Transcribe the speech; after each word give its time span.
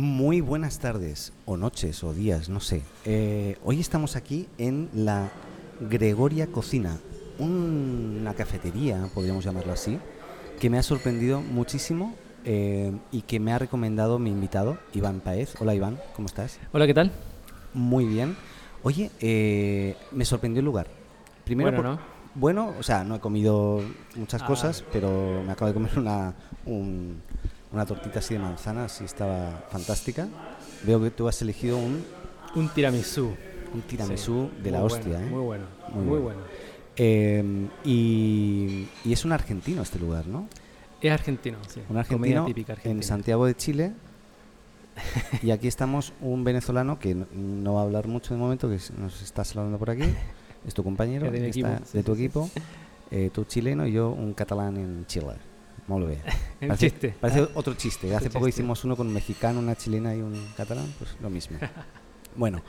Muy 0.00 0.42
buenas 0.42 0.78
tardes, 0.78 1.32
o 1.46 1.56
noches, 1.56 2.04
o 2.04 2.12
días, 2.12 2.50
no 2.50 2.60
sé. 2.60 2.82
Eh, 3.06 3.56
hoy 3.64 3.80
estamos 3.80 4.14
aquí 4.14 4.46
en 4.58 4.90
la 4.92 5.30
Gregoria 5.80 6.48
Cocina, 6.48 6.98
una 7.38 8.34
cafetería, 8.34 9.08
podríamos 9.14 9.42
llamarlo 9.42 9.72
así, 9.72 9.98
que 10.60 10.68
me 10.68 10.76
ha 10.78 10.82
sorprendido 10.82 11.40
muchísimo 11.40 12.14
eh, 12.44 12.92
y 13.10 13.22
que 13.22 13.40
me 13.40 13.52
ha 13.54 13.58
recomendado 13.58 14.18
mi 14.18 14.28
invitado, 14.28 14.76
Iván 14.92 15.20
Paez. 15.20 15.54
Hola 15.62 15.74
Iván, 15.74 15.98
¿cómo 16.14 16.26
estás? 16.26 16.58
Hola, 16.72 16.86
¿qué 16.86 16.92
tal? 16.92 17.10
Muy 17.72 18.04
bien. 18.04 18.36
Oye, 18.82 19.10
eh, 19.20 19.96
me 20.12 20.26
sorprendió 20.26 20.58
el 20.60 20.66
lugar. 20.66 20.88
Primero, 21.46 21.70
Bueno, 21.70 21.82
por- 21.82 21.98
¿no? 21.98 22.16
bueno, 22.34 22.74
o 22.78 22.82
sea, 22.82 23.02
no 23.02 23.14
he 23.14 23.20
comido 23.20 23.80
muchas 24.14 24.42
Ah. 24.42 24.46
cosas, 24.46 24.84
pero 24.92 25.42
me 25.42 25.52
acabo 25.52 25.68
de 25.68 25.74
comer 25.74 25.98
una, 25.98 26.34
un- 26.66 27.22
una 27.72 27.84
tortita 27.86 28.18
así 28.20 28.34
de 28.34 28.40
manzanas 28.40 29.00
y 29.00 29.04
estaba 29.04 29.64
fantástica. 29.70 30.28
Veo 30.84 31.00
que 31.02 31.10
tú 31.10 31.28
has 31.28 31.40
elegido 31.42 31.76
un, 31.78 32.04
Un 32.54 32.68
tiramisú. 32.70 33.34
un 33.74 33.82
tiramisú 33.82 34.50
Sí, 34.56 34.62
de 34.62 34.70
la 34.70 34.82
hostia, 34.84 35.18
bueno, 35.18 35.26
¿eh? 35.26 35.30
Muy 35.30 35.42
bueno, 35.42 35.64
Muy 35.92 36.04
muy, 36.04 36.18
bueno. 36.18 36.24
bueno. 36.40 36.40
Eh, 36.96 37.68
y, 37.84 38.88
y 39.04 39.12
es 39.12 39.24
un 39.24 39.32
argentino 39.32 39.82
este 39.82 39.98
lugar, 39.98 40.26
¿no? 40.26 40.48
Es 41.00 41.12
argentino, 41.12 41.58
sí. 41.68 41.80
Un 41.90 41.98
argentino 41.98 42.46
típica 42.46 42.76
en. 42.84 43.02
Santiago 43.02 43.46
de 43.46 43.54
Chile. 43.54 43.92
Y 45.42 45.50
aquí 45.50 45.68
estamos 45.68 46.14
un 46.22 46.42
venezolano 46.42 46.98
que 46.98 47.14
no, 47.14 47.26
no 47.34 47.74
va 47.74 47.80
a 47.80 47.84
hablar 47.84 48.06
mucho 48.08 48.32
de 48.32 48.40
momento, 48.40 48.68
que 48.68 48.78
nos 48.98 49.20
está 49.20 49.44
saludando 49.44 49.78
por 49.78 49.90
aquí. 49.90 50.04
Es 50.66 50.72
tu 50.72 50.82
compañero, 50.82 51.30
de 51.30 51.36
está 51.36 51.48
equipo, 51.48 51.68
sí, 51.84 51.98
de 51.98 52.02
tu 52.02 52.14
sí. 52.16 52.24
equipo. 52.24 52.50
Eh, 53.10 53.30
tú 53.32 53.44
chileno 53.44 53.86
y 53.86 53.92
yo 53.92 54.08
un 54.10 54.32
catalán 54.32 54.76
en 54.78 55.04
Chile. 55.06 55.34
Muy 55.88 56.04
bien. 56.06 56.20
Un 56.62 56.68
Parece, 56.68 56.90
chiste. 56.90 57.14
parece 57.20 57.48
otro 57.54 57.74
chiste. 57.74 58.14
Hace 58.14 58.28
poco 58.30 58.46
chiste. 58.46 58.60
hicimos 58.62 58.84
uno 58.84 58.96
con 58.96 59.06
un 59.06 59.12
mexicano, 59.12 59.60
una 59.60 59.76
chilena 59.76 60.14
y 60.14 60.20
un 60.20 60.34
catalán, 60.56 60.86
pues 60.98 61.16
lo 61.20 61.30
mismo. 61.30 61.58
bueno, 62.36 62.60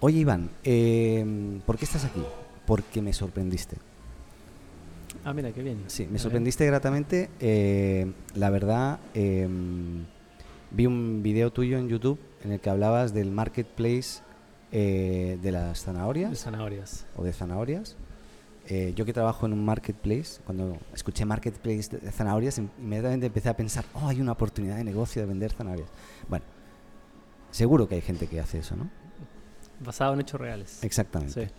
oye 0.00 0.18
Iván, 0.18 0.50
eh, 0.62 1.60
¿por 1.66 1.76
qué 1.78 1.84
estás 1.84 2.04
aquí? 2.04 2.22
Porque 2.66 3.02
me 3.02 3.12
sorprendiste. 3.12 3.76
Ah, 5.24 5.32
mira, 5.32 5.50
qué 5.52 5.62
bien. 5.62 5.82
Sí, 5.88 6.06
me 6.10 6.18
sorprendiste 6.18 6.64
gratamente. 6.66 7.28
eh, 7.40 8.12
la 8.34 8.50
verdad, 8.50 9.00
eh, 9.14 9.48
vi 10.70 10.86
un 10.86 11.22
video 11.22 11.50
tuyo 11.50 11.76
en 11.78 11.88
YouTube 11.88 12.20
en 12.44 12.52
el 12.52 12.60
que 12.60 12.70
hablabas 12.70 13.12
del 13.14 13.30
marketplace 13.32 14.20
eh, 14.70 15.38
de 15.42 15.50
las 15.50 15.70
De 15.70 15.74
zanahorias 15.86 16.38
zanahorias. 16.38 17.06
o 17.16 17.24
de 17.24 17.32
zanahorias. 17.32 17.96
Eh, 18.70 18.92
yo 18.94 19.06
que 19.06 19.14
trabajo 19.14 19.46
en 19.46 19.54
un 19.54 19.64
marketplace, 19.64 20.42
cuando 20.44 20.76
escuché 20.92 21.24
marketplace 21.24 21.96
de 21.98 22.12
zanahorias, 22.12 22.58
in- 22.58 22.70
inmediatamente 22.78 23.24
empecé 23.26 23.48
a 23.48 23.56
pensar, 23.56 23.86
oh, 23.94 24.08
hay 24.08 24.20
una 24.20 24.32
oportunidad 24.32 24.76
de 24.76 24.84
negocio 24.84 25.22
de 25.22 25.26
vender 25.26 25.52
zanahorias. 25.52 25.88
Bueno, 26.28 26.44
seguro 27.50 27.88
que 27.88 27.94
hay 27.94 28.02
gente 28.02 28.26
que 28.26 28.38
hace 28.40 28.58
eso, 28.58 28.76
¿no? 28.76 28.90
Basado 29.80 30.12
en 30.12 30.20
hechos 30.20 30.38
reales. 30.38 30.84
Exactamente. 30.84 31.46
Sí. 31.46 31.52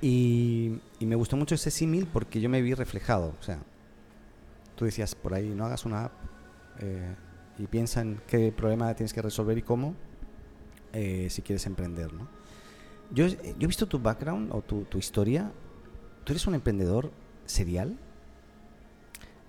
Y, 0.00 0.80
y 1.00 1.06
me 1.06 1.16
gustó 1.16 1.36
mucho 1.36 1.54
ese 1.54 1.70
símil 1.70 2.06
porque 2.10 2.40
yo 2.40 2.48
me 2.48 2.62
vi 2.62 2.72
reflejado. 2.72 3.34
O 3.38 3.42
sea, 3.42 3.58
tú 4.74 4.86
decías 4.86 5.14
por 5.14 5.34
ahí, 5.34 5.50
no 5.50 5.66
hagas 5.66 5.84
una 5.84 6.06
app 6.06 6.12
eh, 6.80 7.14
y 7.58 7.66
piensa 7.66 8.00
en 8.00 8.20
qué 8.26 8.52
problema 8.52 8.94
tienes 8.94 9.12
que 9.12 9.20
resolver 9.20 9.58
y 9.58 9.62
cómo 9.62 9.94
eh, 10.94 11.28
si 11.28 11.42
quieres 11.42 11.66
emprender, 11.66 12.10
¿no? 12.14 12.26
Yo, 13.10 13.26
yo 13.26 13.36
he 13.60 13.66
visto 13.66 13.86
tu 13.86 13.98
background 13.98 14.50
o 14.52 14.62
tu, 14.62 14.84
tu 14.84 14.96
historia. 14.96 15.52
¿Tú 16.24 16.32
eres 16.32 16.46
un 16.46 16.54
emprendedor 16.54 17.10
serial? 17.46 17.96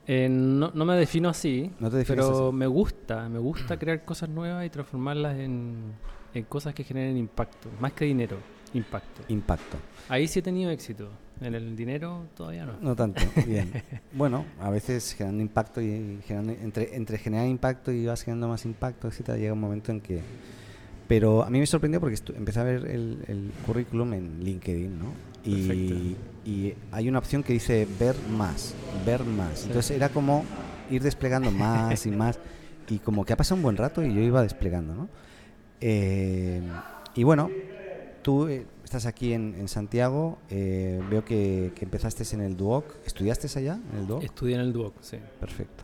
Eh, 0.06 0.28
no, 0.30 0.72
no 0.74 0.84
me 0.86 0.96
defino 0.96 1.30
así, 1.30 1.72
No 1.80 1.90
te 1.90 2.04
pero 2.04 2.48
así. 2.50 2.56
me 2.56 2.68
gusta, 2.68 3.30
me 3.30 3.40
gusta 3.40 3.78
crear 3.80 4.04
cosas 4.04 4.28
nuevas 4.30 4.66
y 4.66 4.70
transformarlas 4.70 5.38
en, 5.40 5.94
en 6.34 6.44
cosas 6.44 6.74
que 6.74 6.84
generen 6.84 7.16
impacto. 7.16 7.70
Más 7.80 7.94
que 7.94 8.04
dinero, 8.06 8.38
impacto. 8.74 9.22
Impacto. 9.30 9.78
Ahí 10.10 10.28
sí 10.28 10.40
he 10.40 10.42
tenido 10.42 10.72
éxito. 10.72 11.10
En 11.42 11.56
el 11.56 11.76
dinero 11.76 12.26
todavía 12.36 12.66
no. 12.66 12.74
No 12.82 12.96
tanto, 12.96 13.22
bien. 13.48 13.72
Bueno, 14.14 14.46
a 14.60 14.70
veces 14.70 15.14
generando 15.14 15.42
impacto 15.42 15.82
y 15.82 16.20
generando, 16.28 16.54
entre, 16.62 16.96
entre 16.96 17.18
generar 17.18 17.48
impacto 17.48 17.92
y 17.92 18.06
vas 18.06 18.22
generando 18.24 18.50
más 18.50 18.66
impacto, 18.66 19.08
etcétera, 19.08 19.38
llega 19.38 19.54
un 19.54 19.60
momento 19.62 19.92
en 19.92 20.02
que... 20.02 20.22
Pero 21.08 21.44
a 21.44 21.50
mí 21.50 21.60
me 21.60 21.66
sorprendió 21.66 22.00
porque 22.00 22.18
empecé 22.36 22.60
a 22.60 22.64
ver 22.64 22.86
el, 22.88 23.24
el 23.28 23.52
currículum 23.66 24.14
en 24.14 24.44
LinkedIn, 24.44 25.00
¿no? 25.00 25.06
Y, 25.46 26.16
y 26.46 26.74
hay 26.92 27.10
una 27.10 27.20
opción 27.20 27.44
que 27.44 27.54
dice 27.54 27.88
ver 28.00 28.16
más, 28.38 28.74
ver 29.06 29.24
más. 29.24 29.60
Sí. 29.60 29.68
Entonces 29.68 29.96
era 29.96 30.10
como 30.10 30.46
ir 30.90 31.04
desplegando 31.04 31.52
más 31.52 32.06
y 32.06 32.12
más. 32.12 32.40
Y 32.90 33.00
como 33.00 33.26
que 33.26 33.34
ha 33.34 33.38
pasado 33.38 33.56
un 33.58 33.64
buen 33.64 33.78
rato 33.78 34.04
y 34.04 34.14
yo 34.14 34.22
iba 34.22 34.42
desplegando, 34.42 34.94
¿no? 34.94 35.10
Eh, 35.80 36.62
y 37.16 37.24
bueno, 37.24 37.50
tú 38.22 38.48
eh, 38.48 38.66
estás 38.84 39.06
aquí 39.06 39.34
en, 39.34 39.56
en 39.58 39.68
Santiago, 39.68 40.38
eh, 40.50 41.02
veo 41.10 41.24
que, 41.26 41.72
que 41.76 41.86
empezaste 41.86 42.24
en 42.34 42.42
el 42.42 42.58
Duoc. 42.58 42.86
¿Estudiaste 43.06 43.48
allá, 43.58 43.80
en 43.92 44.00
el 44.00 44.08
Duoc? 44.08 44.24
Estudié 44.24 44.56
en 44.56 44.62
el 44.62 44.74
Duoc, 44.74 44.96
sí. 45.02 45.18
Perfecto. 45.40 45.83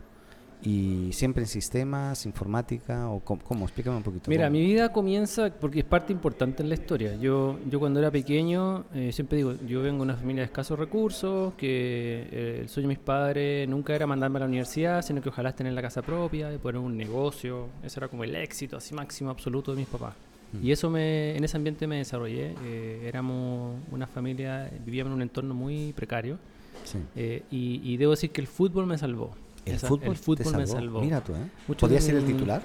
¿Y 0.62 1.10
siempre 1.12 1.42
en 1.42 1.48
sistemas, 1.48 2.26
informática 2.26 3.08
o 3.08 3.20
cómo? 3.20 3.42
cómo? 3.42 3.64
Explícame 3.64 3.96
un 3.96 4.02
poquito. 4.02 4.30
Mira, 4.30 4.46
cómo. 4.46 4.58
mi 4.58 4.64
vida 4.64 4.92
comienza 4.92 5.50
porque 5.50 5.80
es 5.80 5.84
parte 5.84 6.12
importante 6.12 6.62
en 6.62 6.68
la 6.68 6.74
historia. 6.74 7.16
Yo, 7.16 7.58
yo 7.70 7.80
cuando 7.80 7.98
era 7.98 8.10
pequeño, 8.10 8.84
eh, 8.94 9.10
siempre 9.12 9.38
digo, 9.38 9.54
yo 9.66 9.82
vengo 9.82 9.98
de 9.98 10.02
una 10.02 10.16
familia 10.16 10.42
de 10.42 10.46
escasos 10.46 10.78
recursos, 10.78 11.54
que 11.54 12.28
eh, 12.30 12.58
el 12.62 12.68
sueño 12.68 12.88
de 12.88 12.94
mis 12.94 12.98
padres 13.02 13.68
nunca 13.68 13.94
era 13.94 14.06
mandarme 14.06 14.36
a 14.38 14.40
la 14.40 14.46
universidad, 14.46 15.02
sino 15.02 15.22
que 15.22 15.30
ojalá 15.30 15.54
tener 15.54 15.72
la 15.72 15.82
casa 15.82 16.02
propia, 16.02 16.52
y 16.52 16.58
poner 16.58 16.80
un 16.80 16.96
negocio. 16.96 17.68
Ese 17.82 17.98
era 17.98 18.08
como 18.08 18.24
el 18.24 18.34
éxito 18.36 18.76
así 18.76 18.94
máximo 18.94 19.30
absoluto 19.30 19.72
de 19.72 19.78
mis 19.78 19.88
papás. 19.88 20.14
Mm. 20.52 20.66
Y 20.66 20.72
eso 20.72 20.90
me, 20.90 21.36
en 21.36 21.44
ese 21.44 21.56
ambiente 21.56 21.86
me 21.86 21.96
desarrollé. 21.96 22.54
Eh, 22.64 23.04
éramos 23.06 23.76
una 23.90 24.06
familia, 24.06 24.70
vivíamos 24.84 25.10
en 25.12 25.16
un 25.16 25.22
entorno 25.22 25.54
muy 25.54 25.92
precario. 25.94 26.38
Sí. 26.84 26.98
eh, 27.14 27.42
y, 27.50 27.80
y 27.84 27.96
debo 27.98 28.12
decir 28.12 28.30
que 28.30 28.40
el 28.40 28.46
fútbol 28.46 28.86
me 28.86 28.96
salvó. 28.96 29.34
¿El 29.64 29.74
Esa- 29.74 29.88
fútbol, 29.88 30.08
el 30.08 30.16
fútbol 30.16 30.52
te 30.52 30.58
me 30.58 30.66
salvó? 30.66 30.80
salvó. 30.80 31.00
Mira 31.02 31.20
tú, 31.22 31.32
¿eh? 31.34 31.74
¿Podría 31.78 32.00
ser 32.00 32.16
el 32.16 32.24
titular? 32.24 32.62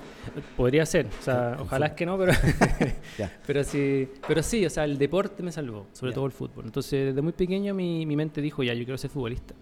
Podría 0.55 0.85
ser, 0.85 1.07
o 1.07 1.21
sea, 1.21 1.57
ojalá 1.59 1.87
es 1.87 1.91
que 1.93 2.05
no, 2.05 2.17
pero, 2.17 2.31
pero 3.47 3.63
sí, 3.63 4.09
pero 4.27 4.41
sí, 4.41 4.65
o 4.65 4.69
sea, 4.69 4.85
el 4.85 4.97
deporte 4.97 5.43
me 5.43 5.51
salvó, 5.51 5.87
sobre 5.91 6.11
Ya. 6.11 6.15
todo 6.15 6.25
el 6.25 6.31
fútbol. 6.31 6.65
Entonces, 6.65 7.07
desde 7.07 7.21
muy 7.21 7.33
pequeño 7.33 7.73
mi, 7.73 8.05
mi 8.05 8.15
mente 8.15 8.41
dijo, 8.41 8.63
ya, 8.63 8.73
yo 8.73 8.83
quiero 8.85 8.97
ser 8.97 9.09
futbolista. 9.09 9.53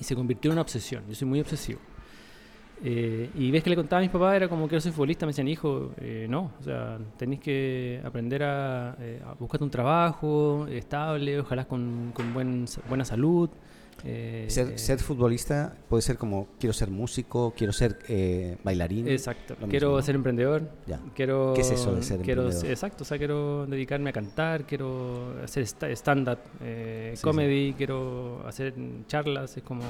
Y 0.00 0.04
se 0.04 0.14
convirtió 0.16 0.50
en 0.50 0.54
una 0.54 0.62
obsesión, 0.62 1.04
yo 1.08 1.14
soy 1.14 1.28
muy 1.28 1.40
obsesivo. 1.40 1.78
Eh, 2.82 3.28
y 3.34 3.50
ves 3.50 3.62
que 3.62 3.68
le 3.70 3.76
contaba 3.76 3.98
a 3.98 4.02
mis 4.02 4.10
papás, 4.10 4.34
era 4.36 4.48
como 4.48 4.66
quiero 4.66 4.80
ser 4.80 4.92
futbolista, 4.92 5.26
me 5.26 5.30
decían, 5.30 5.48
hijo, 5.48 5.92
eh, 6.00 6.26
no, 6.30 6.52
o 6.58 6.62
sea, 6.64 6.98
tenéis 7.18 7.40
que 7.42 8.00
aprender 8.02 8.42
a, 8.42 8.96
eh, 8.98 9.20
a 9.24 9.34
buscarte 9.34 9.64
un 9.64 9.70
trabajo 9.70 10.66
estable, 10.66 11.40
ojalá 11.40 11.66
con, 11.66 12.10
con 12.14 12.32
buen, 12.32 12.64
buena 12.88 13.04
salud. 13.04 13.50
Eh, 14.04 14.46
Ser, 14.48 14.72
eh, 14.72 14.78
ser 14.78 14.98
futbolista 14.98 15.76
puede 15.88 16.02
ser 16.02 16.16
como 16.16 16.48
quiero 16.58 16.72
ser 16.72 16.90
músico, 16.90 17.52
quiero 17.56 17.72
ser 17.72 17.98
eh, 18.08 18.56
bailarín. 18.64 19.06
Exacto. 19.08 19.56
Quiero 19.68 19.88
mismo, 19.88 20.02
ser 20.02 20.14
emprendedor. 20.14 20.70
Ya. 20.86 21.00
Quiero, 21.14 21.52
¿Qué 21.54 21.60
es 21.62 21.70
eso 21.70 21.94
de 21.94 22.02
ser 22.02 22.20
quiero, 22.22 22.42
emprendedor? 22.44 22.70
Exacto, 22.70 23.02
o 23.02 23.06
sea, 23.06 23.18
quiero 23.18 23.66
dedicarme 23.66 24.10
a 24.10 24.12
cantar, 24.12 24.64
quiero 24.66 25.34
hacer 25.42 25.64
sta- 25.66 25.90
stand-up, 25.90 26.38
eh, 26.62 27.12
Sí, 27.16 27.22
comedy, 27.22 27.74
quiero 27.74 28.42
hacer 28.46 28.74
charlas. 29.06 29.56
Es 29.56 29.62
como. 29.62 29.82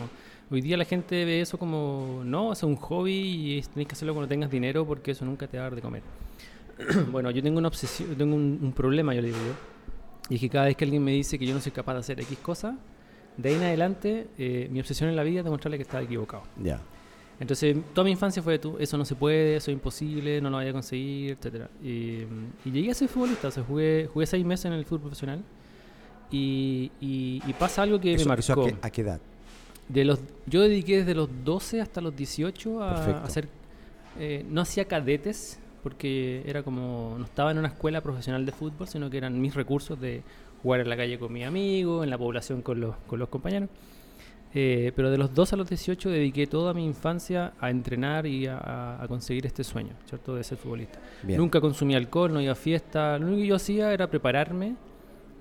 Hoy 0.53 0.61
día 0.61 0.77
la 0.77 0.85
gente 0.85 1.25
ve 1.25 1.41
eso 1.43 1.59
como. 1.59 2.23
No, 2.25 2.53
es 2.53 2.63
un 2.65 2.75
hobby 2.77 3.59
y 3.59 3.63
tenés 3.63 3.87
que 3.87 3.93
hacerlo 3.93 4.15
cuando 4.15 4.29
tengas 4.29 4.51
dinero 4.51 4.85
porque 4.87 5.13
eso 5.13 5.25
nunca 5.25 5.47
te 5.47 5.57
va 5.59 5.65
a 5.65 5.67
dar 5.67 5.77
de 5.77 5.83
comer. 5.83 6.03
bueno, 7.13 7.31
yo 7.31 7.43
tengo 7.43 7.59
una 7.59 7.69
obsesión, 7.69 8.17
tengo 8.17 8.35
un, 8.35 8.59
un 8.61 8.73
problema, 8.73 9.15
yo 9.15 9.21
le 9.23 9.29
digo 9.29 9.39
yo. 9.39 9.53
Y 10.31 10.35
es 10.37 10.41
que 10.41 10.49
cada 10.49 10.67
vez 10.67 10.77
que 10.77 10.85
alguien 10.85 11.03
me 11.05 11.13
dice 11.13 11.39
que 11.39 11.47
yo 11.47 11.55
no 11.55 11.61
soy 11.61 11.73
capaz 11.73 11.95
de 11.95 11.99
hacer 12.01 12.21
X 12.21 12.39
cosa, 12.39 12.77
de 13.43 13.49
ahí 13.51 13.55
en 13.57 13.63
adelante, 13.63 14.27
eh, 14.39 14.69
mi 14.71 14.81
obsesión 14.81 15.09
en 15.11 15.17
la 15.17 15.23
vida 15.23 15.41
es 15.41 15.45
demostrarle 15.45 15.77
que 15.79 15.83
estaba 15.83 16.03
equivocado. 16.03 16.43
Ya. 16.63 16.81
Entonces, 17.39 17.75
toda 17.95 18.05
mi 18.05 18.11
infancia 18.11 18.43
fue 18.43 18.59
tú, 18.59 18.77
eso 18.79 18.99
no 18.99 19.05
se 19.07 19.15
puede, 19.15 19.57
eso 19.57 19.71
es 19.71 19.75
imposible, 19.75 20.41
no 20.43 20.51
lo 20.51 20.59
voy 20.59 20.67
a 20.69 20.73
conseguir, 20.73 21.33
etcétera. 21.33 21.71
Y, 21.83 22.25
y 22.65 22.71
llegué 22.71 22.91
a 22.91 22.95
ser 22.95 23.09
futbolista, 23.09 23.49
o 23.49 23.51
sea, 23.51 23.63
jugué, 23.65 24.09
jugué 24.13 24.27
seis 24.27 24.45
meses 24.45 24.67
en 24.67 24.75
el 24.75 24.85
fútbol 24.85 25.01
profesional 25.03 25.43
y, 26.31 26.91
y- 27.01 27.43
y 27.47 27.53
pasa 27.55 27.83
algo 27.83 27.99
que 28.01 28.15
Eso- 28.15 28.29
me 28.29 28.35
eso 28.35 28.55
marcó. 28.55 28.67
a, 28.69 28.71
qué, 28.81 28.87
a 28.87 28.91
qué 28.91 29.01
edad? 29.03 29.21
De 29.89 30.05
los, 30.05 30.21
yo 30.47 30.61
dediqué 30.63 30.99
desde 30.99 31.15
los 31.15 31.29
12 31.45 31.81
hasta 31.81 32.01
los 32.01 32.15
18 32.15 32.83
a 32.83 33.25
hacer... 33.25 33.49
eh, 34.19 34.45
no 34.49 34.61
hacía 34.61 34.85
cadetes 34.85 35.59
porque 35.83 36.43
era 36.47 36.63
como, 36.63 37.17
no 37.19 37.25
estaba 37.25 37.51
en 37.51 37.59
una 37.59 37.69
escuela 37.69 38.03
profesional 38.03 38.45
de 38.45 38.53
fútbol, 38.53 38.87
sino 38.87 39.09
que 39.11 39.17
eran 39.17 39.41
mis 39.41 39.55
recursos 39.55 39.99
de 39.99 40.23
jugar 40.63 40.81
en 40.81 40.89
la 40.89 40.97
calle 40.97 41.19
con 41.19 41.33
mis 41.33 41.45
amigos, 41.45 42.05
en 42.05 42.11
la 42.11 42.19
población 42.19 42.63
con 42.63 42.81
los, 42.81 42.97
con 43.07 43.19
los 43.19 43.29
compañeros. 43.29 43.69
Eh, 44.53 44.93
pero 44.97 45.11
de 45.11 45.19
los 45.19 45.33
2 45.33 45.53
a 45.53 45.57
los 45.57 45.69
18 45.69 46.11
dediqué 46.11 46.49
toda 46.49 46.75
mi 46.75 46.85
infancia 46.85 47.53
a 47.61 47.71
entrenar 47.71 48.27
y 48.27 48.47
a, 48.49 49.01
a 49.01 49.07
conseguir 49.07 49.47
este 49.47 49.63
sueño, 49.63 49.93
¿cierto? 50.07 50.35
De 50.35 50.43
ser 50.43 50.59
futbolista. 50.59 50.99
Bien. 51.23 51.39
Nunca 51.39 51.61
consumí 51.61 51.95
alcohol, 51.95 52.33
no 52.33 52.41
iba 52.41 52.53
a 52.53 52.57
fiesta. 52.57 53.17
Lo 53.19 53.27
único 53.27 53.43
que 53.43 53.47
yo 53.47 53.55
hacía 53.55 53.93
era 53.93 54.11
prepararme 54.11 54.75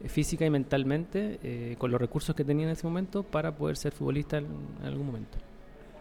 eh, 0.03 0.09
física 0.09 0.45
y 0.45 0.49
mentalmente 0.49 1.39
eh, 1.41 1.75
con 1.77 1.89
los 1.91 1.99
recursos 1.99 2.35
que 2.35 2.45
tenía 2.45 2.67
en 2.67 2.71
ese 2.71 2.85
momento 2.85 3.23
para 3.23 3.55
poder 3.55 3.77
ser 3.77 3.93
futbolista 3.93 4.37
en, 4.37 4.45
en 4.79 4.85
algún 4.85 5.07
momento. 5.07 5.37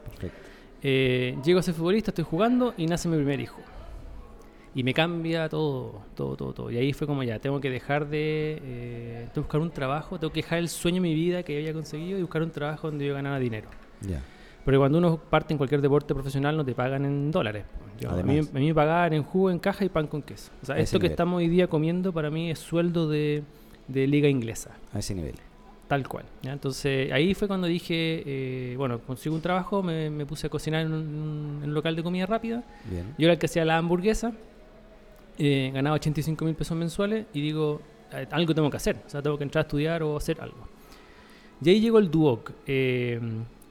Perfecto. 0.05 0.49
Eh, 0.83 1.37
llego 1.45 1.59
a 1.59 1.63
ser 1.63 1.75
futbolista, 1.75 2.11
estoy 2.11 2.25
jugando 2.25 2.75
y 2.77 2.87
nace 2.87 3.09
mi 3.09 3.17
primer 3.17 3.41
hijo. 3.41 3.61
Y 4.79 4.85
me 4.85 4.95
cambia 4.95 5.49
todo, 5.49 6.03
todo, 6.15 6.37
todo, 6.37 6.53
todo. 6.53 6.71
Y 6.71 6.77
ahí 6.77 6.93
fue 6.93 7.07
como 7.09 7.25
ya, 7.25 7.41
tengo 7.41 7.61
que 7.61 7.69
dejar 7.69 8.09
de, 8.09 8.61
eh, 8.63 9.29
buscar 9.35 9.61
un 9.61 9.71
trabajo, 9.73 10.21
tengo 10.21 10.33
que 10.33 10.41
dejar 10.43 10.59
el 10.61 10.69
sueño 10.69 10.97
de 11.03 11.09
mi 11.09 11.15
vida 11.15 11.43
que 11.43 11.57
había 11.57 11.73
conseguido 11.73 12.17
y 12.17 12.23
buscar 12.23 12.43
un 12.43 12.51
trabajo 12.53 12.89
donde 12.89 13.05
yo 13.07 13.13
ganara 13.15 13.41
dinero. 13.41 13.69
Ya. 14.03 14.23
Porque 14.65 14.79
cuando 14.79 14.99
uno 14.99 15.17
parte 15.17 15.53
en 15.53 15.59
cualquier 15.59 15.81
deporte 15.81 16.15
profesional 16.15 16.57
no 16.57 16.65
te 16.65 16.75
pagan 16.75 17.05
en 17.07 17.33
dólares. 17.33 17.65
Yo- 17.99 18.11
a, 18.11 18.23
mí, 18.23 18.39
a 18.39 18.43
mí 18.59 18.67
me 18.69 18.75
pagaban 18.75 19.13
en 19.15 19.25
jugo, 19.25 19.51
en 19.51 19.59
caja 19.59 19.85
y 19.85 19.89
pan 19.89 20.07
con 20.07 20.23
queso. 20.23 20.53
O 20.63 20.67
sea, 20.67 20.77
A 20.77 20.79
esto 20.79 20.99
que 21.01 21.05
nivel. 21.05 21.11
estamos 21.13 21.39
hoy 21.39 21.49
día 21.49 21.67
comiendo 21.67 22.13
para 22.13 22.31
mí 22.31 22.49
es 22.49 22.61
sueldo 22.61 23.09
de, 23.09 23.43
de 23.89 24.07
liga 24.07 24.29
inglesa. 24.29 24.77
A 24.93 25.01
ese 25.01 25.13
nivel. 25.13 25.35
Tal 25.89 26.07
cual. 26.07 26.27
¿ya? 26.43 26.53
Entonces 26.53 27.11
ahí 27.11 27.35
fue 27.35 27.49
cuando 27.49 27.67
dije, 27.67 28.23
eh, 28.27 28.75
bueno, 28.77 29.01
consigo 29.01 29.35
un 29.35 29.41
trabajo, 29.43 29.83
me, 29.83 30.09
me 30.11 30.25
puse 30.25 30.47
a 30.47 30.51
cocinar 30.51 30.83
en 30.87 30.93
un, 30.93 31.01
en 31.63 31.69
un 31.71 31.75
local 31.75 31.97
de 31.97 32.03
comida 32.05 32.27
rápida. 32.27 32.63
Bien. 32.89 33.15
Yo 33.19 33.25
era 33.25 33.33
el 33.33 33.39
que 33.41 33.47
hacía 33.47 33.65
la 33.65 33.79
hamburguesa, 33.79 34.33
eh, 35.39 35.71
ganaba 35.73 35.97
85 35.97 36.45
mil 36.45 36.55
pesos 36.55 36.77
mensuales 36.77 37.27
y 37.33 37.41
digo, 37.41 37.81
eh, 38.13 38.27
algo 38.31 38.55
tengo 38.55 38.71
que 38.71 38.77
hacer, 38.77 39.01
o 39.07 39.09
sea, 39.09 39.23
tengo 39.23 39.39
que 39.39 39.45
entrar 39.45 39.65
a 39.65 39.67
estudiar 39.67 40.03
o 40.03 40.17
hacer 40.17 40.41
algo. 40.41 40.67
Y 41.63 41.71
ahí 41.71 41.81
llegó 41.81 41.99
el 41.99 42.11
Duoc 42.11 42.53
eh, 42.67 43.21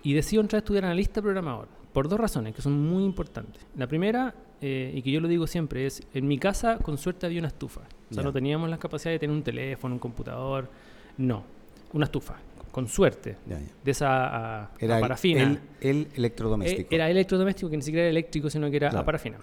y 0.04 0.14
decido 0.14 0.42
entrar 0.42 0.58
a 0.58 0.62
estudiar 0.64 0.86
analista 0.86 1.22
programador, 1.22 1.68
por 1.94 2.08
dos 2.10 2.19
razones 2.19 2.54
que 2.56 2.62
son 2.62 2.80
muy 2.80 3.04
importantes. 3.04 3.66
La 3.75 3.88
primera, 3.88 4.34
eh, 4.62 4.92
y 4.94 5.02
que 5.02 5.12
yo 5.12 5.19
lo 5.22 5.28
digo 5.28 5.48
siempre, 5.48 5.86
es, 5.86 6.04
en 6.14 6.28
mi 6.28 6.38
casa 6.38 6.78
con 6.80 6.98
suerte 6.98 7.25
había 7.25 7.40
una 7.40 7.48
estufa, 7.48 7.81
o 7.81 8.14
sea, 8.14 8.22
Ya. 8.22 8.24
no 8.24 8.31
teníamos 8.34 8.69
la 8.69 8.78
capacidad 8.78 9.12
de 9.12 9.19
tener 9.19 9.36
un 9.36 9.44
teléfono, 9.44 9.96
un 9.96 10.00
computador, 10.00 10.69
no, 11.18 11.44
una 11.94 12.06
estufa, 12.06 12.36
con 12.72 12.88
suerte, 12.88 13.38
de 13.84 13.92
esa 13.92 14.64
a, 14.66 14.72
Era 14.80 14.96
a 14.96 14.98
el- 14.98 15.02
parafina. 15.02 15.42
el, 15.44 15.60
el 15.81 16.08
electrodoméstico. 16.16 16.81
Eh, 16.92 16.96
Era 16.96 17.10
electrodoméstico, 17.10 17.69
que 17.72 17.78
ni 17.78 17.81
siquiera 17.84 18.04
era 18.04 18.12
eléctrico, 18.12 18.50
sino 18.52 18.69
que 18.69 18.78
era 18.78 18.90
Claro, 18.90 19.02
a 19.02 19.06
parafina. 19.06 19.38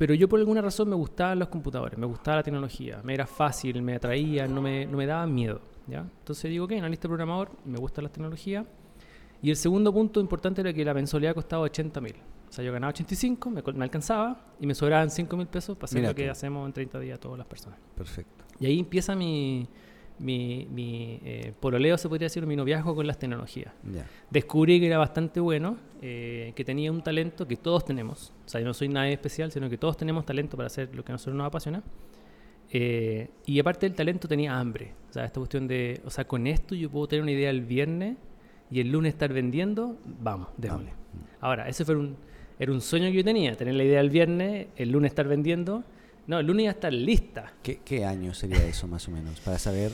Pero 0.00 0.14
yo 0.14 0.30
por 0.30 0.40
alguna 0.40 0.62
razón 0.62 0.88
me 0.88 0.96
gustaban 0.96 1.38
los 1.38 1.48
computadores, 1.48 1.98
me 1.98 2.06
gustaba 2.06 2.38
la 2.38 2.42
tecnología, 2.42 3.02
me 3.04 3.12
era 3.12 3.26
fácil, 3.26 3.82
me 3.82 3.96
atraía, 3.96 4.48
no 4.48 4.62
me, 4.62 4.86
no 4.86 4.96
me 4.96 5.04
daba 5.04 5.26
miedo. 5.26 5.60
¿ya? 5.86 5.98
Entonces 6.20 6.50
digo, 6.50 6.64
ok, 6.64 6.72
analista 6.72 7.06
programador, 7.06 7.50
me 7.66 7.76
gustan 7.76 8.04
las 8.04 8.12
tecnologías. 8.14 8.64
Y 9.42 9.50
el 9.50 9.56
segundo 9.56 9.92
punto 9.92 10.18
importante 10.18 10.62
era 10.62 10.72
que 10.72 10.86
la 10.86 10.94
mensualidad 10.94 11.34
costaba 11.34 11.64
80 11.64 12.00
mil. 12.00 12.14
O 12.48 12.50
sea, 12.50 12.64
yo 12.64 12.72
ganaba 12.72 12.88
85, 12.88 13.50
me, 13.50 13.62
me 13.74 13.84
alcanzaba 13.84 14.42
y 14.58 14.66
me 14.66 14.74
sobraban 14.74 15.10
5 15.10 15.36
mil 15.36 15.46
pesos 15.46 15.76
para 15.76 15.84
hacer 15.84 15.98
Mira 16.00 16.12
lo 16.12 16.14
que 16.14 16.24
tú. 16.24 16.30
hacemos 16.30 16.66
en 16.66 16.72
30 16.72 16.98
días 16.98 17.20
todas 17.20 17.36
las 17.36 17.46
personas. 17.46 17.78
Perfecto. 17.94 18.46
Y 18.58 18.64
ahí 18.64 18.78
empieza 18.80 19.14
mi, 19.14 19.68
mi, 20.20 20.66
mi 20.70 21.18
eh, 21.24 21.52
pololeo, 21.58 21.96
se 21.98 22.08
podría 22.08 22.26
decir, 22.26 22.46
mi 22.46 22.54
noviazgo 22.54 22.94
con 22.94 23.06
las 23.06 23.18
tecnologías 23.18 23.72
Ya. 23.90 24.06
descubrí 24.30 24.78
que 24.78 24.86
era 24.86 24.98
bastante 24.98 25.40
bueno, 25.40 25.76
eh, 26.02 26.52
que 26.54 26.64
tenía 26.64 26.92
un 26.92 27.02
talento 27.02 27.48
que 27.48 27.56
todos 27.56 27.84
tenemos. 27.84 28.32
O 28.46 28.48
sea, 28.48 28.60
yo 28.60 28.66
no 28.66 28.74
soy 28.74 28.88
nadie 28.88 29.14
especial, 29.14 29.50
sino 29.50 29.68
que 29.70 29.78
todos 29.78 29.96
tenemos 29.96 30.24
talento 30.26 30.56
para 30.56 30.66
hacer 30.68 30.94
lo 30.94 31.02
que 31.04 31.10
a 31.12 31.14
nosotros 31.14 31.36
nos 31.36 31.46
apasiona. 31.46 31.82
Eh, 32.72 33.28
y 33.46 33.58
aparte 33.58 33.86
del 33.86 33.96
talento 33.96 34.28
tenía 34.28 34.58
hambre. 34.58 34.92
O 35.08 35.12
sea, 35.12 35.24
esta 35.24 35.40
cuestión 35.40 35.66
de, 35.66 36.00
o 36.04 36.10
sea, 36.10 36.24
con 36.26 36.46
esto 36.46 36.74
yo 36.74 36.88
puedo 36.90 37.08
tener 37.08 37.22
una 37.22 37.32
idea 37.32 37.50
el 37.50 37.62
viernes 37.62 38.16
y 38.70 38.78
el 38.80 38.92
lunes 38.92 39.14
estar 39.14 39.32
vendiendo, 39.32 39.96
vamos, 40.04 40.48
démosle. 40.56 40.92
Ahora, 41.40 41.68
ese 41.68 41.84
fue 41.84 41.96
un, 41.96 42.16
era 42.58 42.70
un 42.70 42.80
sueño 42.80 43.06
que 43.06 43.14
yo 43.14 43.24
tenía, 43.24 43.56
tener 43.56 43.74
la 43.74 43.82
idea 43.84 44.00
el 44.00 44.10
viernes, 44.10 44.68
el 44.76 44.90
lunes 44.92 45.10
estar 45.10 45.26
vendiendo. 45.26 45.82
No, 46.28 46.38
el 46.38 46.46
lunes 46.46 46.64
ya 46.64 46.70
estar 46.70 46.92
lista. 46.92 47.52
¿Qué, 47.62 47.80
qué 47.84 48.04
año 48.04 48.32
sería 48.34 48.62
eso 48.64 48.86
más 48.86 49.08
o 49.08 49.10
menos? 49.10 49.40
Para 49.40 49.58
saber. 49.58 49.90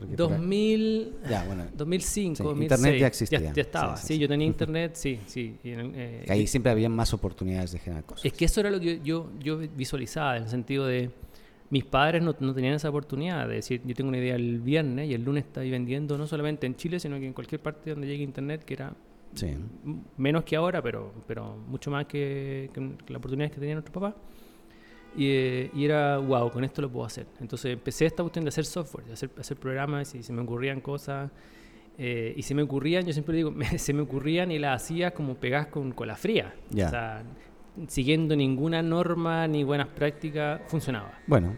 Porque 0.00 0.16
por 0.16 0.26
ahí- 0.32 0.38
2000, 0.38 1.12
Ya, 1.30 1.44
bueno. 1.44 1.64
2005, 1.76 2.34
Sí, 2.36 2.42
2006. 2.42 2.80
Internet 2.80 3.00
ya 3.00 3.06
existía. 3.06 3.52
Ya, 3.52 3.62
estaba, 3.62 3.96
Sí, 3.96 4.06
sí, 4.08 4.14
sí, 4.14 4.18
yo 4.18 4.26
tenía 4.28 4.46
internet, 4.54 4.90
sí, 4.94 5.20
sí. 5.26 5.56
y 5.62 5.68
eh, 5.70 6.22
que 6.26 6.32
ahí 6.32 6.46
siempre 6.48 6.72
había 6.72 6.88
más 6.88 7.14
oportunidades 7.14 7.70
de 7.72 7.78
generar 7.78 8.04
cosas. 8.04 8.24
Es 8.24 8.32
que 8.32 8.44
eso 8.46 8.58
era 8.60 8.70
lo 8.70 8.80
que 8.80 9.00
yo, 9.04 9.30
yo 9.38 9.58
visualizaba, 9.58 10.36
en 10.36 10.42
el 10.44 10.48
sentido 10.48 10.86
de 10.86 11.10
mis 11.70 11.84
padres 11.84 12.20
no, 12.20 12.34
no 12.40 12.52
tenían 12.52 12.74
esa 12.74 12.88
oportunidad 12.90 13.46
de 13.46 13.54
decir, 13.54 13.80
yo 13.84 13.94
tengo 13.94 14.08
una 14.08 14.18
idea 14.18 14.34
el 14.34 14.60
viernes 14.60 15.08
y 15.08 15.14
el 15.14 15.22
lunes 15.22 15.44
estoy 15.44 15.70
vendiendo 15.70 16.18
no 16.18 16.26
solamente 16.26 16.66
en 16.66 16.74
Chile, 16.74 16.98
sino 16.98 17.16
que 17.20 17.26
en 17.26 17.32
cualquier 17.32 17.60
parte 17.62 17.90
donde 17.90 18.08
llegue 18.08 18.24
internet, 18.24 18.64
que 18.64 18.74
era 18.74 18.92
menos 20.16 20.42
que 20.44 20.56
ahora, 20.56 20.82
pero, 20.82 21.12
pero 21.26 21.56
mucho 21.68 21.90
más 21.90 22.06
que, 22.06 22.70
que, 22.74 22.80
que 23.04 23.12
las 23.12 23.18
oportunidades 23.18 23.52
que 23.52 23.60
tenía 23.60 23.74
nuestro 23.76 23.92
papá. 23.92 24.16
Y, 25.16 25.26
eh, 25.28 25.70
y 25.74 25.84
era, 25.84 26.18
wow, 26.18 26.50
con 26.50 26.62
esto 26.64 26.80
lo 26.82 26.88
puedo 26.90 27.04
hacer. 27.06 27.26
Entonces 27.40 27.72
empecé 27.72 28.06
esta 28.06 28.22
cuestión 28.22 28.44
de 28.44 28.50
hacer 28.50 28.64
software, 28.64 29.06
de 29.06 29.12
hacer, 29.14 29.30
hacer 29.38 29.56
programas 29.56 30.14
y 30.14 30.22
se 30.22 30.32
me 30.32 30.42
ocurrían 30.42 30.80
cosas. 30.80 31.30
eh, 31.98 32.32
y 32.36 32.42
se 32.42 32.54
me 32.54 32.62
ocurrían, 32.62 33.04
yo 33.04 33.12
siempre 33.12 33.36
digo, 33.36 33.50
me- 33.52 33.78
se 33.78 33.92
me 33.92 34.00
ocurrían 34.02 34.50
y 34.52 34.58
las 34.58 34.82
hacía 34.82 35.10
como 35.12 35.34
pegadas 35.34 35.66
con 35.66 35.92
cola 35.92 36.16
fría. 36.16 36.54
Ya. 36.70 36.86
O 36.86 36.90
sea, 36.90 37.22
siguiendo 37.88 38.34
ninguna 38.36 38.82
norma 38.82 39.46
ni 39.48 39.64
buenas 39.64 39.88
prácticas, 39.88 40.60
funcionaba. 40.68 41.18
Bueno. 41.26 41.56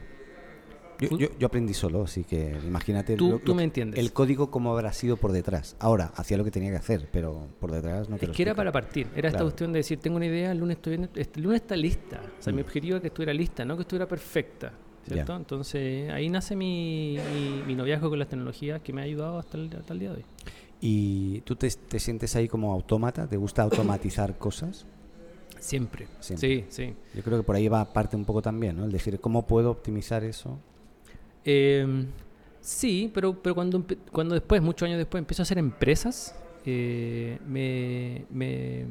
Yo, 1.10 1.18
yo, 1.18 1.28
yo 1.38 1.46
aprendí 1.46 1.74
solo, 1.74 2.02
así 2.04 2.24
que 2.24 2.56
imagínate 2.64 3.16
Tú- 3.16 3.30
lo- 3.30 3.38
tú 3.38 3.54
me 3.54 3.64
entiendes. 3.64 3.98
el 4.00 4.12
código 4.12 4.50
cómo 4.50 4.72
habrá 4.72 4.92
sido 4.92 5.16
por 5.16 5.32
detrás. 5.32 5.76
Ahora, 5.78 6.12
hacía 6.16 6.36
lo 6.36 6.44
que 6.44 6.50
tenía 6.50 6.70
que 6.70 6.76
hacer, 6.76 7.08
pero 7.12 7.46
por 7.60 7.70
detrás 7.70 8.08
no 8.08 8.16
te 8.16 8.24
Es 8.24 8.28
lo 8.30 8.34
que 8.34 8.42
era 8.42 8.54
para 8.54 8.72
partir, 8.72 9.08
era 9.16 9.28
esta 9.28 9.42
cuestión 9.42 9.72
de 9.72 9.78
decir, 9.80 9.98
tengo 9.98 10.16
una 10.16 10.26
idea, 10.26 10.52
el 10.52 10.58
lunes 10.58 10.76
estoy 10.76 10.96
viendo, 10.96 11.20
este 11.20 11.38
el 11.40 11.44
lunes 11.44 11.60
está 11.62 11.76
lista. 11.76 12.20
O 12.38 12.42
sea, 12.42 12.52
mi 12.52 12.62
Mm. 12.62 12.64
objetivo 12.64 12.96
es 12.96 13.00
que 13.02 13.08
estuviera 13.08 13.32
lista, 13.34 13.64
no 13.64 13.76
que 13.76 13.82
estuviera 13.82 14.06
perfecta. 14.06 14.72
¿Cierto? 15.06 15.34
Entonces 15.34 16.10
ahí 16.12 16.28
nace 16.30 16.54
mi, 16.54 17.16
mi, 17.34 17.62
mi 17.66 17.74
noviazgo 17.74 18.08
con 18.08 18.20
las 18.20 18.28
tecnologías 18.28 18.80
que 18.82 18.92
me 18.92 19.00
ha 19.00 19.04
ayudado 19.04 19.36
hasta 19.40 19.58
el, 19.58 19.68
hasta 19.76 19.92
el 19.94 19.98
día 19.98 20.10
de 20.10 20.16
hoy. 20.18 20.24
¿Y 20.80 21.40
tú 21.40 21.56
te, 21.56 21.68
te 21.70 21.98
sientes 21.98 22.36
ahí 22.36 22.46
como 22.46 22.72
autómata? 22.72 23.26
¿Te 23.26 23.36
gusta 23.36 23.62
automatizar 23.62 24.38
cosas? 24.38 24.86
Siempre. 25.58 26.06
Siempre. 26.20 26.48
Sí, 26.48 26.64
sí. 26.68 26.94
Yo 27.14 27.22
creo 27.22 27.38
que 27.38 27.44
por 27.44 27.56
ahí 27.56 27.68
va 27.68 27.84
parte 27.92 28.16
un 28.16 28.24
poco 28.24 28.42
también, 28.42 28.76
¿no? 28.76 28.84
El 28.84 28.92
decir, 28.92 29.18
¿cómo 29.20 29.46
puedo 29.46 29.70
optimizar 29.72 30.22
eso? 30.24 30.58
Eh, 31.44 32.06
sí, 32.60 33.10
pero, 33.12 33.40
pero 33.40 33.54
cuando, 33.54 33.84
cuando 34.10 34.34
después, 34.34 34.62
muchos 34.62 34.86
años 34.86 34.98
después, 34.98 35.20
empiezo 35.20 35.42
a 35.42 35.44
hacer 35.44 35.58
empresas, 35.58 36.34
eh, 36.64 37.38
me, 37.46 38.24
me 38.30 38.86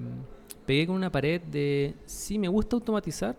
pegué 0.65 0.87
con 0.87 0.95
una 0.95 1.11
pared 1.11 1.41
de, 1.41 1.95
sí, 2.05 2.37
me 2.37 2.47
gusta 2.47 2.75
automatizar, 2.75 3.35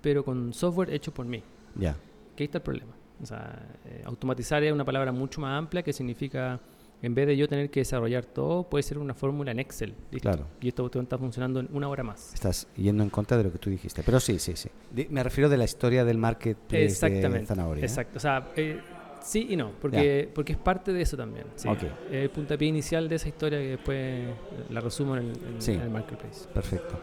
pero 0.00 0.24
con 0.24 0.52
software 0.52 0.92
hecho 0.92 1.12
por 1.12 1.26
mí. 1.26 1.42
Ya. 1.74 1.96
Que 2.36 2.44
ahí 2.44 2.46
está 2.46 2.58
el 2.58 2.64
problema. 2.64 2.92
O 3.22 3.26
sea, 3.26 3.66
eh, 3.84 4.02
automatizar 4.04 4.62
es 4.62 4.72
una 4.72 4.84
palabra 4.84 5.12
mucho 5.12 5.40
más 5.40 5.58
amplia 5.58 5.82
que 5.82 5.92
significa, 5.92 6.58
en 7.02 7.14
vez 7.14 7.26
de 7.26 7.36
yo 7.36 7.48
tener 7.48 7.70
que 7.70 7.80
desarrollar 7.80 8.24
todo, 8.26 8.64
puede 8.64 8.82
ser 8.82 8.98
una 8.98 9.14
fórmula 9.14 9.50
en 9.52 9.58
Excel. 9.58 9.94
¿listo? 10.10 10.28
Claro. 10.30 10.46
Y 10.60 10.68
esta 10.68 10.82
cuestión 10.82 11.04
está 11.04 11.16
funcionando 11.18 11.60
en 11.60 11.68
una 11.72 11.88
hora 11.88 12.02
más. 12.02 12.34
Estás 12.34 12.66
yendo 12.76 13.02
en 13.02 13.10
contra 13.10 13.36
de 13.38 13.44
lo 13.44 13.52
que 13.52 13.58
tú 13.58 13.70
dijiste. 13.70 14.02
Pero 14.02 14.20
sí, 14.20 14.38
sí, 14.38 14.52
sí. 14.56 14.68
Me 15.08 15.22
refiero 15.22 15.48
de 15.48 15.56
la 15.56 15.64
historia 15.64 16.04
del 16.04 16.18
marketplace 16.18 16.76
de 16.78 16.84
Exactamente. 16.86 17.46
Zanahoria. 17.46 17.82
¿eh? 17.82 17.86
Exacto. 17.86 18.18
O 18.18 18.20
sea, 18.20 18.50
eh, 18.56 18.80
sí 19.22 19.46
y 19.50 19.56
no, 19.56 19.72
porque, 19.80 20.30
porque 20.34 20.52
es 20.52 20.58
parte 20.58 20.92
de 20.92 21.02
eso 21.02 21.16
también. 21.16 21.46
Sí. 21.56 21.68
Ok. 21.68 21.82
Es 22.10 22.22
el 22.22 22.30
puntapié 22.30 22.68
inicial 22.68 23.08
de 23.08 23.16
esa 23.16 23.28
historia 23.28 23.58
que 23.58 23.68
después 23.70 24.24
la 24.68 24.80
resumo 24.80 25.16
en 25.16 25.22
el, 25.22 25.30
en- 25.54 25.62
Sí. 25.62 25.72
en 25.72 25.80
el 25.82 25.90
marketplace. 25.90 26.46
Perfecto. 26.52 26.98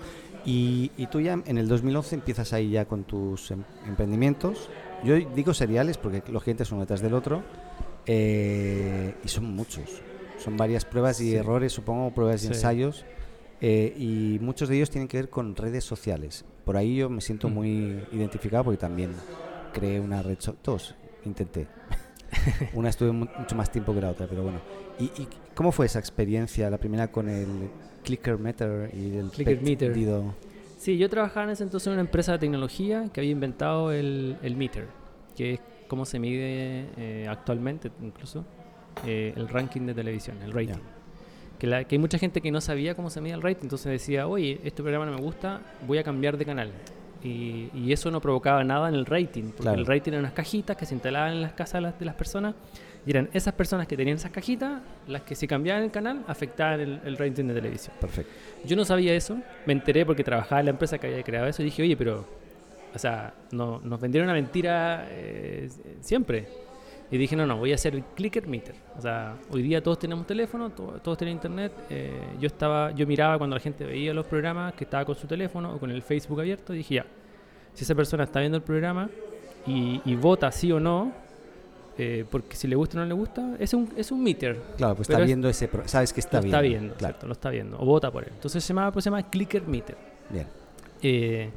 Y, 0.46 0.92
y 0.96 1.08
tú 1.08 1.20
ya 1.20 1.34
en 1.46 1.58
el 1.58 1.68
2011 1.68 2.16
empiezas 2.16 2.54
ahí 2.54 2.70
ya 2.72 2.86
con 2.86 3.04
tus 3.04 3.52
em- 3.52 3.64
emprendimientos. 3.86 4.70
Yo 5.04 5.16
digo 5.16 5.54
seriales 5.54 5.98
porque 5.98 6.24
los 6.32 6.42
clientes 6.44 6.68
son 6.68 6.80
detrás 6.80 7.02
del 7.02 7.14
otro. 7.16 7.44
Eh, 8.08 9.14
y 9.24 9.28
son 9.28 9.46
muchos. 9.56 10.02
Son 10.40 10.56
varias 10.58 10.86
pruebas 10.86 11.20
y 11.22 11.32
Sí. 11.32 11.36
errores, 11.36 11.74
supongo, 11.74 12.12
pruebas 12.14 12.42
y 12.44 12.48
Sí. 12.48 12.54
ensayos. 12.54 13.06
eh, 13.60 13.92
y 13.98 14.38
muchos 14.40 14.70
de 14.70 14.76
ellos 14.76 14.92
tienen 14.92 15.08
que 15.08 15.18
ver 15.18 15.32
con 15.32 15.56
redes 15.56 15.84
sociales. 15.84 16.46
Por 16.64 16.78
ahí 16.78 16.98
yo 16.98 17.10
me 17.10 17.22
siento 17.22 17.50
Mm. 17.50 17.54
muy 17.56 18.04
identificado 18.12 18.66
porque 18.66 18.78
también 18.78 19.10
creé 19.74 20.00
una 20.00 20.22
red 20.22 20.36
social. 20.40 20.58
Todos 20.62 20.94
intenté. 21.26 21.66
una 22.74 22.90
estuve 22.90 23.12
mu- 23.12 23.26
mucho 23.36 23.56
más 23.56 23.72
tiempo 23.72 23.96
que 23.96 24.02
la 24.02 24.12
otra, 24.12 24.28
pero 24.28 24.44
bueno. 24.44 24.60
¿Y, 25.00 25.06
y 25.06 25.28
cómo 25.56 25.72
fue 25.72 25.88
esa 25.88 25.98
experiencia? 25.98 26.70
La 26.70 26.78
primera 26.78 27.08
con 27.12 27.30
el 27.30 27.48
Clicker 28.04 28.38
Meter 28.38 28.92
y 28.94 29.18
el 29.18 29.30
Clicker 29.32 29.60
Meter. 29.60 29.96
Sí, 30.78 31.00
yo 31.00 31.10
trabajaba 31.10 31.46
en 31.46 31.50
ese 31.54 31.64
entonces 31.64 31.88
en 31.88 31.94
una 31.94 32.02
empresa 32.02 32.34
de 32.34 32.38
tecnología 32.38 33.10
que 33.12 33.22
había 33.22 33.32
inventado 33.32 33.92
el, 33.92 34.38
el 34.44 34.56
meter, 34.56 34.86
que 35.36 35.54
es 35.56 35.60
cómo 35.88 36.06
se 36.06 36.20
mide 36.20 36.86
eh, 36.98 37.28
actualmente 37.30 37.92
incluso 38.02 38.46
eh, 39.06 39.34
el 39.36 39.48
ranking 39.48 39.82
de 39.82 39.94
televisión, 39.94 40.38
el 40.44 40.52
rating. 40.52 40.82
que, 41.60 41.68
la- 41.68 41.84
que 41.86 41.96
hay 41.96 42.00
mucha 42.00 42.18
gente 42.18 42.42
que 42.42 42.52
no 42.52 42.62
sabía 42.62 42.96
cómo 42.96 43.10
se 43.10 43.20
medía 43.22 43.36
el 43.36 43.42
rating, 43.42 43.64
entonces 43.64 43.92
decía, 43.92 44.28
oye, 44.28 44.60
este 44.64 44.82
programa 44.84 45.06
no 45.06 45.12
me 45.14 45.22
gusta, 45.22 45.62
voy 45.88 45.98
a 45.98 46.04
cambiar 46.04 46.38
de 46.38 46.46
canal. 46.46 46.72
Y, 47.24 47.70
y 47.74 47.92
eso 47.92 48.12
no 48.12 48.22
provocaba 48.22 48.64
nada 48.64 48.90
en 48.90 48.96
el 48.96 49.06
rating, 49.06 49.46
porque 49.46 49.64
Claro. 49.64 49.80
el 49.80 49.86
rating 49.88 50.12
eran 50.12 50.20
unas 50.26 50.34
cajitas 50.34 50.78
que 50.78 50.86
se 50.86 50.94
instalaban 50.94 51.34
en 51.34 51.42
las 51.42 51.54
casas 51.54 51.74
de 51.76 51.82
las, 51.82 52.00
de 52.00 52.06
las 52.06 52.14
personas, 52.16 52.54
y 53.06 53.10
eran 53.10 53.30
esas 53.34 53.54
personas 53.56 53.88
que 53.88 53.98
tenían 53.98 54.18
esas 54.18 54.32
cajitas 54.32 54.82
las 55.08 55.22
que 55.24 55.34
si 55.34 55.48
cambiaban 55.48 55.82
el 55.84 55.92
canal 55.92 56.24
afectaban 56.28 56.80
el, 56.80 57.00
el 57.06 57.18
rating 57.18 57.46
de 57.46 57.54
televisión. 57.56 57.96
Perfecto. 58.00 58.32
Yo 58.66 58.76
no 58.76 58.86
sabía 58.86 59.14
eso, 59.16 59.40
me 59.66 59.74
enteré 59.74 60.06
porque 60.06 60.24
trabajaba 60.24 60.60
en 60.60 60.66
la 60.66 60.72
empresa 60.72 60.98
que 61.00 61.08
había 61.08 61.24
creado 61.24 61.48
eso 61.48 61.62
y 61.64 61.66
dije, 61.66 61.82
oye, 61.82 61.98
pero, 61.98 62.26
o 62.98 63.00
sea, 63.00 63.34
no, 63.52 63.80
nos 63.84 64.00
vendieron 64.02 64.26
una 64.28 64.34
mentira 64.34 65.08
eh, 65.10 65.70
siempre. 66.02 66.48
Y 67.10 67.18
dije, 67.18 67.38
no, 67.38 67.46
no, 67.48 67.56
voy 67.58 67.72
a 67.72 67.76
hacer 67.76 67.96
el 67.96 68.04
clicker 68.04 68.46
meter. 68.48 68.76
O 68.98 69.02
sea, 69.02 69.38
hoy 69.52 69.62
día 69.62 69.82
todos 69.82 69.98
tenemos 69.98 70.28
teléfono, 70.28 70.72
to- 70.72 71.00
todos 71.02 71.18
tienen 71.18 71.36
internet. 71.38 71.72
eh, 71.90 72.12
yo 72.38 72.48
estaba, 72.48 72.92
yo 72.92 73.08
miraba 73.08 73.38
cuando 73.38 73.56
la 73.56 73.62
gente 73.62 73.86
veía 73.86 74.14
los 74.14 74.26
programas 74.26 74.74
que 74.74 74.84
estaba 74.84 75.06
con 75.06 75.16
su 75.16 75.26
teléfono 75.26 75.74
o 75.74 75.80
con 75.80 75.90
el 75.90 76.02
Facebook 76.02 76.42
abierto 76.42 76.74
y 76.74 76.80
dije, 76.80 76.96
ya, 76.96 77.06
si 77.74 77.86
esa 77.86 77.96
persona 77.96 78.26
está 78.26 78.42
viendo 78.42 78.58
el 78.58 78.64
programa 78.64 79.10
y, 79.66 80.02
y 80.04 80.16
vota 80.16 80.52
sí 80.52 80.70
o 80.70 80.82
no, 80.82 81.14
eh, 81.98 82.26
porque 82.30 82.58
si 82.58 82.68
le 82.68 82.76
gusta 82.76 82.98
o 82.98 83.00
no 83.02 83.06
le 83.08 83.14
gusta, 83.14 83.56
es 83.58 83.74
un, 83.74 83.90
es 83.96 84.12
un 84.12 84.22
meter. 84.22 84.60
Claro, 84.76 84.96
pues 84.96 85.08
está 85.10 85.22
es- 85.22 85.28
viendo 85.28 85.48
ese... 85.48 85.70
pro- 85.70 85.88
Sabes 85.88 86.12
que 86.12 86.20
está 86.20 86.42
lo 86.42 86.46
está 86.48 86.60
viendo. 86.60 86.80
viendo, 86.80 86.96
Claro. 86.98 87.12
exacto, 87.12 87.28
lo 87.28 87.34
está 87.34 87.50
viendo, 87.52 87.80
o 87.80 87.86
vota 87.86 88.12
por 88.12 88.24
él. 88.26 88.32
Entonces 88.36 88.62
se 88.62 88.74
llama, 88.74 88.92
pues 88.92 89.04
se 89.06 89.10
llama 89.10 89.24
clicker 89.30 89.66
meter. 89.66 89.96
Bien. 90.30 90.48
Eh, 91.02 91.50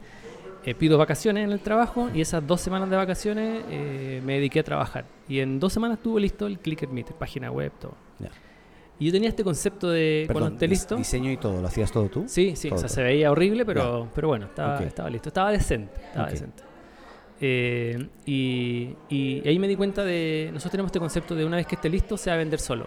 eh, 0.64 0.74
pido 0.74 0.98
vacaciones 0.98 1.44
en 1.44 1.52
el 1.52 1.60
trabajo 1.60 2.10
y 2.14 2.20
esas 2.20 2.46
dos 2.46 2.60
semanas 2.60 2.90
de 2.90 2.96
vacaciones 2.96 3.64
eh, 3.70 4.20
me 4.24 4.34
dediqué 4.34 4.60
a 4.60 4.64
trabajar. 4.64 5.04
Y 5.28 5.40
en 5.40 5.58
dos 5.60 5.72
semanas 5.72 5.98
estuvo 5.98 6.18
listo 6.18 6.46
el 6.46 6.58
Clicker 6.58 6.88
Meter, 6.88 7.14
página 7.16 7.50
web, 7.50 7.72
todo. 7.80 7.94
Ya. 8.18 8.28
Y 8.98 9.06
yo 9.06 9.12
tenía 9.12 9.30
este 9.30 9.42
concepto 9.42 9.88
de 9.88 10.24
Perdón, 10.26 10.42
cuando 10.42 10.56
esté 10.56 10.68
listo. 10.68 10.96
Diseño 10.96 11.30
y 11.32 11.38
todo, 11.38 11.62
¿lo 11.62 11.66
hacías 11.68 11.90
todo 11.90 12.08
tú? 12.10 12.24
Sí, 12.26 12.54
sí, 12.54 12.68
o 12.68 12.72
Todo, 12.72 12.78
sea, 12.80 12.88
todo. 12.88 12.94
se 12.96 13.02
veía 13.02 13.30
horrible, 13.30 13.64
pero, 13.64 14.08
pero 14.14 14.28
bueno, 14.28 14.44
estaba, 14.46 14.74
Ok. 14.76 14.82
estaba 14.82 15.08
listo. 15.08 15.28
Estaba 15.30 15.50
decente, 15.50 15.98
estaba 16.04 16.24
Ok. 16.26 16.30
decente. 16.32 16.62
Eh, 17.40 18.06
y, 18.26 18.94
y 19.08 19.48
ahí 19.48 19.58
me 19.58 19.66
di 19.66 19.76
cuenta 19.76 20.04
de. 20.04 20.50
Nosotros 20.52 20.72
tenemos 20.72 20.88
este 20.90 20.98
concepto 20.98 21.34
de 21.34 21.46
una 21.46 21.56
vez 21.56 21.66
que 21.66 21.76
esté 21.76 21.88
listo, 21.88 22.18
se 22.18 22.28
va 22.28 22.34
a 22.34 22.38
vender 22.38 22.60
solo. 22.60 22.86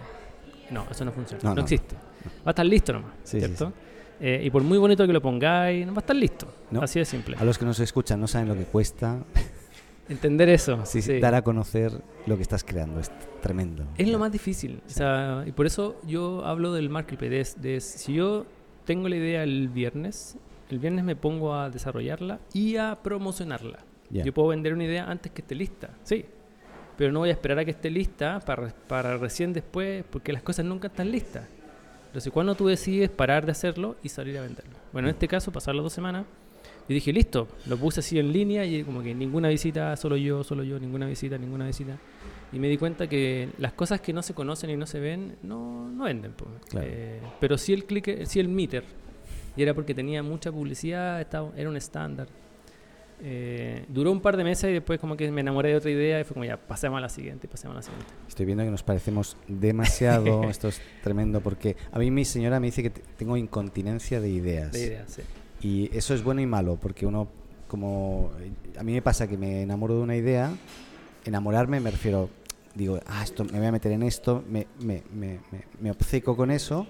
No, 0.70 0.86
eso 0.88 1.04
no 1.04 1.10
funciona. 1.10 1.42
No, 1.42 1.50
No, 1.50 1.54
no. 1.56 1.62
existe. 1.62 1.96
Va 1.96 2.00
a 2.46 2.50
estar 2.50 2.64
listo 2.66 2.92
nomás. 2.92 3.10
Sí, 3.24 3.40
sí, 3.40 3.46
¿cierto? 3.46 3.72
Eh, 4.20 4.42
y 4.44 4.50
por 4.50 4.62
muy 4.62 4.78
bonito 4.78 5.06
que 5.06 5.12
lo 5.12 5.20
pongáis, 5.20 5.86
no 5.86 5.92
va 5.92 5.98
a 5.98 6.00
estar 6.00 6.16
listo. 6.16 6.46
No. 6.70 6.82
Así 6.82 6.98
de 6.98 7.04
simple. 7.04 7.36
A 7.38 7.44
los 7.44 7.58
que 7.58 7.64
nos 7.64 7.80
escuchan 7.80 8.20
no 8.20 8.26
saben 8.26 8.48
lo 8.48 8.54
que 8.54 8.64
cuesta 8.64 9.18
Entender 10.08 10.48
eso. 10.50 10.84
sí, 10.84 11.00
sí. 11.00 11.18
dar 11.18 11.34
a 11.34 11.42
conocer 11.42 11.92
lo 12.26 12.36
que 12.36 12.42
estás 12.42 12.62
creando. 12.62 13.00
Es 13.00 13.10
tremendo. 13.40 13.84
Es 13.96 14.08
lo 14.08 14.18
más 14.18 14.30
difícil. 14.30 14.82
O 14.86 14.90
sea, 14.90 15.44
y 15.46 15.52
por 15.52 15.66
eso 15.66 15.96
yo 16.06 16.44
hablo 16.44 16.72
del 16.72 16.90
marketplace. 16.90 17.58
De, 17.58 17.74
de 17.74 17.80
si 17.80 18.14
yo 18.14 18.44
tengo 18.84 19.08
la 19.08 19.16
idea 19.16 19.42
el 19.42 19.68
viernes, 19.68 20.36
el 20.70 20.78
viernes 20.78 21.04
me 21.04 21.16
pongo 21.16 21.54
a 21.54 21.70
desarrollarla 21.70 22.40
y 22.52 22.76
a 22.76 22.98
promocionarla. 23.02 23.78
Ya. 24.10 24.24
Yo 24.24 24.34
puedo 24.34 24.48
vender 24.48 24.74
una 24.74 24.84
idea 24.84 25.10
antes 25.10 25.32
que 25.32 25.40
esté 25.40 25.54
lista, 25.54 25.90
sí. 26.02 26.26
Pero 26.96 27.10
no 27.10 27.20
voy 27.20 27.30
a 27.30 27.32
esperar 27.32 27.58
a 27.58 27.64
que 27.64 27.72
esté 27.72 27.90
lista 27.90 28.40
para, 28.40 28.68
para 28.68 29.16
recién 29.16 29.52
después, 29.52 30.04
porque 30.08 30.32
las 30.32 30.42
cosas 30.42 30.64
nunca 30.64 30.88
están 30.88 31.10
listas. 31.10 31.44
Entonces, 32.14 32.32
cuando 32.32 32.54
tú 32.54 32.68
decides 32.68 33.10
parar 33.10 33.44
de 33.44 33.50
hacerlo 33.50 33.96
y 34.00 34.08
salir 34.08 34.38
a 34.38 34.42
venderlo. 34.42 34.76
Bueno, 34.92 35.08
en 35.08 35.14
este 35.14 35.26
caso, 35.26 35.50
pasar 35.50 35.74
las 35.74 35.82
dos 35.82 35.92
semanas, 35.92 36.24
y 36.88 36.94
dije, 36.94 37.12
listo, 37.12 37.48
lo 37.66 37.76
puse 37.76 37.98
así 37.98 38.20
en 38.20 38.32
línea 38.32 38.64
y 38.64 38.84
como 38.84 39.02
que 39.02 39.12
ninguna 39.16 39.48
visita, 39.48 39.96
solo 39.96 40.16
yo, 40.16 40.44
solo 40.44 40.62
yo, 40.62 40.78
ninguna 40.78 41.08
visita, 41.08 41.36
ninguna 41.38 41.66
visita. 41.66 41.98
Y 42.52 42.60
me 42.60 42.68
di 42.68 42.78
cuenta 42.78 43.08
que 43.08 43.48
las 43.58 43.72
cosas 43.72 44.00
que 44.00 44.12
no 44.12 44.22
se 44.22 44.32
conocen 44.32 44.70
y 44.70 44.76
no 44.76 44.86
se 44.86 45.00
ven, 45.00 45.38
no, 45.42 45.88
no 45.90 46.04
venden. 46.04 46.34
po. 46.34 46.46
Claro. 46.68 46.86
Eh, 46.88 47.20
pero 47.40 47.58
sí 47.58 47.72
el 47.72 47.84
click, 47.84 48.26
sí 48.26 48.38
el 48.38 48.48
meter. 48.48 48.84
Y 49.56 49.64
era 49.64 49.74
porque 49.74 49.92
tenía 49.92 50.22
mucha 50.22 50.52
publicidad, 50.52 51.20
estaba, 51.20 51.50
era 51.56 51.68
un 51.68 51.76
estándar. 51.76 52.28
Eh, 53.22 53.84
duró 53.88 54.10
un 54.12 54.20
par 54.20 54.36
de 54.36 54.44
meses 54.44 54.70
y 54.70 54.72
después 54.74 54.98
como 55.00 55.16
que 55.16 55.30
me 55.30 55.40
enamoré 55.40 55.70
de 55.70 55.76
otra 55.76 55.90
idea 55.90 56.20
y 56.20 56.24
fue 56.24 56.34
como 56.34 56.44
ya, 56.44 56.56
pasemos 56.56 56.98
a 56.98 57.00
la 57.00 57.08
siguiente, 57.08 57.48
pasemos 57.48 57.74
a 57.74 57.76
la 57.78 57.82
siguiente. 57.82 58.06
Estoy 58.28 58.44
viendo 58.46 58.64
que 58.64 58.70
nos 58.70 58.82
parecemos 58.82 59.36
demasiado. 59.48 60.44
Esto 60.50 60.68
es 60.68 60.80
tremendo 61.02 61.40
porque 61.40 61.76
a 61.92 61.98
mí 61.98 62.10
mi 62.10 62.24
señora 62.24 62.60
me 62.60 62.66
dice 62.66 62.82
que 62.82 62.90
te- 62.90 63.02
tengo 63.16 63.36
incontinencia 63.36 64.20
de 64.20 64.28
ideas. 64.28 64.72
De 64.72 64.86
idea, 64.86 65.04
sí. 65.06 65.22
Y 65.62 65.96
eso 65.96 66.12
es 66.14 66.22
bueno 66.22 66.40
y 66.42 66.46
malo 66.46 66.76
porque 66.80 67.06
uno, 67.06 67.28
como. 67.68 68.30
A 68.78 68.82
mí 68.82 68.92
me 68.92 69.00
pasa 69.02 69.26
que 69.26 69.38
me 69.38 69.62
enamoro 69.62 69.96
de 69.96 70.02
una 70.02 70.16
idea. 70.16 70.52
Enamorarme 71.24 71.80
me 71.80 71.90
refiero. 71.90 72.28
Digo, 72.74 72.98
ah, 73.06 73.22
esto, 73.22 73.44
me 73.44 73.58
voy 73.58 73.68
a 73.68 73.72
meter 73.72 73.92
en 73.92 74.02
esto. 74.02 74.42
Me, 74.48 74.66
me, 74.80 75.02
me, 75.14 75.38
me, 75.52 75.60
me 75.80 75.90
obceco 75.92 76.36
con 76.36 76.50
eso. 76.50 76.86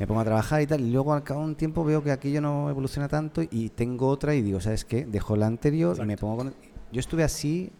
Me 0.00 0.06
pongo 0.06 0.20
a 0.20 0.24
trabajar 0.24 0.62
y 0.62 0.66
tal. 0.66 0.80
Y 0.80 0.90
luego 0.90 1.12
al 1.12 1.22
cabo 1.22 1.40
de 1.40 1.46
un 1.48 1.54
tiempo 1.54 1.84
veo 1.84 2.02
que 2.02 2.10
aquello 2.10 2.40
no 2.40 2.70
evoluciona 2.70 3.06
tanto. 3.06 3.42
Y 3.42 3.68
tengo 3.68 4.08
otra 4.08 4.34
y 4.34 4.40
digo, 4.40 4.58
¿sabes 4.58 4.86
qué? 4.86 5.04
Dejo 5.04 5.36
la 5.36 5.46
anterior 5.46 5.94
y 6.00 6.06
me 6.06 6.16
pongo 6.16 6.38
con. 6.38 6.54
Yo 6.90 7.00
estuve 7.00 7.22
así 7.22 7.70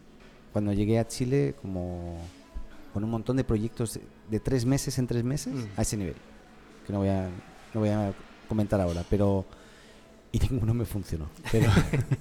cuando 0.53 0.71
llegué 0.71 0.99
a 0.99 1.07
Chile, 1.07 1.55
como. 1.59 2.17
Con 2.93 3.03
un 3.03 3.09
montón 3.09 3.37
de 3.37 3.43
proyectos 3.43 3.95
de, 3.95 4.01
de 4.29 4.39
tres 4.39 4.65
meses 4.65 4.99
en 4.99 5.07
tres 5.07 5.23
meses. 5.23 5.53
Mm. 5.53 5.65
A 5.75 5.81
ese 5.81 5.97
nivel. 5.97 6.15
Que 6.85 6.93
no 6.93 6.99
voy 6.99 7.09
a, 7.09 7.27
no 7.73 7.79
voy 7.79 7.89
a 7.89 8.13
comentar 8.47 8.79
ahora. 8.79 9.03
Pero 9.09 9.45
y 10.31 10.39
ninguno 10.49 10.73
me 10.73 10.85
funcionó. 10.85 11.25
Pero, 11.51 11.69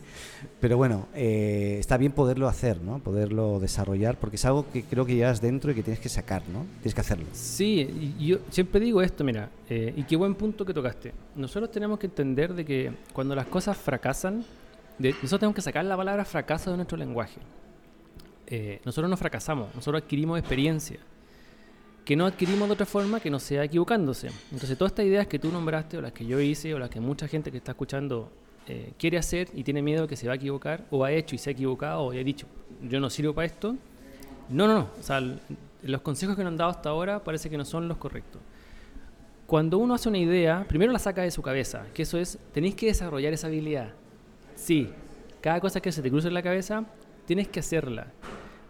pero 0.61 0.76
bueno, 0.76 1.07
eh, 1.14 1.76
está 1.79 1.97
bien 1.97 2.12
poderlo 2.12 2.49
hacer, 2.49 2.81
¿no? 2.81 2.99
Poderlo 2.99 3.61
desarrollar, 3.61 4.19
porque 4.19 4.37
es 4.37 4.45
algo 4.45 4.71
que 4.73 4.83
creo 4.85 5.07
que 5.07 5.14
llevas 5.14 5.40
dentro 5.40 5.71
y 5.71 5.75
que 5.75 5.83
tienes 5.83 6.00
que 6.00 6.09
sacar, 6.09 6.43
¿no? 6.49 6.67
Tienes 6.83 6.95
que 6.95 7.00
hacerlo. 7.00 7.26
Sí, 7.33 8.14
yo 8.19 8.38
siempre 8.50 8.81
digo 8.81 9.00
esto, 9.02 9.23
mira, 9.25 9.49
eh, 9.69 9.93
y 9.97 10.02
qué 10.05 10.17
buen 10.17 10.35
punto 10.35 10.64
que 10.64 10.75
tocaste. 10.75 11.12
Nosotros 11.37 11.71
tenemos 11.71 11.99
que 11.99 12.07
entender 12.07 12.55
de 12.55 12.64
que 12.64 12.93
cuando 13.12 13.35
las 13.35 13.47
cosas 13.47 13.76
fracasan, 13.76 14.45
de- 14.99 15.11
nosotros 15.12 15.40
tenemos 15.40 15.55
que 15.55 15.62
sacar 15.62 15.85
la 15.85 15.97
palabra 15.97 16.25
fracaso 16.25 16.71
de 16.71 16.76
nuestro 16.76 16.97
lenguaje. 16.99 17.38
Eh, 18.47 18.81
nosotros 18.85 19.09
no 19.09 19.17
fracasamos, 19.17 19.73
nosotros 19.75 20.02
adquirimos 20.02 20.37
experiencia, 20.38 20.99
que 22.04 22.16
no 22.16 22.26
adquirimos 22.26 22.69
de 22.69 22.75
otra 22.75 22.87
forma 22.87 23.21
que 23.21 23.30
no 23.30 23.38
sea 23.38 23.64
equivocándose. 23.64 24.28
Entonces 24.50 24.76
todas 24.76 24.92
estas 24.92 25.07
ideas 25.07 25.26
que 25.26 25.38
tú 25.38 25.50
nombraste, 25.52 25.99
o 25.99 26.00
las 26.00 26.12
que 26.12 26.26
yo 26.26 26.40
hice, 26.40 26.75
o 26.75 26.78
las 26.78 26.90
que 26.90 27.00
mucha 27.00 27.28
gente 27.28 27.50
que 27.50 27.59
está 27.59 27.73
escuchando 27.73 28.30
eh, 28.66 28.92
quiere 28.99 29.19
hacer 29.19 29.49
y 29.54 29.64
tiene 29.64 29.83
miedo 29.83 30.07
que 30.07 30.16
se 30.16 30.26
va 30.26 30.35
a 30.35 30.37
equivocar, 30.37 30.85
o 30.90 31.04
ha 31.04 31.12
hecho 31.12 31.35
y 31.35 31.38
se 31.38 31.50
ha 31.50 31.52
equivocado, 31.52 32.02
o 32.02 32.12
ha 32.12 32.14
dicho, 32.16 32.47
yo 32.83 33.00
no 33.00 33.11
sirvo 33.11 33.35
para 33.35 33.47
esto, 33.47 33.76
no, 34.49 34.66
no, 34.66 34.75
no. 34.75 34.88
O 34.99 35.02
sea, 35.02 35.23
los 35.83 36.00
consejos 36.00 36.37
que 36.37 36.42
nos 36.42 36.50
han 36.50 36.57
dado 36.57 36.71
hasta 36.71 36.88
ahora 36.88 37.23
parece 37.23 37.49
que 37.49 37.57
no 37.57 37.64
son 37.64 37.88
los 37.88 37.97
correctos. 37.97 38.40
Cuando 39.47 39.78
uno 39.78 39.95
hace 39.95 40.09
una 40.09 40.19
idea, 40.19 40.64
primero 40.69 40.92
la 40.92 40.99
saca 40.99 41.23
de 41.23 41.30
su 41.30 41.42
cabeza, 41.42 41.85
que 41.95 42.02
eso 42.02 42.19
es, 42.19 42.38
tenéis 42.52 42.75
que 42.75 42.87
desarrollar 42.87 43.33
esa 43.33 43.49
habilidad. 43.49 43.90
Sí, 44.54 44.90
cada 45.40 45.61
cosa 45.61 45.80
que 45.80 45.90
se 45.90 46.02
te 46.02 46.11
cruce 46.11 46.28
en 46.28 46.35
la 46.35 46.42
cabeza, 46.42 46.85
tienes 47.26 47.49
que 47.49 47.61
hacerla. 47.61 48.09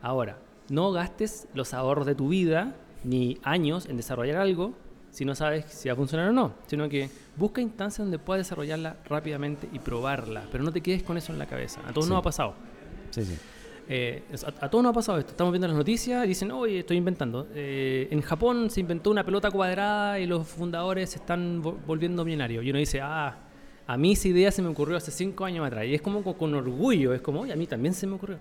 Ahora, 0.01 0.39
no 0.71 0.93
gastes 0.93 1.49
los 1.53 1.75
ahorros 1.75 2.07
de 2.07 2.15
tu 2.15 2.29
vida 2.29 2.75
ni 3.05 3.39
años 3.43 3.87
en 3.87 3.97
desarrollar 3.97 4.37
algo 4.39 4.75
si 5.11 5.25
no 5.25 5.35
sabes 5.35 5.65
si 5.67 5.89
va 5.89 5.95
a 5.95 5.97
funcionar 5.97 6.29
o 6.29 6.33
no, 6.33 6.55
sino 6.67 6.89
que 6.89 7.09
busca 7.37 7.61
instancias 7.61 7.99
donde 8.07 8.19
puedas 8.19 8.47
desarrollarla 8.47 8.97
rápidamente 9.09 9.69
y 9.73 9.79
probarla, 9.81 10.45
pero 10.53 10.63
no 10.63 10.71
te 10.73 10.81
quedes 10.81 11.03
con 11.03 11.17
eso 11.17 11.33
en 11.33 11.39
la 11.39 11.47
cabeza. 11.47 11.81
A 11.87 11.93
todos 11.93 12.05
Sí. 12.07 12.11
nos 12.11 12.19
ha 12.21 12.23
pasado. 12.23 12.55
Sí, 13.11 13.25
sí. 13.25 13.37
Eh, 13.89 14.23
a, 14.61 14.67
a 14.67 14.71
todos 14.71 14.85
nos 14.85 14.91
ha 14.91 14.95
pasado 14.95 15.19
esto. 15.19 15.33
Estamos 15.33 15.53
viendo 15.53 15.67
las 15.67 15.77
noticias 15.77 16.25
y 16.25 16.29
dicen, 16.29 16.53
oye, 16.53 16.79
estoy 16.79 16.97
inventando. 16.97 17.49
Eh, 17.55 18.07
en 18.13 18.21
Japón 18.23 18.71
se 18.71 18.79
inventó 18.81 19.11
una 19.11 19.25
pelota 19.25 19.51
cuadrada 19.51 20.21
y 20.21 20.27
los 20.27 20.47
fundadores 20.47 21.11
se 21.11 21.17
están 21.19 21.61
vo- 21.61 21.77
volviendo 21.89 22.25
millonarios. 22.25 22.65
Y 22.65 22.71
uno 22.71 22.79
dice, 22.79 23.01
ah, 23.01 23.37
a 23.89 23.97
mí 23.97 24.13
esa 24.13 24.29
idea 24.29 24.53
se 24.53 24.63
me 24.63 24.69
ocurrió 24.69 24.97
hace 24.97 25.11
cinco 25.11 25.45
años 25.45 25.67
atrás. 25.67 25.87
Y 25.87 25.95
es 25.97 26.03
como 26.03 26.23
con, 26.23 26.35
con 26.35 26.55
orgullo, 26.55 27.13
es 27.15 27.21
como, 27.21 27.41
oye, 27.41 27.53
a 27.53 27.57
mí 27.57 27.67
también 27.67 27.93
se 27.93 28.07
me 28.07 28.15
ocurrió. 28.15 28.39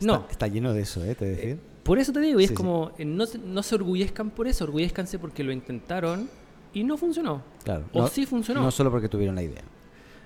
No, 0.00 0.14
Está, 0.22 0.30
está 0.32 0.46
lleno 0.48 0.72
de 0.72 0.80
eso, 0.80 1.04
¿eh? 1.04 1.14
Te 1.14 1.24
decir. 1.26 1.58
Por 1.82 1.98
eso 1.98 2.12
te 2.12 2.20
digo, 2.20 2.40
y 2.40 2.46
Sí, 2.46 2.52
es 2.52 2.56
como, 2.56 2.92
eh, 2.98 3.04
no, 3.04 3.26
se- 3.26 3.38
no 3.38 3.62
se 3.62 3.74
orgullezcan 3.74 4.30
por 4.30 4.46
eso, 4.48 4.64
orgullezcanse 4.64 5.18
porque 5.18 5.42
lo 5.44 5.52
intentaron 5.52 6.28
y 6.72 6.84
no 6.84 6.96
funcionó. 6.96 7.42
claro. 7.64 7.84
o 7.92 8.02
no, 8.02 8.06
sí 8.08 8.26
funcionó. 8.26 8.62
No 8.62 8.70
solo 8.70 8.90
porque 8.90 9.08
tuvieron 9.08 9.34
la 9.34 9.42
idea. 9.42 9.62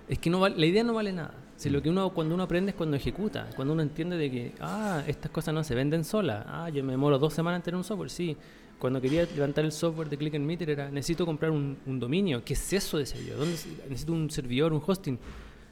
Es 0.08 0.18
que 0.18 0.28
no 0.30 0.46
la 0.49 0.66
idea 0.66 0.84
no 0.84 0.92
vale 0.94 1.12
nada. 1.12 1.34
Si 1.56 1.70
Mm. 1.70 1.73
lo 1.73 1.82
que 1.82 1.88
uno 1.90 2.11
cuando 2.11 2.34
uno 2.34 2.42
aprende 2.44 2.70
es 2.73 2.76
cuando 2.76 2.96
ejecuta, 2.96 3.49
cuando 3.56 3.73
uno 3.73 3.82
entiende 3.82 4.16
de 4.16 4.30
que 4.30 4.52
ah, 4.61 5.02
estas 5.06 5.30
cosas 5.30 5.54
no 5.54 5.62
se 5.64 5.75
venden 5.75 6.04
solas. 6.04 6.44
Ah, 6.49 6.68
yo 6.68 6.82
me 6.84 6.92
demoro 6.92 7.18
dos 7.18 7.32
semanas 7.32 7.58
en 7.61 7.62
tener 7.62 7.76
un 7.78 7.84
software, 7.84 8.11
sí. 8.11 8.37
Cuando 8.78 9.00
quería 9.00 9.25
levantar 9.34 9.64
el 9.64 9.73
software 9.73 10.11
de 10.11 10.18
Click 10.18 10.34
and 10.34 10.44
Meter 10.44 10.68
era 10.68 10.90
necesito 10.90 11.25
comprar 11.25 11.50
un, 11.52 11.78
un 11.87 11.99
dominio. 12.00 12.44
¿Qué 12.44 12.52
es 12.54 12.73
eso 12.73 12.99
de 12.99 13.06
servidor? 13.06 13.38
¿Dónde 13.38 13.56
necesito 13.88 14.12
un 14.12 14.28
servidor, 14.30 14.73
un 14.75 14.82
hosting? 14.84 15.16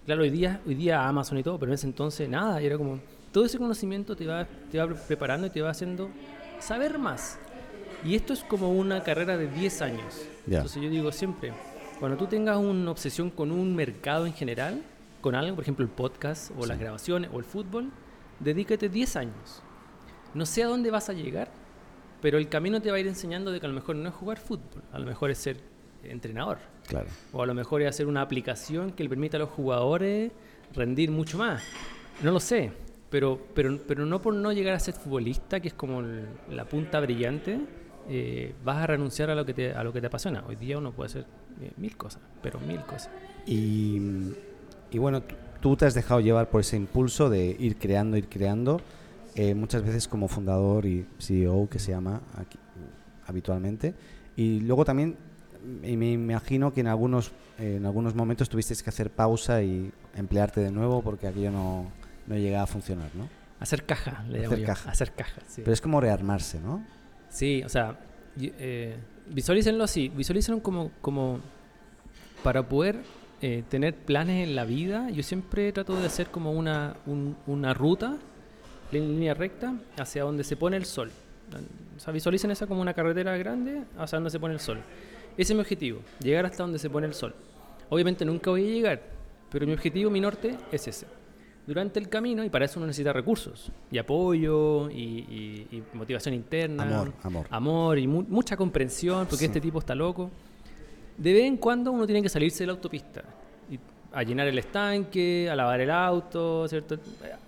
Claro, 0.07 0.23
hoy 0.23 0.31
día, 0.31 0.61
hoy 0.67 0.77
día 0.77 1.07
Amazon 1.07 1.37
y 1.39 1.43
todo, 1.43 1.59
pero 1.59 1.71
en 1.73 1.75
ese 1.75 1.87
entonces 1.87 2.29
nada, 2.29 2.63
y 2.63 2.67
era 2.67 2.79
como 2.79 3.01
todo 3.33 3.47
ese 3.47 3.59
conocimiento 3.59 4.15
te 4.15 4.27
va, 4.27 4.47
te 4.71 4.79
va 4.79 4.87
preparando 4.95 5.47
y 5.47 5.51
te 5.51 5.63
va 5.63 5.71
haciendo 5.71 6.11
saber 6.61 6.99
más. 6.99 7.39
Y 8.05 8.15
esto 8.15 8.33
es 8.33 8.45
como 8.45 8.73
una 8.73 9.03
carrera 9.03 9.37
de 9.37 9.49
10 9.49 9.83
años. 9.83 10.27
Entonces 10.47 10.83
yo 10.83 10.91
digo 10.91 11.11
siempre, 11.13 11.53
cuando 11.99 12.17
tú 12.17 12.27
tengas 12.27 12.57
una 12.59 12.91
obsesión 12.91 13.31
con 13.31 13.51
un 13.51 13.75
mercado 13.75 14.27
en 14.27 14.33
general, 14.33 14.83
con 15.21 15.35
algo, 15.35 15.55
por 15.55 15.63
ejemplo 15.63 15.85
el 15.85 15.91
podcast 15.91 16.51
o 16.59 16.67
las 16.67 16.79
grabaciones 16.79 17.31
o 17.33 17.39
el 17.39 17.45
fútbol, 17.45 17.91
dedícate 18.41 18.89
10 18.89 19.17
años. 19.17 19.63
No 20.35 20.47
sé 20.47 20.63
a 20.63 20.67
dónde 20.67 20.91
vas 20.91 21.09
a 21.09 21.13
llegar, 21.13 21.51
pero 22.21 22.39
el 22.39 22.49
camino 22.49 22.83
te 22.83 22.91
va 22.91 22.97
a 22.97 23.01
ir 23.01 23.07
enseñando 23.07 23.53
de 23.53 23.61
que 23.61 23.67
a 23.67 23.69
lo 23.69 23.75
mejor 23.75 23.97
no 23.97 24.09
es 24.09 24.15
jugar 24.15 24.39
fútbol, 24.39 24.83
a 24.93 24.99
lo 24.99 25.07
mejor 25.07 25.31
es 25.31 25.39
ser 25.39 25.59
entrenador. 26.03 26.59
Claro. 26.89 27.09
O 27.33 27.43
a 27.43 27.47
lo 27.47 27.55
mejor 27.55 27.83
es 27.83 27.89
hacer 27.89 28.07
una 28.07 28.23
aplicación 28.23 28.93
que 28.93 29.05
le 29.05 29.09
permita 29.09 29.37
a 29.37 29.41
los 29.41 29.51
jugadores 29.51 30.33
rendir 30.75 31.11
mucho 31.11 31.39
más. 31.39 31.63
No 32.23 32.33
lo 32.33 32.41
sé, 32.41 32.73
pero, 33.13 33.39
pero, 33.55 33.79
pero 33.87 34.07
no 34.07 34.21
por 34.23 34.35
no 34.35 34.51
llegar 34.53 34.75
a 34.75 34.81
ser 34.81 34.95
futbolista, 34.95 35.61
que 35.61 35.69
es 35.69 35.75
como 35.75 36.01
el- 36.01 36.27
la 36.51 36.65
punta 36.65 36.99
brillante, 36.99 37.61
eh, 38.09 38.55
vas 38.65 38.79
a 38.79 38.87
renunciar 38.89 39.29
a 39.31 39.35
lo, 39.37 39.45
que 39.45 39.53
te, 39.55 39.73
a 39.73 39.85
lo 39.85 39.93
que 39.93 40.01
te 40.01 40.07
apasiona. 40.09 40.43
Hoy 40.49 40.57
día 40.57 40.79
uno 40.79 40.93
puede 40.93 41.07
hacer 41.11 41.27
eh, 41.61 41.71
mil 41.77 41.95
cosas, 41.97 42.23
pero 42.43 42.59
mil 42.59 42.81
cosas. 42.81 43.11
Y, 43.47 44.01
y 44.91 44.99
bueno, 44.99 45.23
tú 45.61 45.77
te 45.77 45.85
has 45.85 45.95
dejado 45.95 46.21
llevar 46.21 46.49
por 46.49 46.63
ese 46.63 46.77
impulso 46.77 47.29
de 47.29 47.55
ir 47.61 47.77
creando, 47.77 48.17
ir 48.17 48.29
creando, 48.29 48.81
eh, 49.35 49.55
muchas 49.55 49.85
veces 49.85 50.09
como 50.09 50.27
fundador 50.27 50.87
y 50.87 51.07
CEO 51.19 51.69
que 51.71 51.79
se 51.79 51.93
llama 51.93 52.23
aquí, 52.37 52.59
habitualmente. 53.27 53.95
Y 54.37 54.61
luego 54.61 54.85
también 54.87 55.17
me 55.83 56.13
imagino 56.13 56.73
que 56.73 56.81
en 56.81 56.87
algunos, 56.89 57.31
en 57.59 57.85
algunos 57.87 58.15
momentos 58.15 58.49
tuvisteis 58.49 58.83
que 58.83 58.91
hacer 58.91 59.11
pausa 59.11 59.63
y 59.63 59.93
emplearte 60.17 60.61
de 60.61 60.73
nuevo 60.73 61.03
porque 61.03 61.27
aquello 61.29 61.51
no, 61.53 61.87
no 62.27 62.37
llegaba 62.37 62.65
a 62.65 62.67
funcionar, 62.67 63.11
¿no? 63.15 63.29
Hacer 63.61 63.85
caja, 63.85 64.25
le 64.29 64.39
llamo 64.41 64.47
Hacer 64.53 64.59
yo. 64.61 64.67
caja. 64.67 64.91
Hacer 64.91 65.13
caja, 65.13 65.41
sí. 65.47 65.63
Pero 65.65 65.73
es 65.73 65.81
como 65.81 66.01
rearmarse, 66.01 66.61
¿no? 66.61 66.85
Sí, 67.29 67.63
o 67.65 67.69
sea, 67.69 67.99
eh, 68.41 68.97
visualícenlo 69.29 69.85
así, 69.85 70.09
visualícenlo 70.09 70.63
como, 70.63 70.91
como 71.01 71.41
para 72.43 72.69
poder 72.69 73.01
eh, 73.41 73.63
tener 73.69 73.95
planes 73.95 74.47
en 74.49 74.55
la 74.57 74.65
vida. 74.65 75.11
Yo 75.11 75.23
siempre 75.23 75.73
trato 75.73 75.99
de 75.99 76.07
hacer 76.07 76.29
como 76.29 76.53
una, 76.53 76.97
un- 77.07 77.37
una 77.47 77.73
ruta 77.75 78.17
en 78.93 79.09
línea 79.09 79.35
recta 79.35 79.75
hacia 79.99 80.25
donde 80.25 80.45
se 80.45 80.57
pone 80.57 80.77
el 80.77 80.85
sol. 80.85 81.11
O 81.97 82.01
sea, 82.01 82.13
visualicen 82.13 82.51
esa 82.51 82.67
como 82.67 82.81
una 82.81 82.95
carretera 82.95 83.37
grande 83.37 83.83
hacia 83.99 84.17
donde 84.17 84.31
se 84.31 84.41
pone 84.41 84.55
el 84.55 84.61
sol. 84.61 84.79
Ese 85.37 85.53
es 85.53 85.57
mi 85.57 85.61
objetivo, 85.61 86.01
llegar 86.21 86.45
hasta 86.47 86.63
donde 86.63 86.79
se 86.79 86.91
pone 86.91 87.07
el 87.07 87.15
sol. 87.15 87.35
Obviamente 87.91 88.25
nunca 88.25 88.51
voy 88.51 88.65
a 88.69 88.75
llegar, 88.75 89.03
pero 89.51 89.67
mi 89.67 89.73
objetivo, 89.73 90.11
mi 90.11 90.21
norte, 90.21 90.57
es 90.71 90.89
ese. 90.89 91.07
Durante 91.67 92.01
el 92.01 92.09
camino, 92.09 92.43
y 92.45 92.51
para 92.51 92.65
eso 92.65 92.81
uno 92.81 92.89
necesita 92.89 93.13
recursos, 93.13 93.71
y 93.91 93.99
apoyo, 93.99 94.91
y, 94.91 94.95
y- 95.01 95.67
y 95.71 95.83
motivación 95.97 96.35
interna, 96.35 96.83
Amor, 96.83 97.13
amor. 97.23 97.47
amor 97.51 97.99
y 98.01 98.07
mu- 98.09 98.25
mucha 98.29 98.57
comprensión, 98.57 99.27
porque 99.27 99.39
Sí. 99.39 99.45
este 99.47 99.61
tipo 99.61 99.79
está 99.79 99.95
loco. 99.95 100.29
De 101.17 101.33
vez 101.33 101.45
en 101.45 101.57
cuando 101.57 101.93
uno 101.93 102.05
tiene 102.05 102.21
que 102.21 102.29
salirse 102.29 102.65
de 102.65 102.67
la 102.67 102.73
autopista, 102.73 103.23
y 103.71 103.79
a 104.13 104.23
llenar 104.25 104.49
el 104.49 104.59
estanque, 104.59 105.49
a 105.49 105.55
lavar 105.55 105.81
el 105.81 105.91
auto, 105.93 106.67
¿cierto? 106.67 106.99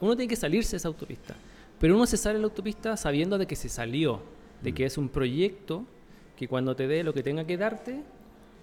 Uno 0.01 0.15
tiene 0.15 0.29
que 0.29 0.37
salirse 0.37 0.73
de 0.73 0.77
esa 0.77 0.89
autopista. 0.89 1.35
Pero 1.81 1.97
uno 1.97 2.07
se 2.07 2.17
sale 2.17 2.35
de 2.37 2.41
la 2.43 2.47
autopista 2.47 2.97
sabiendo 2.97 3.37
de 3.37 3.47
que 3.49 3.57
se 3.57 3.69
salió, 3.69 4.21
de 4.63 4.71
Mm. 4.71 4.75
que 4.75 4.85
es 4.85 4.97
un 4.97 5.09
proyecto 5.09 5.85
que 6.37 6.47
cuando 6.47 6.77
te 6.77 6.87
dé 6.87 7.03
lo 7.03 7.13
que 7.13 7.23
tenga 7.25 7.45
que 7.45 7.57
darte 7.57 8.01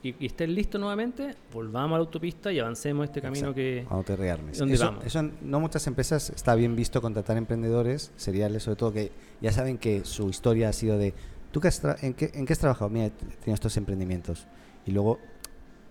y, 0.03 0.15
y 0.19 0.25
estés 0.27 0.49
listo 0.49 0.77
nuevamente, 0.79 1.35
volvamos 1.53 1.95
a 1.95 1.99
la 1.99 2.05
autopista 2.05 2.51
y 2.51 2.59
avancemos 2.59 3.05
este 3.05 3.21
camino 3.21 3.49
Exacto, 3.51 3.55
que... 3.55 4.03
Te 4.05 4.15
rearmes. 4.15 4.57
¿Dónde 4.57 4.75
eso, 4.75 4.85
vamos? 4.85 5.05
eso 5.05 5.23
no 5.41 5.59
muchas 5.59 5.85
empresas 5.87 6.29
está 6.31 6.55
bien 6.55 6.75
visto 6.75 7.01
contratar 7.01 7.37
emprendedores 7.37 8.11
seriales, 8.15 8.63
sobre 8.63 8.75
todo 8.77 8.93
que 8.93 9.11
ya 9.41 9.51
saben 9.51 9.77
que 9.77 10.03
su 10.05 10.29
historia 10.29 10.69
ha 10.69 10.73
sido 10.73 10.97
de 10.97 11.13
¿tú 11.51 11.59
qué 11.59 11.67
has 11.67 11.81
en, 12.01 12.13
qué, 12.13 12.31
en 12.33 12.45
qué 12.45 12.53
has 12.53 12.59
trabajado? 12.59 12.89
Mira, 12.89 13.05
he 13.07 13.09
tenido 13.11 13.53
estos 13.53 13.75
emprendimientos 13.77 14.47
y 14.85 14.91
luego 14.91 15.19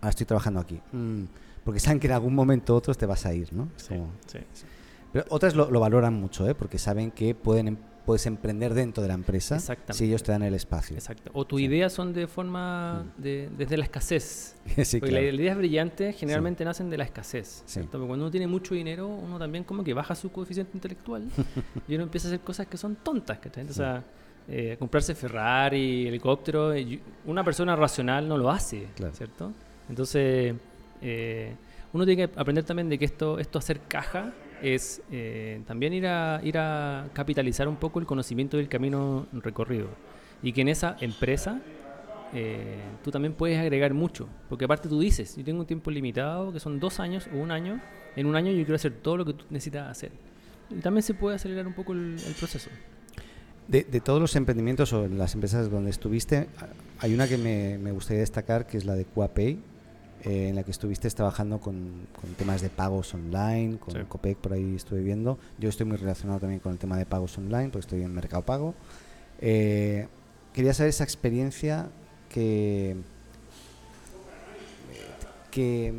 ahora 0.00 0.10
estoy 0.10 0.26
trabajando 0.26 0.60
aquí. 0.60 0.80
Mm, 0.92 1.24
porque 1.64 1.78
saben 1.78 2.00
que 2.00 2.06
en 2.06 2.14
algún 2.14 2.34
momento 2.34 2.74
otros 2.74 2.96
te 2.98 3.06
vas 3.06 3.26
a 3.26 3.34
ir, 3.34 3.52
¿no? 3.52 3.68
Sí, 3.76 3.88
como- 3.94 4.10
sí. 4.26 4.38
Pero 5.12 5.24
otras 5.28 5.54
lo, 5.54 5.70
lo 5.70 5.80
valoran 5.80 6.14
mucho, 6.14 6.48
¿eh? 6.48 6.54
Porque 6.54 6.78
saben 6.78 7.10
que 7.10 7.34
pueden 7.34 7.68
em- 7.68 7.76
puedes 8.10 8.26
emprender 8.26 8.74
dentro 8.74 9.02
de 9.02 9.08
la 9.08 9.14
empresa 9.14 9.60
si 9.90 10.04
ellos 10.06 10.24
te 10.24 10.32
dan 10.32 10.42
el 10.42 10.52
espacio. 10.54 10.96
Exacto. 10.96 11.30
O 11.32 11.44
tus 11.46 11.60
Sí. 11.60 11.66
ideas 11.66 11.92
son 11.92 12.12
de 12.12 12.26
forma, 12.26 13.04
de, 13.16 13.48
desde 13.56 13.76
la 13.76 13.84
escasez. 13.84 14.56
sí, 14.84 14.98
Porque 14.98 15.10
claro. 15.14 15.26
las 15.26 15.34
ideas 15.36 15.56
brillantes 15.56 16.16
generalmente 16.16 16.64
nacen 16.64 16.90
de 16.90 16.98
la 16.98 17.04
escasez. 17.04 17.62
Sí. 17.66 17.78
Porque 17.88 18.04
cuando 18.08 18.24
uno 18.24 18.30
tiene 18.32 18.48
mucho 18.48 18.74
dinero, 18.74 19.06
uno 19.06 19.38
también 19.38 19.62
como 19.62 19.84
que 19.84 19.94
baja 19.94 20.16
su 20.16 20.32
coeficiente 20.32 20.72
intelectual 20.74 21.28
y 21.86 21.94
uno 21.94 22.02
empieza 22.02 22.26
a 22.26 22.30
hacer 22.32 22.40
cosas 22.40 22.66
que 22.66 22.76
son 22.76 22.96
tontas. 22.96 23.38
¿cachai? 23.38 23.64
O 23.68 23.72
sea, 23.72 24.02
eh, 24.48 24.74
comprarse 24.76 25.14
Ferrari, 25.14 26.08
helicóptero, 26.08 26.72
una 27.26 27.44
persona 27.44 27.76
racional 27.76 28.26
no 28.28 28.36
lo 28.36 28.50
hace, 28.50 28.88
Claro. 28.96 29.14
¿cierto? 29.14 29.52
Entonces, 29.88 30.52
eh, 31.00 31.54
uno 31.92 32.04
tiene 32.04 32.26
que 32.28 32.40
aprender 32.40 32.64
también 32.64 32.88
de 32.88 32.98
que 32.98 33.04
esto, 33.04 33.38
esto 33.38 33.60
hacer 33.60 33.80
caja 33.86 34.32
es 34.62 35.02
eh, 35.10 35.62
también 35.66 35.92
ir 35.92 36.06
a, 36.06 36.40
ir 36.42 36.58
a 36.58 37.08
capitalizar 37.12 37.68
un 37.68 37.76
poco 37.76 37.98
el 37.98 38.06
conocimiento 38.06 38.56
del 38.56 38.68
camino 38.68 39.26
recorrido. 39.32 39.88
Y 40.42 40.52
que 40.52 40.62
en 40.62 40.68
esa 40.68 40.96
empresa 41.00 41.60
eh, 42.32 42.78
tú 43.02 43.10
también 43.10 43.34
puedes 43.34 43.58
agregar 43.58 43.94
mucho. 43.94 44.28
Porque 44.48 44.64
aparte 44.64 44.88
tú 44.88 45.00
dices, 45.00 45.36
yo 45.36 45.44
tengo 45.44 45.60
un 45.60 45.66
tiempo 45.66 45.90
limitado, 45.90 46.52
que 46.52 46.60
son 46.60 46.80
dos 46.80 47.00
años 47.00 47.28
o 47.32 47.36
un 47.36 47.50
año. 47.50 47.80
En 48.16 48.26
un 48.26 48.36
año 48.36 48.50
yo 48.50 48.58
quiero 48.58 48.74
hacer 48.74 48.92
todo 48.92 49.16
lo 49.18 49.24
que 49.24 49.34
tú 49.34 49.44
necesitas 49.50 49.88
hacer. 49.88 50.12
Y 50.70 50.80
también 50.80 51.02
se 51.02 51.14
puede 51.14 51.36
acelerar 51.36 51.66
un 51.66 51.74
poco 51.74 51.92
el, 51.92 52.16
proceso. 52.38 52.70
De, 53.68 53.82
todos 54.00 54.20
los 54.20 54.34
emprendimientos 54.36 54.92
o 54.92 55.06
las 55.08 55.34
empresas 55.34 55.70
donde 55.70 55.90
estuviste, 55.90 56.48
hay 56.98 57.14
una 57.14 57.28
que 57.28 57.38
me, 57.38 57.78
me 57.78 57.92
gustaría 57.92 58.20
destacar, 58.20 58.66
que 58.66 58.76
es 58.78 58.84
la 58.84 58.94
de 58.94 59.04
QuaPay, 59.04 59.58
eh, 60.24 60.48
en 60.48 60.56
la 60.56 60.62
que 60.62 60.70
estuviste 60.70 61.08
trabajando 61.10 61.60
con, 61.60 62.06
con 62.20 62.30
temas 62.34 62.60
de 62.62 62.70
pagos 62.70 63.14
online, 63.14 63.78
con 63.78 63.94
Sí. 63.94 64.00
Copec 64.08 64.38
por 64.38 64.52
ahí 64.52 64.74
estuve 64.76 65.00
viendo. 65.00 65.38
Yo 65.58 65.68
estoy 65.68 65.86
muy 65.86 65.96
relacionado 65.96 66.40
también 66.40 66.60
con 66.60 66.72
el 66.72 66.78
tema 66.78 66.96
de 66.98 67.06
pagos 67.06 67.36
online, 67.38 67.68
porque 67.70 67.80
estoy 67.80 68.02
en 68.02 68.12
Mercado 68.14 68.42
Pago. 68.44 68.74
Eh, 69.40 70.08
quería 70.52 70.74
saber 70.74 70.90
esa 70.90 71.04
experiencia 71.04 71.88
que, 72.28 72.96
que 75.50 75.92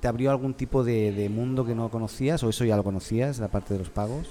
te 0.00 0.08
abrió 0.08 0.30
algún 0.30 0.54
tipo 0.54 0.84
de, 0.84 1.12
de 1.12 1.28
mundo 1.28 1.64
que 1.64 1.74
no 1.74 1.90
conocías, 1.90 2.42
o 2.42 2.50
eso 2.50 2.64
ya 2.64 2.76
lo 2.76 2.84
conocías, 2.84 3.38
la 3.38 3.48
parte 3.48 3.74
de 3.74 3.80
los 3.80 3.90
pagos. 3.90 4.28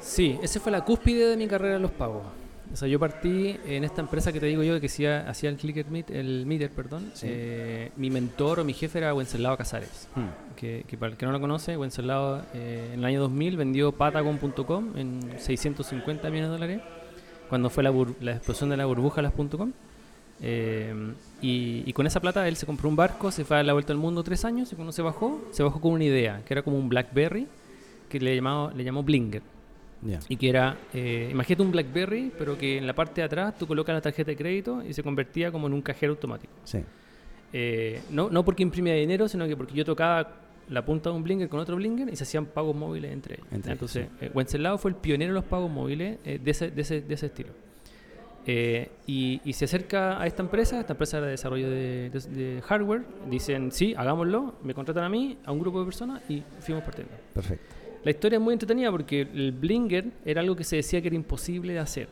Sí, 0.00 0.38
esa 0.42 0.60
fue 0.60 0.70
la 0.70 0.84
cúspide 0.84 1.26
de 1.28 1.36
mi 1.36 1.48
carrera 1.48 1.76
en 1.76 1.82
los 1.82 1.90
pagos. 1.90 2.22
O 2.72 2.76
sea, 2.76 2.88
yo 2.88 2.98
partí 2.98 3.56
en 3.66 3.84
esta 3.84 4.00
empresa 4.02 4.32
que 4.32 4.40
te 4.40 4.46
digo 4.46 4.62
yo 4.62 4.78
que 4.80 4.86
hacía, 4.86 5.28
hacía 5.30 5.48
el 5.48 5.56
Clicker 5.56 5.86
Meet, 5.86 6.10
el 6.10 6.44
Meter, 6.46 6.70
perdón. 6.70 7.10
Sí. 7.14 7.26
Eh, 7.30 7.92
mi 7.96 8.10
mentor 8.10 8.60
o 8.60 8.64
mi 8.64 8.72
jefe 8.74 8.98
era 8.98 9.14
Wenceslao 9.14 9.56
Casares. 9.56 10.08
Hmm. 10.14 10.54
Que, 10.56 10.84
que 10.86 10.96
para 10.98 11.12
el 11.12 11.18
que 11.18 11.24
no 11.26 11.32
lo 11.32 11.40
conoce, 11.40 11.76
Wenceslao 11.76 12.42
eh, 12.54 12.90
en 12.92 12.98
el 12.98 13.04
año 13.04 13.20
2000 13.20 13.56
vendió 13.56 13.92
Patagon.com 13.92 14.96
en 14.96 15.20
650 15.38 16.28
millones 16.30 16.50
de 16.50 16.52
dólares, 16.52 16.80
cuando 17.48 17.70
fue 17.70 17.82
la, 17.82 17.92
bur- 17.92 18.16
la 18.20 18.32
explosión 18.32 18.68
de 18.70 18.76
la 18.76 18.84
burbuja 18.86 19.16
de 19.16 19.22
las 19.22 19.32
.com. 19.32 19.72
Eh, 20.42 20.92
y, 21.40 21.82
y 21.86 21.92
con 21.94 22.06
esa 22.06 22.20
plata 22.20 22.46
él 22.46 22.56
se 22.56 22.66
compró 22.66 22.88
un 22.90 22.96
barco, 22.96 23.30
se 23.30 23.44
fue 23.44 23.58
a 23.58 23.62
la 23.62 23.72
vuelta 23.72 23.92
al 23.94 23.98
mundo 23.98 24.22
tres 24.22 24.44
años 24.44 24.70
y 24.72 24.76
cuando 24.76 24.92
se 24.92 25.00
bajó, 25.02 25.42
se 25.50 25.62
bajó 25.62 25.80
con 25.80 25.92
una 25.92 26.04
idea, 26.04 26.42
que 26.44 26.52
era 26.52 26.62
como 26.62 26.78
un 26.78 26.88
Blackberry, 26.90 27.46
que 28.10 28.20
le, 28.20 28.34
llamaba, 28.36 28.72
le 28.74 28.84
llamó 28.84 29.02
Blinger. 29.02 29.42
Y 30.28 30.36
que 30.36 30.48
era, 30.48 30.76
eh, 30.94 31.28
imagínate 31.32 31.62
un 31.62 31.72
Blackberry, 31.72 32.32
pero 32.38 32.56
que 32.58 32.78
en 32.78 32.86
la 32.86 32.94
parte 32.94 33.20
de 33.20 33.24
atrás 33.26 33.56
tú 33.58 33.66
colocas 33.66 33.94
la 33.94 34.00
tarjeta 34.00 34.30
de 34.30 34.36
crédito 34.36 34.82
y 34.84 34.92
se 34.92 35.02
convertía 35.02 35.50
como 35.50 35.66
en 35.66 35.72
un 35.72 35.82
cajero 35.82 36.12
automático. 36.12 36.52
Sí. 36.64 36.78
Eh, 37.52 38.00
no, 38.10 38.28
no 38.28 38.44
porque 38.44 38.62
imprimía 38.62 38.94
dinero, 38.94 39.28
sino 39.28 39.46
que 39.46 39.56
porque 39.56 39.74
yo 39.74 39.84
tocaba 39.84 40.42
la 40.68 40.84
punta 40.84 41.10
de 41.10 41.16
un 41.16 41.22
blinger 41.22 41.48
con 41.48 41.60
otro 41.60 41.76
blinger 41.76 42.08
y 42.12 42.16
se 42.16 42.24
hacían 42.24 42.46
pagos 42.46 42.74
móviles 42.74 43.12
entre 43.12 43.34
ellos. 43.36 43.46
Entre 43.52 43.72
Entonces, 43.72 44.08
eh, 44.20 44.30
Wenceslao 44.34 44.78
fue 44.78 44.90
el 44.90 44.96
pionero 44.96 45.32
de 45.32 45.40
los 45.40 45.44
pagos 45.44 45.70
móviles 45.70 46.18
eh, 46.24 46.40
de, 46.42 46.50
ese, 46.50 46.70
de, 46.70 46.82
ese, 46.82 47.00
de 47.02 47.14
ese 47.14 47.26
estilo. 47.26 47.50
Eh, 48.48 48.90
y, 49.06 49.40
y 49.44 49.52
se 49.54 49.64
acerca 49.64 50.20
a 50.20 50.26
esta 50.26 50.42
empresa, 50.42 50.78
esta 50.78 50.92
empresa 50.92 51.16
era 51.18 51.26
de 51.26 51.32
desarrollo 51.32 51.68
de, 51.70 52.10
de- 52.10 52.20
de 52.54 52.62
hardware, 52.62 53.02
dicen, 53.28 53.72
sí, 53.72 53.94
hagámoslo, 53.96 54.54
me 54.62 54.72
contratan 54.72 55.02
a 55.04 55.08
mí, 55.08 55.36
a 55.44 55.50
un 55.52 55.58
grupo 55.58 55.80
de 55.80 55.84
personas 55.86 56.22
y 56.28 56.42
fuimos 56.60 56.84
partiendo. 56.84 57.12
Perfecto. 57.34 57.74
La 58.06 58.10
historia 58.12 58.36
es 58.36 58.40
muy 58.44 58.52
entretenida 58.52 58.88
porque 58.92 59.22
el 59.22 59.50
blinger 59.50 60.04
era 60.24 60.40
algo 60.40 60.54
que 60.54 60.62
se 60.62 60.76
decía 60.76 61.00
que 61.02 61.08
era 61.08 61.16
imposible 61.16 61.72
de 61.72 61.80
hacer. 61.80 62.06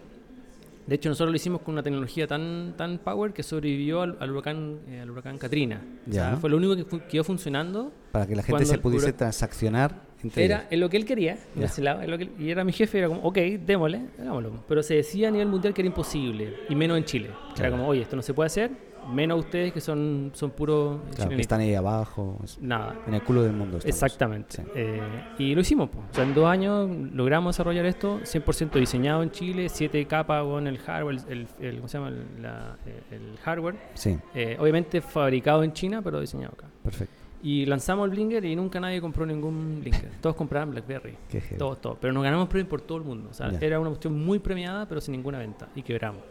De 0.89 0.97
hecho, 0.97 1.09
nosotros 1.09 1.31
lo 1.31 1.37
hicimos 1.37 1.61
con 1.61 1.73
una 1.75 1.85
tecnología 1.85 2.27
tan, 2.27 2.75
tan 2.77 2.99
power 2.99 3.33
que 3.33 3.45
sobrevivió 3.45 4.03
al, 4.03 4.17
al 4.19 4.33
huracán, 4.33 4.81
eh, 4.91 4.99
al 5.03 5.11
huracán 5.13 5.39
Katrina. 5.39 5.81
O 6.11 6.13
sea, 6.13 6.31
Ya. 6.33 6.37
fue 6.37 6.51
lo 6.51 6.57
único 6.57 6.75
que 6.75 6.85
fu- 6.85 7.01
quedó 7.09 7.23
funcionando. 7.23 7.93
Para 8.11 8.27
que 8.27 8.35
la 8.35 8.43
gente 8.43 8.65
se 8.65 8.77
pudiese 8.79 9.13
transaccionar 9.13 9.95
entre 10.25 10.45
Era 10.45 10.67
en 10.69 10.81
lo 10.81 10.91
que 10.91 10.97
él 10.97 11.05
quería, 11.07 11.39
lado, 11.79 12.03
en 12.03 12.11
lo 12.11 12.19
que 12.19 12.25
él- 12.25 12.31
y 12.41 12.51
era 12.51 12.65
mi 12.65 12.73
jefe, 12.73 12.99
era 12.99 13.07
como, 13.07 13.21
ok, 13.23 13.39
démosle, 13.65 14.01
hagámoslo. 14.19 14.65
Pero 14.67 14.83
se 14.83 14.95
decía 14.97 15.29
a 15.29 15.31
nivel 15.31 15.47
mundial 15.47 15.73
que 15.75 15.81
era 15.83 15.87
imposible, 15.87 16.55
y 16.69 16.75
menos 16.75 16.99
en 16.99 17.05
Chile. 17.05 17.31
Era 17.57 17.71
como, 17.71 17.87
oye, 17.87 18.03
esto 18.03 18.17
no 18.17 18.23
se 18.23 18.35
puede 18.35 18.49
hacer, 18.49 18.73
menos 19.13 19.41
ustedes 19.41 19.73
que 19.73 19.81
son, 19.81 20.31
son 20.35 20.51
puros 20.51 20.99
Claro, 21.15 21.31
que 21.31 21.41
están 21.41 21.61
ahí 21.61 21.75
abajo, 21.75 22.39
Nada. 22.61 22.95
en 23.07 23.15
el 23.15 23.23
culo 23.23 23.43
del 23.43 23.53
mundo. 23.53 23.79
estamos. 23.79 23.95
Exactamente. 24.03 24.57
Sí. 24.57 24.63
Eh, 24.75 25.01
y 25.39 25.55
lo 25.55 25.61
hicimos. 25.61 25.91
po. 25.91 25.99
O 26.11 26.15
sea, 26.15 26.25
en 26.25 26.35
dos 26.35 26.47
años 26.47 26.89
logramos 27.13 27.55
desarrollar 27.55 27.87
esto 27.87 28.21
100% 28.25 28.79
diseñado 28.79 29.23
en 29.23 29.31
Chile, 29.31 29.69
7 29.69 30.05
capas 30.07 30.43
con 30.45 30.67
el 30.67 30.79
hardware, 30.79 31.19
el, 31.29 31.47
el- 31.61 31.77
¿cómo 31.77 31.89
se 31.89 31.99
llama? 31.99 32.09
El, 32.09 32.43
la- 32.43 32.77
eh, 32.87 33.03
el 33.13 33.39
hardware. 33.43 33.77
Sí, 33.95 34.19
Eh, 34.35 34.57
obviamente 34.59 35.01
fabricado 35.01 35.63
en 35.63 35.73
China, 35.73 36.03
pero 36.03 36.21
diseñado 36.21 36.55
acá. 36.55 36.67
perfecto. 36.83 37.15
Y 37.43 37.67
lanzamos 37.67 38.07
el 38.07 38.11
Blinger 38.13 38.43
y 38.47 38.57
nunca 38.57 38.81
nadie 38.81 39.03
compró 39.03 39.27
ningún 39.27 39.81
Blinger. 39.81 40.11
Todos 40.23 40.35
compraban 40.35 40.71
BlackBerry. 40.71 41.15
Todos, 41.59 41.79
todos. 41.79 41.99
Pero 42.01 42.13
nos 42.15 42.23
ganamos 42.25 42.49
premios 42.49 42.71
por 42.71 42.81
todo 42.81 42.97
el 42.97 43.05
mundo. 43.05 43.29
O 43.31 43.35
sea, 43.35 43.51
era 43.61 43.79
una 43.79 43.91
cuestión 43.91 44.19
muy 44.25 44.39
premiada, 44.39 44.89
pero 44.89 44.99
sin 45.03 45.13
ninguna 45.13 45.39
venta. 45.39 45.69
Y 45.75 45.83
quebramos. 45.83 46.23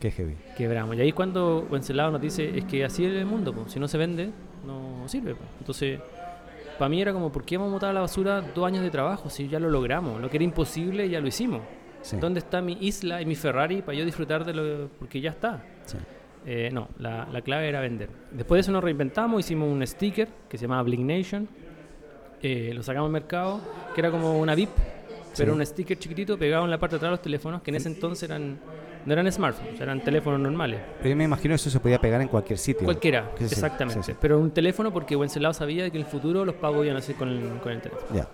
Qué 0.00 0.10
heavy. 0.10 0.34
quebramos. 0.56 0.96
Y 0.96 1.00
ahí 1.00 1.08
es 1.08 1.14
cuando 1.14 1.66
Wenceslao 1.70 2.10
nos 2.10 2.20
dice, 2.20 2.58
es 2.58 2.64
que 2.64 2.84
así 2.84 3.04
es 3.04 3.12
el 3.12 3.26
mundo, 3.26 3.52
po. 3.52 3.68
si 3.68 3.78
no 3.78 3.86
se 3.86 3.98
vende, 3.98 4.30
no 4.66 5.06
sirve. 5.06 5.34
po. 5.34 5.44
Entonces, 5.58 6.00
para 6.78 6.88
mí 6.88 7.00
era 7.02 7.12
como, 7.12 7.30
¿por 7.30 7.44
qué 7.44 7.58
vamos 7.58 7.72
a 7.72 7.74
botar 7.74 7.90
a 7.90 7.92
la 7.92 8.00
basura 8.00 8.40
dos 8.40 8.66
años 8.66 8.82
de 8.82 8.90
trabajo 8.90 9.28
si 9.28 9.48
ya 9.48 9.60
lo 9.60 9.68
logramos? 9.68 10.20
Lo 10.20 10.30
que 10.30 10.38
era 10.38 10.44
imposible 10.44 11.08
ya 11.08 11.20
lo 11.20 11.28
hicimos. 11.28 11.60
Sí. 12.00 12.16
¿Dónde 12.16 12.40
está 12.40 12.62
mi 12.62 12.78
isla 12.80 13.20
y 13.20 13.26
mi 13.26 13.34
Ferrari 13.34 13.82
para 13.82 13.98
yo 13.98 14.06
disfrutar 14.06 14.44
de 14.44 14.54
lo 14.54 14.88
porque 14.98 15.20
ya 15.20 15.30
está? 15.30 15.62
Sí. 15.84 15.98
Eh, 16.46 16.70
no, 16.72 16.88
la, 16.98 17.28
la 17.30 17.42
clave 17.42 17.68
era 17.68 17.80
vender. 17.80 18.08
Después 18.30 18.56
de 18.56 18.60
eso 18.62 18.72
nos 18.72 18.82
reinventamos, 18.82 19.40
hicimos 19.40 19.70
un 19.70 19.86
sticker 19.86 20.28
que 20.48 20.56
se 20.56 20.62
llamaba 20.62 20.82
Blink 20.84 21.02
Nation, 21.02 21.46
eh, 22.42 22.72
lo 22.74 22.82
sacamos 22.82 23.08
al 23.08 23.12
mercado, 23.12 23.60
que 23.94 24.00
era 24.00 24.10
como 24.10 24.38
una 24.40 24.54
VIP, 24.54 24.70
pero 25.36 25.52
un 25.52 25.64
sticker 25.64 25.98
chiquitito 25.98 26.38
pegado 26.38 26.64
en 26.64 26.70
la 26.70 26.78
parte 26.78 26.94
de 26.94 26.96
atrás 26.96 27.10
de 27.10 27.16
los 27.16 27.22
teléfonos, 27.22 27.60
que 27.60 27.70
en 27.70 27.76
ese 27.76 27.88
entonces 27.88 28.28
eran 28.30 28.58
no 29.06 29.12
eran 29.12 29.30
smartphones, 29.32 29.80
eran 29.80 30.00
teléfonos 30.00 30.40
normales. 30.40 30.80
Pero 30.98 31.10
yo 31.10 31.16
me 31.16 31.24
imagino 31.24 31.52
que 31.52 31.56
eso 31.56 31.70
se 31.70 31.80
podía 31.80 31.98
pegar 32.00 32.20
en 32.20 32.28
cualquier 32.28 32.58
sitio. 32.58 32.84
Cualquiera, 32.84 33.30
Sí, 33.38 33.46
sí, 33.48 33.54
exactamente. 33.54 34.02
sí. 34.02 34.12
Pero 34.20 34.38
un 34.38 34.50
teléfono 34.50 34.92
porque 34.92 35.16
Wenceslao 35.16 35.52
sabía 35.54 35.88
que 35.90 35.96
en 35.98 36.04
el 36.04 36.08
futuro 36.10 36.44
los 36.44 36.54
pagos 36.56 36.84
iban 36.84 36.96
a 36.96 37.00
ser 37.02 37.16
con 37.16 37.28
el, 37.28 37.60
con 37.60 37.72
el 37.72 37.80
teléfono. 37.80 38.06
Ya. 38.14 38.28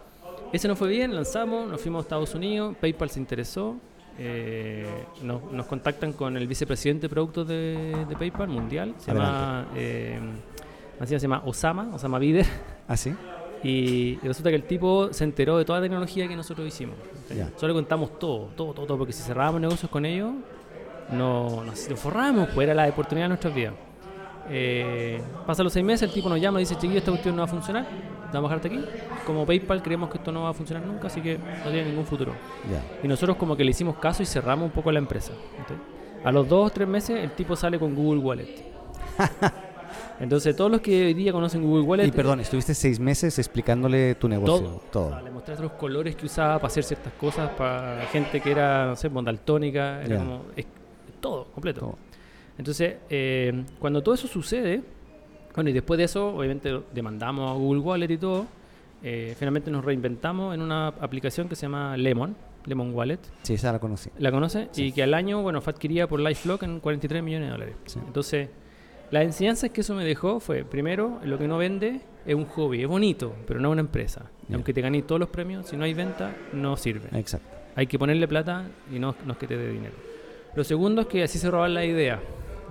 Ese 0.53 0.69
nos 0.69 0.79
fue 0.79 0.89
bien, 0.89 1.15
lanzamos, 1.15 1.69
nos 1.69 1.81
fuimos 1.81 2.01
a 2.01 2.03
Estados 2.03 2.35
Unidos, 2.35 2.77
PayPal 2.81 3.11
se 3.11 3.19
interesó, 3.21 3.77
eh, 4.19 4.87
nos, 5.23 5.43
nos 5.53 5.67
contactan 5.67 6.13
con 6.13 6.37
el 6.37 6.47
vicepresidente 6.47 7.03
de 7.03 7.09
productos 7.09 7.49
de, 7.49 8.07
de 8.09 8.17
PayPal 8.17 8.49
mundial, 8.49 8.95
se 8.99 9.13
llama, 9.13 9.67
eh, 9.75 10.19
se 11.05 11.19
llama 11.19 11.43
Osama, 11.45 11.91
Osama 11.95 12.19
Bider, 12.19 12.47
¿Ah, 12.89 12.97
sí? 12.97 13.13
y, 13.63 13.71
y 13.71 14.19
resulta 14.23 14.51
que 14.51 14.57
el 14.57 14.63
tipo 14.63 15.13
se 15.13 15.25
enteró 15.25 15.59
de 15.59 15.65
toda 15.65 15.81
la 15.81 15.85
tecnología 15.85 16.29
que 16.29 16.37
nosotros 16.37 16.67
hicimos. 16.67 16.95
Solo 17.57 17.75
contamos 17.75 18.19
todo, 18.19 18.51
todo, 18.57 18.73
todo, 18.73 18.87
todo, 18.87 18.99
porque 18.99 19.13
si 19.13 19.23
cerrábamos 19.23 19.61
negocios 19.61 19.91
con 19.91 20.07
ellos, 20.07 20.33
no, 21.13 21.65
nos, 21.65 21.89
forrábamos, 21.97 22.49
pues 22.55 22.67
era 22.67 22.75
la 22.75 22.89
oportunidad 22.89 23.27
de 23.27 23.29
nuestras 23.29 23.55
vidas. 23.55 23.75
Eh, 24.49 25.21
pasan 25.47 25.65
los 25.65 25.73
seis 25.73 25.85
meses, 25.85 26.09
el 26.09 26.15
tipo 26.15 26.29
nos 26.29 26.41
llama 26.41 26.61
y 26.61 26.63
dice, 26.63 26.75
chiquillo, 26.77 26.99
esta 26.99 27.11
cuestión 27.11 27.35
no 27.35 27.43
va 27.43 27.47
a 27.47 27.51
funcionar, 27.51 27.87
vamos 28.33 28.51
a 28.51 28.55
dejarte 28.55 28.69
aquí. 28.69 28.85
Como 29.25 29.45
PayPal 29.45 29.83
creemos 29.83 30.11
que 30.11 30.19
esto 30.19 30.31
no 30.31 30.43
va 30.43 30.51
a 30.51 30.55
funcionar 30.55 30.87
nunca, 30.87 31.09
así 31.09 31.21
que 31.21 31.39
no 31.39 31.71
tiene 31.71 31.87
ningún 31.87 32.07
futuro. 32.07 32.33
Ya. 32.71 32.83
Y 33.03 33.09
nosotros 33.09 33.37
como 33.37 33.57
que 33.57 33.65
le 33.65 33.71
hicimos 33.71 33.97
caso 33.97 34.23
y 34.23 34.27
cerramos 34.27 34.67
un 34.67 34.73
poco 34.73 34.93
la 34.93 34.99
empresa. 34.99 35.33
¿ok? 35.33 36.25
A 36.25 36.33
los 36.33 36.49
dos 36.49 36.67
o 36.69 36.71
tres 36.71 36.89
meses 36.89 37.23
el 37.23 37.33
tipo 37.33 37.57
sale 37.57 37.79
con 37.79 37.95
Google 37.95 38.21
Wallet. 38.21 38.49
Entonces 40.21 40.57
todos 40.57 40.71
los 40.71 40.81
que 40.81 41.07
hoy 41.07 41.15
día 41.15 41.33
conocen 41.33 41.63
Google 41.63 41.83
Wallet... 41.83 42.07
Y 42.07 42.11
perdón, 42.11 42.41
estuviste 42.41 42.75
seis 42.75 42.99
meses 42.99 43.39
explicándole 43.39 44.15
tu 44.15 44.29
negocio. 44.29 44.81
Todo. 44.91 45.11
Todo. 45.11 45.23
Le 45.23 45.31
mostré 45.31 45.57
los 45.57 45.73
colores 45.73 46.17
que 46.17 46.27
usaba 46.27 46.55
para 46.55 46.69
hacer 46.69 46.85
ciertas 46.85 47.13
cosas, 47.15 47.51
para 47.51 48.01
gente 48.07 48.41
que 48.41 48.51
era, 48.51 48.87
no 48.87 48.97
sé, 48.97 49.09
bondaltónica, 49.09 50.03
era 50.03 50.19
como... 50.19 50.43
todo, 51.21 51.47
completo. 51.47 51.81
Todo. 51.81 51.99
Entonces, 52.59 52.97
eh, 53.11 53.65
cuando 53.79 54.03
todo 54.03 54.15
eso 54.15 54.27
sucede, 54.27 54.83
bueno, 55.55 55.71
y 55.71 55.73
después 55.73 55.99
de 55.99 56.05
eso, 56.05 56.35
obviamente 56.37 56.81
demandamos 56.95 57.51
a 57.51 57.55
Google 57.55 57.81
Wallet 57.81 58.11
y 58.11 58.19
todo, 58.19 58.47
eh, 59.03 59.35
finalmente 59.39 59.71
nos 59.71 59.85
reinventamos 59.85 60.55
en 60.55 60.63
una 60.63 60.89
aplicación 60.89 61.49
que 61.49 61.57
se 61.57 61.63
llama 61.63 61.97
Lemon, 61.97 62.37
Lemon 62.65 62.95
Wallet. 62.95 63.21
Sí, 63.43 63.55
esa 63.55 63.73
la 63.73 63.79
conocí. 63.79 64.11
¿La 64.19 64.31
conoce? 64.31 64.69
Sí. 64.73 64.87
Y 64.87 64.93
que 64.93 65.03
al 65.03 65.15
año, 65.15 65.43
bueno, 65.43 65.61
fue 65.61 65.73
adquirida 65.73 66.07
por 66.07 66.21
LifeLock 66.21 66.63
en 66.65 66.81
43 66.81 67.23
millones 67.23 67.49
de 67.49 67.53
dólares. 67.53 67.77
Sí. 67.87 68.01
Entonces, 68.05 68.49
las 69.11 69.25
enseñanzas 69.25 69.71
que 69.71 69.83
eso 69.83 69.95
me 69.95 70.05
dejó 70.05 70.41
fue, 70.41 70.65
primero, 70.65 71.21
lo 71.25 71.39
que 71.39 71.47
no 71.47 71.59
vende 71.59 72.01
es 72.27 72.35
un 72.35 72.47
hobby, 72.47 72.83
es 72.83 72.89
bonito, 72.89 73.35
pero 73.47 73.61
no 73.61 73.69
es 73.69 73.73
una 73.73 73.83
empresa. 73.83 74.31
Y 74.49 74.51
Ya. 74.51 74.55
Aunque 74.57 74.75
te 74.75 74.81
ganes 74.81 75.07
todos 75.07 75.21
los 75.21 75.29
premios, 75.29 75.67
si 75.69 75.77
no 75.77 75.85
hay 75.85 75.95
venta, 75.95 76.35
no 76.53 76.77
sirve. 76.77 77.09
Exacto. 77.19 77.49
Hay 77.77 77.87
que 77.87 77.99
ponerle 77.99 78.27
plata 78.27 78.69
y 78.93 78.99
no, 78.99 79.15
no 79.25 79.33
es 79.33 79.39
que 79.39 79.47
te 79.47 79.57
dé 79.57 79.71
dinero. 79.71 79.95
Lo 80.57 80.65
segundo 80.65 81.03
es 81.03 81.07
que 81.09 81.23
así 81.23 81.39
se 81.39 81.51
roban 81.51 81.75
la 81.75 81.85
idea. 81.85 82.21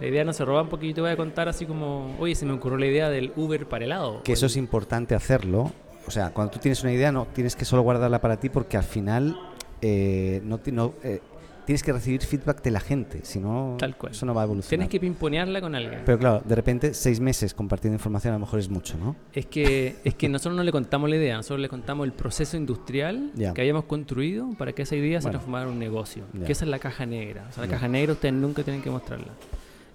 La 0.02 0.08
idea 0.08 0.26
no 0.26 0.34
se 0.34 0.44
roban 0.44 0.68
porque 0.70 0.88
yo 0.88 0.96
te 0.96 1.02
voy 1.02 1.12
a 1.12 1.16
contar 1.16 1.48
así 1.48 1.68
como, 1.68 2.16
oye, 2.20 2.34
se 2.34 2.46
me 2.46 2.54
ocurrió 2.54 2.80
la 2.80 2.88
idea 2.88 3.10
del 3.10 3.32
Uber 3.36 3.68
para 3.68 3.86
helado. 3.86 4.24
Que 4.24 4.34
eso 4.34 4.48
es 4.48 4.58
importante 4.58 5.14
hacerlo. 5.14 5.72
O 6.08 6.12
sea, 6.12 6.32
cuando 6.32 6.52
tú 6.52 6.60
tienes 6.60 6.82
una 6.82 6.92
idea, 6.92 7.12
no 7.12 7.28
tienes 7.34 7.56
que 7.56 7.64
solo 7.64 7.84
guardarla 7.84 8.20
para 8.20 8.38
ti 8.38 8.50
porque 8.50 8.76
al 8.76 8.84
final 8.84 9.38
eh, 9.82 10.42
no, 10.44 10.60
no, 10.72 10.94
eh, 11.04 11.22
tienes 11.66 11.84
que 11.84 11.92
recibir 11.94 12.22
feedback 12.22 12.62
de 12.64 12.72
la 12.72 12.80
gente. 12.80 13.20
Si 13.24 13.40
no, 13.40 13.76
Tal 13.80 13.98
cual. 13.98 14.12
eso 14.14 14.26
no 14.26 14.34
va 14.34 14.42
a 14.42 14.44
evolucionar. 14.46 14.70
Tienes 14.70 14.90
que 14.90 15.00
pimponearla 15.00 15.62
con 15.62 15.76
alguien. 15.76 16.02
Pero 16.06 16.18
claro, 16.20 16.42
de 16.46 16.56
repente 16.56 16.94
seis 16.94 17.20
meses 17.20 17.54
compartiendo 17.54 17.96
información 17.96 18.34
a 18.34 18.38
lo 18.38 18.42
mejor 18.46 18.60
es 18.60 18.70
mucho, 18.70 18.98
¿no? 18.98 19.16
Es 19.34 19.46
que, 19.48 19.96
es 20.04 20.16
que 20.16 20.30
nosotros 20.30 20.56
no 20.56 20.64
le 20.64 20.72
contamos 20.72 21.10
la 21.10 21.16
idea, 21.16 21.36
nosotros 21.38 21.60
le 21.60 21.70
contamos 21.70 22.06
el 22.06 22.14
proceso 22.14 22.56
industrial 22.58 23.32
que 23.36 23.62
habíamos 23.62 23.86
construido 23.86 24.50
para 24.58 24.74
que 24.74 24.84
esa 24.84 24.96
idea 24.96 25.20
se 25.22 25.30
transformara 25.30 25.66
en 25.66 25.72
un 25.74 25.80
negocio. 25.80 26.24
Que 26.46 26.52
esa 26.52 26.66
es 26.66 26.70
la 26.72 26.80
caja 26.80 27.06
negra. 27.06 27.48
O 27.50 27.54
sea, 27.54 27.66
la 27.66 27.70
caja 27.70 27.88
negra 27.88 28.14
ustedes 28.14 28.34
nunca 28.34 28.64
tienen 28.64 28.82
que 28.82 28.90
mostrarla. 28.90 29.34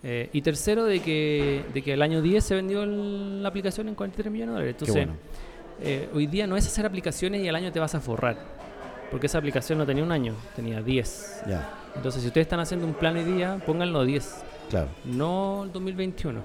Eh, 0.02 0.30
y 0.32 0.40
tercero, 0.40 0.84
de 0.86 1.00
que, 1.00 1.62
de 1.74 1.82
que 1.82 1.92
el 1.92 2.00
año 2.00 2.22
10 2.22 2.42
se 2.42 2.54
vendió 2.54 2.82
el- 2.84 3.42
la 3.42 3.50
aplicación 3.50 3.86
en 3.86 3.94
43 3.94 4.32
millones 4.32 4.54
de 4.54 4.60
dólares. 4.60 4.74
Entonces, 4.80 5.06
bueno. 5.06 5.18
eh, 5.82 6.08
hoy 6.14 6.26
día 6.26 6.46
no 6.46 6.56
es 6.56 6.66
hacer 6.66 6.86
aplicaciones 6.86 7.42
y 7.44 7.48
al 7.48 7.54
año 7.54 7.70
te 7.70 7.80
vas 7.80 7.94
a 7.94 8.00
forrar. 8.00 8.59
Porque 9.10 9.26
esa 9.26 9.38
aplicación 9.38 9.78
no 9.78 9.86
tenía 9.86 10.04
un 10.04 10.12
año, 10.12 10.34
tenía 10.54 10.82
10. 10.82 11.42
Ya, 11.48 11.68
Entonces, 11.96 12.22
si 12.22 12.28
ustedes 12.28 12.44
están 12.46 12.60
haciendo 12.60 12.86
un 12.86 12.94
plan 12.94 13.16
hoy 13.16 13.24
día, 13.24 13.60
pónganlo 13.66 14.04
10. 14.04 14.42
claro. 14.70 14.88
No 15.04 15.64
el 15.64 15.72
2021. 15.72 16.40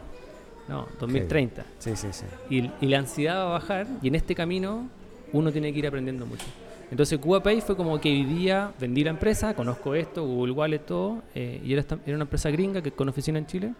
No, 0.67 0.87
2030 0.99 1.63
Sí, 1.77 1.95
sí, 1.95 2.07
sí. 2.11 2.25
y, 2.49 2.71
y 2.81 2.87
la 2.87 2.97
ansiedad 2.97 3.35
va 3.37 3.41
a 3.49 3.51
bajar 3.59 3.85
y 4.01 4.07
en 4.07 4.15
este 4.15 4.33
camino 4.33 4.89
uno 5.31 5.51
tiene 5.51 5.71
que 5.71 5.77
ir 5.77 5.85
aprendiendo 5.85 6.25
mucho. 6.25 6.45
Entonces 6.89 7.19
CubaPay 7.19 7.61
fue 7.61 7.75
como 7.77 8.01
que 8.01 8.09
hoy 8.09 8.23
día 8.23 8.71
vendí 8.79 9.03
la 9.03 9.11
empresa, 9.11 9.53
conozco 9.53 9.93
esto, 9.93 10.25
Google 10.25 10.53
Wallet, 10.53 10.79
todo, 10.79 11.21
eh, 11.35 11.61
y 11.63 11.73
era, 11.73 11.83
una 12.07 12.23
empresa 12.23 12.49
gringa 12.49 12.81
que 12.81 12.91
con 12.91 13.07
oficina 13.09 13.37
en 13.37 13.45
Chile 13.45 13.73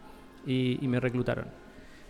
y, 0.46 0.78
y 0.84 0.88
me 0.88 1.00
reclutaron. 1.00 1.46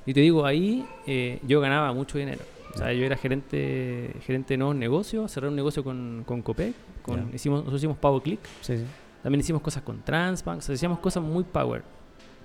Y 0.05 0.13
te 0.13 0.19
digo, 0.19 0.45
ahí 0.45 0.85
eh, 1.07 1.39
yo 1.47 1.61
ganaba 1.61 1.93
mucho 1.93 2.17
dinero. 2.17 2.41
O 2.75 2.77
sea, 2.77 2.93
yo 2.93 3.05
era 3.05 3.15
gerente, 3.17 4.13
gerente 4.25 4.53
de 4.53 4.57
nuevos 4.57 4.75
negocios, 4.75 5.31
cerré 5.31 5.47
un 5.47 5.55
negocio 5.55 5.83
con, 5.83 6.23
con 6.25 6.41
Copec, 6.41 6.73
con, 7.01 7.33
hicimos, 7.33 7.59
nosotros 7.59 7.79
hicimos 7.81 7.97
PowerClick, 7.97 8.39
sí, 8.61 8.77
sí. 8.77 8.83
también 9.23 9.39
hicimos 9.39 9.61
cosas 9.61 9.81
con 9.83 10.01
Transbank, 10.01 10.59
o 10.59 10.61
sea, 10.61 10.75
hacíamos 10.75 10.99
cosas 10.99 11.23
muy 11.23 11.43
power, 11.45 11.83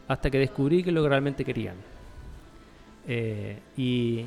hasta 0.09 0.31
que 0.31 0.39
descubrí 0.39 0.83
que 0.83 0.91
es 0.91 0.95
lo 0.95 1.03
que 1.03 1.09
realmente 1.09 1.45
querían. 1.45 1.75
Eh, 3.09 3.59
y, 3.77 4.27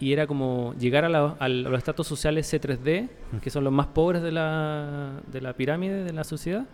y 0.00 0.12
era 0.12 0.26
como 0.26 0.74
llegar 0.78 1.04
a, 1.04 1.08
la- 1.08 1.36
a 1.38 1.48
los 1.48 1.78
estratos 1.78 2.06
sociales 2.06 2.52
C3D, 2.52 3.08
que 3.40 3.50
son 3.50 3.62
los 3.64 3.72
más 3.72 3.86
pobres 3.86 4.22
de 4.22 4.32
la, 4.32 5.20
de 5.30 5.40
la 5.40 5.52
pirámide 5.52 6.02
de 6.04 6.12
la 6.12 6.24
sociedad, 6.24 6.66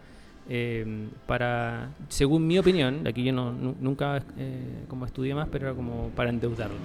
eh, 0.48 1.06
para, 1.26 1.90
según 2.08 2.46
mi 2.46 2.58
opinión, 2.58 3.06
aquí 3.06 3.22
yo 3.24 3.32
no, 3.32 3.52
nu- 3.52 3.76
nunca 3.78 4.22
eh, 4.38 4.84
como 4.88 5.04
estudié 5.06 5.34
más, 5.34 5.48
pero 5.52 5.66
era 5.68 5.76
como 5.76 6.08
para 6.16 6.30
endeudarlos. 6.30 6.80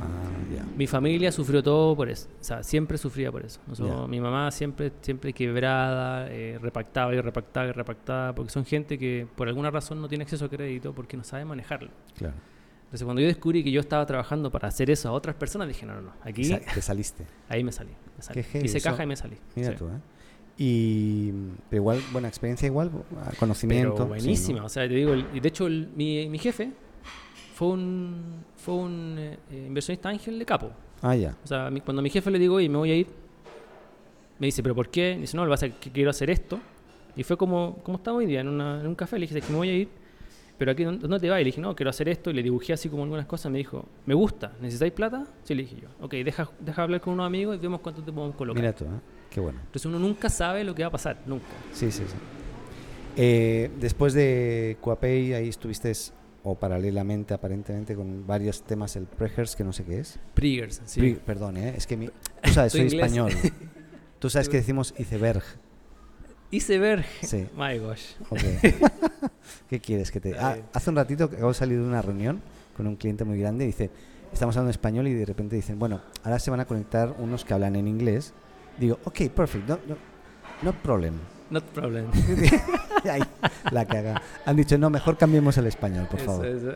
Ah, 0.00 0.54
ya. 0.54 0.64
Mi 0.76 0.86
familia 0.86 1.32
sufrió 1.32 1.62
todo 1.62 1.96
por 1.96 2.08
eso, 2.08 2.28
o 2.40 2.44
sea, 2.44 2.62
siempre 2.62 2.98
sufría 2.98 3.30
por 3.32 3.44
eso. 3.44 3.60
Nosotros-. 3.66 4.08
Mi 4.08 4.20
mamá 4.20 4.50
siempre, 4.50 4.92
siempre 5.00 5.32
quebrada, 5.32 6.28
eh, 6.30 6.58
repactaba 6.60 7.14
y 7.14 7.20
repactaba 7.20 7.68
y 7.68 7.72
repactaba, 7.72 8.34
porque 8.34 8.50
son 8.50 8.64
gente 8.64 8.98
que 8.98 9.26
por 9.36 9.48
alguna 9.48 9.70
razón 9.70 10.00
no 10.00 10.08
tiene 10.08 10.22
acceso 10.24 10.44
a 10.44 10.48
crédito 10.50 10.92
porque 10.94 11.16
no 11.16 11.24
sabe 11.24 11.44
manejarlo. 11.44 11.90
Claro. 12.16 12.34
Entonces 12.84 13.04
cuando 13.04 13.20
yo 13.20 13.26
descubrí 13.26 13.64
que 13.64 13.72
yo 13.72 13.80
estaba 13.80 14.06
trabajando 14.06 14.50
para 14.50 14.68
hacer 14.68 14.90
eso 14.90 15.08
a 15.08 15.12
otras 15.12 15.34
personas, 15.34 15.66
dije, 15.68 15.84
no, 15.86 15.94
no, 15.96 16.02
no, 16.02 16.12
aquí, 16.22 16.44
Sa- 16.44 16.60
Te 16.60 16.80
saliste. 16.82 17.26
ahí 17.48 17.64
me 17.64 17.72
salí. 17.72 17.90
me 18.16 18.22
salí. 18.22 18.42
Qué 18.44 18.60
Hice 18.64 18.80
caja 18.80 19.02
y 19.02 19.06
me 19.06 19.16
salí. 19.16 19.36
Mira 19.56 19.70
Sí. 19.72 19.76
tú, 19.76 19.86
¿eh? 19.88 19.98
Y, 20.58 21.32
pero 21.68 21.82
igual, 21.82 22.00
buena 22.12 22.28
experiencia, 22.28 22.66
igual, 22.66 22.90
ah, 23.20 23.30
conocimiento. 23.38 23.92
Pero 23.94 24.04
sí, 24.04 24.08
buenísima, 24.08 24.60
¿no? 24.60 24.66
o 24.66 24.68
sea, 24.68 24.88
te 24.88 24.94
digo, 24.94 25.14
y 25.14 25.40
de 25.40 25.48
hecho 25.48 25.66
el- 25.66 25.88
mi, 25.94 26.28
mi 26.30 26.38
jefe 26.38 26.70
fue 27.56 27.68
un, 27.68 28.44
fue 28.54 28.74
un 28.74 29.16
eh, 29.18 29.38
inversionista 29.66 30.10
ángel 30.10 30.38
de 30.38 30.44
capo. 30.44 30.70
Ah, 31.00 31.14
ya. 31.16 31.34
O 31.42 31.46
sea, 31.46 31.70
mi- 31.70 31.80
cuando 31.80 32.00
a 32.00 32.02
mi 32.02 32.10
jefe 32.10 32.30
le 32.30 32.38
digo, 32.38 32.60
y 32.60 32.68
me 32.68 32.76
voy 32.76 32.90
a 32.90 32.94
ir, 32.96 33.06
me 34.38 34.46
dice, 34.48 34.62
¿pero 34.62 34.74
por 34.74 34.90
qué? 34.90 35.14
Y 35.16 35.22
dice, 35.22 35.36
no, 35.38 35.44
lo 35.44 35.50
que 35.50 35.52
pasa 35.54 35.66
es 35.66 35.74
que 35.76 35.90
quiero 35.90 36.10
hacer 36.10 36.28
esto. 36.28 36.58
Y 37.16 37.22
fue 37.22 37.38
como, 37.38 37.78
como 37.82 37.96
estaba 37.96 38.18
hoy 38.18 38.26
día, 38.26 38.40
en, 38.42 38.48
una- 38.48 38.80
en 38.80 38.86
un 38.86 38.94
café, 38.94 39.18
le 39.18 39.22
dije, 39.26 39.38
"Es 39.38 39.46
que 39.46 39.52
me 39.52 39.56
voy 39.58 39.70
a 39.70 39.74
ir, 39.74 39.88
pero 40.58 40.72
aquí 40.72 40.84
no 40.84 40.98
te 41.18 41.30
vas. 41.30 41.40
Y 41.40 41.44
le 41.44 41.46
dije, 41.46 41.60
no, 41.62 41.74
quiero 41.74 41.88
hacer 41.88 42.08
esto. 42.10 42.30
Y 42.30 42.34
le 42.34 42.42
dibujé 42.42 42.74
así 42.74 42.90
como 42.90 43.04
algunas 43.04 43.24
cosas. 43.24 43.50
Me 43.50 43.56
dijo, 43.58 43.86
¿me 44.04 44.12
gusta? 44.14 44.52
¿Necesitáis 44.60 44.92
plata? 44.92 45.24
Sí, 45.44 45.54
le 45.54 45.62
dije 45.62 45.76
yo. 45.82 45.88
Ok, 46.04 46.12
deja, 46.14 46.50
deja 46.60 46.82
hablar 46.82 47.00
con 47.00 47.14
unos 47.14 47.26
amigos 47.26 47.56
y 47.56 47.58
vemos 47.58 47.80
cuánto 47.80 48.02
te 48.02 48.12
podemos 48.12 48.36
colocar. 48.36 48.60
Mira 48.62 48.74
tú, 48.74 48.84
¿eh? 48.84 48.88
Qué 49.30 49.40
bueno. 49.40 49.58
Entonces 49.60 49.86
uno 49.86 49.98
nunca 49.98 50.28
sabe 50.28 50.62
lo 50.64 50.74
que 50.74 50.82
va 50.82 50.88
a 50.88 50.92
pasar, 50.92 51.18
nunca. 51.26 51.44
Sí, 51.72 51.90
sí, 51.90 52.02
sí. 52.06 52.14
Eh, 53.16 53.70
después 53.80 54.12
de 54.14 54.76
Coapay, 54.80 55.32
ahí 55.34 55.48
estuviste, 55.48 55.92
o 56.48 56.54
paralelamente, 56.54 57.34
aparentemente, 57.34 57.96
con 57.96 58.24
varios 58.26 58.62
temas, 58.62 58.94
el 58.94 59.04
Prehers, 59.06 59.56
que 59.56 59.64
no 59.64 59.72
sé 59.72 59.82
qué 59.84 59.98
es. 59.98 60.18
Priggers, 60.34 60.80
sí. 60.86 61.00
Pri- 61.00 61.14
perdón, 61.16 61.56
¿eh? 61.56 61.74
es 61.76 61.86
que 61.88 61.96
mi, 61.96 62.06
tú 62.06 62.50
sabes, 62.54 62.72
soy 62.72 62.82
inglés. 62.82 63.02
español. 63.02 63.32
Tú 64.18 64.30
sabes 64.30 64.48
que 64.48 64.56
decimos 64.56 64.94
iceberg. 64.96 65.42
Iceberg. 66.50 67.04
Sí, 67.22 67.46
My 67.56 67.76
gosh. 67.78 68.14
¿Qué 69.68 69.78
quieres 69.80 70.10
que 70.10 70.20
te.? 70.20 70.34
Ah, 70.38 70.56
hace 70.72 70.88
un 70.90 70.96
ratito 70.96 71.28
que 71.28 71.36
acabo 71.36 71.50
de 71.52 71.58
salir 71.58 71.78
de 71.78 71.84
una 71.84 72.00
reunión 72.00 72.40
con 72.76 72.86
un 72.86 72.96
cliente 72.96 73.24
muy 73.24 73.38
grande 73.38 73.64
y 73.64 73.68
dice: 73.68 73.90
Estamos 74.32 74.56
hablando 74.56 74.70
español 74.70 75.06
y 75.08 75.12
de 75.14 75.24
repente 75.26 75.54
dicen: 75.56 75.78
Bueno, 75.78 76.00
ahora 76.24 76.38
se 76.38 76.50
van 76.50 76.60
a 76.60 76.64
conectar 76.64 77.14
unos 77.18 77.44
que 77.44 77.52
hablan 77.52 77.76
en 77.76 77.88
inglés. 77.88 78.32
Digo, 78.78 78.98
ok, 79.04 79.28
perfect, 79.34 79.68
no, 79.68 79.78
no, 79.86 79.96
no 80.62 80.72
problem. 80.82 81.14
Not 81.50 81.64
problem. 81.64 82.06
Ahí, 83.10 83.22
la 83.70 83.84
caga. 83.86 84.20
Han 84.44 84.56
dicho, 84.56 84.76
no, 84.78 84.90
mejor 84.90 85.16
cambiemos 85.16 85.56
el 85.58 85.66
español, 85.66 86.06
por 86.10 86.18
Eso, 86.20 86.26
favor. 86.26 86.46
eso. 86.46 86.72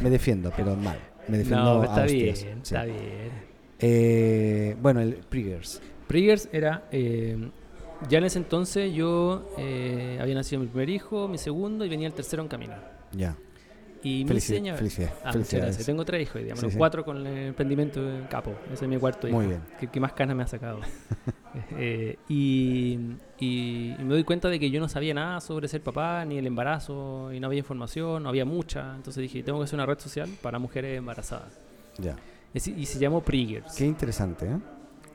Me 0.00 0.10
defiendo, 0.10 0.52
pero 0.56 0.76
mal. 0.76 0.98
Me 1.28 1.38
defiendo 1.38 1.64
No, 1.76 1.82
a 1.82 1.84
está 1.86 2.02
bien, 2.04 2.30
hostias, 2.32 2.38
sí. 2.38 2.58
está 2.62 2.84
bien. 2.84 3.30
Eh, 3.80 4.76
bueno, 4.80 5.00
el 5.00 5.14
Priggers. 5.16 5.80
Priggers 6.06 6.48
era. 6.52 6.84
eh, 6.92 7.50
ya 8.10 8.18
en 8.18 8.24
ese 8.24 8.38
entonces 8.38 8.92
yo 8.92 9.50
eh, 9.58 10.18
había 10.20 10.34
nacido 10.34 10.60
mi 10.60 10.66
primer 10.68 10.90
hijo, 10.90 11.28
mi 11.28 11.38
segundo 11.38 11.84
y 11.84 11.88
venía 11.88 12.06
el 12.06 12.12
tercero 12.14 12.42
en 12.42 12.48
camino. 12.48 12.74
Ya. 13.12 13.36
Y 14.08 14.24
mi 14.24 14.40
señora. 14.40 14.76
felicidades, 14.78 15.14
Ah, 15.24 15.32
felicidades. 15.32 15.84
Tengo 15.84 16.04
tres 16.04 16.22
hijos, 16.22 16.40
digamos, 16.42 16.60
Sí, 16.60 16.70
sí. 16.70 16.76
cuatro 16.78 17.04
con 17.04 17.26
el 17.26 17.48
emprendimiento 17.48 18.02
de 18.04 18.26
capo. 18.28 18.54
Ese 18.72 18.84
es 18.84 18.88
mi 18.88 18.98
cuarto 18.98 19.26
hijo. 19.26 19.36
Muy 19.36 19.46
bien. 19.46 19.60
Que, 19.80 19.88
que 19.88 19.98
más 20.00 20.12
canas 20.12 20.36
me 20.36 20.42
ha 20.42 20.46
sacado. 20.46 20.80
Eh, 21.78 22.18
y, 22.28 22.98
y- 23.40 23.94
y 23.98 24.04
me 24.04 24.10
doy 24.12 24.24
cuenta 24.24 24.50
de 24.50 24.60
que 24.60 24.70
yo 24.70 24.78
no 24.78 24.90
sabía 24.90 25.14
nada 25.14 25.40
sobre 25.40 25.68
ser 25.68 25.80
papá, 25.80 26.22
ni 26.26 26.36
el 26.36 26.46
embarazo, 26.46 27.32
y 27.32 27.40
no 27.40 27.46
había 27.46 27.60
información, 27.60 28.22
no 28.24 28.28
había 28.28 28.44
mucha. 28.44 28.94
Entonces 28.94 29.22
dije, 29.22 29.42
tengo 29.42 29.58
que 29.60 29.64
hacer 29.64 29.76
una 29.78 29.86
red 29.86 29.98
social 29.98 30.28
para 30.42 30.58
mujeres 30.58 30.98
embarazadas. 30.98 31.58
Ya. 31.96 32.14
Y 32.52 32.60
se 32.84 32.98
llamó 32.98 33.22
Priggers. 33.22 33.74
Qué 33.74 33.86
interesante, 33.86 34.44
¿eh? 34.46 34.56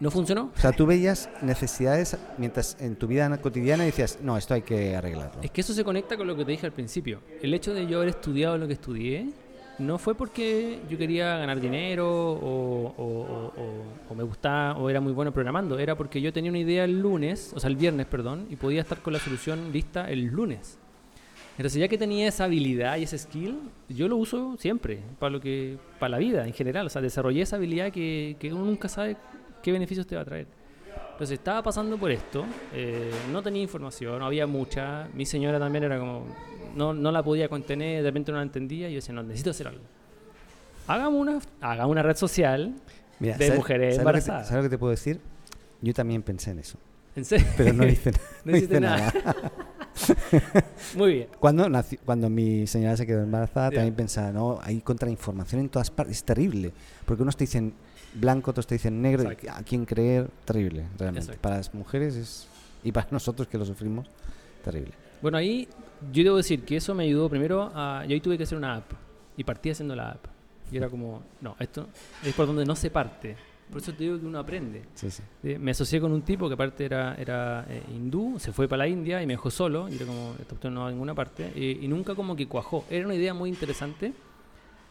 ¿No 0.01 0.09
funcionó? 0.09 0.51
O 0.57 0.59
sea, 0.59 0.71
tú 0.71 0.87
veías 0.87 1.29
necesidades 1.43 2.17
mientras 2.39 2.75
en 2.81 2.95
tu 2.95 3.05
vida 3.05 3.37
cotidiana 3.39 3.83
decías, 3.83 4.17
no, 4.21 4.35
esto 4.35 4.55
hay 4.55 4.63
que 4.63 4.95
arreglarlo. 4.95 5.39
Es 5.43 5.51
que 5.51 5.61
eso 5.61 5.73
se 5.73 5.83
conecta 5.83 6.17
con 6.17 6.25
lo 6.25 6.35
que 6.35 6.43
te 6.43 6.51
dije 6.51 6.65
al 6.65 6.71
principio. 6.73 7.19
El 7.41 7.53
hecho 7.53 7.71
de 7.73 7.85
yo 7.85 7.97
haber 7.97 8.09
estudiado 8.09 8.57
lo 8.57 8.65
que 8.65 8.73
estudié 8.73 9.29
no 9.77 9.99
fue 9.99 10.15
porque 10.15 10.79
yo 10.89 10.97
quería 10.97 11.37
ganar 11.37 11.61
dinero 11.61 12.09
o, 12.09 12.87
o- 12.87 12.93
o- 12.97 13.53
o- 13.55 13.83
o 14.11 14.15
me 14.15 14.23
gustaba 14.23 14.75
o 14.79 14.89
era 14.89 14.99
muy 14.99 15.13
bueno 15.13 15.31
programando. 15.31 15.77
Era 15.77 15.95
porque 15.95 16.19
yo 16.19 16.33
tenía 16.33 16.49
una 16.49 16.59
idea 16.59 16.83
el 16.83 16.99
lunes, 16.99 17.53
o 17.55 17.59
sea, 17.59 17.69
el 17.69 17.75
viernes, 17.75 18.07
perdón, 18.07 18.47
y 18.49 18.55
podía 18.55 18.81
estar 18.81 18.97
con 19.03 19.13
la 19.13 19.19
solución 19.19 19.71
lista 19.71 20.09
el 20.09 20.25
lunes. 20.25 20.79
Entonces, 21.57 21.79
ya 21.79 21.87
que 21.87 21.99
tenía 21.99 22.27
esa 22.27 22.45
habilidad 22.45 22.97
y 22.97 23.03
ese 23.03 23.19
skill, 23.19 23.59
yo 23.87 24.07
lo 24.07 24.17
uso 24.17 24.55
siempre, 24.57 24.99
para 25.19 25.29
lo 25.29 25.39
que 25.41 25.77
para 25.99 26.09
la 26.09 26.17
vida 26.17 26.47
en 26.47 26.53
general. 26.53 26.87
O 26.87 26.89
sea, 26.89 27.03
desarrollé 27.03 27.41
esa 27.43 27.57
habilidad 27.57 27.91
que, 27.91 28.35
que 28.39 28.51
uno 28.51 28.65
nunca 28.65 28.87
sabe 28.89 29.15
qué 29.61 29.71
beneficios 29.71 30.05
te 30.07 30.15
va 30.15 30.21
a 30.21 30.25
traer. 30.25 30.47
Entonces 31.13 31.37
estaba 31.39 31.61
pasando 31.61 31.97
por 31.97 32.09
esto, 32.11 32.45
eh, 32.73 33.11
no 33.31 33.43
tenía 33.43 33.61
información, 33.61 34.19
no 34.19 34.25
había 34.25 34.47
mucha. 34.47 35.07
Mi 35.13 35.25
señora 35.25 35.59
también 35.59 35.83
era 35.83 35.99
como, 35.99 36.25
no, 36.75 36.93
no 36.93 37.11
la 37.11 37.21
podía 37.21 37.47
contener, 37.47 38.01
de 38.03 38.09
repente 38.09 38.31
no 38.31 38.37
la 38.39 38.43
entendía. 38.43 38.89
Y 38.89 38.93
yo 38.93 38.95
decía, 38.97 39.13
no, 39.13 39.21
necesito 39.23 39.51
hacer 39.51 39.67
algo. 39.67 39.83
Hagamos 40.87 41.21
una, 41.21 41.39
hagamos 41.61 41.91
una 41.91 42.01
red 42.03 42.15
social. 42.15 42.73
Mira, 43.19 43.37
de 43.37 43.51
mujeres 43.51 43.51
¿sabes 43.51 43.57
lo 43.57 43.63
que 43.65 43.95
te- 43.95 43.95
embarazadas. 44.01 44.47
¿Sabes 44.47 44.63
lo 44.63 44.69
que 44.69 44.75
te 44.75 44.79
puedo 44.79 44.91
decir? 44.91 45.19
Yo 45.81 45.93
también 45.93 46.23
pensé 46.23 46.51
en 46.51 46.59
eso, 46.59 46.77
En 47.15 47.23
serio. 47.25 47.45
pero 47.55 47.73
no 47.73 47.85
hice, 47.87 48.11
No 48.45 48.57
hice 48.57 48.79
nada. 48.79 49.13
nada. 49.13 49.35
Muy 50.95 51.13
bien. 51.13 51.27
Cuando, 51.39 51.67
cuando 52.05 52.29
mi 52.29 52.65
señora 52.67 52.97
se 52.97 53.05
quedó 53.05 53.21
embarazada, 53.23 53.69
también 53.71 53.93
pensaba, 53.93 54.31
no, 54.31 54.59
hay 54.61 54.81
contrainformación 54.81 55.61
en 55.61 55.69
todas 55.69 55.91
partes, 55.91 56.17
es 56.17 56.23
terrible. 56.23 56.71
Porque 57.05 57.21
unos 57.23 57.37
te 57.37 57.43
dicen 57.43 57.73
blanco, 58.13 58.51
otros 58.51 58.67
te 58.67 58.75
dicen 58.75 59.01
negro, 59.01 59.23
Exacto. 59.23 59.51
a 59.51 59.63
quién 59.63 59.85
creer, 59.85 60.29
terrible, 60.45 60.85
realmente. 60.97 61.25
Exacto. 61.25 61.41
Para 61.41 61.57
las 61.57 61.73
mujeres 61.73 62.15
es, 62.15 62.47
y 62.83 62.91
para 62.91 63.07
nosotros 63.11 63.47
que 63.47 63.57
lo 63.57 63.65
sufrimos, 63.65 64.07
terrible. 64.63 64.93
Bueno, 65.21 65.37
ahí 65.37 65.67
yo 66.11 66.23
debo 66.23 66.37
decir 66.37 66.63
que 66.63 66.77
eso 66.77 66.95
me 66.95 67.03
ayudó 67.03 67.29
primero 67.29 67.71
a... 67.73 68.03
Yo 68.07 68.13
ahí 68.13 68.21
tuve 68.21 68.37
que 68.37 68.43
hacer 68.43 68.57
una 68.57 68.75
app. 68.75 68.91
Y 69.37 69.43
partí 69.43 69.69
haciendo 69.69 69.95
la 69.95 70.11
app. 70.11 70.25
Y 70.71 70.77
era 70.77 70.89
como, 70.89 71.21
no, 71.41 71.55
esto 71.59 71.87
es 72.23 72.33
por 72.33 72.47
donde 72.47 72.65
no 72.65 72.75
se 72.75 72.89
parte. 72.89 73.35
Por 73.71 73.81
eso 73.81 73.93
te 73.93 74.03
digo 74.03 74.19
que 74.19 74.25
uno 74.25 74.39
aprende. 74.39 74.83
Sí, 74.95 75.09
sí. 75.09 75.23
Eh, 75.43 75.57
me 75.57 75.71
asocié 75.71 76.01
con 76.01 76.11
un 76.11 76.23
tipo 76.23 76.47
que 76.47 76.55
aparte 76.55 76.83
era, 76.85 77.15
era 77.15 77.65
eh, 77.69 77.81
hindú, 77.93 78.37
se 78.37 78.51
fue 78.51 78.67
para 78.67 78.79
la 78.79 78.87
India 78.87 79.21
y 79.21 79.25
me 79.25 79.33
dejó 79.33 79.49
solo, 79.49 79.87
y 79.87 79.95
era 79.95 80.05
como, 80.05 80.33
cuestión 80.47 80.73
no 80.73 80.81
va 80.81 80.87
a 80.87 80.91
ninguna 80.91 81.15
parte, 81.15 81.51
eh, 81.55 81.79
y 81.81 81.87
nunca 81.87 82.13
como 82.13 82.35
que 82.35 82.47
cuajó. 82.47 82.83
Era 82.89 83.05
una 83.05 83.15
idea 83.15 83.33
muy 83.33 83.49
interesante, 83.49 84.13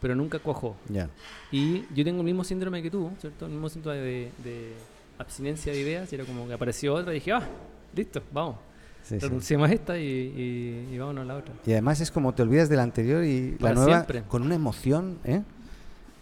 pero 0.01 0.15
nunca 0.15 0.39
cuajó. 0.39 0.75
Ya. 0.89 1.09
Y 1.51 1.85
yo 1.93 2.03
tengo 2.03 2.19
el 2.19 2.25
mismo 2.25 2.43
síndrome 2.43 2.81
que 2.83 2.91
tú, 2.91 3.09
¿cierto? 3.21 3.45
El 3.45 3.51
mismo 3.53 3.69
síndrome 3.69 3.99
de, 3.99 4.31
de 4.43 4.73
abstinencia 5.17 5.71
de 5.71 5.79
ideas, 5.79 6.11
y 6.11 6.15
era 6.15 6.25
como 6.25 6.47
que 6.47 6.53
apareció 6.53 6.93
otra 6.95 7.11
y 7.13 7.15
dije, 7.15 7.31
ah, 7.31 7.47
listo, 7.95 8.21
vamos, 8.33 8.57
Sí, 9.03 9.19
sí. 9.19 9.25
renunciemos 9.25 9.69
a 9.69 9.73
esta 9.73 9.97
y, 9.97 10.03
y, 10.03 10.89
y 10.93 10.97
vámonos 10.97 11.23
a 11.23 11.25
la 11.27 11.35
otra. 11.37 11.53
Y 11.65 11.71
además 11.71 12.01
es 12.01 12.11
como 12.11 12.33
te 12.33 12.41
olvidas 12.43 12.67
de 12.69 12.75
la 12.75 12.83
anterior 12.83 13.23
y 13.23 13.51
Para 13.59 13.73
la 13.73 13.79
nueva 13.81 13.95
siempre. 13.97 14.23
con 14.27 14.43
una 14.43 14.55
emoción, 14.55 15.17
¿eh? 15.23 15.41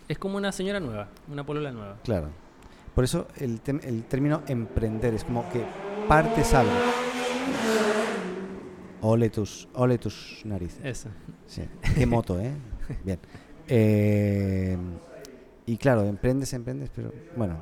Es 0.07 0.17
como 0.17 0.37
una 0.37 0.51
señora 0.51 0.79
nueva, 0.79 1.07
una 1.29 1.45
polola 1.45 1.71
nueva. 1.71 1.97
Claro. 2.03 2.29
Por 2.95 3.03
eso 3.03 3.27
el, 3.37 3.59
el 3.83 4.03
término 4.03 4.41
emprender 4.47 5.13
es 5.13 5.23
como 5.23 5.49
que 5.51 5.63
partes 6.07 6.53
algo. 6.53 6.71
Ole 9.01 9.29
tus, 9.29 9.67
ole 9.75 9.97
tus 9.97 10.41
narices. 10.45 10.79
Eso. 10.83 11.09
Sí. 11.47 11.63
Qué 11.95 12.05
moto, 12.05 12.39
¿eh? 12.39 12.51
Bien. 13.03 13.19
Eh, 13.69 14.77
y 15.65 15.77
claro, 15.77 16.03
emprendes, 16.05 16.53
emprendes, 16.53 16.89
pero 16.93 17.13
bueno. 17.35 17.57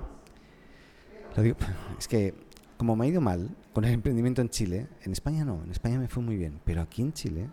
Lo 1.35 1.43
digo, 1.43 1.57
es 1.99 2.07
que 2.07 2.33
como 2.77 2.95
me 2.95 3.05
ha 3.05 3.09
ido 3.09 3.21
mal 3.21 3.49
con 3.73 3.85
el 3.85 3.93
emprendimiento 3.93 4.41
en 4.41 4.49
Chile, 4.49 4.87
en 5.03 5.11
España 5.11 5.43
no, 5.45 5.63
en 5.63 5.71
España 5.71 5.99
me 5.99 6.07
fue 6.07 6.23
muy 6.23 6.37
bien, 6.37 6.59
pero 6.63 6.81
aquí 6.81 7.01
en 7.01 7.13
Chile 7.13 7.47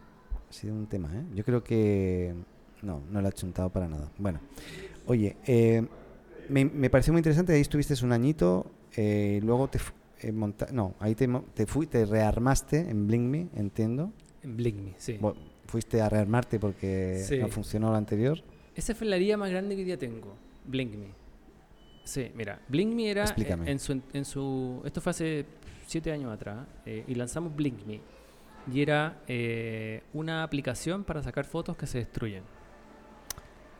ha 0.48 0.52
sido 0.52 0.74
un 0.74 0.86
tema, 0.86 1.08
¿eh? 1.14 1.24
Yo 1.34 1.44
creo 1.44 1.62
que 1.64 2.34
no, 2.82 3.00
no 3.10 3.20
lo 3.22 3.28
ha 3.28 3.32
chuntado 3.32 3.70
para 3.70 3.88
nada. 3.88 4.10
Bueno, 4.18 4.40
oye, 5.06 5.36
eh, 5.46 5.86
me, 6.48 6.64
me 6.66 6.90
pareció 6.90 7.12
muy 7.12 7.20
interesante, 7.20 7.52
ahí 7.54 7.60
estuviste 7.62 7.94
un 8.04 8.12
añito, 8.12 8.66
eh, 8.96 9.40
luego 9.42 9.68
te... 9.68 9.78
eh, 10.20 10.30
monta- 10.32 10.68
no, 10.72 10.94
ahí 11.00 11.14
te, 11.14 11.28
te 11.54 11.66
fui, 11.66 11.86
te 11.86 12.04
rearmaste 12.04 12.78
en 12.80 13.06
Blink 13.06 13.22
Me, 13.24 13.48
entiendo. 13.56 14.12
En 14.42 14.56
Blink 14.58 14.76
Me, 14.80 14.92
sí. 14.98 15.16
Bueno, 15.20 15.40
fuiste 15.74 16.00
a 16.00 16.08
rearmarte 16.08 16.60
porque 16.60 17.20
Sí. 17.26 17.38
no 17.38 17.48
funcionó 17.48 17.90
lo 17.90 17.96
anterior. 17.96 18.38
Esa 18.76 18.94
fue 18.94 19.08
la 19.08 19.16
herida 19.16 19.36
más 19.36 19.50
grande 19.50 19.74
que 19.74 19.80
hoy 19.80 19.84
día 19.86 19.98
tengo. 19.98 20.36
Blink 20.66 20.94
Me. 20.94 21.08
Sí, 22.04 22.30
mira, 22.36 22.60
Blink 22.68 22.94
Me 22.94 23.10
era 23.10 23.22
Explícame. 23.24 23.66
eh, 23.68 23.72
en 23.72 23.78
su, 23.80 24.00
en 24.12 24.24
su 24.24 24.80
esto 24.84 25.00
fue 25.00 25.10
hace 25.10 25.44
siete 25.84 26.12
años 26.12 26.32
atrás 26.32 26.64
eh, 26.86 27.02
y 27.08 27.14
lanzamos 27.16 27.56
Blink 27.56 27.84
Me 27.86 28.00
y 28.72 28.80
era 28.82 29.18
eh, 29.26 30.02
una 30.12 30.44
aplicación 30.44 31.02
para 31.02 31.22
sacar 31.24 31.44
fotos 31.44 31.76
que 31.76 31.86
se 31.88 31.98
destruyen, 31.98 32.44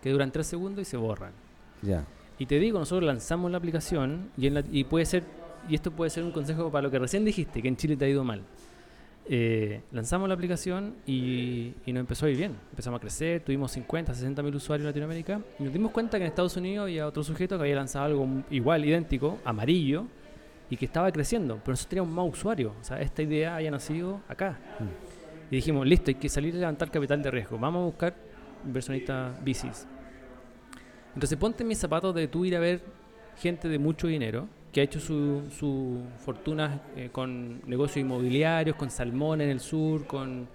que 0.03 0.11
duran 0.11 0.33
tres 0.33 0.49
segundos 0.49 0.83
y 0.83 0.85
se 0.91 0.97
borran. 0.97 1.33
Ya. 1.81 2.05
Y 2.39 2.47
te 2.47 2.59
digo, 2.59 2.81
nosotros 2.81 3.07
lanzamos 3.07 3.53
la 3.53 3.59
aplicación 3.59 4.31
y, 4.37 4.49
en 4.49 4.55
la- 4.55 4.65
y 4.73 4.83
puede 4.83 5.07
ser, 5.07 5.23
y 5.69 5.77
esto 5.77 5.93
puede 5.93 6.11
ser 6.11 6.25
un 6.25 6.33
consejo 6.33 6.73
para 6.73 6.83
lo 6.83 6.91
que 6.91 6.99
recién 6.99 7.25
dijiste, 7.25 7.63
que 7.63 7.69
en 7.69 7.77
Chile 7.77 7.97
te 7.97 8.05
ha 8.05 8.09
ido 8.09 8.25
mal. 8.25 8.43
Eh, 9.27 9.81
lanzamos 9.91 10.29
la 10.29 10.35
aplicación 10.35 10.97
y, 11.07 11.73
y 11.87 11.93
nos 11.93 12.01
empezó 12.01 12.27
a 12.27 12.31
ir 12.31 12.37
bien. 12.37 12.57
Empezamos 12.71 12.99
a 12.99 13.01
crecer, 13.01 13.41
tuvimos 13.41 13.73
50, 13.73 14.15
60 14.15 14.43
mil 14.43 14.55
usuarios 14.55 14.85
en 14.85 14.91
Latinoamérica 14.91 15.41
y 15.59 15.63
nos 15.63 15.73
dimos 15.73 15.93
cuenta 15.93 16.19
que 16.19 16.25
en 16.25 16.29
Estados 16.29 16.57
Unidos 16.57 16.85
había 16.85 17.07
otro 17.07 17.23
sujeto 17.23 17.57
que 17.57 17.63
había 17.63 17.77
lanzado 17.77 18.05
algo 18.05 18.29
igual, 18.51 18.85
idéntico, 18.85 19.39
amarillo, 19.45 20.07
y 20.71 20.77
que 20.77 20.87
estaba 20.87 21.11
creciendo, 21.13 21.57
pero 21.57 21.73
nosotros 21.73 21.89
teníamos 21.89 22.13
más 22.15 22.39
usuarios. 22.39 22.73
O 22.81 22.85
sea, 22.85 23.01
esta 23.01 23.23
idea 23.23 23.57
haya 23.57 23.71
nacido 23.71 24.21
acá. 24.29 24.59
Y 25.51 25.57
dijimos, 25.57 25.87
listo, 25.87 26.11
hay 26.11 26.17
que 26.17 26.29
salir 26.29 26.55
a 26.57 26.59
levantar 26.59 26.91
capital 26.91 27.23
de 27.23 27.31
riesgo. 27.31 27.59
Vamos 27.59 27.83
a 27.83 27.85
buscar 27.85 28.15
inversionistas 28.65 29.43
bicis. 29.45 29.87
Entonces 31.15 31.39
ponte 31.39 31.63
en 31.63 31.69
mis 31.69 31.79
zapatos 31.79 32.15
de 32.15 32.29
tú 32.29 32.45
ir 32.45 32.57
a 32.57 32.61
ver 32.61 32.83
gente 33.39 33.69
de 33.69 33.79
mucho 33.79 34.07
dinero 34.07 34.49
que 34.75 34.81
ha 34.81 34.85
hecho 34.85 34.99
su, 34.99 35.43
su 35.57 36.01
fortuna 36.25 36.81
eh, 36.97 37.09
con 37.13 37.61
negocios 37.69 37.99
inmobiliarios, 37.99 38.75
con 38.77 38.91
salmón 38.91 39.41
en 39.41 39.49
el 39.51 39.61
sur, 39.61 40.05
con, 40.05 40.49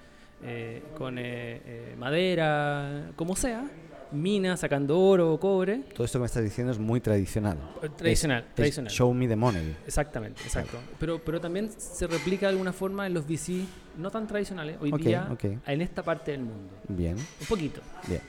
eh, 0.44 0.84
con 0.98 1.16
eh, 1.18 1.96
madera, 1.98 3.12
como 3.16 3.34
sea, 3.38 3.66
minas, 4.12 4.60
sacando 4.60 5.00
oro 5.00 5.34
o 5.34 5.40
cobre. 5.40 5.84
Todo 5.96 6.04
esto 6.04 6.20
que 6.20 6.22
me 6.22 6.26
estás 6.26 6.44
diciendo 6.44 6.74
es 6.74 6.80
muy 6.80 7.00
tradicional. 7.00 7.58
Tradicional, 7.96 8.40
Es- 8.40 8.50
es 8.50 8.56
tradicional. 8.56 8.92
show 8.92 9.14
me 9.14 9.26
the 9.26 9.38
money. 9.38 9.74
Exactamente, 9.88 10.42
exacto. 10.44 10.80
Pero, 11.00 11.20
pero 11.24 11.40
también 11.40 11.70
se 11.72 12.06
replica 12.06 12.48
de 12.48 12.52
alguna 12.52 12.74
forma 12.74 13.08
en 13.08 13.14
los 13.14 13.26
VC 13.26 13.64
no 13.98 14.12
tan 14.12 14.28
tradicionales 14.28 14.76
hoy 14.82 14.92
Ok, 14.92 15.00
día 15.00 15.30
en 15.66 15.82
esta 15.82 16.04
parte 16.04 16.32
del 16.32 16.42
mundo. 16.42 16.74
Bien, 16.90 17.16
Un 17.16 17.48
poquito. 17.48 17.80
bien. 18.06 18.22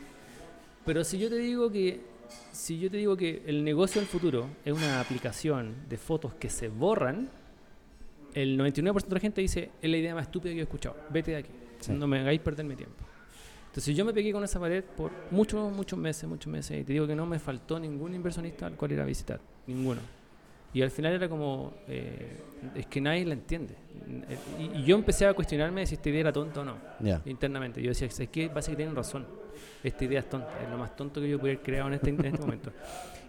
Pero 0.87 1.03
si 1.03 1.19
yo 1.19 1.29
te 1.29 1.37
digo 1.39 1.69
que 1.71 2.01
si 2.53 2.79
yo 2.79 2.91
te 2.91 2.97
digo 2.97 3.17
que 3.17 3.43
el 3.47 3.65
negocio 3.65 4.01
del 4.01 4.09
futuro 4.09 4.49
es 4.65 4.73
una 4.73 5.01
aplicación 5.01 5.75
de 5.89 5.97
fotos 5.97 6.35
que 6.35 6.51
se 6.51 6.69
borran, 6.69 7.29
el 8.35 8.59
99% 8.59 9.07
de 9.07 9.15
la 9.15 9.21
gente 9.21 9.41
dice, 9.41 9.71
es 9.81 9.91
la 9.91 9.97
idea 9.97 10.15
más 10.15 10.25
estúpida 10.25 10.53
que 10.53 10.61
he 10.61 10.63
escuchado. 10.63 10.97
Vete 11.11 11.33
de 11.33 11.37
aquí. 11.39 11.51
Sí. 11.81 11.93
No 11.93 12.07
me 12.07 12.21
hagáis 12.21 12.41
perder 12.41 12.65
mi 12.67 12.77
tiempo. 12.77 13.05
Entonces 13.67 13.97
yo 13.97 14.05
me 14.05 14.13
pegué 14.13 14.33
con 14.33 14.43
esa 14.43 14.59
pared 14.59 14.83
por 14.83 15.13
muchos, 15.31 15.73
muchos 15.73 15.99
meses, 15.99 16.29
muchos 16.29 16.53
meses. 16.53 16.81
Y 16.81 16.85
te 16.85 16.93
digo 16.93 17.07
que 17.07 17.15
no 17.15 17.25
me 17.27 17.39
faltó 17.39 17.79
ningún 17.79 18.15
inversionista 18.15 18.67
al 18.67 18.75
cual 18.75 18.93
ir 18.93 19.01
a 19.01 19.05
visitar. 19.05 19.41
Ninguno. 19.67 20.01
Y 20.73 20.83
al 20.83 20.91
final 20.91 21.15
era 21.15 21.29
como, 21.29 21.75
eh, 21.89 22.39
es 22.77 22.87
que 22.87 23.01
nadie 23.01 23.25
la 23.27 23.35
entiende. 23.35 23.75
Y, 24.59 24.79
y 24.79 24.85
yo 24.85 24.97
empecé 24.97 25.27
a 25.27 25.35
cuestionarme 25.35 25.85
si 25.87 25.95
esta 25.97 26.09
idea 26.11 26.21
era 26.21 26.33
tonta 26.33 26.61
o 26.61 26.65
no 26.65 26.77
internamente. 27.27 27.83
Yo 27.83 27.89
decía, 27.91 28.07
es 28.07 28.29
que 28.29 28.49
parece 28.49 28.71
que 28.73 28.77
tienen 28.77 28.95
razón. 28.95 29.27
Esta 29.83 30.05
idea 30.05 30.21
es 30.21 30.29
tonta, 30.29 30.49
es 30.63 30.71
lo 30.71 30.79
más 30.79 30.95
tonto 30.95 31.21
que 31.21 31.29
yo 31.29 31.39
pudiera 31.39 31.57
haber 31.59 31.65
creado 31.65 31.89
en 31.89 31.95
este, 31.95 32.11
en 32.11 32.25
este 32.25 32.39
momento. 32.41 32.71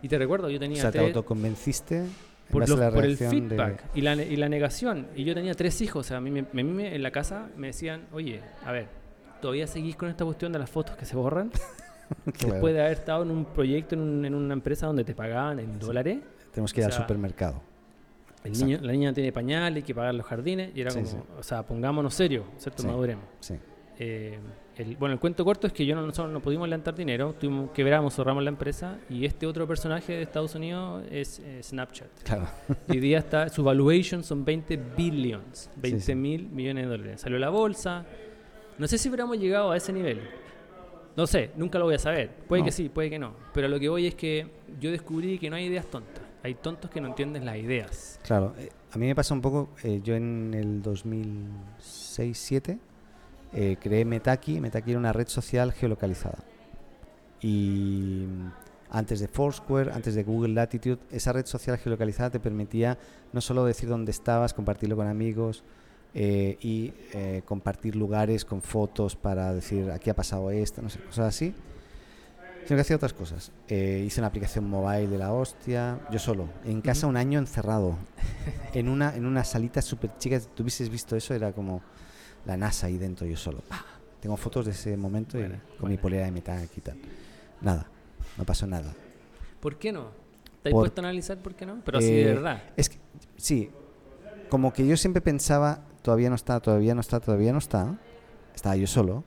Y 0.02 0.08
te 0.08 0.18
recuerdo, 0.18 0.50
yo 0.50 0.58
O 0.58 0.60
tenía 0.60 0.82
sea, 0.82 0.92
te 0.92 1.00
tres- 1.00 1.08
autoconvenciste 1.16 1.98
En 1.98 2.10
por, 2.52 2.68
los- 2.68 2.80
por 2.92 3.06
el 3.06 3.18
de- 3.18 3.30
feedback 3.30 3.84
y, 3.96 4.02
la, 4.02 4.16
y 4.16 4.36
la 4.36 4.50
negación. 4.50 5.08
Y 5.16 5.24
yo 5.24 5.34
tenía 5.34 5.54
tres 5.54 5.82
hijos, 5.82 6.06
o 6.06 6.08
sea, 6.08 6.18
a 6.18 6.22
mí, 6.22 6.30
me- 6.32 6.42
a 6.42 6.46
mí 6.54 6.64
me- 6.64 6.94
en 6.96 7.02
la 7.04 7.12
casa 7.12 7.50
me 7.58 7.68
decían, 7.68 8.08
oye, 8.12 8.42
a 8.66 8.72
ver, 8.72 8.88
¿todavía 9.42 9.66
seguís 9.68 9.96
con 9.96 10.10
esta 10.10 10.26
cuestión 10.26 10.52
de 10.52 10.60
las 10.60 10.70
fotos 10.70 10.96
que 10.96 11.06
se 11.06 11.16
borran? 11.16 11.52
Claro. 12.34 12.54
Después 12.56 12.74
de 12.74 12.82
haber 12.82 12.92
estado 12.94 13.24
en 13.24 13.32
un 13.32 13.46
proyecto, 13.46 13.96
en, 13.96 14.02
un- 14.02 14.26
en 14.26 14.34
una 14.36 14.54
empresa 14.54 14.86
donde 14.88 15.04
te 15.06 15.16
pagaban 15.16 15.60
en 15.60 15.80
dólares, 15.80 16.20
Tenemos 16.52 16.74
que 16.74 16.82
ir 16.82 16.86
o 16.86 16.88
al 16.88 16.94
supermercado. 16.94 17.62
el 18.44 18.52
niño, 18.54 18.80
la 18.82 18.92
niña 18.92 19.14
tiene 19.14 19.32
pañales, 19.32 19.78
hay 19.78 19.84
que 19.84 19.94
pagar 19.96 20.14
los 20.16 20.26
jardines, 20.26 20.72
y 20.76 20.82
era 20.82 20.92
Sí, 20.92 21.00
como, 21.00 21.10
sí. 21.10 21.18
o 21.40 21.44
sea, 21.44 21.64
pongámonos 21.64 22.14
serios, 22.14 22.46
¿cierto? 22.58 22.82
Sí. 22.82 22.88
Maduremos. 22.88 23.26
Sí. 23.40 23.56
Eh, 24.00 24.40
el- 24.78 24.96
bueno, 24.98 25.14
el 25.14 25.20
cuento 25.20 25.46
corto 25.46 25.68
es 25.68 25.74
que 25.74 25.86
yo 25.86 25.94
no, 25.96 26.02
nosotros 26.02 26.34
no 26.34 26.40
pudimos 26.42 26.68
levantar 26.68 26.96
dinero, 26.96 27.36
tuvimos, 27.40 27.70
quebramos, 27.72 28.16
cerramos 28.16 28.42
la 28.44 28.50
empresa 28.50 28.98
y 29.10 29.26
este 29.26 29.46
otro 29.46 29.68
personaje 29.68 30.14
de 30.14 30.22
Estados 30.24 30.56
Unidos 30.56 31.04
es 31.12 31.40
eh, 31.40 31.62
Snapchat. 31.62 32.08
Claro. 32.24 32.48
Hoy 32.90 33.00
día 33.00 33.20
está, 33.20 33.48
su 33.50 33.64
valuation 33.64 34.24
son 34.24 34.44
20 34.44 34.78
billions, 34.98 35.70
20 35.76 36.00
sí. 36.02 36.16
mil 36.16 36.50
millones 36.50 36.86
de 36.86 36.90
dólares. 36.90 37.22
Salió 37.22 37.38
la 37.38 37.50
bolsa. 37.50 38.06
No 38.80 38.88
sé 38.88 38.98
si 38.98 39.10
hubiéramos 39.10 39.38
llegado 39.38 39.70
a 39.72 39.78
ese 39.78 39.94
nivel. 39.94 40.20
No 41.16 41.28
sé, 41.28 41.52
nunca 41.58 41.78
lo 41.78 41.86
voy 41.86 41.96
a 41.96 42.00
saber. 42.00 42.32
Puede 42.48 42.62
No. 42.62 42.66
que 42.66 42.72
sí, 42.72 42.90
puede 42.90 43.10
que 43.12 43.20
no. 43.20 43.36
Pero 43.54 43.68
lo 43.68 43.80
que 43.80 43.90
voy 43.90 44.08
es 44.08 44.16
que 44.16 44.48
yo 44.80 44.90
descubrí 44.90 45.38
que 45.38 45.50
no 45.50 45.58
hay 45.58 45.66
ideas 45.66 45.86
tontas. 45.86 46.24
Hay 46.44 46.56
tontos 46.56 46.90
que 46.90 47.02
no 47.02 47.08
entienden 47.08 47.46
las 47.46 47.58
ideas. 47.58 48.20
Claro, 48.24 48.54
eh, 48.58 48.70
a 48.92 48.98
mí 48.98 49.06
me 49.06 49.16
pasa 49.16 49.34
un 49.34 49.42
poco, 49.42 49.70
eh, 49.84 50.02
yo 50.04 50.16
en 50.16 50.54
el 50.54 50.82
2006-2007 50.82 52.80
eh, 53.54 53.78
creé 53.80 54.06
Metaki, 54.06 54.60
Metaki 54.60 54.92
era 54.92 55.00
una 55.00 55.14
red 55.14 55.28
social 55.28 55.72
geolocalizada. 55.72 56.40
Y 57.42 58.26
antes 58.90 59.20
de 59.20 59.28
Foursquare, 59.28 59.92
antes 59.94 60.16
de 60.16 60.24
Google 60.24 60.54
Latitude, 60.54 61.00
esa 61.12 61.34
red 61.34 61.46
social 61.46 61.78
geolocalizada 61.78 62.32
te 62.32 62.40
permitía 62.40 62.98
no 63.34 63.42
solo 63.42 63.66
decir 63.66 63.90
dónde 63.90 64.12
estabas, 64.12 64.54
compartirlo 64.54 64.96
con 64.96 65.08
amigos 65.08 65.64
eh, 66.14 66.58
y 66.62 66.94
eh, 67.14 67.42
compartir 67.46 67.96
lugares 67.96 68.44
con 68.44 68.62
fotos 68.62 69.16
para 69.16 69.54
decir 69.54 69.90
aquí 69.92 70.10
ha 70.10 70.14
pasado 70.14 70.52
esto, 70.52 70.82
no 70.82 70.90
sé, 70.90 71.00
cosas 71.00 71.28
así, 71.28 71.54
sino 72.66 72.78
que 72.78 72.82
hacía 72.82 72.96
otras 72.96 73.14
cosas. 73.14 73.52
Eh, 73.68 74.04
hice 74.06 74.20
una 74.22 74.28
aplicación 74.28 74.70
mobile 74.70 75.08
de 75.08 75.18
la 75.18 75.34
hostia, 75.34 76.00
yo 76.12 76.20
solo, 76.20 76.48
en 76.66 76.82
casa 76.82 77.08
un 77.08 77.18
año 77.18 77.40
encerrado, 77.40 77.98
en 78.74 78.90
una, 78.90 79.16
en 79.16 79.26
una 79.26 79.44
salita 79.44 79.82
súper 79.82 80.18
chica, 80.18 80.40
si 80.40 80.48
tú 80.48 80.64
hubieses 80.64 80.90
visto 80.90 81.16
eso, 81.16 81.34
era 81.34 81.52
como 81.52 81.82
la 82.46 82.58
NASA 82.58 82.88
ahí 82.88 82.98
dentro, 82.98 83.26
yo 83.28 83.38
solo. 83.38 83.60
¡Pah! 83.68 83.86
Tengo 84.20 84.38
fotos 84.38 84.66
de 84.66 84.72
ese 84.72 84.96
momento 84.98 85.38
y 85.38 85.42
Buena, 85.42 85.56
con 85.80 85.90
mi 85.90 85.96
buena. 85.96 86.02
polera 86.02 86.26
de 86.26 86.32
metal 86.32 86.70
y 86.76 86.82
tal. 86.82 86.98
Nada, 87.62 87.88
no 88.38 88.44
pasó 88.46 88.68
nada. 88.68 88.94
¿Por 89.60 89.78
qué 89.78 89.92
no? 89.92 90.10
¿Te 90.62 90.70
has 90.70 90.74
puesto 90.74 91.02
a 91.02 91.06
analizar 91.06 91.38
por 91.40 91.56
qué 91.56 91.66
no? 91.66 91.82
Pero 91.84 91.98
así 91.98 92.08
de 92.12 92.22
Eh, 92.22 92.26
verdad. 92.36 92.64
Es 92.78 92.90
que, 92.90 92.98
sí, 93.38 93.72
como 94.50 94.74
que 94.74 94.86
yo 94.86 94.96
siempre 94.96 95.22
pensaba, 95.22 95.84
todavía 96.04 96.30
no 96.30 96.36
está, 96.36 96.60
todavía 96.60 96.94
no 96.94 97.02
está, 97.02 97.20
todavía 97.20 97.52
no 97.52 97.58
está. 97.58 97.98
Estaba 98.54 98.76
yo 98.76 98.86
solo. 98.86 99.24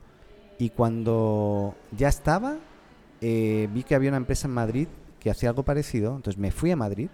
Y 0.59 0.69
cuando 0.69 1.75
ya 1.91 2.07
estaba, 2.07 2.57
eh, 3.21 3.67
vi 3.71 3.83
que 3.83 3.95
había 3.95 4.09
una 4.09 4.17
empresa 4.17 4.47
en 4.47 4.53
Madrid 4.53 4.87
que 5.19 5.29
hacía 5.29 5.49
algo 5.49 5.63
parecido. 5.63 6.15
Entonces 6.15 6.39
me 6.39 6.51
fui 6.51 6.71
a 6.71 6.75
Madrid 6.75 7.09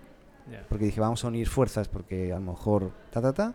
porque 0.69 0.85
dije, 0.85 0.99
vamos 0.99 1.23
a 1.23 1.27
unir 1.27 1.47
fuerzas 1.47 1.87
porque 1.87 2.31
a 2.33 2.35
lo 2.39 2.51
mejor, 2.51 2.91
ta, 3.11 3.21
ta, 3.21 3.31
ta. 3.33 3.53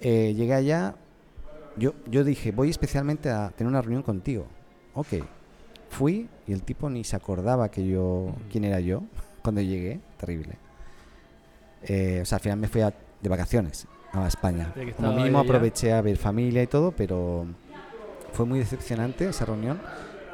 Eh, 0.00 0.34
llegué 0.34 0.54
allá, 0.54 0.94
yo, 1.76 1.92
yo 2.10 2.24
dije, 2.24 2.50
voy 2.52 2.70
especialmente 2.70 3.30
a 3.30 3.50
tener 3.50 3.68
una 3.70 3.82
reunión 3.82 4.02
contigo. 4.02 4.46
Ok. 4.94 5.08
Fui 5.90 6.28
y 6.46 6.52
el 6.52 6.62
tipo 6.62 6.90
ni 6.90 7.04
se 7.04 7.16
acordaba 7.16 7.70
que 7.70 7.86
yo, 7.86 8.34
quién 8.50 8.64
era 8.64 8.80
yo 8.80 9.02
cuando 9.42 9.60
llegué. 9.60 10.00
Terrible. 10.18 10.56
Eh, 11.84 12.20
o 12.22 12.24
sea, 12.24 12.36
al 12.36 12.42
final 12.42 12.58
me 12.58 12.68
fui 12.68 12.80
a- 12.80 12.92
de 13.20 13.28
vacaciones 13.28 13.86
a 14.12 14.26
España. 14.26 14.72
Como 14.96 15.12
mínimo 15.12 15.38
aproveché 15.40 15.92
a 15.92 16.00
ver 16.02 16.16
familia 16.16 16.62
y 16.62 16.66
todo, 16.66 16.92
pero 16.92 17.46
fue 18.32 18.46
muy 18.46 18.58
decepcionante 18.58 19.28
esa 19.28 19.44
reunión. 19.44 19.80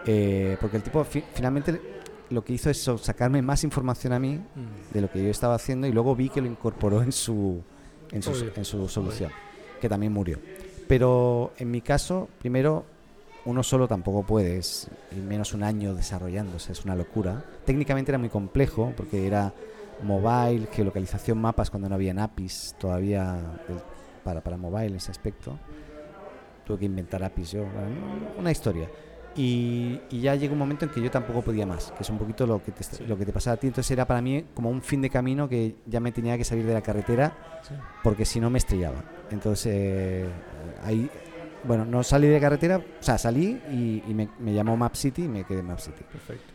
Eh, 0.07 0.57
porque 0.61 0.77
el 0.77 0.83
tipo 0.83 1.03
fi- 1.05 1.25
finalmente 1.35 1.81
lo 2.31 2.45
que 2.45 2.53
hizo 2.55 2.71
es 2.71 2.91
sacarme 3.01 3.43
más 3.43 3.65
información 3.65 4.13
a 4.13 4.19
mí 4.19 4.35
Mm. 4.37 4.93
de 4.95 5.01
lo 5.01 5.11
que 5.11 5.23
yo 5.23 5.31
estaba 5.31 5.55
haciendo 5.55 5.87
y 5.87 5.93
luego 5.93 6.15
vi 6.17 6.29
que 6.31 6.41
lo 6.41 6.47
incorporó 6.47 7.03
en 7.03 7.13
su, 7.13 7.63
en 8.11 8.23
su, 8.23 8.31
Obvio. 8.31 8.53
en 8.57 8.65
su 8.65 8.89
solución, 8.89 9.31
que 9.81 9.89
también 9.89 10.13
murió. 10.13 10.39
Pero 10.89 11.53
en 11.59 11.71
mi 11.71 11.81
caso, 11.81 12.29
primero, 12.39 12.85
uno 13.47 13.63
solo 13.63 13.87
tampoco 13.89 14.23
puede, 14.23 14.59
es, 14.59 14.89
menos 15.29 15.53
un 15.53 15.63
año 15.63 15.95
desarrollándose, 15.95 16.73
es 16.73 16.85
una 16.85 16.97
locura. 16.97 17.45
Técnicamente 17.67 18.11
era 18.11 18.19
muy 18.19 18.29
complejo 18.31 18.93
porque 18.97 19.27
era 19.27 19.53
mobile, 20.03 20.67
geolocalización, 20.73 21.39
mapas 21.39 21.71
cuando 21.71 21.89
no 21.89 21.95
había 21.95 22.13
APIs 22.23 22.75
todavía 22.79 23.39
para, 24.25 24.41
para 24.43 24.57
mobile 24.57 24.87
en 24.87 24.97
ese 24.97 25.11
aspecto. 25.11 25.59
Tuve 26.67 26.79
que 26.79 26.85
inventar 26.87 27.23
APIs 27.23 27.53
yo, 27.53 27.65
una 28.39 28.51
historia. 28.51 28.89
Y, 29.37 30.01
y 30.11 30.21
ya 30.21 30.37
llegó 30.37 30.53
un 30.53 30.61
momento 30.61 30.85
en 30.85 30.93
que 30.93 31.03
yo 31.03 31.11
tampoco 31.11 31.43
podía 31.43 31.67
más, 31.67 31.91
que 31.93 32.03
es 32.05 32.11
un 32.11 32.19
poquito 32.19 32.47
lo 32.47 32.63
que 32.63 32.71
te, 32.71 32.85
Sí. 32.85 33.05
lo 33.05 33.19
que 33.19 33.27
te 33.27 33.33
pasaba 33.33 33.55
a 33.55 33.57
ti. 33.57 33.67
Entonces 33.67 33.91
era 33.91 34.07
para 34.07 34.23
mí 34.23 34.45
como 34.55 34.71
un 34.71 34.81
fin 34.81 35.03
de 35.03 35.11
camino 35.11 35.49
que 35.49 35.75
ya 35.87 35.99
me 36.01 36.13
tenía 36.13 36.39
que 36.39 36.45
salir 36.45 36.65
de 36.65 36.73
la 36.73 36.83
carretera 36.83 37.37
Sí. 37.63 37.75
porque 38.05 38.25
si 38.25 38.39
no 38.39 38.49
me 38.49 38.59
estrellaba. 38.59 39.03
Entonces 39.33 39.73
eh, 39.75 40.27
ahí, 40.85 41.11
bueno, 41.65 41.85
no 41.85 42.03
salí 42.05 42.29
de 42.29 42.35
la 42.35 42.41
carretera, 42.41 42.77
o 42.79 43.03
sea, 43.03 43.19
salí 43.19 43.61
y, 43.73 44.03
y 44.09 44.15
me, 44.15 44.29
me 44.39 44.55
llamó 44.55 44.77
Map 44.77 44.95
City 44.95 45.25
y 45.25 45.29
me 45.29 45.43
quedé 45.45 45.59
en 45.61 45.67
Map 45.67 45.81
City. 45.81 46.05
Perfecto. 46.13 46.54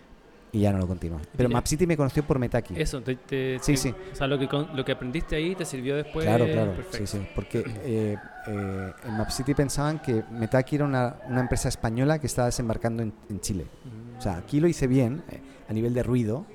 Y 0.51 0.61
ya 0.61 0.71
no 0.71 0.79
lo 0.79 0.87
continué. 0.87 1.19
Pero 1.37 1.47
Mira. 1.49 1.59
Map 1.59 1.67
City 1.67 1.85
me 1.85 1.95
conoció 1.95 2.23
por 2.23 2.39
Metaki. 2.39 2.73
Eso, 2.75 3.01
te, 3.01 3.15
te- 3.15 3.59
Sí, 3.61 3.73
te- 3.73 3.77
sí. 3.77 3.93
O 4.11 4.15
sea, 4.15 4.25
lo 4.25 4.39
que, 4.39 4.47
con- 4.47 4.75
lo 4.75 4.83
que 4.83 4.91
aprendiste 4.93 5.35
ahí 5.35 5.53
te 5.55 5.63
sirvió 5.63 5.95
después. 5.95 6.25
Claro, 6.25 6.45
claro, 6.45 6.71
Perfecto. 6.73 7.05
sí, 7.07 7.17
sí, 7.19 7.27
porque 7.35 7.59
eh, 7.83 8.15
eh, 8.47 8.91
en 9.05 9.17
Map 9.17 9.29
City 9.29 9.53
pensaban 9.53 9.99
que 9.99 10.23
Metaki 10.31 10.77
era 10.77 10.85
una, 10.85 11.17
una 11.27 11.41
empresa 11.41 11.69
española 11.69 12.17
que 12.19 12.25
estaba 12.27 12.47
desembarcando 12.47 13.03
en, 13.03 13.13
en 13.29 13.39
Chile. 13.41 13.65
Mm. 13.85 14.17
O 14.17 14.21
sea, 14.21 14.37
aquí 14.37 14.59
lo 14.59 14.67
hice 14.67 14.87
bien 14.87 15.21
eh, 15.29 15.39
a 15.69 15.73
nivel 15.73 15.93
de 15.93 16.01
ruido, 16.01 16.45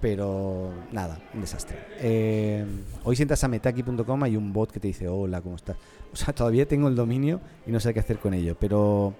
pero 0.00 0.72
nada, 0.92 1.18
un 1.34 1.40
desastre. 1.40 1.76
Eh, 2.00 2.64
hoy 3.04 3.16
si 3.16 3.22
entras 3.22 3.42
a 3.44 3.48
metaki.com 3.48 4.22
hay 4.22 4.36
un 4.36 4.52
bot 4.52 4.70
que 4.70 4.78
te 4.78 4.88
dice, 4.88 5.08
hola, 5.08 5.40
¿cómo 5.40 5.56
estás? 5.56 5.76
O 6.12 6.16
sea, 6.16 6.34
todavía 6.34 6.66
tengo 6.66 6.88
el 6.88 6.94
dominio 6.94 7.40
y 7.66 7.70
no 7.72 7.80
sé 7.80 7.92
qué 7.92 8.00
hacer 8.00 8.18
con 8.18 8.34
ello, 8.34 8.56
pero 8.58 9.14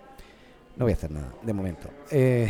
no 0.76 0.84
voy 0.84 0.92
a 0.92 0.94
hacer 0.94 1.10
nada, 1.10 1.32
de 1.42 1.52
momento. 1.52 1.88
Eh, 2.10 2.48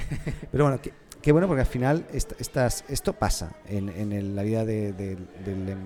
pero 0.50 0.64
bueno, 0.64 0.80
qué, 0.80 0.92
qué 1.20 1.32
bueno 1.32 1.46
porque 1.46 1.60
al 1.62 1.66
final 1.66 2.06
est- 2.12 2.40
estas, 2.40 2.84
esto 2.88 3.12
pasa 3.12 3.56
en, 3.66 3.88
en 3.88 4.12
el- 4.12 4.34
la 4.36 4.42
vida 4.42 4.64
de- 4.64 4.92
de- 4.92 5.16
del... 5.44 5.68
em, 5.68 5.78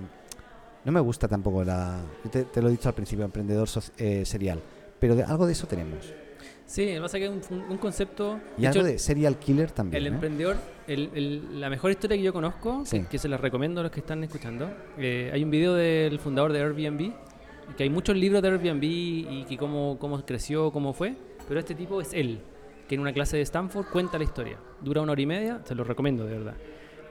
no 0.85 0.91
me 0.91 0.99
gusta 1.01 1.27
tampoco 1.27 1.63
la... 1.63 1.99
Te, 2.31 2.45
te 2.45 2.61
lo 2.61 2.69
he 2.69 2.71
dicho 2.71 2.87
al 2.89 2.95
principio, 2.95 3.25
emprendedor 3.25 3.67
soci- 3.67 3.91
eh, 3.97 4.25
serial, 4.25 4.61
pero 4.99 5.15
de, 5.15 5.23
algo 5.23 5.45
de 5.45 5.51
eso 5.53 5.67
tenemos. 5.67 6.13
Sí, 6.65 6.95
pasa 7.01 7.17
que 7.17 7.25
es 7.25 7.49
un, 7.51 7.61
un 7.61 7.77
concepto. 7.77 8.39
Y 8.57 8.61
de 8.61 8.67
algo 8.67 8.81
hecho, 8.81 8.87
de 8.87 8.99
serial 8.99 9.37
killer 9.39 9.71
también. 9.71 10.01
El 10.03 10.07
¿eh? 10.07 10.13
emprendedor, 10.15 10.55
el- 10.87 11.09
el- 11.15 11.59
la 11.59 11.69
mejor 11.69 11.91
historia 11.91 12.15
que 12.15 12.23
yo 12.23 12.31
conozco, 12.31 12.83
Sí. 12.85 13.01
que, 13.01 13.07
que 13.07 13.17
se 13.17 13.27
la 13.27 13.37
recomiendo 13.37 13.81
a 13.81 13.83
los 13.83 13.91
que 13.91 13.99
están 14.01 14.23
escuchando, 14.23 14.71
eh, 14.97 15.31
hay 15.33 15.43
un 15.43 15.49
video 15.49 15.73
del 15.73 16.19
fundador 16.19 16.53
de 16.53 16.61
Airbnb, 16.61 17.11
que 17.75 17.83
hay 17.83 17.89
muchos 17.89 18.15
libros 18.15 18.41
de 18.43 18.49
Airbnb 18.49 18.83
y 18.83 19.45
que 19.49 19.57
cómo, 19.57 19.97
cómo 19.99 20.23
creció, 20.25 20.71
cómo 20.71 20.93
fue, 20.93 21.15
pero 21.49 21.59
este 21.59 21.75
tipo 21.75 21.99
es 21.99 22.13
él, 22.13 22.39
que 22.87 22.95
en 22.95 23.01
una 23.01 23.11
clase 23.11 23.35
de 23.35 23.43
Stanford 23.43 23.87
cuenta 23.91 24.17
la 24.17 24.23
historia. 24.23 24.57
Dura 24.79 25.01
una 25.01 25.11
hora 25.11 25.21
y 25.21 25.25
media, 25.25 25.59
se 25.65 25.75
lo 25.75 25.83
recomiendo 25.83 26.25
de 26.25 26.37
verdad. 26.37 26.53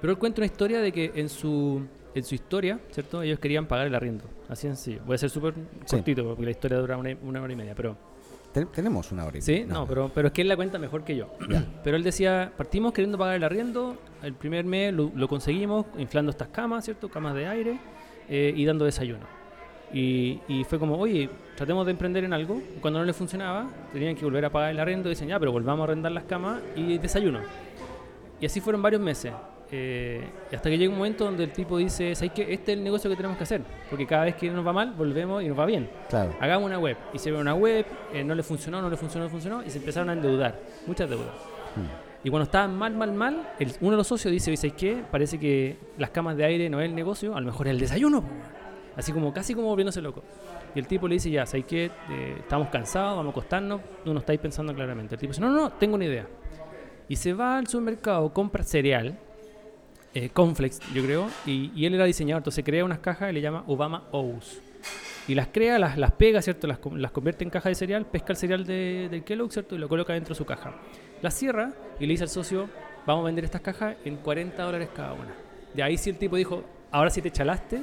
Pero 0.01 0.13
él 0.15 0.19
cuenta 0.19 0.41
una 0.41 0.47
historia 0.47 0.81
de 0.81 0.93
que 0.93 1.13
en 1.15 1.29
su, 1.29 1.83
en 2.15 2.25
su 2.25 2.35
historia, 2.35 2.81
¿cierto? 2.91 3.21
Ellos 3.23 3.39
querían 3.39 3.67
pagar 3.67 3.87
el 3.89 3.95
arriendo. 3.95 4.25
Así 4.49 4.63
sencillo. 4.69 5.03
Voy 5.05 5.17
a 5.17 5.19
ser 5.19 5.29
súper 5.29 5.53
Sí. 5.85 5.97
cortito 5.97 6.25
porque 6.25 6.45
la 6.45 6.51
historia 6.53 6.79
dura 6.79 6.97
una, 6.97 7.15
una 7.23 7.43
hora 7.43 7.53
y 7.53 7.57
media, 7.57 7.75
pero... 7.75 7.97
Ten- 8.53 8.69
tenemos 8.69 9.13
una 9.13 9.27
hora. 9.27 9.37
y 9.37 9.43
Sí, 9.43 9.53
media, 9.53 9.67
no, 9.67 9.73
nada. 9.75 9.87
pero, 9.89 10.11
pero 10.15 10.29
es 10.29 10.33
que 10.33 10.41
él 10.43 10.49
la 10.49 10.57
cuenta 10.57 10.79
mejor 10.79 11.05
que 11.05 11.17
yo. 11.17 11.29
pero 11.85 11.97
él 11.97 12.03
decía, 12.03 12.51
partimos 12.57 12.93
queriendo 12.95 13.19
pagar 13.19 13.35
el 13.37 13.45
arriendo, 13.45 13.97
el 14.23 14.33
primer 14.35 14.65
mes 14.65 14.95
lo, 14.95 15.13
lo 15.15 15.29
conseguimos 15.29 15.85
inflando 15.99 16.31
estas 16.31 16.49
camas, 16.49 16.85
¿cierto? 16.85 17.11
Camas 17.11 17.35
de 17.35 17.47
aire 17.47 17.79
eh, 18.29 18.53
y 18.57 18.65
dando 18.65 18.85
desayuno. 18.85 19.27
Y, 19.93 20.41
y 20.49 20.65
fue 20.65 20.79
como, 20.79 20.97
oye, 20.99 21.29
tratemos 21.57 21.87
de 21.87 21.93
emprender 21.93 22.25
en 22.25 22.33
algo. 22.33 22.61
Cuando 22.81 22.99
no 23.01 23.05
le 23.07 23.13
funcionaba, 23.13 23.67
tenían 23.93 24.15
que 24.17 24.25
volver 24.25 24.45
a 24.45 24.51
pagar 24.51 24.71
el 24.71 24.81
arriendo 24.81 25.09
y 25.09 25.13
dicen, 25.13 25.29
ya, 25.29 25.39
pero 25.39 25.53
volvamos 25.53 25.81
a 25.81 25.85
arrendar 25.85 26.13
las 26.13 26.25
camas 26.25 26.61
y 26.77 26.99
desayuno. 26.99 27.41
Y 28.41 28.47
así 28.47 28.61
fueron 28.61 28.83
varios 28.83 29.01
meses. 29.01 29.33
Eh, 29.71 30.25
hasta 30.51 30.71
que 30.71 30.79
llega 30.79 30.91
un 30.91 30.97
momento 30.97 31.25
donde 31.27 31.45
el 31.45 31.51
tipo 31.53 31.77
dice, 31.77 32.15
¿sabes 32.15 32.33
qué? 32.33 32.43
Este 32.53 32.73
es 32.73 32.79
el 32.79 32.85
negocio 32.85 33.11
que 33.11 33.17
tenemos 33.17 33.37
que 33.37 33.43
hacer. 33.45 33.61
Porque 33.91 34.07
cada 34.07 34.25
vez 34.25 34.35
que 34.37 34.49
nos 34.51 34.67
va 34.67 34.73
mal, 34.73 34.93
volvemos 34.97 35.43
y 35.43 35.49
nos 35.49 35.59
va 35.59 35.67
bien 35.67 35.89
Claro. 36.09 36.35
hagamos 36.41 36.67
una 36.67 36.79
web. 36.79 36.97
Y 37.13 37.19
se 37.19 37.31
ve 37.31 37.39
una 37.39 37.55
web, 37.55 37.85
eh, 38.15 38.25
no 38.25 38.35
le 38.35 38.43
funcionó, 38.43 38.81
no 38.81 38.89
le 38.89 38.97
funcionó, 38.97 39.25
no 39.25 39.29
le 39.29 39.31
funcionó, 39.33 39.63
y 39.67 39.71
se 39.71 39.79
empezaron 39.79 40.09
a 40.11 40.13
endeudar, 40.15 40.59
muchas 40.87 41.09
deudas. 41.11 41.29
Y 42.25 42.31
cuando 42.31 42.45
estaban 42.45 42.77
mal, 42.77 42.95
mal, 42.97 43.13
mal, 43.13 43.49
el- 43.59 43.73
uno 43.81 43.91
de 43.93 43.97
los 43.99 44.07
socios 44.07 44.33
dice, 44.33 44.57
¿sabes 44.57 44.73
qué? 44.73 45.03
Parece 45.11 45.39
que 45.39 45.77
las 45.99 46.11
camas 46.11 46.37
de 46.37 46.45
aire 46.45 46.71
no 46.71 46.81
es 46.81 46.89
el 46.89 46.95
negocio, 46.95 47.37
a 47.37 47.41
lo 47.41 47.47
mejor 47.47 47.69
es 47.69 47.73
el 47.73 47.81
desayuno. 47.81 48.25
Po". 48.99 49.01
Así 49.01 49.13
como, 49.13 49.33
casi 49.33 49.55
como 49.55 49.69
volviéndose 49.69 50.03
loco. 50.03 50.23
Y 50.75 50.79
el 50.79 50.87
tipo 50.87 51.09
le 51.09 51.15
dice, 51.15 51.31
ya, 51.31 51.47
¿sabes 51.47 51.67
qué? 51.67 51.91
Eh, 52.11 52.37
estamos 52.41 52.69
cansados, 52.69 53.17
vamos 53.17 53.31
a 53.31 53.33
acostarnos, 53.33 53.81
no 54.05 54.15
nos 54.15 54.23
estáis 54.23 54.41
pensando 54.41 54.75
claramente. 54.75 55.15
El 55.15 55.21
tipo 55.21 55.31
dice, 55.33 55.41
no, 55.41 55.51
no, 55.51 55.57
no, 55.57 55.71
tengo 55.71 55.95
una 55.95 56.05
idea. 56.05 56.27
Y 57.09 57.17
se 57.17 57.33
va 57.33 57.59
al 57.59 57.67
supermercado, 57.67 58.33
compra 58.33 58.63
cereal, 58.65 59.19
eh, 60.15 60.31
Conflex, 60.31 60.81
yo 60.93 61.03
creo, 61.03 61.29
y, 61.47 61.71
y 61.75 61.87
él 61.87 61.95
era 61.95 62.05
diseñador, 62.05 62.41
entonces 62.41 62.65
crea 62.65 62.85
unas 62.85 62.99
cajas 62.99 63.31
y 63.31 63.33
le 63.35 63.41
llama 63.41 63.65
Obama 63.67 64.05
O's. 64.11 64.61
Y 65.29 65.35
las 65.35 65.49
crea, 65.49 65.79
las, 65.79 65.99
las 65.99 66.13
pega, 66.13 66.41
¿cierto? 66.41 66.67
Las, 66.67 66.79
las 66.93 67.11
convierte 67.11 67.45
en 67.45 67.51
caja 67.51 67.69
de 67.69 67.75
cereal, 67.75 68.07
pesca 68.07 68.33
el 68.33 68.37
cereal 68.39 68.65
de, 68.65 69.09
del 69.11 69.25
Kellogg, 69.25 69.53
¿cierto? 69.53 69.75
Y 69.75 69.79
lo 69.79 69.89
coloca 69.89 70.15
dentro 70.15 70.35
de 70.35 70.39
su 70.39 70.47
caja. 70.47 70.75
Las 71.21 71.35
cierra 71.35 71.73
y 72.01 72.07
le 72.07 72.13
dice 72.13 72.25
al 72.25 72.31
socio, 72.31 72.69
vamos 73.07 73.23
a 73.23 73.27
vender 73.27 73.45
estas 73.45 73.61
cajas 73.61 73.97
en 74.05 74.17
40 74.17 74.63
dólares 74.63 74.89
cada 74.95 75.13
una. 75.13 75.35
De 75.75 75.83
ahí 75.83 75.99
sí 75.99 76.09
el 76.11 76.17
tipo 76.17 76.37
dijo, 76.37 76.65
ahora 76.91 77.11
sí 77.11 77.21
te 77.21 77.31
chalaste, 77.31 77.83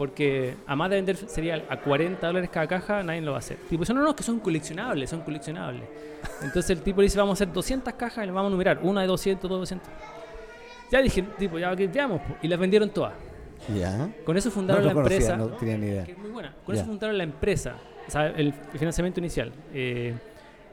porque 0.00 0.54
además 0.66 0.88
de 0.88 0.96
vender 0.96 1.16
cereal 1.18 1.62
a 1.68 1.76
40 1.78 2.26
dólares 2.26 2.48
cada 2.50 2.66
caja, 2.66 3.02
nadie 3.02 3.20
lo 3.20 3.32
va 3.32 3.36
a 3.36 3.40
hacer. 3.40 3.58
Tipo, 3.68 3.84
no, 3.92 4.02
no, 4.02 4.16
que 4.16 4.22
son 4.22 4.40
coleccionables, 4.40 5.10
son 5.10 5.20
coleccionables. 5.20 5.82
Entonces 6.40 6.70
el 6.70 6.80
tipo 6.80 7.02
dice, 7.02 7.18
vamos 7.18 7.38
a 7.38 7.44
hacer 7.44 7.52
200 7.52 7.92
cajas 7.92 8.24
y 8.24 8.26
las 8.26 8.34
vamos 8.34 8.48
a 8.48 8.52
numerar, 8.52 8.80
una 8.82 9.02
de 9.02 9.06
200, 9.08 9.42
dos 9.42 9.58
de 9.58 9.60
200. 9.76 9.88
Ya 10.90 11.02
dije, 11.02 11.20
tipo, 11.38 11.58
ya 11.58 11.76
que 11.76 11.86
veamos, 11.86 12.22
y 12.40 12.48
las 12.48 12.58
vendieron 12.58 12.88
todas. 12.88 13.12
Ya. 13.76 14.08
Con 14.24 14.38
eso 14.38 14.48
No 14.48 14.54
fundaron 14.54 14.84
lo 14.84 14.88
la 14.88 14.94
conocía, 14.94 15.16
empresa. 15.18 15.36
no 15.36 15.48
tenía 15.48 15.76
ni 15.76 15.86
idea. 15.88 16.04
Que 16.04 16.12
es 16.12 16.18
muy 16.18 16.30
buena. 16.30 16.54
Con 16.64 16.74
Ya. 16.74 16.80
eso 16.80 16.90
fundaron 16.90 17.18
la 17.18 17.24
empresa, 17.24 17.74
o 18.08 18.10
sea, 18.10 18.28
el 18.28 18.54
financiamiento 18.54 19.20
inicial. 19.20 19.52
Eh, 19.74 20.14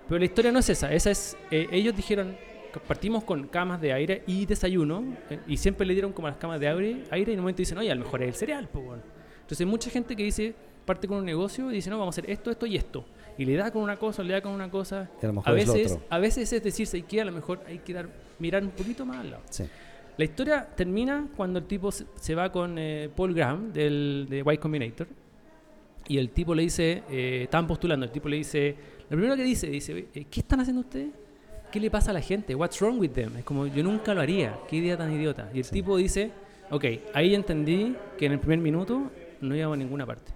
pero 0.08 0.20
la 0.20 0.26
historia 0.26 0.54
no 0.54 0.60
es 0.60 0.70
esa. 0.70 0.94
Esa 0.94 1.12
es, 1.12 1.36
eh, 1.52 1.68
ellos 1.70 1.94
dijeron, 1.98 2.38
partimos 2.88 3.26
con 3.26 3.48
camas 3.50 3.82
de 3.82 3.92
aire 3.92 4.24
y 4.26 4.46
desayuno, 4.46 5.04
eh, 5.30 5.40
y 5.48 5.58
siempre 5.58 5.86
le 5.86 5.92
dieron 5.96 6.14
como 6.14 6.30
las 6.30 6.38
camas 6.38 6.62
de 6.62 6.70
aire, 6.70 7.04
aire 7.12 7.32
y 7.32 7.34
en 7.34 7.40
un 7.42 7.44
momento 7.44 7.58
dicen, 7.58 7.78
oye, 7.78 7.92
a 7.92 7.96
lo 7.96 8.06
mejor 8.06 8.22
es 8.24 8.30
el 8.30 8.36
cereal, 8.36 8.70
pues 8.72 8.86
bueno. 8.86 9.17
Entonces 9.48 9.62
hay 9.62 9.66
mucha 9.66 9.90
gente 9.90 10.14
que 10.14 10.24
dice, 10.24 10.54
parte 10.84 11.08
con 11.08 11.20
un 11.20 11.26
negocio 11.26 11.72
y 11.72 11.76
dice, 11.76 11.90
no, 11.90 11.98
vamos 11.98 12.18
a 12.18 12.20
hacer 12.20 12.30
esto, 12.30 12.52
esto 12.52 12.66
y 12.66 12.76
esto. 12.76 13.06
Y 13.38 13.46
le 13.46 13.56
da 13.56 13.72
con 13.72 13.82
una 13.82 13.96
cosa, 13.96 14.22
le 14.24 14.34
da 14.34 14.42
con 14.42 14.52
una 14.52 14.70
cosa. 14.70 15.10
A 15.22 15.26
lo 15.28 15.42
A 15.46 15.52
es 15.52 15.68
veces, 15.68 15.92
otro. 15.94 16.06
a 16.10 16.20
veces 16.20 16.52
es 16.52 16.62
decirse 16.62 17.02
que 17.04 17.22
a 17.22 17.26
lo 17.26 17.32
mejor 17.32 17.62
hay 17.66 17.80
que 17.80 17.94
dar, 17.94 18.10
mirar 18.40 18.62
un 18.62 18.72
poquito 18.72 19.06
más 19.06 19.20
al 19.20 19.32
lado. 19.32 19.44
Sí. 19.50 19.64
La 20.18 20.26
historia 20.26 20.68
termina 20.76 21.30
cuando 21.38 21.60
el 21.60 21.66
tipo 21.66 21.92
se, 21.94 22.36
va 22.36 22.52
con 22.52 22.78
eh, 22.78 23.10
Paul 23.16 23.34
Graham 23.34 23.72
del, 23.72 24.26
de 24.30 24.44
Y 24.54 24.58
Combinator 24.58 25.08
y 26.10 26.18
el 26.18 26.30
tipo 26.32 26.54
le 26.54 26.64
dice, 26.64 27.04
eh, 27.10 27.44
estaban 27.44 27.68
postulando, 27.68 28.06
el 28.06 28.12
tipo 28.12 28.28
le 28.28 28.38
dice, 28.38 28.76
lo 29.10 29.16
primero 29.16 29.36
que 29.36 29.44
dice, 29.44 29.68
dice, 29.68 30.08
eh, 30.14 30.26
¿qué 30.30 30.40
están 30.40 30.60
haciendo 30.60 30.82
ustedes? 30.82 31.10
¿Qué 31.72 31.80
le 31.80 31.92
pasa 31.92 32.12
a 32.12 32.14
la 32.14 32.22
gente? 32.22 32.56
What's 32.56 32.80
wrong 32.80 33.00
with 33.00 33.12
them? 33.12 33.36
Es 33.38 33.44
como, 33.44 33.68
yo 33.68 33.84
nunca 33.84 34.14
lo 34.14 34.22
haría, 34.22 34.58
qué 34.70 34.78
idea 34.78 34.98
tan 34.98 35.12
idiota. 35.12 35.50
Y 35.54 35.60
el 35.60 35.70
tipo 35.70 35.98
dice, 35.98 36.32
ok, 36.72 36.86
ahí 37.14 37.36
entendí 37.36 37.96
que 38.18 38.26
en 38.26 38.32
el 38.32 38.40
primer 38.40 38.60
minuto 38.60 39.12
no 39.42 39.56
íbamos 39.56 39.76
a 39.76 39.78
ninguna 39.78 40.06
parte 40.06 40.32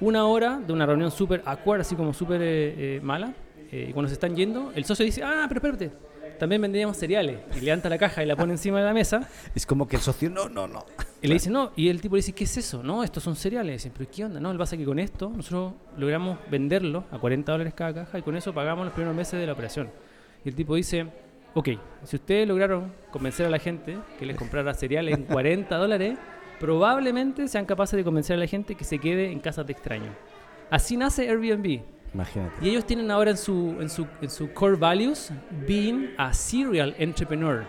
una 0.00 0.26
hora 0.26 0.58
de 0.58 0.72
una 0.72 0.86
reunión 0.86 1.10
súper 1.10 1.42
awkward, 1.44 1.80
así 1.80 1.94
como 1.94 2.12
súper 2.12 2.42
eh, 2.42 2.96
eh, 2.96 3.00
mala. 3.02 3.34
eh, 3.70 3.86
y 3.90 3.92
cuando 3.92 4.08
se 4.08 4.14
están 4.14 4.34
yendo, 4.36 4.72
el 4.74 4.84
socio 4.84 5.04
dice, 5.04 5.22
ah, 5.22 5.46
pero 5.48 5.58
espérate, 5.58 5.92
también 6.38 6.60
vendíamos 6.60 6.96
cereales. 6.96 7.38
Y 7.56 7.60
levanta 7.60 7.88
la 7.88 7.98
caja 7.98 8.22
y 8.22 8.26
la 8.26 8.36
pone 8.36 8.52
encima 8.52 8.80
de 8.80 8.84
la 8.84 8.92
mesa. 8.92 9.28
Es 9.54 9.64
como 9.66 9.86
que 9.86 9.96
el 9.96 10.02
socio, 10.02 10.28
no, 10.30 10.48
no, 10.48 10.66
no. 10.66 10.84
Y 11.22 11.28
le 11.28 11.34
dice, 11.34 11.48
no. 11.48 11.72
Y 11.76 11.88
el 11.88 12.00
tipo 12.00 12.16
le 12.16 12.18
dice, 12.18 12.32
¿qué 12.32 12.44
es 12.44 12.56
eso? 12.56 12.82
No, 12.82 13.04
estos 13.04 13.22
son 13.22 13.36
cereales. 13.36 13.70
Y 13.70 13.74
dicen, 13.74 13.92
pero 13.96 14.10
¿qué 14.10 14.24
onda? 14.24 14.40
No, 14.40 14.50
el 14.50 14.58
pasa 14.58 14.76
que 14.76 14.84
con 14.84 14.98
esto 14.98 15.30
nosotros 15.34 15.74
logramos 15.96 16.38
venderlo 16.50 17.04
a 17.10 17.18
40 17.18 17.52
dólares 17.52 17.74
cada 17.74 17.94
caja 17.94 18.18
y 18.18 18.22
con 18.22 18.36
eso 18.36 18.52
pagamos 18.52 18.84
los 18.84 18.94
primeros 18.94 19.16
meses 19.16 19.40
de 19.40 19.46
la 19.46 19.52
operación. 19.52 19.90
Y 20.44 20.48
el 20.48 20.54
tipo 20.54 20.74
dice, 20.74 21.06
ok, 21.54 21.68
si 22.02 22.16
ustedes 22.16 22.46
lograron 22.46 22.92
convencer 23.10 23.46
a 23.46 23.50
la 23.50 23.58
gente 23.58 23.96
que 24.18 24.26
les 24.26 24.36
comprara 24.36 24.74
cereales 24.74 25.14
en 25.14 25.24
40 25.24 25.74
dólares, 25.76 26.18
probablemente 26.60 27.48
sean 27.48 27.64
capaces 27.66 27.96
de 27.96 28.04
convencer 28.04 28.36
a 28.36 28.38
la 28.40 28.46
gente 28.46 28.74
que 28.74 28.84
se 28.84 28.98
quede 28.98 29.30
en 29.30 29.40
casas 29.40 29.66
de 29.66 29.72
extraños. 29.72 30.14
Así 30.70 30.96
nace 30.96 31.28
Airbnb. 31.28 31.80
Imagínate. 32.14 32.54
Y 32.64 32.68
ellos 32.70 32.86
tienen 32.86 33.10
ahora 33.10 33.32
en 33.32 33.36
su, 33.36 33.76
en 33.80 33.90
su, 33.90 34.06
en 34.22 34.30
su 34.30 34.52
core 34.52 34.76
values 34.76 35.30
being 35.66 36.10
a 36.16 36.32
serial 36.32 36.94
entrepreneur. 36.98 37.64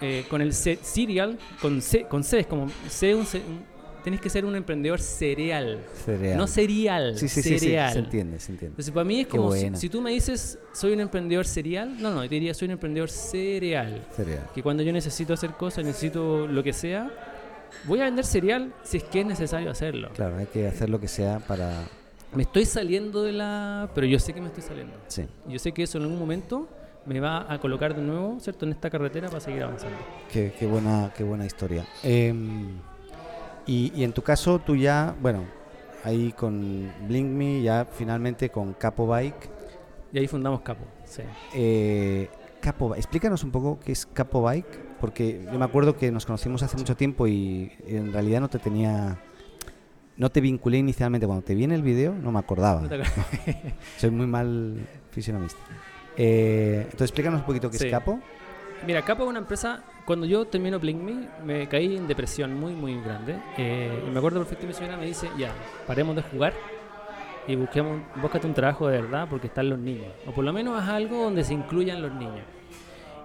Eh, 0.00 0.24
con 0.28 0.42
el 0.42 0.52
C- 0.52 0.78
serial, 0.82 1.38
con 1.62 1.80
C, 1.80 2.02
con 2.08 2.24
C 2.24 2.40
es 2.40 2.46
como 2.46 2.66
C, 2.88 3.14
un, 3.14 3.24
ce- 3.24 3.38
un- 3.38 3.64
tenés 4.02 4.20
que 4.20 4.28
ser 4.28 4.44
un 4.44 4.54
emprendedor 4.56 5.00
cereal, 5.00 5.78
Cereal. 6.04 6.36
no 6.36 6.46
serial, 6.48 7.16
Sí, 7.16 7.28
sí, 7.28 7.40
sí, 7.42 7.50
sí, 7.50 7.58
cereal. 7.60 7.92
se 7.92 7.98
entiende, 8.00 8.38
se 8.40 8.52
entiende. 8.52 8.72
Entonces, 8.72 8.92
para 8.92 9.04
mí 9.04 9.20
es 9.20 9.28
como 9.28 9.52
si, 9.52 9.70
si 9.76 9.88
tú 9.88 10.02
me 10.02 10.10
dices, 10.10 10.58
soy 10.74 10.92
un 10.92 11.00
emprendedor 11.00 11.46
serial, 11.46 11.96
no, 12.02 12.10
no, 12.10 12.22
yo 12.24 12.28
te 12.28 12.34
diría, 12.34 12.52
soy 12.52 12.66
un 12.66 12.72
emprendedor 12.72 13.08
cereal. 13.08 14.04
Cereal. 14.14 14.50
Que 14.54 14.62
cuando 14.62 14.82
yo 14.82 14.92
necesito 14.92 15.32
hacer 15.32 15.50
cosas, 15.52 15.84
necesito 15.84 16.46
lo 16.48 16.62
que 16.62 16.72
sea, 16.74 17.08
voy 17.84 18.00
a 18.00 18.04
vender 18.04 18.24
cereal 18.24 18.72
si 18.82 18.98
es 18.98 19.04
que 19.04 19.20
es 19.20 19.26
necesario 19.26 19.70
hacerlo. 19.70 20.10
Claro, 20.14 20.36
hay 20.36 20.46
que 20.46 20.66
hacer 20.66 20.88
lo 20.88 21.00
que 21.00 21.08
sea 21.08 21.40
para... 21.40 21.84
Me 22.32 22.42
estoy 22.42 22.64
saliendo 22.64 23.22
de 23.22 23.32
la... 23.32 23.90
Pero 23.94 24.06
yo 24.06 24.18
sé 24.18 24.32
que 24.32 24.40
me 24.40 24.48
estoy 24.48 24.62
saliendo. 24.62 24.94
Sí. 25.06 25.26
Yo 25.46 25.58
sé 25.58 25.72
que 25.72 25.84
eso 25.84 25.98
en 25.98 26.04
algún 26.04 26.18
momento 26.18 26.68
me 27.06 27.20
va 27.20 27.52
a 27.52 27.60
colocar 27.60 27.94
de 27.94 28.02
nuevo, 28.02 28.40
¿cierto?, 28.40 28.64
en 28.64 28.72
esta 28.72 28.90
carretera 28.90 29.28
para 29.28 29.40
seguir 29.40 29.62
avanzando. 29.62 29.98
Qué, 30.32 30.52
qué 30.58 30.66
buena, 30.66 31.12
qué 31.16 31.22
buena 31.22 31.46
historia. 31.46 31.84
Em, 32.02 32.78
y, 33.66 33.92
y 33.94 34.04
en 34.04 34.12
tu 34.12 34.22
caso, 34.22 34.58
tú 34.58 34.74
ya, 34.74 35.14
bueno, 35.20 35.44
ahí 36.02 36.32
con 36.32 36.92
Blink 37.06 37.28
Me, 37.28 37.62
ya 37.62 37.86
finalmente 37.90 38.50
con 38.50 38.74
Capo 38.74 39.06
Bike. 39.06 39.50
Y 40.12 40.18
ahí 40.18 40.26
fundamos 40.26 40.60
Capo, 40.60 40.84
sí. 41.04 41.22
Eh, 41.54 42.28
Capo, 42.60 42.94
explícanos 42.94 43.44
un 43.44 43.50
poco 43.50 43.78
qué 43.84 43.92
es 43.92 44.06
Capo 44.06 44.42
Bike, 44.42 44.83
porque 45.04 45.46
yo 45.52 45.58
me 45.58 45.66
acuerdo 45.66 45.98
que 45.98 46.10
nos 46.10 46.24
conocimos 46.24 46.62
hace 46.62 46.78
mucho 46.78 46.96
tiempo 46.96 47.26
y 47.26 47.70
en 47.86 48.10
realidad 48.10 48.40
no 48.40 48.48
te 48.48 48.58
tenía, 48.58 49.18
no 50.16 50.30
te 50.30 50.40
vinculé 50.40 50.78
inicialmente. 50.78 51.26
Cuando 51.26 51.44
te 51.44 51.54
vi 51.54 51.64
en 51.64 51.72
el 51.72 51.82
video 51.82 52.14
no 52.14 52.32
me 52.32 52.38
acordaba. 52.38 52.80
¿No? 52.80 52.88
Soy 53.98 54.08
muy 54.10 54.26
mal 54.26 54.78
fisionomista. 55.10 55.60
Eh, 56.16 56.78
entonces 56.84 57.10
explícanos 57.10 57.40
un 57.40 57.46
poquito 57.46 57.70
qué 57.70 57.76
Sí. 57.76 57.84
es 57.84 57.90
Capo. 57.90 58.18
Mira, 58.86 59.02
Capo 59.02 59.24
es 59.24 59.28
una 59.28 59.40
empresa, 59.40 59.82
cuando 60.06 60.24
yo 60.24 60.46
termino 60.46 60.78
Blink 60.80 61.02
Me, 61.02 61.28
me 61.44 61.68
caí 61.68 61.98
en 61.98 62.08
depresión 62.08 62.58
muy, 62.58 62.72
muy 62.72 62.98
grande. 63.02 63.36
Eh, 63.58 64.04
y 64.06 64.10
me 64.10 64.16
acuerdo 64.16 64.38
perfecto, 64.38 64.66
mi 64.66 64.72
señora 64.72 64.96
me 64.96 65.04
dice, 65.04 65.28
ya, 65.36 65.52
paremos 65.86 66.16
de 66.16 66.22
jugar 66.22 66.54
y 67.46 67.56
busquemos, 67.56 68.00
búscate 68.22 68.46
un 68.46 68.54
trabajo 68.54 68.88
de 68.88 69.02
verdad 69.02 69.26
porque 69.28 69.48
están 69.48 69.68
los 69.68 69.78
niños. 69.78 70.06
O 70.26 70.32
por 70.32 70.44
lo 70.44 70.52
menos 70.54 70.82
haz 70.82 70.88
algo 70.88 71.24
donde 71.24 71.44
se 71.44 71.52
incluyan 71.52 72.00
los 72.00 72.14
niños. 72.14 72.40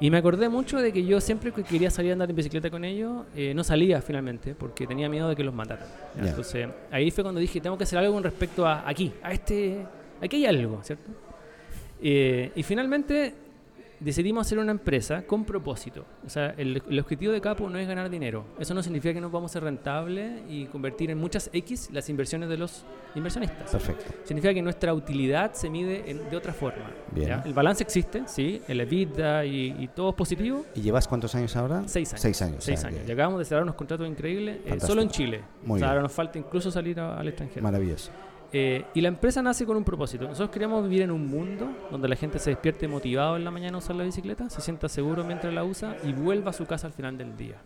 Y 0.01 0.09
me 0.09 0.17
acordé 0.17 0.47
mucho 0.47 0.77
de 0.77 0.93
que 0.93 1.05
yo 1.05 1.19
siempre 1.19 1.51
que 1.51 1.63
quería 1.63 1.91
salir 1.91 2.11
a 2.11 2.13
andar 2.13 2.29
en 2.29 2.35
bicicleta 2.35 2.69
con 2.69 2.85
ellos, 2.85 3.25
eh, 3.35 3.53
no 3.53 3.63
salía 3.63 4.01
finalmente 4.01 4.55
porque 4.55 4.87
tenía 4.87 5.09
miedo 5.09 5.27
de 5.27 5.35
que 5.35 5.43
los 5.43 5.53
mataran. 5.53 5.87
Entonces 6.17 6.69
ahí 6.89 7.11
fue 7.11 7.23
cuando 7.23 7.41
dije, 7.41 7.59
tengo 7.59 7.77
que 7.77 7.83
hacer 7.83 7.99
algo 7.99 8.13
con 8.13 8.23
respecto 8.23 8.65
a 8.65 8.87
aquí, 8.87 9.11
a 9.21 9.33
este, 9.33 9.85
aquí 10.21 10.37
hay 10.37 10.45
algo, 10.45 10.81
¿cierto? 10.83 11.11
Eh, 12.01 12.51
y 12.55 12.63
finalmente 12.63 13.33
decidimos 13.99 14.47
hacer 14.47 14.59
una 14.59 14.71
empresa 14.71 15.23
con 15.23 15.45
propósito. 15.45 16.05
O 16.25 16.29
sea, 16.29 16.53
el, 16.57 16.81
el 16.89 16.99
objetivo 16.99 17.31
de 17.33 17.41
Capo 17.41 17.69
no 17.69 17.77
es 17.77 17.87
ganar 17.87 18.09
dinero. 18.09 18.45
Eso 18.59 18.73
no 18.73 18.81
significa 18.83 19.13
que 19.13 19.21
no 19.21 19.29
vamos 19.29 19.51
a 19.51 19.53
ser 19.53 19.63
rentables 19.63 20.41
y 20.49 20.65
convertir 20.65 21.09
en 21.11 21.17
muchas 21.17 21.49
X 21.53 21.89
las 21.91 22.09
inversiones 22.09 22.49
de 22.49 22.57
los 22.57 22.85
inversionistas. 23.15 23.71
Perfecto. 23.71 24.05
Significa 24.23 24.53
que 24.53 24.61
nuestra 24.61 24.93
utilidad 24.93 25.53
se 25.53 25.69
mide 25.69 26.09
en- 26.09 26.29
de 26.29 26.37
otra 26.37 26.53
forma. 26.53 26.91
Bien. 27.11 27.27
¿ya? 27.29 27.43
El 27.45 27.53
balance 27.53 27.83
existe, 27.83 28.23
sí, 28.27 28.61
el 28.67 28.81
EBITDA 28.81 29.45
y, 29.45 29.75
y 29.79 29.87
todo 29.87 30.09
es 30.09 30.15
positivo. 30.15 30.65
¿Y 30.75 30.81
llevas 30.81 31.07
cuántos 31.07 31.33
años 31.35 31.55
ahora? 31.55 31.83
Seis 31.87 32.09
años. 32.13 32.21
Seis 32.21 32.41
años. 32.41 32.63
Seis 32.63 32.79
sea, 32.79 32.89
años. 32.89 33.09
acabamos 33.09 33.39
de 33.39 33.45
cerrar 33.45 33.63
unos 33.63 33.75
contratos 33.75 34.07
increíbles 34.07 34.59
eh, 34.65 34.79
solo 34.79 35.01
en 35.01 35.09
Chile. 35.09 35.41
Muy 35.63 35.77
o 35.77 35.79
sea, 35.79 35.87
bien. 35.87 35.89
ahora 35.89 36.01
nos 36.03 36.11
falta 36.11 36.37
incluso 36.39 36.71
salir 36.71 36.99
a- 36.99 37.17
al 37.19 37.27
extranjero. 37.27 37.63
Maravilloso. 37.63 38.11
Eh, 38.51 38.85
y 38.93 39.01
la 39.01 39.09
empresa 39.09 39.41
nace 39.41 39.65
con 39.65 39.77
un 39.77 39.83
propósito. 39.83 40.23
Nosotros 40.23 40.49
queremos 40.49 40.83
vivir 40.83 41.03
en 41.03 41.11
un 41.11 41.27
mundo 41.27 41.69
donde 41.91 42.07
la 42.07 42.15
gente 42.15 42.39
se 42.39 42.49
despierte 42.49 42.87
motivado 42.87 43.35
en 43.37 43.43
la 43.43 43.51
mañana 43.51 43.75
a 43.75 43.79
usar 43.79 43.95
la 43.95 44.03
bicicleta, 44.03 44.49
se 44.49 44.61
sienta 44.61 44.89
seguro 44.89 45.23
mientras 45.23 45.53
la 45.53 45.63
usa 45.63 45.95
y 46.03 46.13
vuelva 46.13 46.49
a 46.49 46.53
su 46.53 46.65
casa 46.65 46.87
al 46.87 46.93
final 46.93 47.17
del 47.17 47.37
día. 47.37 47.57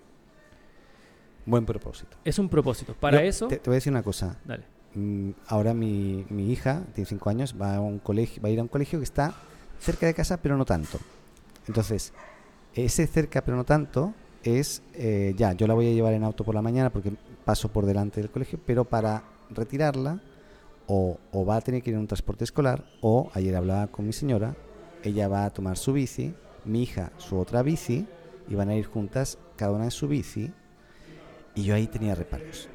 Buen 1.45 1.65
propósito. 1.65 2.17
Es 2.23 2.39
un 2.39 2.49
propósito. 2.49 2.93
Para 2.93 3.21
Yo 3.21 3.27
eso, 3.27 3.47
Te, 3.47 3.57
te 3.57 3.69
voy 3.69 3.75
a 3.75 3.77
decir 3.77 3.91
una 3.91 4.03
cosa. 4.03 4.38
dale. 4.45 4.63
Mm, 4.95 5.31
ahora 5.47 5.73
mi, 5.73 6.25
mi 6.29 6.51
hija, 6.51 6.84
tiene 6.93 7.07
cinco 7.07 7.29
años, 7.29 7.55
va 7.59 7.75
a, 7.75 7.81
un 7.81 7.99
colegio, 7.99 8.41
va 8.41 8.49
a 8.49 8.51
ir 8.51 8.59
a 8.59 8.63
un 8.63 8.67
colegio 8.67 8.99
que 8.99 9.03
está 9.05 9.34
cerca 9.79 10.05
de 10.05 10.13
casa, 10.13 10.38
pero 10.38 10.55
no 10.57 10.65
tanto. 10.65 10.99
Entonces, 11.67 12.13
ese 12.75 13.07
cerca, 13.07 13.41
pero 13.41 13.57
no 13.57 13.63
tanto, 13.63 14.13
es 14.43 14.84
eh, 14.93 15.34
ya, 15.38 15.53
yo 15.53 15.67
la 15.67 15.73
voy 15.73 15.88
a 15.89 15.93
llevar 15.93 16.13
en 16.13 16.23
auto 16.23 16.43
por 16.43 16.53
la 16.53 16.61
mañana 16.61 16.89
porque 16.89 17.11
paso 17.45 17.69
por 17.69 17.86
delante 17.86 18.21
del 18.21 18.29
colegio, 18.29 18.59
pero 18.65 18.86
para 18.86 19.23
retirarla, 19.49 20.19
o, 20.88 21.17
o 21.31 21.45
va 21.45 21.57
a 21.57 21.61
tener 21.61 21.81
que 21.81 21.89
ir 21.89 21.95
en 21.95 22.01
un 22.01 22.07
transporte 22.07 22.43
escolar, 22.43 22.86
o 23.01 23.29
ayer 23.34 23.55
hablaba 23.55 23.88
con 23.88 24.05
mi 24.05 24.13
señora, 24.13 24.55
ella 25.03 25.27
va 25.27 25.45
a 25.45 25.49
tomar 25.49 25.77
su 25.77 25.93
bici, 25.93 26.34
mi 26.65 26.84
hija 26.84 27.11
su 27.17 27.38
otra 27.38 27.61
bici, 27.61 28.07
y 28.47 28.55
van 28.55 28.69
a 28.69 28.75
ir 28.75 28.86
juntas, 28.86 29.38
cada 29.55 29.71
una 29.71 29.86
en 29.86 29.91
su 29.91 30.07
bici, 30.07 30.51
y 31.55 31.63
yo 31.63 31.75
ahí 31.75 31.88
tenía 31.88 32.15
reparos. 32.15 32.69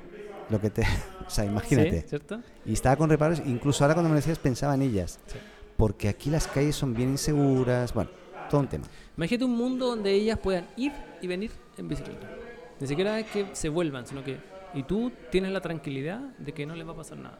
Lo 0.50 0.60
que 0.60 0.70
te, 0.70 0.82
o 1.26 1.30
sea, 1.30 1.44
imagínate. 1.44 2.02
Sí, 2.02 2.08
¿Cierto? 2.08 2.40
Y 2.64 2.72
estaba 2.72 2.96
con 2.96 3.10
reparos, 3.10 3.42
incluso 3.44 3.84
ahora 3.84 3.94
cuando 3.94 4.10
me 4.10 4.16
decías 4.16 4.38
pensaba 4.38 4.74
en 4.74 4.82
ellas. 4.82 5.18
Sí. 5.26 5.38
Porque 5.76 6.08
aquí 6.08 6.30
las 6.30 6.48
calles 6.48 6.74
son 6.74 6.94
bien 6.94 7.10
inseguras, 7.10 7.94
bueno, 7.94 8.10
todo 8.50 8.60
un 8.60 8.68
tema. 8.68 8.84
Imagínate 9.16 9.44
un 9.44 9.56
mundo 9.56 9.86
donde 9.86 10.12
ellas 10.12 10.38
puedan 10.38 10.66
ir 10.76 10.92
y 11.20 11.26
venir 11.26 11.50
en 11.76 11.88
bicicleta. 11.88 12.28
Ni 12.80 12.86
siquiera 12.86 13.18
es 13.18 13.26
que 13.30 13.46
se 13.52 13.68
vuelvan, 13.68 14.06
sino 14.06 14.24
que. 14.24 14.38
Y 14.74 14.82
tú 14.82 15.12
tienes 15.30 15.50
la 15.52 15.60
tranquilidad 15.60 16.20
de 16.38 16.52
que 16.52 16.66
no 16.66 16.74
les 16.74 16.86
va 16.86 16.92
a 16.92 16.96
pasar 16.96 17.18
nada. 17.18 17.38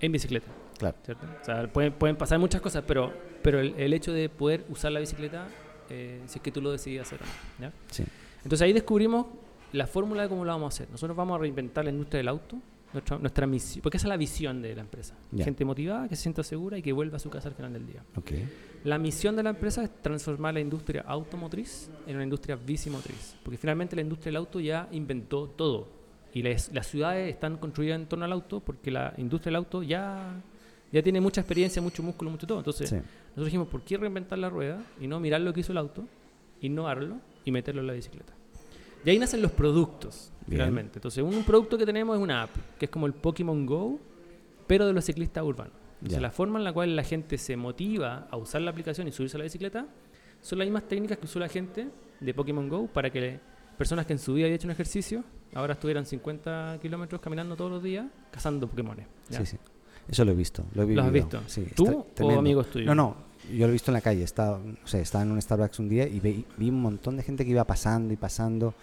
En 0.00 0.12
bicicleta, 0.12 0.46
Claro. 0.78 0.96
¿cierto? 1.04 1.26
O 1.40 1.44
sea, 1.44 1.66
pueden, 1.72 1.92
pueden 1.92 2.16
pasar 2.16 2.38
muchas 2.38 2.60
cosas, 2.60 2.84
pero, 2.86 3.12
pero 3.42 3.58
el, 3.60 3.74
el 3.76 3.92
hecho 3.92 4.12
de 4.12 4.28
poder 4.28 4.64
usar 4.68 4.92
la 4.92 5.00
bicicleta, 5.00 5.48
eh, 5.90 6.20
si 6.26 6.38
es 6.38 6.42
que 6.42 6.52
tú 6.52 6.60
lo 6.62 6.70
decides 6.70 7.02
hacer. 7.02 7.18
¿ya? 7.60 7.72
Sí. 7.90 8.04
Entonces 8.44 8.62
ahí 8.62 8.72
descubrimos 8.72 9.26
la 9.72 9.86
fórmula 9.86 10.22
de 10.22 10.28
cómo 10.28 10.44
lo 10.44 10.52
vamos 10.52 10.66
a 10.66 10.74
hacer. 10.74 10.90
Nosotros 10.90 11.16
vamos 11.16 11.36
a 11.36 11.38
reinventar 11.40 11.84
la 11.84 11.90
industria 11.90 12.18
del 12.18 12.28
auto, 12.28 12.56
nuestra, 12.92 13.18
nuestra 13.18 13.46
misión, 13.46 13.82
porque 13.82 13.96
esa 13.98 14.06
es 14.06 14.08
la 14.08 14.16
visión 14.16 14.62
de 14.62 14.74
la 14.74 14.80
empresa. 14.82 15.14
Ya. 15.32 15.44
Gente 15.44 15.64
motivada, 15.64 16.08
que 16.08 16.16
se 16.16 16.22
sienta 16.22 16.42
segura 16.42 16.78
y 16.78 16.82
que 16.82 16.92
vuelva 16.92 17.16
a 17.16 17.20
su 17.20 17.28
casa 17.28 17.48
al 17.48 17.54
final 17.54 17.72
del 17.72 17.86
día. 17.86 18.02
Ok. 18.16 18.30
La 18.84 18.96
misión 18.98 19.34
de 19.36 19.42
la 19.42 19.50
empresa 19.50 19.82
es 19.82 19.90
transformar 20.00 20.54
la 20.54 20.60
industria 20.60 21.02
automotriz 21.06 21.90
en 22.06 22.14
una 22.14 22.24
industria 22.24 22.54
bicimotriz, 22.56 23.36
porque 23.42 23.58
finalmente 23.58 23.96
la 23.96 24.02
industria 24.02 24.28
del 24.30 24.36
auto 24.36 24.60
ya 24.60 24.88
inventó 24.92 25.48
todo 25.48 25.97
y 26.38 26.42
las, 26.42 26.72
las 26.72 26.86
ciudades 26.86 27.30
están 27.32 27.56
construidas 27.56 27.98
en 28.00 28.06
torno 28.06 28.24
al 28.24 28.32
auto 28.32 28.60
porque 28.60 28.90
la 28.90 29.12
industria 29.16 29.48
del 29.50 29.56
auto 29.56 29.82
ya, 29.82 30.40
ya 30.92 31.02
tiene 31.02 31.20
mucha 31.20 31.40
experiencia, 31.40 31.80
mucho 31.82 32.02
músculo, 32.02 32.30
mucho 32.30 32.46
todo. 32.46 32.58
Entonces, 32.58 32.90
Sí. 32.90 32.96
nosotros 32.96 33.46
dijimos, 33.46 33.68
¿por 33.68 33.82
qué 33.82 33.96
reinventar 33.96 34.38
la 34.38 34.48
rueda 34.50 34.82
y 35.00 35.06
no 35.06 35.18
mirar 35.20 35.40
lo 35.40 35.52
que 35.52 35.60
hizo 35.60 35.72
el 35.72 35.78
auto, 35.78 36.04
innovarlo 36.60 37.16
y 37.44 37.50
meterlo 37.50 37.80
en 37.80 37.86
la 37.86 37.92
bicicleta? 37.94 38.32
Y 39.04 39.10
ahí 39.10 39.18
nacen 39.18 39.40
los 39.42 39.52
productos, 39.52 40.32
Bien. 40.46 40.58
finalmente. 40.58 40.98
Entonces, 40.98 41.22
un 41.24 41.44
producto 41.44 41.78
que 41.78 41.86
tenemos 41.86 42.16
es 42.16 42.22
una 42.22 42.42
app, 42.42 42.50
que 42.78 42.86
es 42.86 42.90
como 42.90 43.06
el 43.06 43.14
Pokémon 43.14 43.64
Go, 43.64 43.98
pero 44.66 44.86
de 44.86 44.92
los 44.92 45.04
ciclistas 45.04 45.44
urbanos. 45.44 45.72
Entonces, 45.94 46.18
Ya. 46.18 46.20
la 46.20 46.30
forma 46.30 46.58
en 46.58 46.64
la 46.64 46.72
cual 46.72 46.94
la 46.94 47.02
gente 47.04 47.38
se 47.38 47.56
motiva 47.56 48.28
a 48.30 48.36
usar 48.36 48.60
la 48.62 48.70
aplicación 48.70 49.08
y 49.08 49.12
subirse 49.12 49.36
a 49.36 49.38
la 49.38 49.44
bicicleta 49.44 49.86
son 50.42 50.58
las 50.58 50.66
mismas 50.66 50.84
técnicas 50.86 51.18
que 51.18 51.24
usó 51.24 51.38
la 51.38 51.48
gente 51.48 51.88
de 52.20 52.34
Pokémon 52.34 52.68
Go 52.68 52.86
para 52.86 53.10
que 53.10 53.20
le- 53.20 53.40
personas 53.76 54.06
que 54.06 54.12
en 54.12 54.18
su 54.18 54.34
vida 54.34 54.46
habían 54.46 54.56
hecho 54.56 54.66
un 54.66 54.72
ejercicio 54.72 55.24
ahora 55.54 55.74
estuvieran 55.74 56.06
50 56.06 56.78
kilómetros 56.82 57.20
caminando 57.20 57.56
todos 57.56 57.70
los 57.70 57.82
días 57.82 58.06
cazando 58.30 58.66
Pokémones. 58.68 59.06
¿ya? 59.28 59.38
Sí, 59.40 59.46
sí. 59.46 59.56
Eso 60.08 60.24
lo 60.24 60.32
he 60.32 60.34
visto. 60.34 60.64
Lo, 60.74 60.82
he 60.84 60.94
¿Lo 60.94 61.02
has 61.02 61.12
vivido. 61.12 61.26
visto? 61.40 61.42
Sí, 61.48 61.66
¿Tú 61.74 62.06
o 62.20 62.30
amigos 62.38 62.70
tuyos? 62.70 62.86
No, 62.86 62.94
no. 62.94 63.28
Yo 63.50 63.60
lo 63.66 63.68
he 63.68 63.72
visto 63.72 63.90
en 63.90 63.94
la 63.94 64.00
calle. 64.00 64.22
Estaba, 64.22 64.58
no 64.58 64.86
sé, 64.86 65.00
estaba 65.00 65.22
en 65.24 65.32
un 65.32 65.40
Starbucks 65.40 65.78
un 65.78 65.88
día 65.88 66.06
y 66.08 66.18
vi, 66.20 66.44
vi 66.56 66.68
un 66.70 66.80
montón 66.80 67.16
de 67.16 67.22
gente 67.22 67.44
que 67.44 67.50
iba 67.50 67.64
pasando 67.64 68.12
y 68.12 68.16
pasando. 68.16 68.74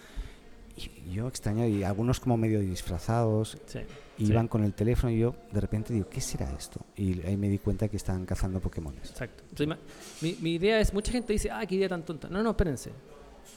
Y 0.77 1.13
yo 1.13 1.27
extrañaba, 1.27 1.67
y 1.67 1.83
algunos 1.83 2.19
como 2.19 2.35
medio 2.37 2.59
disfrazados, 2.59 3.57
Sí. 3.65 3.79
y 4.17 4.25
Sí. 4.25 4.31
iban 4.31 4.47
con 4.47 4.63
el 4.63 4.73
teléfono 4.73 5.11
y 5.11 5.19
yo 5.19 5.35
de 5.51 5.61
repente 5.61 5.93
digo, 5.93 6.07
¿qué 6.09 6.19
será 6.21 6.51
esto? 6.53 6.81
Y 6.97 7.21
ahí 7.21 7.37
me 7.37 7.47
di 7.49 7.59
cuenta 7.59 7.87
que 7.87 7.95
estaban 7.97 8.25
cazando 8.25 8.59
Pokémones. 8.59 9.09
Exacto. 9.11 9.43
Entonces, 9.49 9.77
mi, 10.21 10.37
mi 10.41 10.55
idea 10.55 10.79
es, 10.79 10.93
mucha 10.93 11.11
gente 11.11 11.31
dice, 11.33 11.49
ah, 11.49 11.65
qué 11.65 11.75
idea 11.75 11.89
tan 11.89 12.03
tonta. 12.03 12.27
No, 12.29 12.43
no, 12.43 12.49
espérense. 12.51 12.91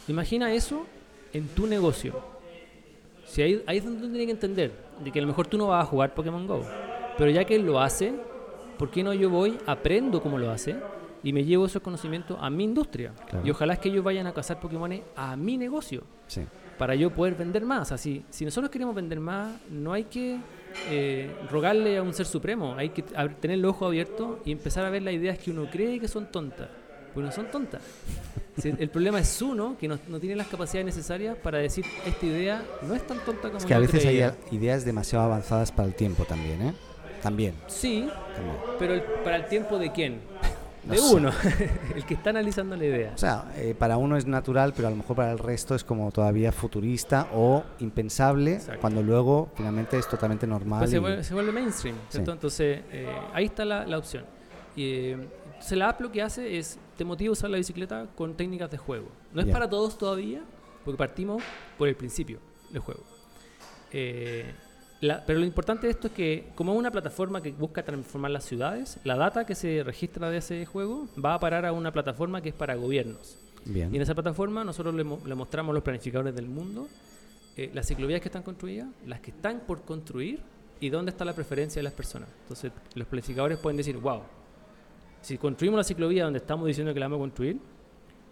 Imagina 0.07 0.53
eso 0.55 0.87
en 1.33 1.49
tu 1.49 1.67
negocio. 1.67 2.38
Si 3.29 3.43
ahí, 3.43 3.63
ahí 3.67 3.79
es 3.79 3.85
donde 3.85 4.01
uno 4.01 4.09
tiene 4.09 4.25
que 4.25 4.33
entender, 4.33 4.73
de 5.05 5.13
que 5.13 5.19
a 5.19 5.23
lo 5.23 5.29
mejor 5.29 5.47
tú 5.47 5.59
no 5.59 5.69
vas 5.69 5.85
a 5.85 5.87
jugar 5.87 6.15
Pokémon 6.15 6.47
Go, 6.47 6.63
pero 7.19 7.31
ya 7.31 7.45
que 7.45 7.57
él 7.57 7.67
lo 7.67 7.79
hace, 7.79 8.15
¿por 8.79 8.91
qué 8.91 9.03
no 9.03 9.13
yo 9.13 9.29
voy, 9.29 9.59
aprendo 9.67 10.23
cómo 10.23 10.39
lo 10.39 10.51
hace 10.51 10.77
y 11.23 11.33
me 11.33 11.45
llevo 11.45 11.67
esos 11.67 11.83
conocimientos 11.83 12.39
a 12.41 12.49
mi 12.49 12.65
industria? 12.65 13.13
Claro. 13.29 13.47
Y 13.47 13.51
ojalá 13.51 13.75
es 13.75 13.79
que 13.81 13.91
ellos 13.91 14.03
vayan 14.03 14.27
a 14.27 14.33
cazar 14.33 14.59
Pokémones 14.59 15.03
a 15.15 15.37
mi 15.37 15.59
negocio 15.59 16.05
Sí, 16.27 16.43
para 16.79 16.95
yo 16.95 17.11
poder 17.11 17.35
vender 17.35 17.65
más. 17.65 17.93
Así, 17.93 18.25
si 18.31 18.45
nosotros 18.45 18.71
queremos 18.71 18.95
vender 18.95 19.21
más, 19.21 19.61
no 19.71 19.93
hay 19.93 20.05
que 20.05 20.39
eh, 20.89 21.31
rogarle 21.51 21.99
a 21.99 22.03
un 22.03 22.15
ser 22.15 22.27
supremo, 22.27 22.75
hay 22.77 22.91
que 22.91 23.03
tener 23.03 23.59
el 23.59 23.65
ojo 23.65 23.87
abierto 23.87 24.41
y 24.45 24.53
empezar 24.53 24.85
a 24.85 24.91
ver 24.91 25.03
las 25.03 25.13
ideas 25.13 25.39
que 25.39 25.51
uno 25.51 25.69
cree 25.71 25.99
que 25.99 26.09
son 26.09 26.31
tontas, 26.31 26.69
porque 27.19 27.27
no 27.27 27.33
son 27.35 27.51
tontas. 27.51 27.81
El 28.65 28.89
problema 28.91 29.21
es 29.21 29.41
uno 29.41 29.77
que 29.79 29.87
no, 29.87 29.99
no 30.09 30.19
tiene 30.19 30.35
las 30.35 30.49
capacidades 30.49 30.87
necesarias 30.87 31.37
para 31.37 31.59
decir 31.59 31.85
esta 32.05 32.27
idea 32.27 32.63
no 32.83 32.95
es 32.95 33.07
tan 33.07 33.19
tonta 33.25 33.43
como 33.49 33.59
es 33.59 33.65
que 33.65 33.75
a 33.75 33.79
veces 33.79 34.01
hay 34.05 34.17
creía". 34.17 34.29
a- 34.51 34.55
ideas 34.55 34.85
demasiado 34.85 35.25
avanzadas 35.27 35.71
para 35.71 35.87
el 35.89 35.95
tiempo 35.95 36.25
también, 36.25 36.61
¿eh? 36.63 36.75
También. 37.23 37.55
Sí, 37.69 38.09
también. 38.35 38.57
pero 38.79 38.95
el- 38.95 39.03
para 39.03 39.37
el 39.37 39.47
tiempo 39.47 39.79
de 39.79 39.93
quién? 39.93 40.21
No 40.85 40.95
De 40.95 41.01
sé. 41.01 41.15
uno, 41.17 41.31
el 41.97 42.05
que 42.07 42.15
está 42.15 42.31
analizando 42.31 42.75
la 42.75 42.85
idea. 42.85 43.13
O 43.15 43.19
sea, 43.19 43.53
eh, 43.57 43.75
para 43.79 43.99
uno 43.99 44.17
es 44.17 44.27
natural, 44.27 44.73
pero 44.75 44.89
a 44.89 44.91
lo 44.91 44.97
mejor 44.97 45.17
para 45.17 45.33
el 45.33 45.39
resto 45.39 45.75
es 45.75 45.85
como 45.85 46.11
todavía 46.13 46.51
futurista 46.51 47.29
o 47.35 47.63
impensable, 47.81 48.55
Exacto. 48.55 48.81
cuando 48.81 49.03
luego 49.03 49.51
finalmente 49.55 49.99
es 49.99 50.09
totalmente 50.09 50.47
normal. 50.47 50.79
Pues 50.81 50.91
se, 50.91 50.97
y- 50.97 51.01
vuelve, 51.01 51.23
se 51.25 51.35
vuelve 51.35 51.53
mainstream. 51.53 51.95
Entonces, 52.15 52.81
eh, 52.91 53.07
ahí 53.35 53.45
está 53.47 53.65
la, 53.67 53.85
la 53.87 53.99
opción. 53.99 54.25
Y, 54.77 54.83
eh, 55.11 55.17
app 55.83 56.01
lo 56.01 56.11
que 56.13 56.23
hace 56.23 56.59
es, 56.59 56.79
te 56.97 57.05
motiva 57.05 57.31
a 57.31 57.33
usar 57.33 57.51
la 57.51 57.57
bicicleta 57.59 58.07
con 58.17 58.35
técnicas 58.35 58.71
de 58.71 58.79
juego. 58.79 59.09
No 59.33 59.41
es 59.41 59.47
Ya. 59.47 59.53
para 59.53 59.69
todos 59.69 59.97
todavía, 59.99 60.43
porque 60.85 60.99
partimos 60.99 61.43
por 61.77 61.89
el 61.89 61.95
principio 61.97 62.39
del 62.71 62.81
juego. 62.81 63.03
Eh, 63.93 64.53
la- 65.01 65.25
pero 65.25 65.39
lo 65.39 65.45
importante 65.47 65.87
de 65.87 65.93
esto 65.93 66.09
es 66.09 66.13
que, 66.13 66.51
como 66.55 66.73
es 66.73 66.79
una 66.79 66.91
plataforma 66.91 67.41
que 67.41 67.53
busca 67.53 67.85
transformar 67.85 68.31
las 68.33 68.45
ciudades, 68.45 68.99
la 69.05 69.17
data 69.17 69.47
que 69.47 69.55
se 69.55 69.83
registra 69.85 70.29
de 70.31 70.39
ese 70.39 70.67
juego 70.67 71.09
va 71.23 71.35
a 71.35 71.41
parar 71.41 71.65
a 71.67 71.73
una 71.73 71.93
plataforma 71.93 72.41
que 72.43 72.49
es 72.51 72.55
para 72.55 72.75
gobiernos. 72.75 73.39
Bien. 73.65 73.93
Y 73.93 73.97
en 73.97 74.03
esa 74.03 74.15
plataforma 74.15 74.65
nosotros 74.65 74.95
le, 74.95 75.05
mo- 75.05 75.21
le 75.25 75.35
mostramos 75.35 75.71
a 75.73 75.75
los 75.75 75.83
planificadores 75.83 76.35
del 76.35 76.47
mundo 76.47 76.89
eh, 77.57 77.71
las 77.75 77.87
ciclovías 77.87 78.21
que 78.21 78.29
están 78.29 78.43
construidas, 78.43 78.89
las 79.07 79.21
que 79.21 79.31
están 79.31 79.61
por 79.67 79.83
construir 79.83 80.41
y 80.81 80.91
dónde 80.91 81.11
está 81.11 81.25
la 81.25 81.33
preferencia 81.35 81.81
de 81.81 81.85
las 81.85 81.93
personas. 81.93 82.29
Entonces 82.43 82.71
los 82.95 83.07
planificadores 83.09 83.59
pueden 83.59 83.77
decir, 83.77 83.97
wow, 83.99 84.23
si 85.21 85.39
construimos 85.39 85.77
la 85.79 85.85
ciclovía 85.85 86.25
donde 86.25 86.39
estamos 86.39 86.67
diciendo 86.67 86.93
que 86.95 87.01
la 87.01 87.07
vamos 87.07 87.19
a 87.19 87.21
construir, 87.21 87.59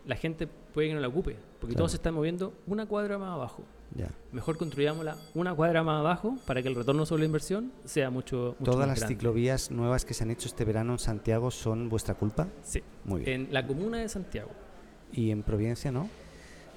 la 0.07 0.16
gente 0.16 0.47
puede 0.47 0.89
que 0.89 0.95
no 0.95 1.01
la 1.01 1.09
ocupe, 1.09 1.37
porque 1.61 1.74
Claro. 1.74 1.78
todos 1.78 1.91
se 1.93 1.97
están 1.97 2.14
moviendo 2.14 2.53
una 2.66 2.87
cuadra 2.87 3.18
más 3.18 3.30
abajo. 3.34 3.64
Ya. 3.95 4.09
Mejor 4.32 4.57
construyámosla 4.59 5.16
una 5.34 5.55
cuadra 5.55 5.82
más 5.82 6.01
abajo 6.01 6.37
para 6.47 6.61
que 6.62 6.68
el 6.68 6.74
retorno 6.74 7.07
sobre 7.07 7.20
la 7.20 7.26
inversión 7.26 7.72
sea 7.84 8.11
mucho, 8.11 8.57
mucho 8.59 8.72
¿Todas 8.72 8.80
más 8.80 8.89
las 8.89 8.99
grande. 9.01 9.14
ciclovías 9.14 9.70
nuevas 9.70 10.05
que 10.05 10.12
se 10.14 10.24
han 10.24 10.30
hecho 10.30 10.49
este 10.49 10.64
verano 10.64 10.93
en 10.93 10.99
Santiago 10.99 11.51
son 11.51 11.89
vuestra 11.89 12.14
culpa? 12.14 12.49
Sí. 12.62 12.82
Muy 13.05 13.22
bien. 13.22 13.47
En 13.47 13.53
la 13.55 13.66
comuna 13.66 13.99
de 13.99 14.09
Santiago. 14.09 14.51
¿Y 15.12 15.30
en 15.30 15.43
Providencia 15.43 15.91
no? 15.93 16.09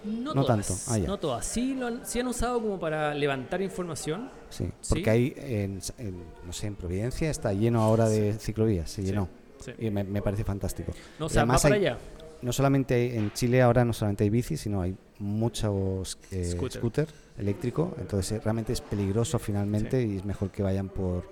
No, 0.06 0.34
No 0.34 0.44
todas, 0.46 0.68
tanto. 0.68 0.82
Ah, 0.88 0.98
ya. 0.98 1.08
no 1.08 1.18
todas. 1.20 1.46
Sí, 1.46 1.74
lo 1.76 1.88
han, 1.88 2.06
sí 2.06 2.20
han 2.20 2.28
usado 2.28 2.62
como 2.62 2.80
para 2.80 3.14
levantar 3.14 3.62
información, 3.62 4.30
Sí. 4.50 4.66
Sí. 4.82 4.90
Porque 4.90 5.10
hay, 5.10 5.34
en, 5.36 5.80
en, 5.98 6.24
no 6.46 6.54
sé, 6.54 6.68
en 6.68 6.76
Providencia 6.76 7.30
está 7.30 7.52
lleno 7.54 7.82
ahora 7.82 8.08
de 8.08 8.34
ciclovías, 8.36 8.90
se 8.90 9.02
Sí. 9.02 9.08
llenó. 9.10 9.28
Sí. 9.60 9.72
Y 9.80 9.90
me, 9.92 10.04
me 10.04 10.22
parece 10.22 10.44
fantástico. 10.44 10.92
No, 11.20 11.26
o 11.28 11.30
sea, 11.30 11.42
va 11.42 11.44
además 11.44 11.62
para 11.64 11.76
hay- 11.76 11.86
allá. 11.88 11.98
No 12.42 12.54
solamente 12.54 12.94
hay- 12.94 13.18
en 13.18 13.32
Chile 13.34 13.62
ahora 13.62 13.84
no 13.84 13.92
solamente 13.94 14.24
hay 14.24 14.30
bici, 14.30 14.56
sino 14.58 14.82
hay 14.82 14.96
muchos 15.20 16.18
eh, 16.32 16.46
Scooter. 16.46 16.80
scooter. 16.80 17.08
eléctrico, 17.38 17.94
entonces 18.00 18.34
eh, 18.34 18.42
realmente 18.44 18.74
es 18.74 18.82
peligroso 18.82 19.40
finalmente 19.40 20.02
y 20.06 20.18
es 20.18 20.26
mejor 20.26 20.50
que 20.50 20.62
vayan 20.64 20.90
por, 20.90 21.24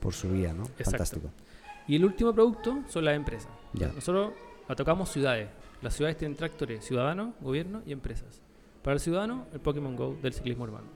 por 0.00 0.12
su 0.14 0.28
vía, 0.30 0.52
¿no? 0.52 0.64
Exacto. 0.64 0.90
Fantástico. 0.92 1.30
Y 1.86 1.96
el 1.96 2.04
último 2.04 2.32
producto 2.34 2.82
son 2.88 3.04
las 3.04 3.14
empresas. 3.16 3.50
Ya. 3.74 3.88
Nosotros 3.88 4.32
atacamos 4.68 5.10
ciudades. 5.10 5.48
Las 5.82 5.94
ciudades 5.94 6.16
tienen 6.16 6.36
tractores, 6.36 6.84
ciudadanos, 6.84 7.34
gobierno 7.40 7.82
y 7.86 7.92
empresas. 7.92 8.40
Para 8.82 8.94
el 8.94 9.00
ciudadano, 9.00 9.46
el 9.52 9.60
Pokémon 9.60 9.94
Go 9.96 10.16
del 10.22 10.32
ciclismo 10.32 10.64
urbano. 10.64 10.86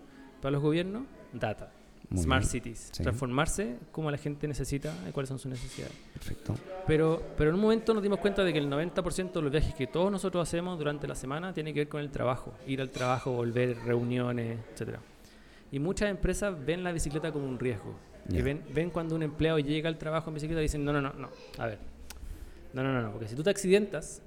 Para 0.41 0.53
los 0.53 0.63
gobiernos, 0.63 1.03
data. 1.33 1.73
Muy 2.11 2.23
Smart 2.23 2.41
bien. 2.43 2.51
cities. 2.51 2.89
Sí. 2.93 3.03
Transformarse 3.03 3.77
como 3.93 4.11
la 4.11 4.17
gente 4.17 4.49
necesita 4.49 4.95
y 5.09 5.13
cuáles 5.13 5.29
son 5.29 5.39
sus 5.39 5.51
necesidades. 5.51 5.93
Perfecto. 6.15 6.55
Pero, 6.87 7.23
pero 7.37 7.51
en 7.51 7.57
un 7.57 7.61
momento 7.63 7.93
nos 7.93 8.03
dimos 8.03 8.19
cuenta 8.19 8.43
de 8.45 8.53
que 8.53 8.59
el 8.59 8.71
90% 8.71 9.33
de 9.33 9.43
los 9.43 9.53
viajes 9.53 9.75
que 9.75 9.87
todos 9.87 10.11
nosotros 10.11 10.49
hacemos 10.49 10.79
durante 10.79 11.07
la 11.07 11.15
semana 11.15 11.53
tiene 11.53 11.75
que 11.75 11.81
ver 11.81 11.89
con 11.89 12.01
el 12.01 12.11
trabajo. 12.11 12.55
Ir 12.67 12.81
al 12.81 12.91
trabajo, 12.91 13.33
volver, 13.33 13.77
reuniones, 13.85 14.59
etcétera. 14.73 15.01
Y 15.71 15.79
muchas 15.81 16.09
empresas 16.11 16.55
ven 16.65 16.83
la 16.83 16.93
bicicleta 16.93 17.31
como 17.31 17.47
un 17.47 17.59
riesgo. 17.59 17.95
Y 18.31 18.37
Ya. 18.39 18.43
ven, 18.43 18.63
ven 18.73 18.89
cuando 18.91 19.15
un 19.15 19.23
empleado 19.23 19.59
llega 19.59 19.89
al 19.91 19.99
trabajo 19.99 20.31
en 20.31 20.35
bicicleta 20.35 20.61
y 20.61 20.65
dicen, 20.65 20.83
no, 20.85 20.93
no, 20.95 21.03
no, 21.03 21.13
no, 21.13 21.29
a 21.59 21.67
ver. 21.67 21.79
No, 22.73 22.83
no, 22.83 22.93
no, 22.93 23.03
no, 23.03 23.11
porque 23.13 23.29
si 23.29 23.35
tú 23.35 23.43
te 23.43 23.51
accidentas, 23.51 24.23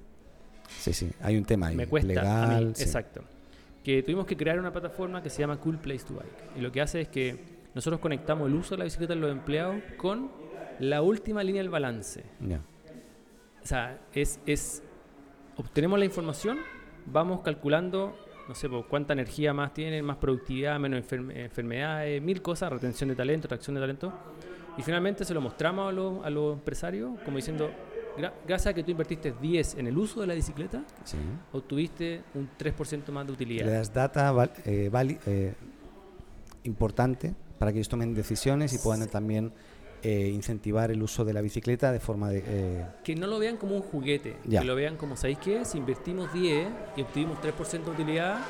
Sí, 0.78 0.92
sí, 0.92 1.10
hay 1.20 1.36
un 1.36 1.44
tema 1.44 1.66
ahí. 1.66 1.76
me 1.76 1.86
cuesta 1.88 2.06
legal, 2.08 2.26
a 2.26 2.60
mí. 2.60 2.72
sí. 2.76 2.84
Exacto. 2.84 3.22
Que 3.84 4.02
tuvimos 4.04 4.24
que 4.26 4.36
crear 4.36 4.58
una 4.60 4.72
plataforma 4.72 5.20
que 5.22 5.28
se 5.30 5.40
llama 5.40 5.56
Cool 5.58 5.78
Place 5.78 6.04
to 6.06 6.14
Bike. 6.14 6.56
Y 6.56 6.60
lo 6.60 6.70
que 6.70 6.80
hace 6.80 7.00
es 7.02 7.08
que 7.08 7.36
nosotros 7.74 8.00
conectamos 8.00 8.48
el 8.48 8.54
uso 8.54 8.74
de 8.74 8.78
la 8.78 8.84
bicicleta 8.84 9.14
de 9.14 9.20
los 9.20 9.30
empleados 9.30 9.76
con 9.96 10.30
la 10.78 11.02
última 11.02 11.42
línea 11.42 11.62
del 11.62 11.70
balance. 11.70 12.24
O 13.62 13.66
sea, 13.66 13.98
es, 14.12 14.40
es 14.46 14.82
obtenemos 15.56 15.98
la 15.98 16.04
información, 16.04 16.58
vamos 17.06 17.40
calculando, 17.42 18.16
no 18.48 18.54
sé, 18.54 18.68
pues, 18.68 18.84
cuánta 18.88 19.12
energía 19.12 19.52
más 19.54 19.72
tienen, 19.72 20.04
más 20.04 20.16
productividad, 20.16 20.78
menos 20.80 21.00
enferme- 21.04 21.36
enfermedades, 21.44 22.20
mil 22.20 22.42
cosas, 22.42 22.72
retención 22.72 23.08
de 23.08 23.14
talento, 23.16 23.46
atracción 23.46 23.74
de 23.74 23.80
talento. 23.80 24.12
Y 24.76 24.82
finalmente 24.82 25.24
se 25.24 25.34
lo 25.34 25.40
mostramos 25.40 25.88
a 25.90 25.92
los, 25.92 26.24
a 26.24 26.30
los 26.30 26.54
empresarios 26.54 27.12
como 27.24 27.36
diciendo, 27.36 27.70
"Gra- 28.18 28.32
gracias 28.48 28.72
a 28.72 28.74
que 28.74 28.82
tú 28.82 28.90
invertiste 28.90 29.32
10 29.40 29.74
en 29.76 29.86
el 29.86 29.96
uso 29.96 30.20
de 30.22 30.26
la 30.26 30.34
bicicleta, 30.34 30.82
sí. 31.04 31.18
obtuviste 31.52 32.22
un 32.34 32.48
3% 32.58 33.12
más 33.12 33.26
de 33.26 33.32
utilidad. 33.34 33.66
Le 33.66 33.72
das 33.72 33.92
data 33.92 34.32
val- 34.32 34.52
eh, 34.64 34.88
vali- 34.90 35.18
eh, 35.26 35.54
importante 36.64 37.34
para 37.62 37.70
que 37.72 37.78
ellos 37.78 37.88
tomen 37.88 38.12
decisiones 38.12 38.72
y 38.72 38.78
puedan 38.78 39.06
también 39.08 39.52
eh, 40.02 40.32
incentivar 40.34 40.90
el 40.90 41.00
uso 41.00 41.24
de 41.24 41.32
la 41.32 41.40
bicicleta 41.40 41.92
de 41.92 42.00
forma 42.00 42.28
de... 42.28 42.42
eh, 42.44 42.86
Que 43.04 43.14
no 43.14 43.28
lo 43.28 43.38
vean 43.38 43.56
como 43.56 43.76
un 43.76 43.82
juguete, 43.82 44.34
Ya. 44.46 44.62
que 44.62 44.66
lo 44.66 44.74
vean 44.74 44.96
como, 44.96 45.16
¿sabéis 45.16 45.38
qué? 45.38 45.64
Si 45.64 45.78
invertimos 45.78 46.32
10 46.32 46.66
y 46.96 47.02
obtuvimos 47.02 47.38
3% 47.40 47.84
de 47.84 47.90
utilidad, 47.92 48.40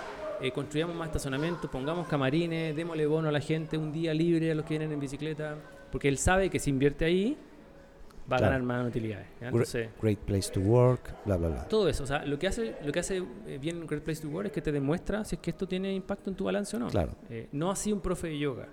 eh, 0.40 0.50
construyamos 0.50 0.96
más 0.96 1.08
estacionamientos, 1.08 1.70
pongamos 1.70 2.08
camarines, 2.08 2.74
démosle 2.74 3.04
bono 3.04 3.28
a 3.28 3.32
la 3.32 3.40
gente, 3.40 3.76
un 3.76 3.92
día 3.92 4.14
libre 4.14 4.50
a 4.50 4.54
los 4.54 4.64
que 4.64 4.70
vienen 4.78 4.90
en 4.92 4.98
bicicleta, 5.00 5.56
porque 5.90 6.08
él 6.08 6.16
sabe 6.16 6.48
que 6.48 6.58
si 6.58 6.70
invierte 6.70 7.04
ahí, 7.04 7.36
va 8.32 8.36
a 8.36 8.38
Claro. 8.38 8.44
ganar 8.52 8.62
más 8.62 8.88
utilidades. 8.88 9.26
Entonces, 9.42 9.90
Great 10.00 10.20
place 10.20 10.50
to 10.50 10.60
work, 10.60 11.02
bla, 11.26 11.36
bla, 11.36 11.48
bla. 11.50 11.68
todo 11.68 11.86
eso, 11.86 12.04
o 12.04 12.06
sea, 12.06 12.24
lo 12.24 12.38
que 12.38 12.46
hace, 12.46 12.76
lo 12.82 12.90
que 12.92 13.00
hace 13.00 13.22
eh, 13.46 13.58
bien 13.60 13.86
Great 13.86 14.04
Place 14.04 14.22
to 14.22 14.28
Work 14.28 14.46
es 14.46 14.52
que 14.52 14.62
te 14.62 14.72
demuestra 14.72 15.22
si 15.26 15.34
es 15.36 15.42
que 15.42 15.50
esto 15.50 15.68
tiene 15.68 15.92
impacto 15.92 16.30
en 16.30 16.36
tu 16.36 16.44
balance 16.44 16.74
o 16.76 16.80
no. 16.80 16.86
Claro. 16.88 17.12
Eh, 17.28 17.48
no 17.52 17.70
así 17.70 17.92
un 17.92 18.00
profe 18.00 18.28
de 18.28 18.38
yoga. 18.38 18.68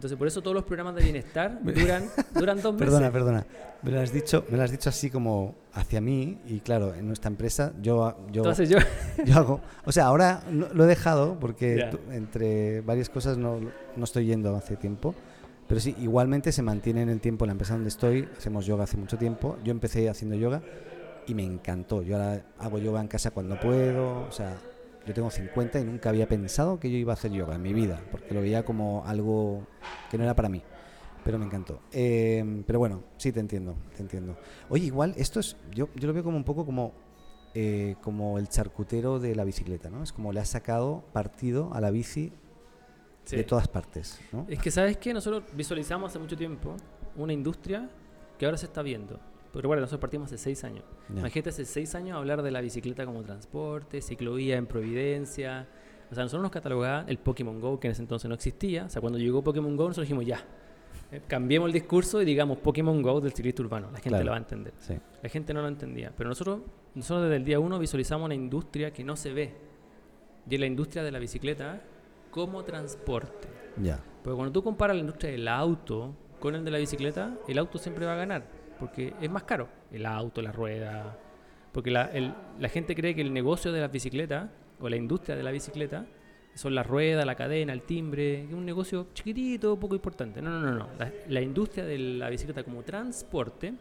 Entonces, 0.00 0.16
por 0.16 0.26
eso 0.28 0.40
todos 0.40 0.54
los 0.54 0.64
programas 0.64 0.94
de 0.94 1.02
bienestar 1.02 1.62
duran, 1.62 2.08
duran 2.32 2.62
dos 2.62 2.72
meses. 2.72 2.86
Perdona, 2.86 3.12
perdona. 3.12 3.46
Me 3.82 3.90
lo 3.90 4.00
has 4.00 4.10
dicho, 4.10 4.46
me 4.48 4.56
lo 4.56 4.62
has 4.62 4.70
dicho 4.70 4.88
así 4.88 5.10
como 5.10 5.56
hacia 5.74 6.00
mí 6.00 6.38
y 6.46 6.60
claro, 6.60 6.94
en 6.94 7.06
nuestra 7.06 7.28
empresa 7.28 7.74
yo 7.82 8.16
yo, 8.32 8.40
Entonces 8.40 8.70
yo, 8.70 8.78
yo 9.26 9.36
hago, 9.36 9.60
o 9.84 9.92
sea, 9.92 10.06
ahora 10.06 10.42
lo 10.50 10.84
he 10.84 10.86
dejado 10.86 11.38
porque 11.38 11.90
entre 12.12 12.80
varias 12.80 13.10
cosas 13.10 13.36
no, 13.36 13.60
no 13.94 14.04
estoy 14.04 14.24
yendo 14.24 14.56
hace 14.56 14.76
tiempo, 14.76 15.14
pero 15.68 15.82
sí, 15.82 15.94
igualmente 16.00 16.50
se 16.50 16.62
mantiene 16.62 17.02
en 17.02 17.10
el 17.10 17.20
tiempo 17.20 17.44
en 17.44 17.48
la 17.48 17.52
empresa 17.52 17.74
donde 17.74 17.90
estoy, 17.90 18.26
hacemos 18.38 18.64
yoga 18.64 18.84
hace 18.84 18.96
mucho 18.96 19.18
tiempo, 19.18 19.58
yo 19.62 19.70
empecé 19.70 20.08
haciendo 20.08 20.34
yoga 20.34 20.62
y 21.26 21.34
me 21.34 21.44
encantó, 21.44 22.00
yo 22.00 22.16
ahora 22.16 22.42
hago 22.58 22.78
yoga 22.78 23.02
en 23.02 23.08
casa 23.08 23.32
cuando 23.32 23.60
puedo, 23.60 24.22
o 24.22 24.32
sea, 24.32 24.56
yo 25.06 25.14
tengo 25.14 25.30
50 25.30 25.80
y 25.80 25.84
nunca 25.84 26.08
había 26.10 26.28
pensado 26.28 26.78
que 26.78 26.90
yo 26.90 26.96
iba 26.96 27.12
a 27.12 27.14
hacer 27.14 27.30
yoga 27.32 27.54
en 27.54 27.62
mi 27.62 27.72
vida, 27.72 28.00
porque 28.10 28.34
lo 28.34 28.40
veía 28.42 28.64
como 28.64 29.02
algo 29.06 29.66
que 30.10 30.18
no 30.18 30.24
era 30.24 30.34
para 30.34 30.48
mí. 30.48 30.62
Pero 31.24 31.38
me 31.38 31.44
encantó. 31.44 31.80
Eh, 31.92 32.62
pero 32.66 32.78
bueno, 32.78 33.02
sí, 33.18 33.30
te 33.32 33.40
entiendo, 33.40 33.76
te 33.94 34.02
entiendo. 34.02 34.36
Oye, 34.70 34.84
igual, 34.86 35.14
esto 35.16 35.38
es, 35.40 35.56
yo, 35.74 35.88
yo 35.94 36.06
lo 36.08 36.14
veo 36.14 36.22
como 36.24 36.36
un 36.36 36.44
poco 36.44 36.64
como, 36.64 36.92
eh, 37.54 37.96
como 38.02 38.38
el 38.38 38.48
charcutero 38.48 39.18
de 39.18 39.34
la 39.34 39.44
bicicleta, 39.44 39.90
¿no? 39.90 40.02
Es 40.02 40.12
como 40.12 40.32
le 40.32 40.40
has 40.40 40.48
sacado 40.48 41.04
partido 41.12 41.70
a 41.74 41.80
la 41.80 41.90
bici 41.90 42.32
Sí. 43.24 43.36
de 43.36 43.44
todas 43.44 43.68
partes, 43.68 44.18
¿no? 44.32 44.46
Es 44.48 44.58
que, 44.58 44.70
¿sabes 44.70 44.96
qué? 44.96 45.12
Nosotros 45.12 45.44
visualizamos 45.54 46.10
hace 46.10 46.18
mucho 46.18 46.36
tiempo 46.36 46.74
una 47.16 47.32
industria 47.34 47.88
que 48.38 48.46
ahora 48.46 48.56
se 48.56 48.64
está 48.66 48.80
viendo. 48.82 49.20
Pero 49.52 49.68
bueno, 49.68 49.80
nosotros 49.80 50.00
partimos 50.00 50.26
hace 50.26 50.38
seis 50.38 50.62
años. 50.64 50.84
Ya. 51.08 51.20
Imagínate 51.20 51.50
hace 51.50 51.64
seis 51.64 51.94
años 51.94 52.16
hablar 52.16 52.42
de 52.42 52.50
la 52.50 52.60
bicicleta 52.60 53.04
como 53.04 53.22
transporte, 53.22 54.00
ciclovía 54.00 54.56
en 54.56 54.66
Providencia. 54.66 55.66
O 56.10 56.14
sea, 56.14 56.24
nosotros 56.24 56.42
nos 56.42 56.50
catalogaba 56.52 57.04
el 57.08 57.18
Pokémon 57.18 57.60
Go, 57.60 57.78
que 57.80 57.88
en 57.88 57.92
ese 57.92 58.02
entonces 58.02 58.28
no 58.28 58.34
existía. 58.34 58.84
O 58.84 58.88
sea, 58.90 59.00
cuando 59.00 59.18
llegó 59.18 59.42
Pokémon 59.42 59.76
Go, 59.76 59.84
nosotros 59.88 60.06
dijimos 60.06 60.24
ya. 60.26 60.44
eh, 61.12 61.20
Cambiemos 61.26 61.66
el 61.66 61.72
discurso 61.72 62.22
y 62.22 62.24
digamos 62.24 62.58
Pokémon 62.58 63.00
Go 63.02 63.20
del 63.20 63.32
ciclista 63.32 63.62
urbano. 63.62 63.88
La 63.90 63.96
gente 63.98 64.10
Claro. 64.10 64.24
lo 64.24 64.30
va 64.30 64.36
a 64.36 64.40
entender. 64.40 64.72
Sí, 64.78 64.94
La 65.22 65.28
gente 65.28 65.52
no 65.54 65.62
lo 65.62 65.68
entendía. 65.68 66.12
Pero 66.16 66.28
nosotros, 66.28 66.60
nosotros 66.94 67.24
desde 67.24 67.36
el 67.36 67.44
día 67.44 67.58
uno 67.60 67.78
visualizamos 67.78 68.26
una 68.26 68.34
industria 68.34 68.92
que 68.92 69.02
no 69.04 69.16
se 69.16 69.32
ve. 69.32 69.54
Y 70.48 70.54
es 70.54 70.60
la 70.60 70.66
industria 70.66 71.02
de 71.02 71.10
la 71.12 71.18
bicicleta 71.18 71.82
como 72.30 72.62
transporte. 72.64 73.48
ya. 73.82 74.00
Porque 74.22 74.36
cuando 74.36 74.52
tú 74.52 74.62
comparas 74.62 74.94
la 74.96 75.00
industria 75.00 75.32
del 75.32 75.48
auto 75.48 76.14
con 76.38 76.54
el 76.54 76.64
de 76.64 76.70
la 76.70 76.78
bicicleta, 76.78 77.36
el 77.48 77.56
auto 77.58 77.78
siempre 77.78 78.04
va 78.04 78.12
a 78.12 78.16
ganar, 78.16 78.44
porque 78.80 79.12
es 79.20 79.30
más 79.30 79.44
caro. 79.44 79.68
El 79.92 80.06
auto, 80.06 80.42
la 80.42 80.50
rueda. 80.52 81.16
Porque 81.72 81.90
la, 81.92 82.06
el- 82.06 82.34
la 82.58 82.68
gente 82.68 82.94
cree 82.96 83.14
que 83.14 83.20
el 83.20 83.32
negocio 83.32 83.70
de 83.70 83.80
las 83.80 83.92
bicicletas, 83.92 84.48
o 84.80 84.88
la 84.88 84.96
industria 84.96 85.36
de 85.36 85.42
la 85.42 85.50
bicicleta, 85.52 86.06
son 86.54 86.74
la 86.74 86.82
rueda, 86.82 87.24
la 87.24 87.36
cadena, 87.36 87.72
el 87.72 87.82
timbre, 87.82 88.42
que 88.42 88.48
es 88.48 88.52
un 88.54 88.64
negocio 88.66 89.06
chiquitito, 89.14 89.78
poco 89.78 89.94
importante. 89.94 90.42
No, 90.42 90.50
no, 90.50 90.60
no, 90.60 90.74
no. 90.74 90.88
La, 90.98 91.12
la 91.28 91.40
industria 91.40 91.84
de 91.84 91.96
la 91.98 92.28
bicicleta 92.28 92.64
como 92.64 92.82
transporte 92.82 93.74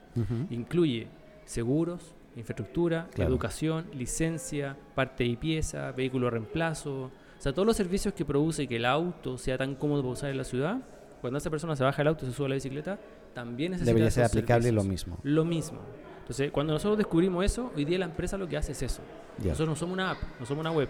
incluye 0.49 1.07
seguros, 1.45 2.13
infraestructura, 2.35 3.07
Claro. 3.13 3.31
educación, 3.31 3.85
licencia, 3.93 4.77
parte 4.95 5.25
y 5.25 5.35
pieza, 5.35 5.91
vehículo 5.93 6.29
reemplazo. 6.29 7.05
O 7.05 7.41
sea, 7.41 7.53
todos 7.53 7.65
los 7.65 7.75
servicios 7.75 8.13
que 8.13 8.23
produce 8.25 8.67
que 8.67 8.75
el 8.75 8.85
auto 8.85 9.37
sea 9.37 9.57
tan 9.57 9.75
cómodo 9.75 10.01
para 10.03 10.13
usar 10.13 10.29
en 10.29 10.37
la 10.37 10.43
ciudad, 10.43 10.77
cuando 11.21 11.37
esa 11.37 11.49
persona 11.49 11.75
se 11.75 11.83
baja 11.83 11.97
del 11.97 12.07
auto 12.09 12.25
y 12.25 12.29
se 12.29 12.35
sube 12.35 12.45
a 12.45 12.49
la 12.49 12.55
bicicleta, 12.55 12.99
también 13.33 13.71
necesita 13.71 13.89
Debería 13.91 14.11
ser 14.11 14.25
aplicable 14.25 14.71
lo 14.71 14.81
servicios. 14.81 15.07
mismo. 15.07 15.21
Lo 15.23 15.45
mismo. 15.45 15.79
Entonces, 16.21 16.51
cuando 16.51 16.73
nosotros 16.73 16.97
descubrimos 16.97 17.43
eso, 17.43 17.71
hoy 17.75 17.85
día 17.85 17.97
la 17.99 18.05
empresa 18.05 18.37
lo 18.37 18.47
que 18.47 18.57
hace 18.57 18.71
es 18.73 18.81
eso. 18.83 19.01
Ya. 19.39 19.45
Nosotros 19.49 19.69
no 19.69 19.75
somos 19.75 19.93
una 19.93 20.11
app, 20.11 20.17
no 20.39 20.45
somos 20.45 20.61
una 20.61 20.71
web. 20.71 20.89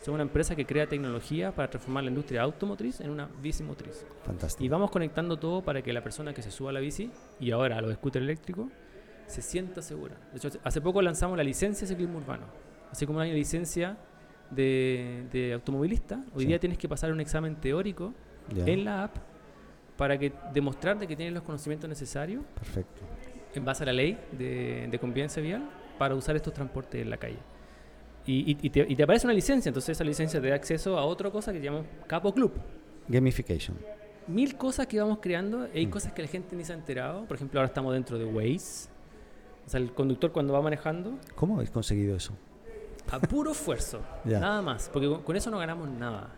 Somos 0.00 0.16
una 0.16 0.24
empresa 0.24 0.56
que 0.56 0.66
crea 0.66 0.88
tecnología 0.88 1.52
para 1.54 1.70
transformar 1.70 2.02
la 2.02 2.10
industria 2.10 2.42
automotriz 2.42 3.00
en 3.00 3.10
una 3.10 3.28
bici 3.40 3.62
motriz. 3.62 4.04
Fantástico. 4.24 4.64
Y 4.64 4.68
vamos 4.68 4.90
conectando 4.90 5.36
todo 5.38 5.62
para 5.62 5.80
que 5.82 5.92
la 5.92 6.02
persona 6.02 6.34
que 6.34 6.42
se 6.42 6.50
suba 6.50 6.70
a 6.70 6.72
la 6.72 6.80
bici 6.80 7.10
y 7.38 7.52
ahora 7.52 7.78
a 7.78 7.80
los 7.80 7.94
scooters 7.94 8.24
eléctricos 8.24 8.66
se 9.28 9.40
sienta 9.42 9.80
segura. 9.80 10.16
De 10.32 10.38
hecho, 10.38 10.58
hace- 10.64 10.80
poco 10.80 11.00
lanzamos 11.02 11.36
la 11.36 11.44
licencia 11.44 11.86
de 11.86 11.94
ciclismo 11.94 12.18
urbano. 12.18 12.46
Así 12.90 13.06
como 13.06 13.20
una 13.20 13.26
licencia 13.28 13.96
de, 14.50 15.26
de 15.32 15.52
automovilista, 15.52 16.16
hoy 16.34 16.42
Sí. 16.42 16.46
día 16.48 16.58
tienes 16.58 16.78
que 16.78 16.88
pasar 16.88 17.12
un 17.12 17.20
examen 17.20 17.54
teórico 17.56 18.12
Ya. 18.54 18.66
en 18.66 18.84
la 18.84 19.04
app 19.04 19.16
para 19.96 20.18
que 20.18 20.32
demostrar 20.52 20.98
de 20.98 21.06
que 21.06 21.14
tienes 21.16 21.34
los 21.34 21.42
conocimientos 21.42 21.88
necesarios 21.88 22.44
Perfecto. 22.54 23.02
en 23.54 23.64
base 23.64 23.82
a 23.84 23.86
la 23.86 23.92
ley 23.92 24.18
de, 24.32 24.88
de 24.90 24.98
convivencia 24.98 25.42
vial 25.42 25.68
para 25.98 26.14
usar 26.14 26.34
estos 26.36 26.52
transportes 26.52 27.00
en 27.02 27.10
la 27.10 27.16
calle. 27.16 27.38
Y, 28.26 28.56
y- 28.62 28.70
te, 28.70 28.86
y 28.88 28.94
te 28.96 29.02
aparece 29.02 29.26
una 29.26 29.34
licencia, 29.34 29.68
entonces 29.68 29.90
esa 29.96 30.04
licencia 30.04 30.40
te 30.40 30.48
da 30.48 30.54
acceso 30.54 30.96
a 30.98 31.04
otra 31.04 31.30
cosa 31.30 31.52
que 31.52 31.60
llamamos 31.60 31.86
Capo 32.06 32.32
Club 32.32 32.52
Gamification. 33.08 33.76
mil 34.28 34.56
cosas 34.56 34.86
que 34.86 35.00
vamos 35.00 35.18
creando 35.20 35.66
y 35.74 35.78
hay 35.78 35.86
Mm. 35.86 35.90
cosas 35.90 36.12
que 36.12 36.22
la 36.22 36.28
gente 36.28 36.54
ni 36.56 36.64
se 36.64 36.72
ha 36.72 36.76
enterado. 36.76 37.24
Por 37.24 37.36
ejemplo, 37.36 37.58
ahora 37.60 37.66
estamos 37.66 37.92
dentro 37.92 38.16
de 38.18 38.24
Waze. 38.24 38.88
O 39.66 39.68
sea, 39.68 39.80
el 39.80 39.92
conductor 39.92 40.30
cuando 40.32 40.52
va 40.52 40.62
manejando, 40.62 41.18
¿Cómo 41.34 41.54
habéis 41.54 41.70
conseguido 41.70 42.16
eso? 42.16 42.32
a 43.10 43.18
puro 43.18 43.50
esfuerzo, 43.50 44.00
Ya. 44.24 44.38
nada 44.38 44.62
más, 44.62 44.88
porque 44.92 45.08
con, 45.08 45.22
con 45.22 45.36
eso 45.36 45.50
no 45.50 45.58
ganamos 45.58 45.88
nada. 45.88 46.30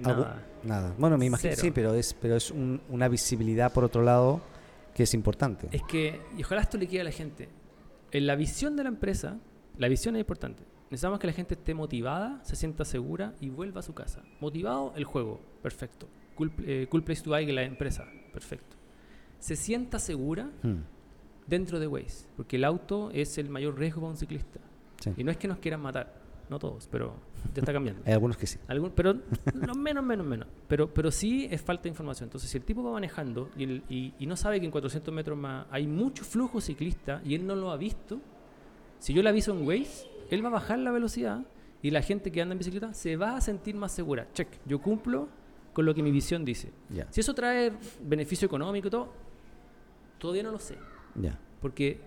Nada. 0.00 0.46
Nada. 0.64 0.94
Bueno, 0.98 1.18
me 1.18 1.26
imagino, 1.26 1.50
Cero. 1.54 1.62
sí, 1.62 1.70
pero 1.72 1.94
es, 1.94 2.14
pero 2.14 2.36
es 2.36 2.50
un- 2.50 2.80
una 2.88 3.08
visibilidad 3.08 3.72
por 3.72 3.84
otro 3.84 4.02
lado 4.02 4.40
que 4.94 5.02
es 5.04 5.14
importante. 5.14 5.68
Es 5.72 5.82
que, 5.82 6.20
y 6.36 6.42
ojalá 6.42 6.62
esto 6.62 6.76
le 6.78 6.86
quede 6.86 7.00
a 7.00 7.04
la 7.04 7.10
gente, 7.10 7.48
en 8.10 8.26
la 8.26 8.36
visión 8.36 8.76
de 8.76 8.82
la 8.84 8.88
empresa, 8.90 9.38
la 9.78 9.88
visión 9.88 10.14
es 10.16 10.20
importante. 10.20 10.62
Necesitamos 10.90 11.18
que 11.18 11.26
la 11.26 11.32
gente 11.32 11.54
esté 11.54 11.74
motivada, 11.74 12.40
se 12.44 12.54
sienta 12.56 12.84
segura 12.84 13.34
y 13.40 13.48
vuelva 13.48 13.80
a 13.80 13.82
su 13.82 13.94
casa. 13.94 14.22
Motivado, 14.40 14.92
el 14.96 15.04
juego, 15.04 15.40
perfecto. 15.62 16.06
Cool, 16.34 16.52
eh, 16.66 16.86
cool 16.90 17.02
place 17.02 17.22
to 17.22 17.30
buy, 17.30 17.46
la 17.50 17.62
empresa, 17.62 18.04
perfecto. 18.32 18.76
Se 19.38 19.56
sienta 19.56 19.98
segura 19.98 20.50
Hmm, 20.62 20.82
dentro 21.46 21.80
de 21.80 21.86
Waze, 21.86 22.26
porque 22.36 22.56
el 22.56 22.64
auto 22.64 23.10
es 23.12 23.38
el 23.38 23.48
mayor 23.48 23.78
riesgo 23.78 24.02
para 24.02 24.10
un 24.12 24.16
ciclista. 24.18 24.60
sí. 25.00 25.10
Y 25.16 25.24
no 25.24 25.30
es 25.32 25.36
que 25.38 25.48
nos 25.48 25.58
quieran 25.58 25.80
matar, 25.80 26.21
no 26.52 26.58
todos, 26.60 26.86
pero 26.88 27.14
ya 27.54 27.60
está 27.62 27.72
cambiando. 27.72 28.02
Hay 28.06 28.12
algunos 28.12 28.36
que 28.36 28.46
sí. 28.46 28.58
Pero 28.94 29.14
no, 29.54 29.74
menos, 29.74 30.04
menos, 30.04 30.24
menos. 30.26 30.46
Pero, 30.68 30.92
pero 30.94 31.10
sí 31.10 31.48
es 31.50 31.60
falta 31.60 31.84
de 31.84 31.88
información. 31.88 32.28
Entonces, 32.28 32.48
si 32.48 32.58
el 32.58 32.64
tipo 32.64 32.82
va 32.84 32.92
manejando 32.92 33.50
y, 33.56 33.64
el- 33.64 33.82
y- 33.88 34.14
y 34.18 34.26
no 34.26 34.36
sabe 34.36 34.60
que 34.60 34.66
en 34.66 34.70
400 34.72 35.12
metros 35.12 35.36
más 35.36 35.66
hay 35.70 35.86
mucho 35.86 36.22
flujo 36.24 36.60
ciclista 36.60 37.20
y 37.24 37.34
él 37.34 37.46
no 37.46 37.56
lo 37.56 37.70
ha 37.72 37.76
visto, 37.76 38.20
si 39.00 39.12
yo 39.12 39.22
le 39.22 39.28
aviso 39.30 39.52
en 39.52 39.66
Waze, 39.66 40.06
él 40.30 40.44
va 40.44 40.48
a 40.48 40.52
bajar 40.52 40.78
la 40.78 40.92
velocidad 40.92 41.40
y 41.82 41.90
la 41.90 42.02
gente 42.02 42.30
que 42.30 42.40
anda 42.40 42.52
en 42.52 42.58
bicicleta 42.58 42.94
se 42.94 43.16
va 43.16 43.36
a 43.36 43.40
sentir 43.40 43.74
más 43.74 43.90
segura. 43.92 44.28
Check, 44.32 44.48
yo 44.66 44.80
cumplo 44.80 45.28
con 45.72 45.84
lo 45.84 45.94
que 45.94 46.02
mi 46.02 46.10
visión 46.12 46.44
dice. 46.44 46.70
Ya. 46.90 47.06
Si 47.10 47.20
eso 47.20 47.34
trae 47.34 47.72
beneficio 48.02 48.46
económico 48.46 48.86
y 48.88 48.90
todo, 48.90 49.12
todavía 50.18 50.42
no 50.44 50.52
lo 50.52 50.58
sé. 50.58 50.76
Ya. 51.16 51.38
Porque 51.60 52.00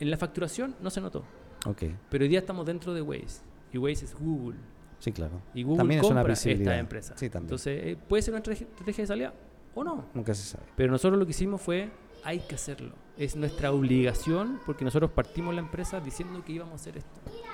en 0.00 0.10
la 0.10 0.16
facturación 0.16 0.74
no 0.80 0.90
se 0.90 1.00
notó. 1.00 1.24
Ok. 1.66 1.82
Pero 2.10 2.22
hoy 2.24 2.28
día 2.28 2.40
estamos 2.40 2.66
dentro 2.66 2.92
de 2.92 3.00
Waze. 3.02 3.42
Y 3.74 3.78
Waze 3.78 4.04
es 4.04 4.14
Google. 4.14 4.56
Sí, 5.00 5.10
claro. 5.12 5.42
Y 5.52 5.64
Google 5.64 5.78
También 5.78 6.00
es 6.00 6.06
una 6.06 6.14
compra 6.20 6.32
visibilidad. 6.32 6.72
esta 6.72 6.80
empresa. 6.80 7.14
Sí, 7.16 7.28
también. 7.28 7.46
Entonces, 7.48 7.80
eh, 7.84 7.96
puede 8.08 8.22
ser 8.22 8.32
una 8.34 8.38
estrategia 8.42 9.02
de 9.02 9.06
salida 9.06 9.34
o 9.74 9.82
no. 9.84 10.06
Nunca 10.14 10.32
se 10.32 10.44
sabe. 10.44 10.64
Pero 10.76 10.92
nosotros 10.92 11.18
lo 11.18 11.26
que 11.26 11.32
hicimos 11.32 11.60
fue, 11.60 11.90
hay 12.22 12.38
que 12.38 12.54
hacerlo. 12.54 12.92
Es 13.18 13.34
nuestra 13.36 13.70
obligación 13.72 14.60
porque 14.64 14.84
nosotros 14.84 15.10
partimos 15.10 15.54
la 15.54 15.60
empresa 15.60 16.00
diciendo 16.00 16.42
que 16.44 16.52
íbamos 16.52 16.72
a 16.72 16.76
hacer 16.76 16.96
esto. 16.98 17.10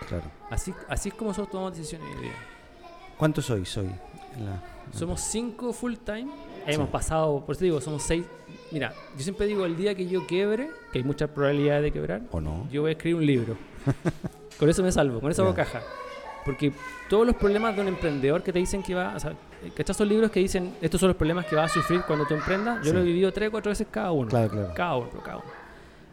Claro. 0.09 0.25
Así, 0.51 0.73
así 0.89 1.09
es 1.09 1.15
como 1.15 1.31
nosotros 1.31 1.51
tomamos 1.51 1.77
decisiones 1.77 2.07
hoy 2.17 2.23
día. 2.23 2.33
¿Cuántos 3.17 3.47
sois 3.47 3.77
hoy? 3.79 3.91
la- 4.45 4.63
Somos 4.93 5.21
cinco 5.23 5.73
full 5.73 5.95
time. 6.05 6.31
Hemos 6.67 6.89
pasado, 6.91 7.45
por 7.47 7.55
eso 7.57 7.65
digo, 7.65 7.81
somos 7.81 8.03
seis. 8.03 8.25
Mira, 8.71 8.93
yo 9.17 9.23
siempre 9.23 9.47
digo, 9.47 9.65
el 9.65 9.77
día 9.77 9.95
que 9.95 10.07
yo 10.07 10.27
quiebre, 10.27 10.71
que 10.93 10.99
hay 10.99 11.05
mucha 11.05 11.27
probabilidad 11.29 11.81
de 11.83 11.91
quebrar, 11.91 12.23
¿O 12.31 12.41
no? 12.41 12.69
yo 12.71 12.83
voy 12.83 12.91
a 12.91 12.93
escribir 12.93 13.17
un 13.17 13.27
libro. 13.27 13.57
con 14.59 14.69
eso 14.69 14.83
me 14.83 14.93
salvo, 14.93 15.21
con 15.21 15.31
eso 15.31 15.43
hago 15.43 15.57
Ya. 15.57 15.83
Porque 16.45 16.73
todos 17.09 17.27
los 17.27 17.37
problemas 17.37 17.75
de 17.77 17.83
un 17.83 17.89
emprendedor 17.89 18.43
que 18.43 18.53
te 18.53 18.59
dicen 18.59 18.83
que 18.83 18.95
va, 18.95 19.15
o 19.15 19.21
sea, 19.21 19.35
¿cachai 19.77 19.93
esos 19.95 20.07
libros 20.09 20.31
que 20.31 20.41
dicen 20.41 20.75
estos 20.81 21.01
son 21.01 21.09
los 21.09 21.17
problemas 21.17 21.47
que 21.47 21.55
vas 21.57 21.71
a 21.71 21.75
sufrir 21.75 22.03
cuando 22.07 22.27
tú 22.27 22.35
emprendas? 22.35 22.79
Yo 22.79 22.91
Sí. 22.91 22.93
lo 22.93 23.01
he 23.01 23.05
vivido 23.05 23.33
tres 23.33 23.49
o 23.49 23.53
cuatro 23.53 23.71
veces 23.71 23.87
cada 23.91 24.13
uno. 24.13 24.29
Claro, 24.29 24.49
claro. 24.51 24.73
Cada 24.75 24.97
uno, 24.97 25.11
cada 25.23 25.37
uno. 25.39 25.47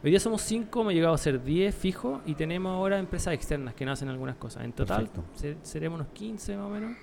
Hoy 0.03 0.11
día 0.11 0.19
somos 0.19 0.41
cinco, 0.43 0.81
hemos 0.81 0.93
llegado 0.93 1.13
a 1.15 1.17
ser 1.17 1.43
10 1.43 1.73
fijos 1.73 2.21
y 2.25 2.35
tenemos 2.35 2.71
ahora 2.71 2.99
empresas 2.99 3.33
externas 3.33 3.73
que 3.73 3.83
nos 3.85 3.93
hacen 3.93 4.09
algunas 4.09 4.35
cosas. 4.35 4.63
En 4.63 4.71
total 4.73 5.09
se- 5.33 5.57
seremos 5.63 5.99
unos 6.01 6.11
15 6.13 6.55
más 6.55 6.65
o 6.67 6.69
menos. 6.69 6.95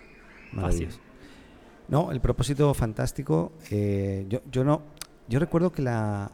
Fácil. 0.55 0.89
No, 1.89 2.12
el 2.12 2.20
propósito 2.20 2.72
fantástico. 2.75 3.53
eh, 3.70 4.25
yo, 4.29 4.41
yo 4.51 4.64
no. 4.64 4.83
Yo 5.29 5.39
recuerdo 5.41 5.72
que 5.72 5.83
la, 5.83 6.31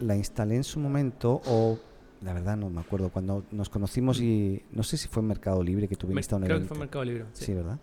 la 0.00 0.14
instalé 0.16 0.56
en 0.56 0.64
su 0.64 0.78
momento, 0.78 1.40
o 1.46 1.78
la 2.26 2.34
verdad 2.34 2.56
no 2.56 2.68
me 2.68 2.80
acuerdo, 2.80 3.08
cuando 3.10 3.44
nos 3.52 3.70
conocimos 3.70 4.20
y 4.20 4.62
no 4.72 4.82
sé 4.82 4.96
si 4.98 5.08
fue 5.08 5.22
en 5.22 5.28
Mercado 5.28 5.62
Libre 5.62 5.88
que 5.88 5.96
tú 5.96 6.06
viniste 6.06 6.34
a 6.34 6.38
un 6.38 6.44
creo 6.44 6.56
que 6.56 6.58
evento. 6.58 6.74
fue 6.74 6.80
Mercado 6.80 7.04
Libre. 7.04 7.24
Sí. 7.32 7.44
Sí, 7.46 7.54
¿verdad? 7.54 7.78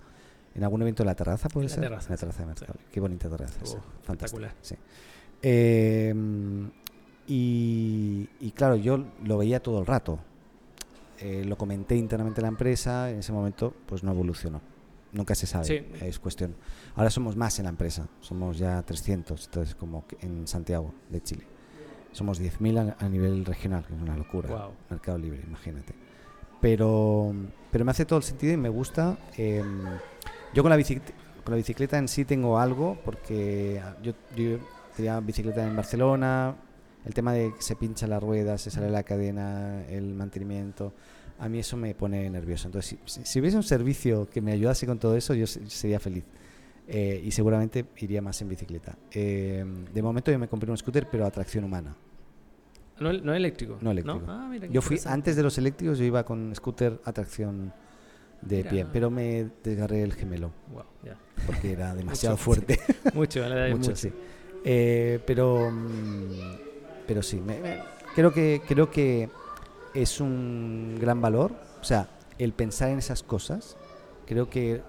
¿En 0.53 0.63
algún 0.63 0.81
evento 0.83 1.01
de 1.01 1.07
la 1.07 1.15
terraza 1.15 1.49
puede 1.49 1.65
En 1.65 1.69
la 1.71 1.75
ser? 1.75 1.83
terraza, 1.85 2.07
En 2.07 2.11
la 2.13 2.17
terraza 2.17 2.39
de. 2.41 2.45
Mercado. 2.45 2.73
Qué 2.91 2.99
bonita 2.99 3.29
terraza. 3.29 3.59
Oh, 3.65 3.81
espectacular. 4.03 4.53
Sí. 4.61 4.75
Eh, 5.41 6.13
Y, 7.25 8.27
y 8.41 8.51
claro, 8.51 8.75
yo 8.75 9.05
lo 9.23 9.37
veía 9.37 9.61
todo 9.63 9.79
el 9.79 9.85
rato. 9.85 10.19
Eh, 11.19 11.45
lo 11.45 11.57
comenté 11.57 11.95
internamente 11.95 12.41
en 12.41 12.43
la 12.43 12.49
empresa, 12.49 13.09
en 13.09 13.19
ese 13.19 13.31
momento 13.31 13.73
pues 13.85 14.03
no 14.03 14.11
evolucionó. 14.11 14.59
Nunca 15.13 15.33
se 15.35 15.45
sabe, 15.47 15.63
Sí. 15.65 15.85
es 16.05 16.19
cuestión. 16.19 16.53
Ahora 16.95 17.09
somos 17.09 17.35
más 17.37 17.57
en 17.59 17.63
la 17.65 17.69
empresa, 17.69 18.07
somos 18.19 18.57
ya 18.57 18.81
300, 18.81 19.45
entonces 19.45 19.73
como 19.75 20.03
en 20.19 20.47
Santiago 20.47 20.93
de 21.09 21.21
Chile. 21.23 21.45
Somos 22.13 22.39
10.000 22.39 22.77
a, 22.77 23.05
a 23.05 23.09
nivel 23.09 23.43
regional, 23.43 23.85
que 23.85 23.93
es 23.95 24.01
una 24.01 24.15
locura. 24.15 24.49
Mercado 24.89 25.17
Libre, 25.17 25.41
imagínate. 25.45 25.93
Pero, 26.61 27.33
pero 27.71 27.83
me 27.85 27.91
hace 27.91 28.05
todo 28.05 28.17
el 28.17 28.23
sentido 28.23 28.53
y 28.53 28.57
me 28.57 28.69
gusta. 28.69 29.17
eh, 29.37 29.61
yo 30.53 30.63
con 30.63 30.69
la, 30.69 30.75
bicicleta, 30.77 31.11
con 31.43 31.51
la 31.51 31.57
bicicleta 31.57 31.97
en 31.97 32.07
sí 32.07 32.23
tengo 32.25 32.57
algo, 32.59 32.97
porque 33.03 33.81
yo, 34.01 34.13
yo 34.35 34.59
tenía 34.95 35.19
bicicleta 35.19 35.67
en 35.67 35.75
Barcelona, 35.75 36.55
el 37.05 37.13
tema 37.13 37.33
de 37.33 37.53
que 37.55 37.61
se 37.61 37.75
pincha 37.75 38.07
la 38.07 38.19
rueda, 38.19 38.57
se 38.57 38.71
sale 38.71 38.89
la 38.89 39.03
cadena, 39.03 39.83
el 39.89 40.13
mantenimiento, 40.13 40.93
a 41.39 41.49
mí 41.49 41.59
eso 41.59 41.75
me 41.75 41.93
pone 41.95 42.29
nervioso. 42.29 42.67
Entonces, 42.67 42.97
si, 43.05 43.23
si- 43.25 43.39
hubiese 43.41 43.57
un 43.57 43.63
servicio 43.63 44.29
que 44.29 44.39
me 44.39 44.51
ayudase 44.53 44.85
con 44.85 44.99
todo 44.99 45.17
eso, 45.17 45.33
yo 45.33 45.47
se- 45.47 45.67
sería 45.69 45.99
feliz. 45.99 46.23
Eh, 46.87 47.21
y 47.25 47.31
seguramente 47.31 47.85
iría 47.97 48.21
más 48.21 48.41
en 48.41 48.49
bicicleta. 48.49 48.97
Eh, 49.11 49.65
de 49.93 50.01
momento 50.01 50.31
yo 50.31 50.37
me 50.39 50.47
compré 50.47 50.69
un 50.69 50.77
scooter, 50.77 51.07
pero 51.09 51.25
a 51.25 51.31
tracción 51.31 51.63
humana. 51.63 51.95
No, 52.99 53.11
no 53.13 53.33
eléctrico. 53.33 53.77
No 53.81 53.91
eléctrico. 53.91 54.21
Ah, 54.27 54.47
mira, 54.49 54.67
Yo 54.67 54.81
fui, 54.81 54.99
antes 55.05 55.35
de 55.35 55.43
los 55.43 55.57
eléctricos, 55.57 55.97
yo 55.97 56.05
iba 56.05 56.23
con 56.23 56.53
scooter 56.55 56.99
a 57.05 57.11
tracción 57.13 57.73
de 58.41 58.57
Mira. 58.57 58.69
pie, 58.69 58.85
pero 58.91 59.09
me 59.09 59.49
desgarré 59.63 60.03
el 60.03 60.13
gemelo 60.13 60.51
Wow, 60.71 60.83
ya. 61.03 61.17
porque 61.45 61.71
era 61.73 61.93
demasiado 61.95 62.35
Mucho, 62.35 62.43
fuerte. 62.43 62.79
Mucho, 63.13 63.39
la 63.41 63.49
verdad 63.55 63.69
Mucho, 63.77 63.89
mucho. 63.91 63.95
sí. 63.95 64.11
Eh, 64.65 65.19
pero, 65.25 65.71
mm, 65.71 66.29
pero 67.07 67.21
sí, 67.23 67.39
me- 67.41 67.59
me- 67.59 67.79
creo, 68.15 68.31
que, 68.33 68.61
creo 68.67 68.89
que 68.91 69.29
es 69.93 70.19
un 70.21 70.97
gran 70.99 71.21
valor. 71.21 71.51
O 71.81 71.83
sea, 71.83 72.07
el 72.37 72.53
pensar 72.53 72.89
en 72.89 72.99
esas 72.99 73.23
cosas, 73.23 73.75
creo 74.25 74.49
que 74.49 74.81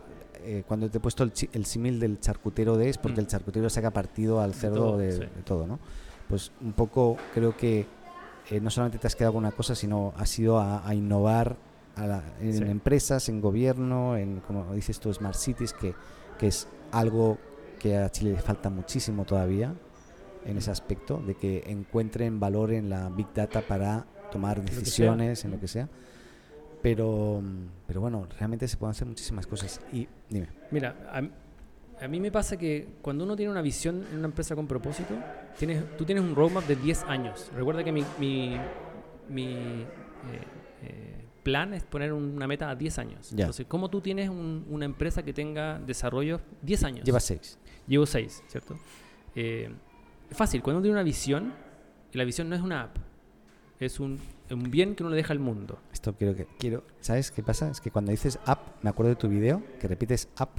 eh, 0.46 0.62
cuando 0.66 0.90
te 0.90 0.98
he 0.98 1.00
puesto 1.00 1.22
el, 1.24 1.32
el 1.52 1.64
símil 1.64 1.98
del 1.98 2.20
charcutero 2.20 2.76
de 2.76 2.88
es 2.90 2.98
porque 2.98 3.16
Mm. 3.20 3.24
el 3.24 3.26
charcutero 3.28 3.70
saca 3.70 3.90
partido 3.92 4.40
al 4.40 4.52
cerdo 4.55 4.76
todo, 4.76 4.98
de, 4.98 5.12
sí. 5.12 5.18
de 5.20 5.42
todo, 5.44 5.66
¿no? 5.66 5.78
Pues 6.29 6.53
un 6.61 6.72
poco 6.72 7.16
creo 7.33 7.57
que 7.57 7.87
eh, 8.51 8.61
no 8.61 8.70
solamente 8.70 8.99
te 8.99 9.07
has 9.07 9.16
quedado 9.16 9.35
con 9.35 9.45
una 9.45 9.53
cosa, 9.53 9.75
sino 9.75 10.12
has 10.16 10.39
ido 10.39 10.59
a, 10.59 10.87
a 10.87 10.95
innovar 10.95 11.57
a 11.97 12.07
la- 12.07 12.25
en 12.41 12.53
Sí. 12.59 12.64
empresas, 12.64 13.29
en 13.29 13.41
gobierno, 13.41 14.16
en, 14.16 14.41
como 14.41 14.75
dices 14.75 14.99
tú, 15.01 15.12
Smart 15.12 15.37
Cities, 15.37 15.72
que, 15.72 15.95
que 16.37 16.49
es 16.49 16.68
algo 16.91 17.39
que 17.79 17.97
a 17.97 18.11
Chile 18.11 18.33
le 18.33 18.41
falta 18.41 18.68
muchísimo 18.70 19.25
todavía 19.25 19.75
en 20.45 20.59
ese 20.59 20.70
aspecto, 20.70 21.22
de 21.25 21.35
que 21.37 21.62
encuentren 21.66 22.39
valor 22.41 22.72
en 22.72 22.91
la 22.91 23.09
Big 23.09 23.33
Data 23.33 23.62
para 23.62 24.07
tomar 24.31 24.61
decisiones, 24.62 25.45
en 25.45 25.53
lo 25.53 25.59
que 25.61 25.68
sea. 25.68 25.89
Pero, 26.83 27.43
pero 27.87 28.01
bueno, 28.03 28.27
realmente 28.39 28.68
se 28.68 28.77
pueden 28.77 28.91
hacer 28.91 29.07
muchísimas 29.07 29.47
cosas. 29.47 29.81
Y 29.91 30.07
dime, 30.29 30.49
Mira, 30.70 30.95
a, 32.01 32.09
mí 32.09 32.20
me 32.20 32.30
pasa 32.30 32.57
que 32.57 32.86
cuando 33.03 33.24
uno 33.24 33.36
tiene 33.36 33.51
una 33.51 33.62
visión 33.62 34.05
en 34.11 34.18
una 34.18 34.26
empresa 34.26 34.55
con 34.55 34.66
propósito, 34.66 35.14
tienes, 35.59 35.97
tú 35.97 36.05
tienes 36.05 36.24
un 36.24 36.34
roadmap 36.34 36.64
de 36.66 36.76
10 36.76 37.05
años. 37.05 37.51
Recuerda 37.57 37.82
que 37.84 37.92
mi, 37.92 38.05
mi, 38.18 38.57
mi, 39.28 39.45
eh, 39.53 39.84
eh, 40.82 41.24
plan 41.42 41.74
es 41.74 41.82
poner 41.84 42.12
una 42.12 42.47
meta 42.47 42.70
a 42.70 42.74
10 42.74 42.99
años. 42.99 43.30
Ya. 43.30 43.45
Entonces, 43.45 43.66
¿cómo 43.68 43.90
tú 43.90 44.01
tienes 44.01 44.28
un- 44.30 44.66
una 44.70 44.84
empresa 44.86 45.22
que 45.22 45.32
tenga 45.32 45.78
desarrollo 45.78 46.40
10 46.62 46.84
años? 46.84 47.05
lleva 47.05 47.20
seis. 47.20 47.59
Llevo 47.86 48.07
6, 48.07 48.42
¿cierto? 48.49 48.78
Eh, 49.34 49.70
es 50.30 50.36
fácil, 50.36 50.62
cuando 50.62 50.78
uno 50.78 50.82
tiene 50.84 50.95
una 50.95 51.03
visión, 51.03 51.53
y 52.12 52.16
la 52.18 52.24
visión 52.24 52.49
no 52.49 52.57
es 52.57 52.62
una 52.62 52.82
app, 52.84 52.97
es 53.78 54.01
un, 54.01 54.18
un 54.51 54.70
bien 54.70 54.95
que 54.95 55.03
uno 55.03 55.11
le 55.11 55.16
deja 55.16 55.32
al 55.34 55.38
mundo. 55.38 55.78
Esto 55.92 56.14
quiero 56.14 56.34
que 56.34 56.47
quiero. 56.59 56.82
¿Sabes 57.01 57.30
qué 57.30 57.42
pasa? 57.42 57.70
Es 57.70 57.80
que 57.80 57.90
cuando 57.90 58.11
dices 58.11 58.38
app, 58.47 58.82
me 58.82 58.88
acuerdo 58.88 59.11
de 59.11 59.16
tu 59.16 59.28
video, 59.28 59.62
que 59.80 59.86
repites 59.88 60.28
app 60.36 60.59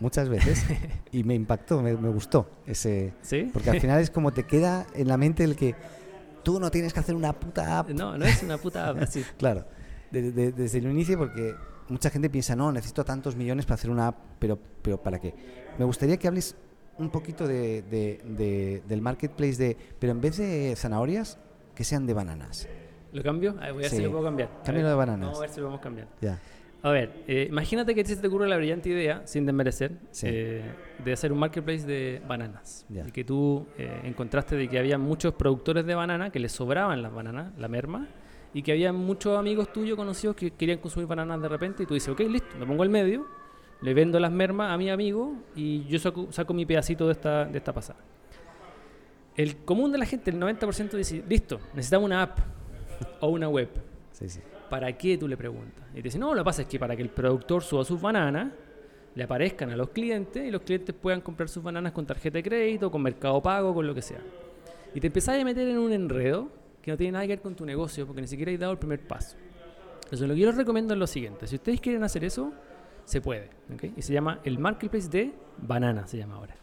muchas 0.00 0.28
veces 0.28 0.64
y 1.12 1.24
me 1.24 1.34
impactó, 1.34 1.80
me, 1.82 1.96
me 1.96 2.08
gustó 2.08 2.50
ese. 2.66 3.12
¿Sí? 3.22 3.50
Porque 3.52 3.70
al 3.70 3.80
final 3.80 4.00
es 4.00 4.10
como 4.10 4.32
te 4.32 4.44
queda 4.44 4.86
en 4.94 5.08
la 5.08 5.16
mente 5.16 5.44
el 5.44 5.56
que 5.56 5.74
tú 6.42 6.58
no 6.60 6.70
tienes 6.70 6.92
que 6.92 7.00
hacer 7.00 7.14
una 7.14 7.32
puta 7.32 7.78
app. 7.78 7.90
No, 7.90 8.16
no 8.18 8.24
es 8.24 8.42
una 8.42 8.58
puta 8.58 8.88
app, 8.88 9.02
así. 9.02 9.24
Claro, 9.38 9.64
de- 10.10 10.32
de- 10.32 10.52
desde 10.52 10.78
el 10.78 10.86
inicio 10.90 11.16
porque 11.18 11.54
mucha 11.88 12.10
gente 12.10 12.28
piensa, 12.30 12.56
no, 12.56 12.72
necesito 12.72 13.04
tantos 13.04 13.36
millones 13.36 13.64
para 13.66 13.74
hacer 13.74 13.90
una 13.90 14.08
app, 14.08 14.16
pero, 14.38 14.58
pero 14.82 15.00
¿para 15.02 15.18
qué? 15.20 15.34
Me 15.78 15.84
gustaría 15.84 16.16
que 16.16 16.28
hables 16.28 16.56
un 16.98 17.10
poquito 17.10 17.46
de, 17.46 17.82
de- 17.82 18.20
de- 18.24 18.82
del 18.86 19.00
marketplace 19.00 19.56
de, 19.56 19.76
pero 19.98 20.12
en 20.12 20.20
vez 20.20 20.36
de 20.36 20.74
zanahorias, 20.76 21.38
que 21.74 21.84
sean 21.84 22.06
de 22.06 22.12
bananas. 22.14 22.68
¿Lo 23.12 23.22
cambio? 23.22 23.50
A 23.60 23.66
ver, 23.66 23.72
voy 23.72 23.80
a 23.80 23.82
ver 23.82 23.90
Sí. 23.90 23.96
si 23.96 24.02
lo 24.02 24.10
puedo 24.10 24.24
cambiar. 24.24 24.50
Cámbialo 24.64 24.88
de 24.88 24.94
bananas. 24.94 25.26
Vamos 25.26 25.38
a 25.38 25.40
ver 25.42 25.50
si 25.50 25.56
lo 25.60 25.66
podemos 25.66 25.80
cambiar. 25.82 26.08
Ya. 26.20 26.38
A 26.84 26.90
ver, 26.90 27.22
eh, 27.28 27.46
imagínate 27.48 27.94
que 27.94 28.00
a 28.00 28.04
ti 28.04 28.14
se 28.14 28.20
te 28.20 28.26
ocurre 28.26 28.48
la 28.48 28.56
brillante 28.56 28.88
idea, 28.88 29.22
sin 29.24 29.46
desmerecer, 29.46 29.92
Sí. 30.10 30.26
eh, 30.28 30.62
de 31.04 31.12
hacer 31.12 31.32
un 31.32 31.38
marketplace 31.38 31.86
de 31.86 32.20
bananas. 32.26 32.84
Ya. 32.88 33.06
Y 33.06 33.12
que 33.12 33.22
tú 33.24 33.66
eh, 33.78 34.00
encontraste 34.04 34.56
de 34.56 34.68
que 34.68 34.78
había 34.80 34.98
muchos 34.98 35.34
productores 35.34 35.86
de 35.86 35.94
banana 35.94 36.30
que 36.30 36.40
les 36.40 36.50
sobraban 36.50 37.00
las 37.00 37.14
bananas, 37.14 37.52
la 37.56 37.68
merma, 37.68 38.08
y 38.52 38.62
que 38.62 38.72
había 38.72 38.92
muchos 38.92 39.38
amigos 39.38 39.72
tuyos 39.72 39.96
conocidos 39.96 40.34
que 40.34 40.50
querían 40.50 40.78
consumir 40.78 41.06
bananas 41.06 41.40
de 41.40 41.48
repente, 41.48 41.84
y 41.84 41.86
tú 41.86 41.94
dices, 41.94 42.08
ok, 42.08 42.20
listo, 42.20 42.56
me 42.58 42.66
pongo 42.66 42.82
al 42.82 42.90
medio, 42.90 43.26
le 43.80 43.94
vendo 43.94 44.18
las 44.18 44.32
mermas 44.32 44.72
a 44.72 44.76
mi 44.76 44.90
amigo 44.90 45.34
y 45.54 45.84
yo 45.86 45.98
saco, 46.00 46.32
saco 46.32 46.52
mi 46.52 46.66
pedacito 46.66 47.06
de 47.06 47.12
esta, 47.12 47.44
de 47.44 47.58
esta 47.58 47.72
pasada. 47.72 48.00
El 49.36 49.56
común 49.64 49.92
de 49.92 49.98
la 49.98 50.04
gente, 50.06 50.30
el 50.30 50.38
90% 50.38 50.90
dice, 50.96 51.24
listo, 51.28 51.60
necesitamos 51.74 52.06
una 52.06 52.22
app 52.22 52.38
o 53.20 53.28
una 53.28 53.48
web. 53.48 53.68
Sí, 54.10 54.28
sí. 54.28 54.40
¿Para 54.72 54.90
qué? 54.96 55.18
Tú 55.18 55.28
le 55.28 55.36
preguntas. 55.36 55.84
Y 55.92 55.96
te 55.96 56.04
dice, 56.04 56.18
no, 56.18 56.32
lo 56.32 56.40
que 56.40 56.44
pasa 56.46 56.62
es 56.62 56.68
que 56.68 56.78
para 56.78 56.96
que 56.96 57.02
el 57.02 57.10
productor 57.10 57.62
suba 57.62 57.84
sus 57.84 58.00
bananas, 58.00 58.50
le 59.14 59.22
aparezcan 59.22 59.68
a 59.68 59.76
los 59.76 59.90
clientes 59.90 60.48
y 60.48 60.50
los 60.50 60.62
clientes 60.62 60.94
puedan 60.94 61.20
comprar 61.20 61.50
sus 61.50 61.62
bananas 61.62 61.92
con 61.92 62.06
tarjeta 62.06 62.38
de 62.38 62.42
crédito, 62.42 62.90
con 62.90 63.02
mercado 63.02 63.42
pago, 63.42 63.74
con 63.74 63.86
lo 63.86 63.94
que 63.94 64.00
sea. 64.00 64.20
Y 64.94 65.00
te 65.00 65.08
empezás 65.08 65.38
a 65.38 65.44
meter 65.44 65.68
en 65.68 65.76
un 65.76 65.92
enredo 65.92 66.48
que 66.80 66.90
no 66.90 66.96
tiene 66.96 67.12
nada 67.12 67.24
que 67.24 67.32
ver 67.34 67.42
con 67.42 67.54
tu 67.54 67.66
negocio, 67.66 68.06
porque 68.06 68.22
ni 68.22 68.26
siquiera 68.26 68.50
has 68.50 68.58
dado 68.58 68.72
el 68.72 68.78
primer 68.78 69.06
paso. 69.06 69.36
Entonces, 70.04 70.26
lo 70.26 70.32
que 70.32 70.40
yo 70.40 70.46
les 70.46 70.56
recomiendo 70.56 70.94
es 70.94 71.00
lo 71.00 71.06
siguiente. 71.06 71.46
Si 71.46 71.56
ustedes 71.56 71.78
quieren 71.78 72.02
hacer 72.02 72.24
eso, 72.24 72.54
se 73.04 73.20
puede. 73.20 73.50
Y 73.94 74.00
se 74.00 74.14
llama 74.14 74.40
el 74.42 74.58
marketplace 74.58 75.10
de 75.10 75.34
banana, 75.58 76.06
se 76.06 76.16
llama 76.16 76.36
ahora. 76.36 76.61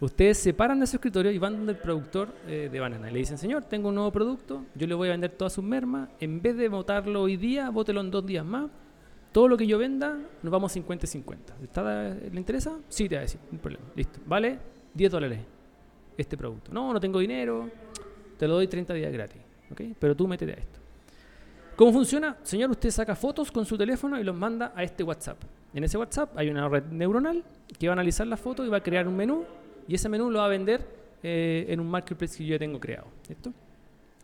Ustedes 0.00 0.38
se 0.38 0.54
paran 0.54 0.80
de 0.80 0.86
su 0.86 0.96
escritorio 0.96 1.30
y 1.30 1.38
van 1.38 1.56
donde 1.56 1.72
el 1.72 1.78
productor 1.78 2.28
eh, 2.46 2.68
de 2.70 2.80
banana. 2.80 3.10
Y 3.10 3.12
le 3.12 3.18
dicen, 3.20 3.38
señor, 3.38 3.64
tengo 3.64 3.88
un 3.88 3.94
nuevo 3.94 4.10
producto, 4.12 4.64
yo 4.74 4.86
le 4.86 4.94
voy 4.94 5.08
a 5.08 5.12
vender 5.12 5.30
todas 5.32 5.52
sus 5.52 5.64
mermas. 5.64 6.08
En 6.20 6.40
vez 6.42 6.56
de 6.56 6.68
votarlo 6.68 7.22
hoy 7.22 7.36
día, 7.36 7.70
bótelo 7.70 8.00
en 8.00 8.10
dos 8.10 8.24
días 8.26 8.44
más. 8.44 8.70
Todo 9.32 9.48
lo 9.48 9.56
que 9.56 9.66
yo 9.66 9.78
venda, 9.78 10.16
nos 10.42 10.50
vamos 10.52 10.72
50-50. 10.76 11.54
¿Está- 11.62 12.14
¿Le 12.14 12.36
interesa? 12.38 12.78
Sí, 12.88 13.08
te 13.08 13.16
va 13.16 13.20
a 13.20 13.22
decir, 13.22 13.40
no 13.50 13.58
problema. 13.58 13.84
Listo. 13.96 14.20
Vale 14.26 14.58
10 14.94 15.10
dólares 15.10 15.40
este 16.16 16.36
producto. 16.36 16.72
No, 16.72 16.92
no 16.92 17.00
tengo 17.00 17.18
dinero, 17.18 17.68
te 18.38 18.46
lo 18.46 18.54
doy 18.54 18.68
30 18.68 18.94
días 18.94 19.12
gratis. 19.12 19.40
¿ok? 19.72 19.80
Pero 19.98 20.14
tú 20.14 20.28
métete 20.28 20.52
a 20.52 20.56
esto. 20.56 20.78
¿Cómo 21.74 21.92
funciona? 21.92 22.36
Señor, 22.44 22.70
usted 22.70 22.90
saca 22.90 23.16
fotos 23.16 23.50
con 23.50 23.66
su 23.66 23.76
teléfono 23.76 24.20
y 24.20 24.22
los 24.22 24.36
manda 24.36 24.72
a 24.76 24.84
este 24.84 25.02
WhatsApp. 25.02 25.38
En 25.74 25.82
ese 25.82 25.98
WhatsApp 25.98 26.38
hay 26.38 26.48
una 26.48 26.68
red 26.68 26.84
neuronal 26.92 27.42
que 27.76 27.88
va 27.88 27.92
a 27.92 27.94
analizar 27.94 28.28
las 28.28 28.38
fotos 28.38 28.64
y 28.64 28.70
va 28.70 28.76
a 28.76 28.82
crear 28.82 29.08
un 29.08 29.16
menú 29.16 29.44
y 29.88 29.94
ese 29.94 30.08
menú 30.08 30.30
lo 30.30 30.38
va 30.40 30.46
a 30.46 30.48
vender 30.48 30.86
eh, 31.22 31.66
en 31.68 31.80
un 31.80 31.88
marketplace 31.88 32.36
que 32.38 32.44
yo 32.44 32.52
ya 32.52 32.58
tengo 32.58 32.78
creado. 32.80 33.06
¿Listo? 33.28 33.52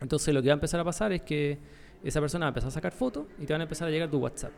Entonces 0.00 0.32
lo 0.34 0.40
que 0.42 0.48
va 0.48 0.54
a 0.54 0.54
empezar 0.54 0.80
a 0.80 0.84
pasar 0.84 1.12
es 1.12 1.22
que 1.22 1.58
esa 2.02 2.20
persona 2.20 2.46
va 2.46 2.48
a 2.48 2.50
empezar 2.50 2.68
a 2.68 2.72
sacar 2.72 2.92
fotos 2.92 3.26
y 3.38 3.44
te 3.46 3.52
van 3.52 3.61
a 3.61 3.64
empezar 3.64 3.88
a 3.88 3.90
llegar 3.90 4.11
tu 4.11 4.18
WhatsApp. 4.18 4.52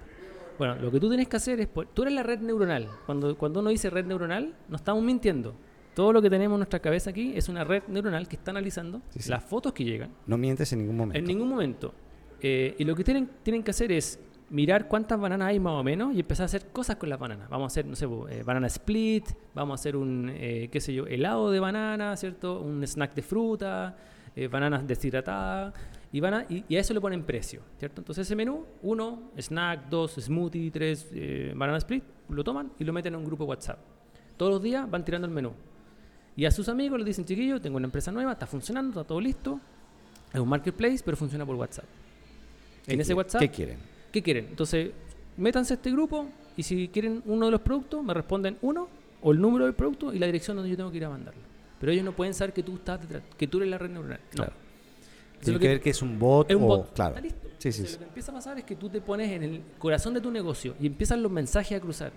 Bueno, 0.59 0.77
lo 0.77 0.91
que 0.91 1.01
tú 1.01 1.09
tienes 1.09 1.29
que 1.29 1.37
hacer 1.37 1.61
es, 1.61 1.69
tú 1.95 2.03
eres 2.03 2.15
la 2.15 2.23
red 2.23 2.39
neuronal. 2.41 2.89
Cuando, 3.07 3.37
cuando 3.37 3.61
uno 3.61 3.71
dice 3.71 3.91
red 3.91 4.05
neuronal, 4.05 4.55
no 4.69 4.77
estamos 4.77 5.03
mintiendo. 5.03 5.55
Todo 5.95 6.13
lo 6.13 6.23
que 6.23 6.31
tenemos 6.31 6.55
en 6.57 6.61
nuestra 6.61 6.79
cabeza 6.81 7.11
aquí 7.11 7.33
es 7.35 7.49
una 7.49 7.65
red 7.65 7.83
neuronal 7.89 8.29
que 8.29 8.37
está 8.37 8.51
analizando 8.51 9.03
Sí, 9.11 9.21
sí. 9.21 9.31
las 9.31 9.43
fotos 9.45 9.73
que 9.73 9.85
llegan 9.85 10.11
No 10.27 10.39
mientes 10.39 10.73
en 10.73 10.79
ningún 10.81 10.97
momento. 10.97 11.19
en 11.19 11.25
ningún 11.25 11.49
momento. 11.49 11.93
Eh, 12.41 12.75
y 12.79 12.85
lo 12.85 12.95
que 12.95 13.05
tienen, 13.05 13.29
tienen 13.43 13.63
que 13.63 13.71
hacer 13.73 13.93
es 13.93 14.19
mirar 14.53 14.87
cuántas 14.87 15.19
bananas 15.19 15.49
hay 15.49 15.59
más 15.59 15.73
o 15.73 15.83
menos 15.83 16.15
y 16.15 16.21
empezar 16.21 16.45
a 16.45 16.47
hacer 16.47 16.67
cosas 16.67 16.97
con 16.97 17.09
las 17.09 17.19
bananas. 17.19 17.49
Vamos 17.49 17.65
a 17.65 17.69
hacer, 17.69 17.87
no 17.87 17.97
sé, 17.97 18.07
eh, 18.31 18.43
banana 18.45 18.67
split, 18.67 19.27
vamos 19.55 19.73
a 19.73 19.81
hacer 19.81 19.97
un, 19.97 20.31
eh, 20.33 20.69
qué 20.71 20.79
sé 20.79 20.93
yo, 20.93 21.07
helado 21.07 21.51
de 21.51 21.59
banana, 21.59 22.15
¿cierto? 22.19 22.61
Un 22.61 22.87
snack 22.87 23.15
de 23.15 23.23
fruta, 23.23 23.97
eh, 24.37 24.49
bananas 24.49 24.87
deshidratadas. 24.87 25.73
Y, 26.13 26.21
van 26.21 26.35
a, 26.35 26.47
y, 26.51 26.65
y 26.69 26.77
a 26.77 26.81
eso 26.81 26.93
le 26.93 27.01
ponen 27.01 27.23
precio, 27.23 27.63
¿cierto? 27.79 28.03
Entonces 28.03 28.27
ese 28.27 28.37
menú, 28.37 28.67
uno, 28.83 29.31
snack, 29.39 29.89
dos, 29.89 30.17
smoothie, 30.21 30.71
tres, 30.71 31.09
banana 31.55 31.79
split, 31.79 32.05
lo 32.29 32.45
toman 32.45 32.73
y 32.79 32.85
lo 32.85 32.93
meten 32.93 33.15
en 33.15 33.21
un 33.21 33.25
grupo 33.25 33.45
WhatsApp. 33.45 33.79
Todos 34.37 34.53
los 34.53 34.63
días 34.63 34.89
van 34.91 35.03
tirando 35.03 35.27
el 35.27 35.33
menú. 35.33 35.53
Y 36.37 36.45
a 36.45 36.51
sus 36.51 36.69
amigos 36.69 36.99
les 36.99 37.07
dicen, 37.07 37.25
chiquillos, 37.25 37.63
tengo 37.63 37.79
una 37.79 37.87
empresa 37.87 38.13
nueva, 38.13 38.33
está 38.33 38.47
funcionando, 38.47 39.01
está 39.01 39.09
todo 39.09 39.21
listo. 39.21 39.59
Es 40.31 40.41
un 40.41 40.49
marketplace, 40.49 41.01
pero 41.03 41.17
funciona 41.17 41.47
por 41.47 41.57
WhatsApp. 41.57 41.87
¿Qué 42.85 42.93
En 42.93 43.01
ese 43.01 43.15
WhatsApp, 43.15 43.41
¿Qué 43.41 43.49
quieren? 43.49 43.92
¿Qué 44.13 44.23
quieren? 44.23 44.47
Entonces, 44.51 44.91
métanse 45.37 45.75
a 45.75 45.77
este 45.77 45.91
grupo 45.91 46.27
y 46.57 46.63
si 46.63 46.89
quieren 46.89 47.23
uno 47.27 47.47
de 47.47 47.53
los 47.53 47.61
productos, 47.63 48.05
me 48.05 48.15
responden 48.15 48.59
uno 48.63 48.89
o 49.23 49.33
el 49.33 49.41
número 49.41 49.65
del 49.65 49.75
producto 49.75 50.13
y 50.13 50.19
la 50.19 50.27
dirección 50.27 50.57
donde 50.57 50.71
yo 50.71 50.77
tengo 50.77 50.91
que 50.91 50.99
ir 50.99 51.05
a 51.05 51.11
mandarlo. 51.11 51.41
Pero 51.81 51.91
ellos 51.93 52.05
no 52.05 52.13
pueden 52.13 52.35
saber 52.35 52.53
que 52.53 52.63
tú 52.63 52.77
estás 52.77 53.01
detrás, 53.01 53.23
que 53.37 53.47
tú 53.49 53.57
eres 53.59 53.71
la 53.71 53.79
red 53.79 53.91
neuronal. 53.91 54.21
No. 54.33 54.37
Claro. 54.37 54.53
Tiene 55.43 55.59
que, 55.59 55.63
que- 55.63 55.69
ver 55.69 55.81
que 55.81 55.91
es 55.91 56.03
un 56.03 56.19
bot 56.19 56.49
Es 56.51 56.57
un 56.57 56.63
o... 56.63 56.67
bot. 56.67 56.93
Claro. 56.95 57.11
Está 57.17 57.21
listo. 57.21 57.49
Sí, 57.59 57.73
sí, 57.73 57.79
Entonces, 57.81 57.91
sí. 57.91 57.93
Lo 57.95 57.99
que 58.01 58.05
empieza 58.09 58.31
a 58.31 58.35
pasar 58.35 58.59
es 58.59 58.65
que 58.65 58.77
tú 58.77 58.89
te 58.89 59.01
pones 59.01 59.31
en 59.31 59.43
el 59.43 59.61
corazón 59.79 60.15
de 60.15 60.21
tu 60.21 60.31
negocio 60.31 60.75
y 60.81 60.87
empiezan 60.87 61.23
los 61.23 61.33
mensajes 61.33 61.79
a 61.79 61.81
cruzar. 61.81 62.13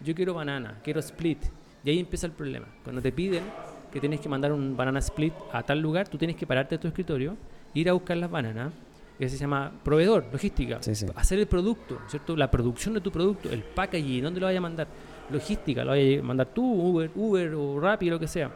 Yo 0.00 0.14
quiero 0.14 0.34
banana, 0.34 0.80
quiero 0.82 1.00
split. 1.00 1.38
Y 1.84 1.90
ahí 1.90 1.98
empieza 2.00 2.26
el 2.26 2.32
problema. 2.32 2.66
Cuando 2.82 3.02
te 3.02 3.12
piden 3.12 3.44
que 3.92 4.00
tienes 4.00 4.20
que 4.20 4.28
mandar 4.28 4.52
un 4.52 4.76
banana 4.76 4.98
split 5.00 5.34
a 5.52 5.62
tal 5.62 5.80
lugar, 5.80 6.08
tú 6.08 6.16
tienes 6.18 6.36
que 6.36 6.46
pararte 6.46 6.76
de 6.76 6.78
tu 6.80 6.88
escritorio, 6.88 7.36
ir 7.74 7.88
a 7.88 7.92
buscar 7.92 8.16
las 8.16 8.30
bananas. 8.30 8.72
Ese 9.18 9.36
se 9.36 9.42
llama 9.42 9.72
proveedor, 9.84 10.26
logística. 10.32 10.82
Sí, 10.82 10.94
sí. 10.94 11.06
Hacer 11.14 11.38
el 11.38 11.46
producto, 11.46 12.00
¿cierto? 12.08 12.36
La 12.36 12.50
producción 12.50 12.94
de 12.94 13.00
tu 13.00 13.12
producto, 13.12 13.48
el 13.50 13.62
packaging, 13.62 14.24
¿dónde 14.24 14.40
lo 14.40 14.46
vayas 14.46 14.58
a 14.58 14.62
mandar? 14.62 14.88
Logística, 15.30 15.84
lo 15.84 15.90
vayas 15.90 16.20
a 16.20 16.22
mandar 16.24 16.48
tú, 16.52 16.64
Uber, 16.64 17.10
Uber 17.14 17.54
o 17.54 17.80
Rappi, 17.80 18.10
lo 18.10 18.18
que 18.18 18.26
sea. 18.26 18.50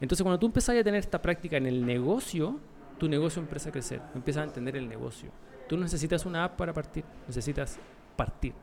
Entonces, 0.00 0.22
cuando 0.22 0.38
tú 0.38 0.46
empiezas 0.46 0.76
a 0.76 0.82
tener 0.82 1.00
esta 1.00 1.20
práctica 1.20 1.58
en 1.58 1.66
el 1.66 1.84
negocio, 1.84 2.58
tu 2.98 3.08
negocio 3.08 3.42
empieza 3.42 3.68
a 3.68 3.72
crecer, 3.72 4.00
empiezas 4.14 4.42
a 4.42 4.44
entender 4.44 4.76
el 4.76 4.88
negocio. 4.88 5.30
Tú 5.68 5.76
no 5.76 5.82
necesitas 5.82 6.24
una 6.24 6.44
app 6.44 6.56
para 6.56 6.72
partir, 6.72 7.04
necesitas 7.26 7.78
partir. 8.16 8.54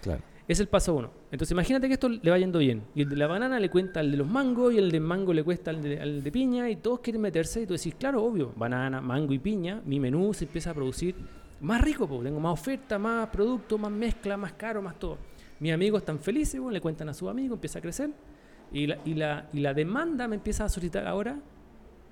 Claro. 0.00 0.22
Es 0.48 0.60
el 0.60 0.68
paso 0.68 0.94
uno. 0.94 1.10
Entonces, 1.32 1.52
imagínate 1.52 1.88
que 1.88 1.94
esto 1.94 2.08
le 2.08 2.30
va 2.30 2.38
yendo 2.38 2.60
bien. 2.60 2.84
Y 2.94 3.02
el 3.02 3.08
de 3.08 3.16
la 3.16 3.26
banana 3.26 3.58
le 3.58 3.68
cuenta 3.68 4.00
al 4.00 4.12
de 4.12 4.16
los 4.16 4.28
mangos, 4.28 4.72
y 4.72 4.78
el 4.78 4.90
de 4.92 5.00
mango 5.00 5.32
le 5.32 5.42
cuesta 5.42 5.70
al 5.70 5.82
de, 5.82 6.00
al 6.00 6.22
de 6.22 6.32
piña, 6.32 6.70
y 6.70 6.76
todos 6.76 7.00
quieren 7.00 7.20
meterse. 7.20 7.62
Y 7.62 7.66
tú 7.66 7.74
decís, 7.74 7.94
claro, 7.96 8.22
obvio, 8.22 8.52
banana, 8.56 9.00
mango 9.00 9.32
y 9.32 9.38
piña, 9.38 9.82
mi 9.84 9.98
menú 9.98 10.32
se 10.32 10.44
empieza 10.44 10.70
a 10.70 10.74
producir 10.74 11.16
más 11.60 11.80
rico, 11.80 12.06
porque 12.06 12.26
tengo 12.26 12.38
más 12.38 12.52
oferta, 12.52 12.98
más 12.98 13.28
producto, 13.28 13.76
más 13.76 13.90
mezcla, 13.90 14.36
más 14.36 14.52
caro, 14.52 14.80
más 14.82 14.98
todo. 14.98 15.18
Mis 15.58 15.72
amigos 15.72 16.02
están 16.02 16.18
felices, 16.20 16.60
bueno, 16.60 16.74
le 16.74 16.80
cuentan 16.80 17.08
a 17.08 17.14
sus 17.14 17.28
amigos, 17.28 17.56
empieza 17.56 17.78
a 17.78 17.82
crecer. 17.82 18.10
Y 18.72 18.86
la, 18.86 18.98
y, 19.04 19.14
la, 19.14 19.48
y 19.52 19.60
la 19.60 19.74
demanda 19.74 20.28
me 20.28 20.36
empieza 20.36 20.64
a 20.64 20.68
solicitar 20.68 21.06
ahora 21.06 21.38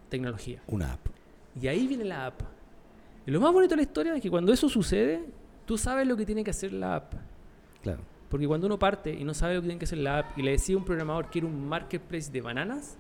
tecnología. 0.09 0.62
Una 0.66 0.93
app. 0.93 1.07
Y 1.61 1.68
ahí 1.68 1.87
viene 1.87 2.05
la 2.05 2.26
app. 2.26 2.41
Y 3.26 3.30
lo 3.30 3.41
más 3.41 3.53
bonito 3.53 3.70
de 3.70 3.76
la 3.76 3.82
historia 3.82 4.14
es 4.16 4.22
que 4.22 4.30
cuando 4.30 4.53
eso 4.53 4.68
sucede, 4.68 5.24
tú 5.66 5.78
sabes 5.78 6.07
lo 6.07 6.16
que 6.16 6.26
tiene 6.26 6.43
que 6.43 6.51
hacer 6.51 6.72
la 6.72 6.97
app. 6.97 7.14
Claro. 7.82 8.13
Porque 8.35 8.49
cuando 8.49 8.66
uno 8.66 8.80
parte 8.80 9.14
y 9.14 9.22
no 9.22 9.32
sabe 9.32 9.55
lo 9.55 9.61
que 9.61 9.68
tiene 9.68 9.78
que 9.78 9.85
hacer 9.85 9.99
la 9.99 10.18
app 10.18 10.37
y 10.37 10.43
le 10.43 10.51
decía 10.51 10.74
a 10.74 10.78
un 10.78 10.85
programador 10.85 11.30
que 11.30 11.39
era 11.39 11.47
un 11.47 11.68
marketplace 11.68 12.32
de 12.32 12.41
bananas, 12.41 12.97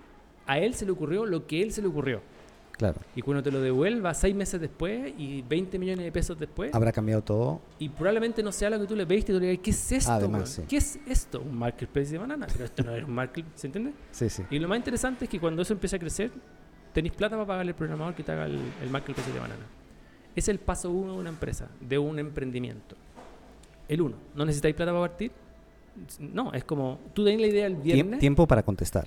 a 0.46 0.60
él 0.60 0.74
se 0.74 0.86
le 0.86 0.92
ocurrió 0.92 1.26
lo 1.26 1.44
que 1.48 1.60
él 1.60 1.72
se 1.72 1.82
le 1.82 1.88
ocurrió. 1.88 2.22
Claro. 2.70 3.00
Y 3.16 3.20
cuando 3.22 3.42
te 3.42 3.50
lo 3.50 3.60
devuelva 3.60 4.14
seis 4.14 4.32
meses 4.32 4.60
después 4.60 5.12
y 5.18 5.42
20 5.42 5.76
millones 5.76 6.04
de 6.04 6.12
pesos 6.12 6.38
después, 6.38 6.72
Habrá 6.72 6.92
cambiado 6.92 7.20
todo. 7.24 7.60
y 7.80 7.88
probablemente 7.88 8.44
no 8.44 8.52
sea 8.52 8.70
lo 8.70 8.78
que 8.78 8.86
tú 8.86 8.94
le 8.94 9.04
pediste, 9.08 9.32
y 9.32 9.34
tú 9.34 9.40
le 9.40 9.48
digas, 9.48 9.64
¿qué 9.64 9.70
es 9.72 9.90
esto? 9.90 10.12
Además, 10.12 10.50
sí. 10.50 10.62
¿Qué 10.68 10.76
es 10.76 11.00
esto? 11.04 11.40
Un 11.40 11.58
marketplace 11.58 12.12
de 12.12 12.18
bananas. 12.18 12.52
Pero 12.52 12.66
esto 12.66 12.84
no 12.84 12.94
es 12.94 13.02
un 13.02 13.12
marketplace, 13.12 13.58
¿se 13.58 13.66
entiende? 13.66 13.92
Sí, 14.12 14.30
sí. 14.30 14.44
Y 14.50 14.60
lo 14.60 14.68
más 14.68 14.78
interesante 14.78 15.24
es 15.24 15.28
que 15.32 15.40
cuando 15.40 15.62
eso 15.62 15.72
empieza 15.72 15.96
a 15.96 15.98
crecer, 15.98 16.30
tenéis 16.92 17.12
plata 17.12 17.34
para 17.34 17.44
pagarle 17.48 17.72
al 17.72 17.76
programador 17.76 18.14
que 18.14 18.22
te 18.22 18.30
haga 18.30 18.46
el, 18.46 18.60
el 18.80 18.88
marketplace 18.88 19.32
de 19.32 19.40
banana. 19.40 19.66
Es 20.36 20.46
el 20.48 20.60
paso 20.60 20.92
uno 20.92 21.14
de 21.14 21.18
una 21.18 21.30
empresa, 21.30 21.70
de 21.80 21.98
un 21.98 22.20
emprendimiento. 22.20 22.94
El 23.88 24.00
uno. 24.00 24.16
¿No 24.34 24.44
necesitáis 24.44 24.74
plata 24.74 24.92
para 24.92 25.08
partir? 25.08 25.32
No, 26.18 26.52
es 26.52 26.64
como, 26.64 26.98
tú 27.12 27.24
tenés 27.24 27.40
la 27.40 27.46
idea 27.46 27.66
el 27.66 27.76
viernes, 27.76 28.18
tiempo 28.18 28.46
para 28.46 28.62
contestar. 28.64 29.06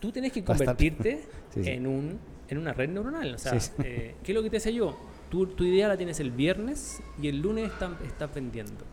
tú 0.00 0.12
tenés 0.12 0.32
que 0.32 0.44
convertirte 0.44 1.24
Sí, 1.54 1.64
sí. 1.64 1.70
En, 1.70 1.86
un, 1.86 2.18
en 2.48 2.58
una 2.58 2.72
red 2.72 2.88
neuronal. 2.88 3.34
O 3.34 3.38
sea, 3.38 3.58
Sí, 3.58 3.70
eh, 3.82 4.16
¿qué 4.22 4.32
es 4.32 4.36
lo 4.36 4.42
que 4.42 4.50
te 4.50 4.56
decía 4.56 4.72
yo? 4.72 4.98
Tú, 5.30 5.46
tu 5.46 5.64
idea 5.64 5.88
la 5.88 5.96
tienes 5.96 6.20
el 6.20 6.30
viernes 6.30 7.02
y 7.20 7.28
el 7.28 7.40
lunes 7.40 7.70
estás 8.04 8.34
vendiendo. 8.34 8.84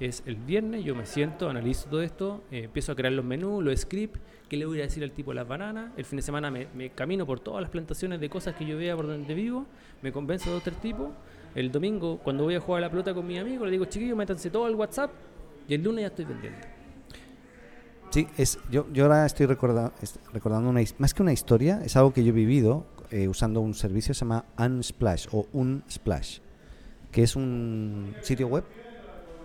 Es 0.00 0.22
el 0.26 0.36
viernes, 0.36 0.84
yo 0.84 0.94
me 0.94 1.06
siento, 1.06 1.50
analizo 1.50 1.88
todo 1.88 2.02
esto, 2.02 2.44
eh, 2.52 2.64
empiezo 2.64 2.92
a 2.92 2.94
crear 2.94 3.12
los 3.12 3.24
menús, 3.24 3.64
los 3.64 3.80
scripts, 3.80 4.20
qué 4.48 4.56
le 4.56 4.64
voy 4.64 4.78
a 4.78 4.84
decir 4.84 5.02
al 5.02 5.10
tipo 5.10 5.32
de 5.32 5.36
las 5.36 5.48
bananas. 5.48 5.90
El 5.96 6.04
fin 6.04 6.16
de 6.18 6.22
semana 6.22 6.52
me, 6.52 6.68
me 6.74 6.90
camino 6.90 7.26
por 7.26 7.40
todas 7.40 7.60
las 7.60 7.70
plantaciones 7.70 8.20
de 8.20 8.28
cosas 8.28 8.54
que 8.54 8.64
yo 8.64 8.76
vea 8.76 8.94
por 8.94 9.08
donde 9.08 9.34
vivo, 9.34 9.66
me 10.02 10.12
convenzo 10.12 10.50
de 10.50 10.54
dos 10.54 10.62
tres 10.62 10.80
tipos. 10.80 11.08
El 11.54 11.72
domingo, 11.72 12.18
cuando 12.18 12.44
voy 12.44 12.54
a 12.54 12.60
jugar 12.60 12.82
a 12.82 12.86
la 12.86 12.90
pelota 12.90 13.14
con 13.14 13.26
mi 13.26 13.38
amigo, 13.38 13.64
le 13.64 13.72
digo, 13.72 13.84
chiquillos, 13.86 14.16
métanse 14.16 14.50
todo 14.50 14.66
al 14.66 14.74
WhatsApp 14.74 15.10
y 15.66 15.74
el 15.74 15.82
lunes 15.82 16.02
ya 16.02 16.06
estoy 16.08 16.24
vendiendo. 16.24 16.58
Sí, 18.10 18.26
es, 18.38 18.58
yo, 18.70 18.86
yo 18.92 19.04
ahora 19.04 19.26
estoy 19.26 19.46
recorda- 19.46 19.92
est- 20.00 20.16
recordando 20.32 20.70
una, 20.70 20.80
más 20.98 21.12
que 21.12 21.22
una 21.22 21.32
historia, 21.32 21.80
es 21.84 21.94
algo 21.96 22.12
que 22.12 22.22
yo 22.24 22.30
he 22.30 22.32
vivido 22.32 22.86
eh, 23.10 23.28
usando 23.28 23.60
un 23.60 23.74
servicio 23.74 24.10
que 24.10 24.14
se 24.14 24.20
llama 24.20 24.44
Unsplash 24.58 25.26
o 25.32 25.46
Unsplash, 25.52 26.38
que 27.12 27.22
es 27.22 27.36
un 27.36 28.14
sitio 28.22 28.46
web 28.48 28.64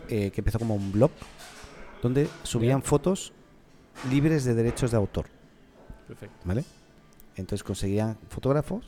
eh, 0.09 0.31
que 0.31 0.41
empezó 0.41 0.59
como 0.59 0.75
un 0.75 0.91
blog 0.91 1.11
donde 2.01 2.27
subían 2.43 2.81
fotos 2.83 3.33
libres 4.09 4.43
de 4.45 4.53
derechos 4.53 4.91
de 4.91 4.97
autor, 4.97 5.25
Perfecto. 6.07 6.35
¿vale? 6.45 6.63
Entonces 7.35 7.63
conseguían 7.63 8.17
fotógrafos, 8.29 8.85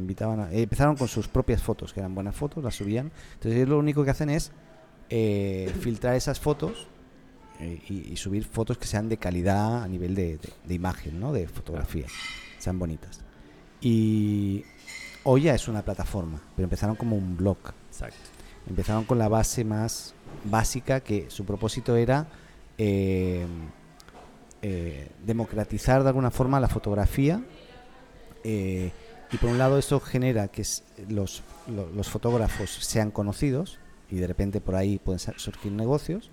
invitaban 0.00 0.40
a, 0.40 0.52
eh, 0.52 0.62
empezaron 0.62 0.96
con 0.96 1.08
sus 1.08 1.28
propias 1.28 1.62
fotos, 1.62 1.92
que 1.92 2.00
eran 2.00 2.14
buenas 2.14 2.34
fotos, 2.34 2.62
las 2.64 2.74
subían. 2.74 3.10
Entonces 3.34 3.54
ellos 3.56 3.68
lo 3.68 3.78
único 3.78 4.04
que 4.04 4.10
hacen 4.10 4.30
es 4.30 4.52
eh, 5.10 5.72
filtrar 5.80 6.14
esas 6.16 6.40
fotos 6.40 6.88
eh, 7.60 7.80
y, 7.88 8.12
y 8.12 8.16
subir 8.16 8.44
fotos 8.44 8.76
que 8.78 8.86
sean 8.86 9.08
de 9.08 9.16
calidad 9.18 9.82
a 9.82 9.88
nivel 9.88 10.14
de, 10.14 10.38
de- 10.38 10.52
de 10.64 10.74
imagen, 10.74 11.18
¿no? 11.20 11.32
De 11.32 11.46
fotografía, 11.48 12.06
sean 12.58 12.78
bonitas. 12.78 13.20
Y 13.80 14.64
hoy 15.24 15.42
ya 15.42 15.54
es 15.54 15.68
una 15.68 15.82
plataforma, 15.82 16.40
pero 16.54 16.64
empezaron 16.64 16.96
como 16.96 17.16
un 17.16 17.36
blog. 17.36 17.58
Exacto. 17.88 18.16
Empezaron 18.68 19.04
con 19.04 19.18
la 19.18 19.28
base 19.28 19.64
más 19.64 20.14
básica, 20.44 21.00
que 21.00 21.30
su 21.30 21.44
propósito 21.44 21.94
era 21.96 22.26
eh, 22.78 23.46
democratizar 25.24 26.02
de 26.02 26.08
alguna 26.08 26.30
forma 26.30 26.58
la 26.60 26.68
fotografía. 26.68 27.40
eh, 28.44 28.90
y 29.32 29.36
por 29.38 29.50
un 29.50 29.58
lado 29.58 29.78
eso 29.78 30.00
genera 30.00 30.48
que 30.48 30.62
los, 31.08 31.42
lo- 31.68 31.88
los 31.90 32.08
fotógrafos 32.08 32.70
sean 32.70 33.10
conocidos 33.10 33.78
y 34.10 34.16
de 34.16 34.26
repente 34.26 34.60
por 34.60 34.74
ahí 34.76 34.98
pueden 34.98 35.18
surgir 35.18 35.72
negocios. 35.72 36.30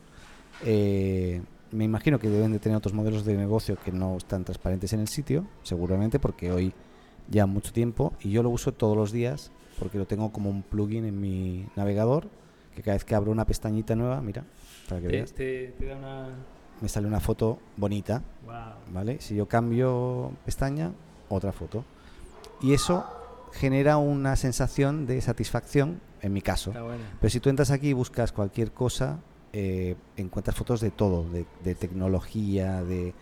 Eh, 0.64 1.42
me 1.72 1.84
imagino 1.86 2.20
que 2.20 2.30
deben 2.30 2.52
de 2.52 2.60
tener 2.60 2.78
otros 2.78 2.94
modelos 2.94 3.26
de 3.26 3.36
negocio 3.36 3.78
que 3.84 3.92
no 3.92 4.16
están 4.18 4.44
transparentes 4.46 4.94
en 4.94 5.00
el 5.00 5.08
sitio, 5.08 5.48
seguramente, 5.64 6.20
porque 6.20 6.52
hoy 6.52 6.74
ya 7.30 7.46
mucho 7.48 7.74
tiempo 7.74 8.14
y 8.22 8.30
yo 8.32 8.44
lo 8.44 8.50
uso 8.50 8.74
todos 8.74 8.96
los 8.96 9.12
días 9.12 9.52
porque 9.80 9.98
lo 9.98 10.06
tengo 10.06 10.32
como 10.32 10.50
un 10.52 10.62
plugin 10.62 11.06
en 11.06 11.20
mi 11.20 11.66
navegador 11.76 12.28
que 12.76 12.82
cada 12.84 12.96
vez 12.96 13.06
que 13.06 13.16
abro 13.16 13.32
una 13.32 13.46
pestañita 13.46 13.96
nueva, 13.96 14.22
mira, 14.22 14.44
para 14.88 15.02
que 15.02 15.08
Te, 15.08 15.14
veas, 15.16 15.34
te- 15.34 15.68
te 15.80 15.86
da 15.88 15.96
una... 15.98 16.30
me 16.82 16.90
sale 16.90 17.08
una 17.08 17.20
foto 17.20 17.60
bonita, 17.78 18.22
Wow. 18.46 18.54
¿vale? 18.94 19.18
Si 19.20 19.36
yo 19.36 19.48
cambio 19.48 20.32
pestaña, 20.46 20.92
otra 21.30 21.52
foto. 21.52 21.86
Y 22.64 22.74
eso 22.74 23.06
genera 23.52 23.98
una 23.98 24.36
sensación 24.36 25.06
de 25.06 25.22
satisfacción, 25.22 26.02
en 26.22 26.34
mi 26.34 26.42
caso. 26.42 26.74
Pero 27.20 27.30
si 27.30 27.40
tú 27.40 27.50
entras 27.50 27.70
aquí 27.70 27.90
y 27.90 27.94
buscas 27.94 28.32
cualquier 28.32 28.72
cosa, 28.72 29.20
eh, 29.52 29.96
encuentras 30.18 30.56
fotos 30.56 30.82
de 30.82 30.90
todo, 30.90 31.30
de, 31.30 31.46
de 31.64 31.76
tecnología, 31.76 32.82
de 32.84 33.14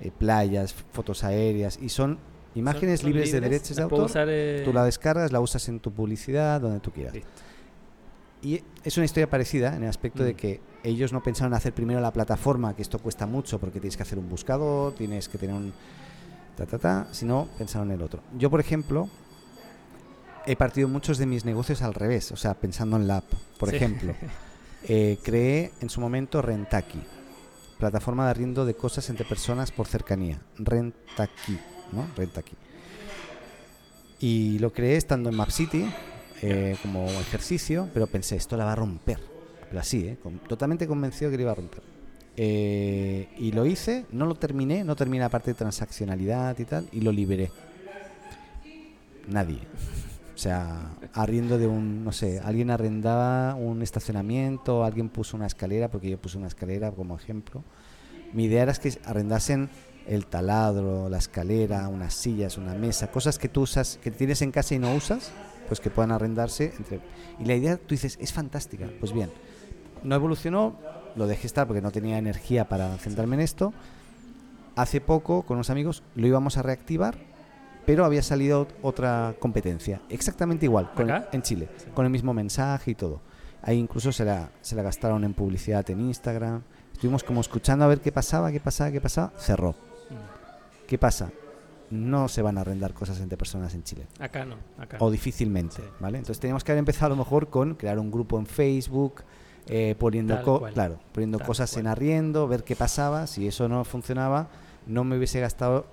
eh, 0.00 0.10
playas, 0.18 0.74
fotos 0.92 1.22
aéreas, 1.22 1.78
y 1.80 1.88
son 1.90 2.18
imágenes 2.54 3.00
Son- 3.00 3.10
libres, 3.10 3.30
de 3.32 3.40
derechos 3.40 3.76
de 3.76 3.82
autor. 3.82 4.06
usar, 4.06 4.26
eh, 4.30 4.62
Tú 4.64 4.72
la 4.72 4.84
descargas, 4.84 5.30
la 5.30 5.40
usas 5.40 5.68
en 5.68 5.78
tu 5.78 5.92
publicidad, 5.92 6.60
donde 6.60 6.80
tú 6.80 6.90
quieras. 6.90 7.14
Listo. 7.14 7.30
Y 8.42 8.62
es 8.84 8.96
una 8.96 9.04
historia 9.04 9.28
parecida 9.28 9.74
en 9.76 9.82
el 9.84 9.88
aspecto 9.88 10.22
de 10.22 10.32
Mm. 10.32 10.36
que 10.36 10.60
ellos 10.84 11.12
no 11.12 11.22
pensaron 11.22 11.52
hacer 11.54 11.72
primero 11.72 12.00
la 12.00 12.12
plataforma, 12.12 12.74
que 12.76 12.82
esto 12.82 12.98
cuesta 12.98 13.26
mucho 13.26 13.58
porque 13.58 13.80
tienes 13.80 13.96
que 13.96 14.02
hacer 14.02 14.18
un 14.18 14.28
buscador, 14.28 14.94
tienes 14.94 15.28
que 15.28 15.38
tener 15.38 15.54
un 15.56 15.72
ta 16.56 16.66
ta 16.66 16.78
ta, 16.78 17.08
sino 17.12 17.48
pensaron 17.58 17.90
en 17.90 17.96
el 17.98 18.02
otro. 18.02 18.22
Yo, 18.38 18.50
por 18.50 18.60
ejemplo, 18.60 19.08
he 20.46 20.56
partido 20.56 20.88
muchos 20.88 21.18
de 21.18 21.26
mis 21.26 21.44
negocios 21.44 21.82
al 21.82 21.94
revés, 21.94 22.32
o 22.32 22.36
sea, 22.36 22.54
pensando 22.54 22.96
en 22.96 23.06
la 23.06 23.18
app. 23.18 23.32
Por 23.58 23.70
Sí. 23.70 23.76
ejemplo, 23.76 24.14
eh, 24.88 25.18
creé 25.22 25.72
en 25.80 25.90
su 25.90 26.00
momento 26.00 26.40
Rentaki, 26.42 27.00
plataforma 27.78 28.24
de 28.24 28.30
arriendo 28.30 28.64
de 28.64 28.74
cosas 28.74 29.08
entre 29.10 29.26
personas 29.26 29.70
por 29.70 29.86
cercanía. 29.86 30.40
Rentaki, 30.58 31.58
¿no? 31.92 32.06
Rentaki. 32.16 32.54
Y 34.18 34.58
lo 34.60 34.72
creé 34.72 34.96
estando 34.96 35.28
en 35.28 35.36
Map 35.36 35.50
City 35.50 35.86
eh, 36.42 36.76
como 36.82 37.04
ejercicio, 37.10 37.88
pero 37.92 38.06
pensé, 38.06 38.36
esto 38.36 38.56
la 38.56 38.64
va 38.64 38.72
a 38.72 38.76
romper. 38.76 39.20
Pero 39.68 39.80
así, 39.80 40.06
¿eh? 40.08 40.16
con- 40.22 40.38
totalmente 40.38 40.86
convencido 40.86 41.30
que 41.30 41.36
lo 41.36 41.42
iba 41.42 41.52
a 41.52 41.56
romper. 41.56 41.82
Eh, 42.38 43.28
y 43.38 43.52
lo 43.52 43.64
hice, 43.64 44.04
no 44.12 44.26
lo 44.26 44.34
terminé, 44.34 44.84
no 44.84 44.94
terminé 44.94 45.22
la 45.22 45.30
parte 45.30 45.52
de 45.52 45.54
transaccionalidad 45.54 46.58
y 46.58 46.64
tal, 46.64 46.88
y 46.92 47.00
lo 47.00 47.12
liberé. 47.12 47.50
Nadie. 49.28 49.60
O 50.34 50.38
sea, 50.38 50.90
arriendo 51.14 51.56
de 51.56 51.66
un, 51.66 52.04
no 52.04 52.12
sé, 52.12 52.40
alguien 52.40 52.70
arrendaba 52.70 53.54
un 53.54 53.80
estacionamiento, 53.80 54.84
alguien 54.84 55.08
puso 55.08 55.34
una 55.34 55.46
escalera, 55.46 55.88
porque 55.88 56.10
yo 56.10 56.18
puse 56.18 56.36
una 56.36 56.48
escalera 56.48 56.90
como 56.90 57.16
ejemplo. 57.16 57.64
Mi 58.34 58.44
idea 58.44 58.64
era 58.64 58.74
que 58.74 58.92
arrendasen 59.06 59.70
el 60.06 60.26
taladro, 60.26 61.08
la 61.08 61.16
escalera, 61.16 61.88
unas 61.88 62.12
sillas, 62.12 62.58
una 62.58 62.74
mesa, 62.74 63.10
cosas 63.10 63.38
que 63.38 63.48
tú 63.48 63.62
usas, 63.62 63.98
que 64.02 64.10
tienes 64.10 64.42
en 64.42 64.52
casa 64.52 64.74
y 64.74 64.78
no 64.78 64.94
usas, 64.94 65.32
pues 65.68 65.80
que 65.80 65.88
puedan 65.88 66.12
arrendarse. 66.12 66.74
Entre... 66.76 67.00
Y 67.40 67.46
la 67.46 67.54
idea, 67.54 67.78
tú 67.78 67.94
dices, 67.94 68.18
es 68.20 68.32
fantástica. 68.32 68.90
Pues 69.00 69.12
bien, 69.12 69.30
no 70.02 70.14
evolucionó, 70.14 70.76
lo 71.16 71.26
dejé 71.26 71.46
estar 71.46 71.66
porque 71.66 71.82
no 71.82 71.90
tenía 71.90 72.18
energía 72.18 72.68
para 72.68 72.96
centrarme 72.98 73.34
en 73.36 73.40
esto. 73.42 73.72
Hace 74.76 75.00
poco, 75.00 75.42
con 75.42 75.56
unos 75.56 75.70
amigos, 75.70 76.02
lo 76.14 76.26
íbamos 76.26 76.56
a 76.56 76.62
reactivar 76.62 77.16
pero 77.86 78.04
había 78.04 78.20
salido 78.20 78.66
otra 78.82 79.36
competencia, 79.38 80.00
exactamente 80.08 80.66
igual, 80.66 80.90
en 81.30 81.42
Chile, 81.42 81.68
Sí. 81.76 81.86
con 81.94 82.04
el 82.04 82.10
mismo 82.10 82.34
mensaje 82.34 82.90
y 82.90 82.94
todo. 82.96 83.20
Ahí 83.62 83.78
incluso 83.78 84.10
se 84.10 84.24
la, 84.24 84.50
se 84.60 84.74
la 84.74 84.82
gastaron 84.82 85.22
en 85.22 85.34
publicidad 85.34 85.88
en 85.88 86.00
Instagram. 86.00 86.62
Estuvimos 86.92 87.22
como 87.22 87.40
escuchando 87.40 87.84
a 87.84 87.88
ver 87.88 88.00
qué 88.00 88.10
pasaba, 88.10 88.50
qué 88.50 88.58
pasaba, 88.58 88.90
qué 88.90 89.00
pasaba. 89.00 89.32
Cerró. 89.38 89.70
Mm. 90.10 90.86
¿Qué 90.88 90.98
pasa? 90.98 91.30
No 91.92 92.26
se 92.26 92.42
van 92.42 92.58
a 92.58 92.62
arrendar 92.62 92.92
cosas 92.92 93.20
entre 93.20 93.38
personas 93.38 93.72
en 93.74 93.84
Chile. 93.84 94.08
Acá 94.18 94.44
no, 94.44 94.56
acá. 94.78 94.96
O 94.98 95.08
difícilmente, 95.08 95.76
Sí. 95.76 95.82
¿vale? 96.00 96.18
Entonces 96.18 96.40
teníamos 96.40 96.64
que 96.64 96.72
haber 96.72 96.80
empezado 96.80 97.06
a 97.06 97.10
lo 97.10 97.16
mejor 97.22 97.50
con 97.50 97.76
crear 97.76 98.00
un 98.00 98.10
grupo 98.10 98.36
en 98.36 98.46
Facebook, 98.46 99.22
eh, 99.68 99.94
poniendo, 99.98 100.40
co- 100.42 100.62
claro, 100.72 100.98
poniendo 101.12 101.38
Tal 101.38 101.46
cosas 101.46 101.76
en 101.76 101.82
cual. 101.82 101.92
arriendo, 101.92 102.48
ver 102.48 102.64
qué 102.64 102.76
pasaba. 102.76 103.26
Si 103.26 103.46
eso 103.48 103.68
no 103.68 103.84
funcionaba, 103.84 104.48
no 104.86 105.04
me 105.04 105.16
hubiese 105.16 105.40
gastado 105.40 105.86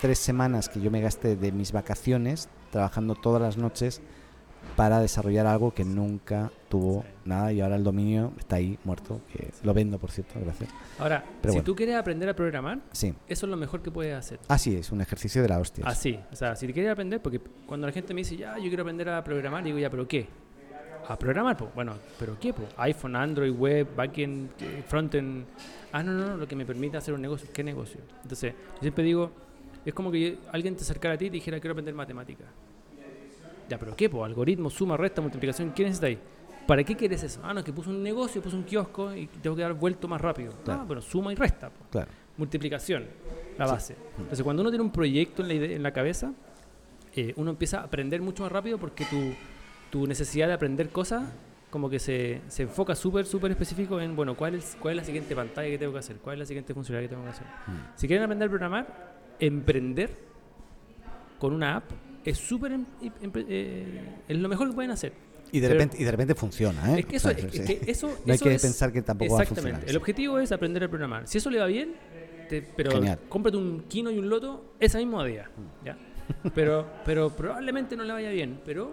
tres 0.00 0.18
semanas 0.18 0.68
que 0.68 0.80
yo 0.80 0.90
me 0.90 1.00
gasté 1.00 1.36
de 1.36 1.52
mis 1.52 1.70
vacaciones 1.72 2.48
trabajando 2.72 3.14
todas 3.14 3.40
las 3.40 3.56
noches 3.56 4.00
para 4.76 4.98
desarrollar 4.98 5.46
algo 5.46 5.72
que 5.72 5.84
nunca 5.84 6.50
tuvo 6.70 7.02
Sí. 7.02 7.08
nada 7.26 7.52
y 7.52 7.60
ahora 7.60 7.76
el 7.76 7.84
dominio 7.84 8.32
está 8.38 8.56
ahí 8.56 8.78
muerto, 8.82 9.20
que 9.32 9.50
lo 9.62 9.72
vendo 9.74 9.98
por 9.98 10.10
cierto, 10.10 10.40
gracias. 10.42 10.70
Ahora, 10.98 11.22
Pero 11.42 11.52
si 11.52 11.58
bueno. 11.58 11.64
tú 11.64 11.76
quieres 11.76 11.94
aprender 11.96 12.28
a 12.30 12.34
programar, 12.34 12.80
Sí, 12.90 13.14
eso 13.28 13.46
es 13.46 13.50
lo 13.50 13.56
mejor 13.58 13.82
que 13.82 13.90
puedes 13.92 14.16
hacer. 14.16 14.40
así 14.48 14.74
es, 14.74 14.90
un 14.90 15.00
ejercicio 15.02 15.42
de 15.42 15.48
la 15.48 15.58
hostia. 15.60 15.84
Así, 15.86 16.18
o 16.32 16.34
sea, 16.34 16.56
si 16.56 16.66
te 16.66 16.72
quieres 16.72 16.90
aprender, 16.90 17.20
porque 17.22 17.40
cuando 17.66 17.86
la 17.86 17.92
gente 17.92 18.14
me 18.14 18.22
dice, 18.22 18.36
ya, 18.36 18.56
yo 18.56 18.64
quiero 18.68 18.82
aprender 18.82 19.08
a 19.10 19.22
programar, 19.22 19.62
digo, 19.62 19.78
ya, 19.78 19.90
¿pero 19.90 20.08
qué? 20.08 20.26
A 21.08 21.18
programar, 21.18 21.56
pues. 21.56 21.74
Bueno, 21.74 21.94
¿pero 22.18 22.38
qué, 22.40 22.52
pues? 22.52 22.68
iPhone, 22.76 23.16
Android, 23.16 23.52
web, 23.54 23.88
backend, 23.94 24.50
eh, 24.60 24.82
frontend. 24.86 25.44
Ah, 25.92 26.02
no, 26.02 26.12
no, 26.12 26.26
no, 26.28 26.36
lo 26.36 26.48
que 26.48 26.56
me 26.56 26.64
permite 26.64 26.96
hacer 26.96 27.14
un 27.14 27.20
negocio. 27.22 27.48
¿Qué 27.52 27.62
negocio? 27.62 28.00
Entonces, 28.22 28.52
yo 28.76 28.80
siempre 28.80 29.04
digo, 29.04 29.30
es 29.84 29.92
como 29.94 30.10
que 30.10 30.38
alguien 30.50 30.74
te 30.76 30.82
acercara 30.82 31.14
a 31.14 31.18
ti 31.18 31.26
y 31.26 31.30
te 31.30 31.34
dijera, 31.34 31.60
quiero 31.60 31.72
aprender 31.72 31.94
matemática. 31.94 32.44
Ya, 33.68 33.78
¿pero 33.78 33.94
qué, 33.96 34.08
pues? 34.08 34.24
Algoritmo, 34.24 34.70
suma, 34.70 34.96
resta, 34.96 35.20
multiplicación, 35.20 35.70
¿quién 35.74 35.88
necesita 35.88 36.06
ahí? 36.08 36.18
¿Para 36.66 36.82
qué 36.82 36.96
quieres 36.96 37.22
eso? 37.22 37.40
Ah, 37.42 37.52
no, 37.52 37.60
es 37.60 37.64
que 37.66 37.72
puse 37.72 37.90
un 37.90 38.02
negocio, 38.02 38.40
puse 38.42 38.56
un 38.56 38.64
kiosco 38.64 39.14
y 39.14 39.26
tengo 39.26 39.54
que 39.54 39.62
dar 39.62 39.74
vuelto 39.74 40.08
más 40.08 40.20
rápido. 40.20 40.52
Claro. 40.64 40.80
Ah, 40.82 40.84
pero 40.88 41.02
suma 41.02 41.32
y 41.32 41.36
resta, 41.36 41.68
pues 41.70 41.90
Claro. 41.90 42.10
multiplicación, 42.38 43.04
la 43.58 43.66
base. 43.66 43.96
Entonces, 44.18 44.42
cuando 44.42 44.62
uno 44.62 44.70
tiene 44.70 44.82
un 44.82 44.90
proyecto 44.90 45.42
en 45.42 45.48
la, 45.48 45.54
en 45.54 45.82
la 45.82 45.92
cabeza, 45.92 46.32
eh, 47.14 47.32
uno 47.36 47.50
empieza 47.50 47.80
a 47.80 47.84
aprender 47.84 48.20
mucho 48.22 48.42
más 48.42 48.50
rápido 48.52 48.78
porque 48.78 49.04
tu, 49.04 49.34
tu 49.94 50.08
necesidad 50.08 50.48
de 50.48 50.54
aprender 50.54 50.88
cosas 50.88 51.22
como 51.70 51.88
que 51.88 52.00
se, 52.00 52.40
se 52.48 52.64
enfoca 52.64 52.96
súper, 52.96 53.26
súper 53.26 53.52
específico 53.52 54.00
en, 54.00 54.16
bueno, 54.16 54.36
¿cuál 54.36 54.56
es, 54.56 54.76
¿cuál 54.80 54.94
es 54.94 55.02
la 55.02 55.04
siguiente 55.04 55.36
pantalla 55.36 55.68
que 55.68 55.78
tengo 55.78 55.92
que 55.92 56.00
hacer? 56.00 56.16
¿Cuál 56.16 56.34
es 56.34 56.40
la 56.40 56.46
siguiente 56.46 56.74
funcionalidad 56.74 57.08
que 57.10 57.14
tengo 57.14 57.24
que 57.24 57.30
hacer? 57.30 57.46
Mm. 57.68 57.72
Si 57.94 58.08
quieren 58.08 58.24
aprender 58.24 58.48
a 58.48 58.50
programar, 58.50 59.14
emprender 59.38 60.10
con 61.38 61.52
una 61.52 61.76
app 61.76 61.84
es 62.24 62.38
súper, 62.38 62.72
em- 62.72 62.84
eh, 63.02 64.00
es 64.26 64.36
lo 64.36 64.48
mejor 64.48 64.68
que 64.70 64.74
pueden 64.74 64.90
hacer. 64.90 65.12
Y 65.52 65.60
de 65.60 65.68
Pero- 65.68 65.78
repente, 65.78 65.96
y 66.02 66.04
de 66.04 66.10
repente 66.10 66.34
funciona, 66.34 66.92
¿eh? 66.96 67.00
Es 67.00 67.06
que 67.06 67.16
eso, 67.16 67.28
O 67.28 67.30
sea, 67.32 67.46
es, 67.48 67.60
que 67.60 67.80
eso, 67.88 68.08
No 68.08 68.14
hay 68.26 68.34
eso 68.34 68.44
que 68.46 68.54
es- 68.56 68.62
pensar 68.62 68.92
que 68.92 69.00
tampoco 69.02 69.34
va 69.34 69.38
a 69.38 69.42
Exactamente. 69.44 69.76
funcionar. 69.76 69.90
El 69.90 69.96
objetivo 69.96 70.38
es 70.40 70.50
aprender 70.50 70.82
a 70.82 70.88
programar. 70.88 71.28
Si 71.28 71.38
eso 71.38 71.50
le 71.50 71.60
va 71.60 71.66
bien, 71.66 71.94
te- 72.48 72.62
pero 72.62 72.90
Genial. 72.90 73.20
cómprate 73.28 73.56
un 73.58 73.84
Kino 73.88 74.10
y 74.10 74.18
un 74.18 74.28
Loto 74.28 74.74
ese 74.80 74.98
mismo 74.98 75.22
día. 75.22 75.48
Mm. 75.56 75.86
¿ya? 75.86 75.96
Pero, 76.54 76.86
pero 77.04 77.30
probablemente 77.30 77.96
no 77.96 78.02
le 78.02 78.12
vaya 78.12 78.30
bien, 78.30 78.58
pero 78.64 78.92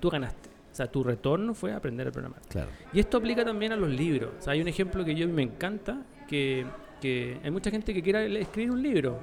tú 0.00 0.10
ganaste. 0.10 0.48
O 0.72 0.74
sea, 0.76 0.86
tu 0.86 1.02
retorno 1.02 1.54
fue 1.54 1.72
aprender 1.72 2.08
a 2.08 2.12
programar. 2.12 2.42
Claro. 2.48 2.68
Y 2.92 3.00
esto 3.00 3.16
aplica 3.16 3.44
también 3.44 3.72
a 3.72 3.76
los 3.76 3.88
libros. 3.88 4.32
O 4.38 4.42
sea, 4.42 4.52
hay 4.52 4.60
un 4.60 4.68
ejemplo 4.68 5.04
que 5.04 5.14
yo 5.14 5.26
me 5.26 5.42
encanta, 5.42 6.02
que, 6.28 6.66
que 7.00 7.38
hay 7.42 7.50
mucha 7.50 7.70
gente 7.70 7.94
que 7.94 8.02
quiere 8.02 8.40
escribir 8.40 8.70
un 8.70 8.82
libro. 8.82 9.18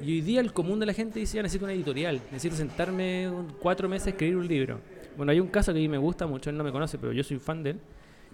Y 0.00 0.12
hoy 0.12 0.20
día 0.22 0.40
el 0.40 0.52
común 0.52 0.80
de 0.80 0.86
la 0.86 0.92
gente 0.92 1.20
dice, 1.20 1.36
ya 1.36 1.42
necesito 1.42 1.66
una 1.66 1.74
editorial, 1.74 2.20
necesito 2.30 2.56
sentarme 2.56 3.30
cuatro 3.60 3.88
meses 3.88 4.08
a 4.08 4.10
escribir 4.10 4.36
un 4.36 4.48
libro. 4.48 4.80
Bueno, 5.16 5.30
hay 5.30 5.40
un 5.40 5.48
caso 5.48 5.72
que 5.72 5.78
a 5.78 5.82
mí 5.82 5.88
me 5.88 5.98
gusta 5.98 6.26
mucho, 6.26 6.50
él 6.50 6.56
no 6.56 6.64
me 6.64 6.72
conoce, 6.72 6.98
pero 6.98 7.12
yo 7.12 7.22
soy 7.22 7.38
fan 7.38 7.62
de 7.62 7.70
él, 7.70 7.80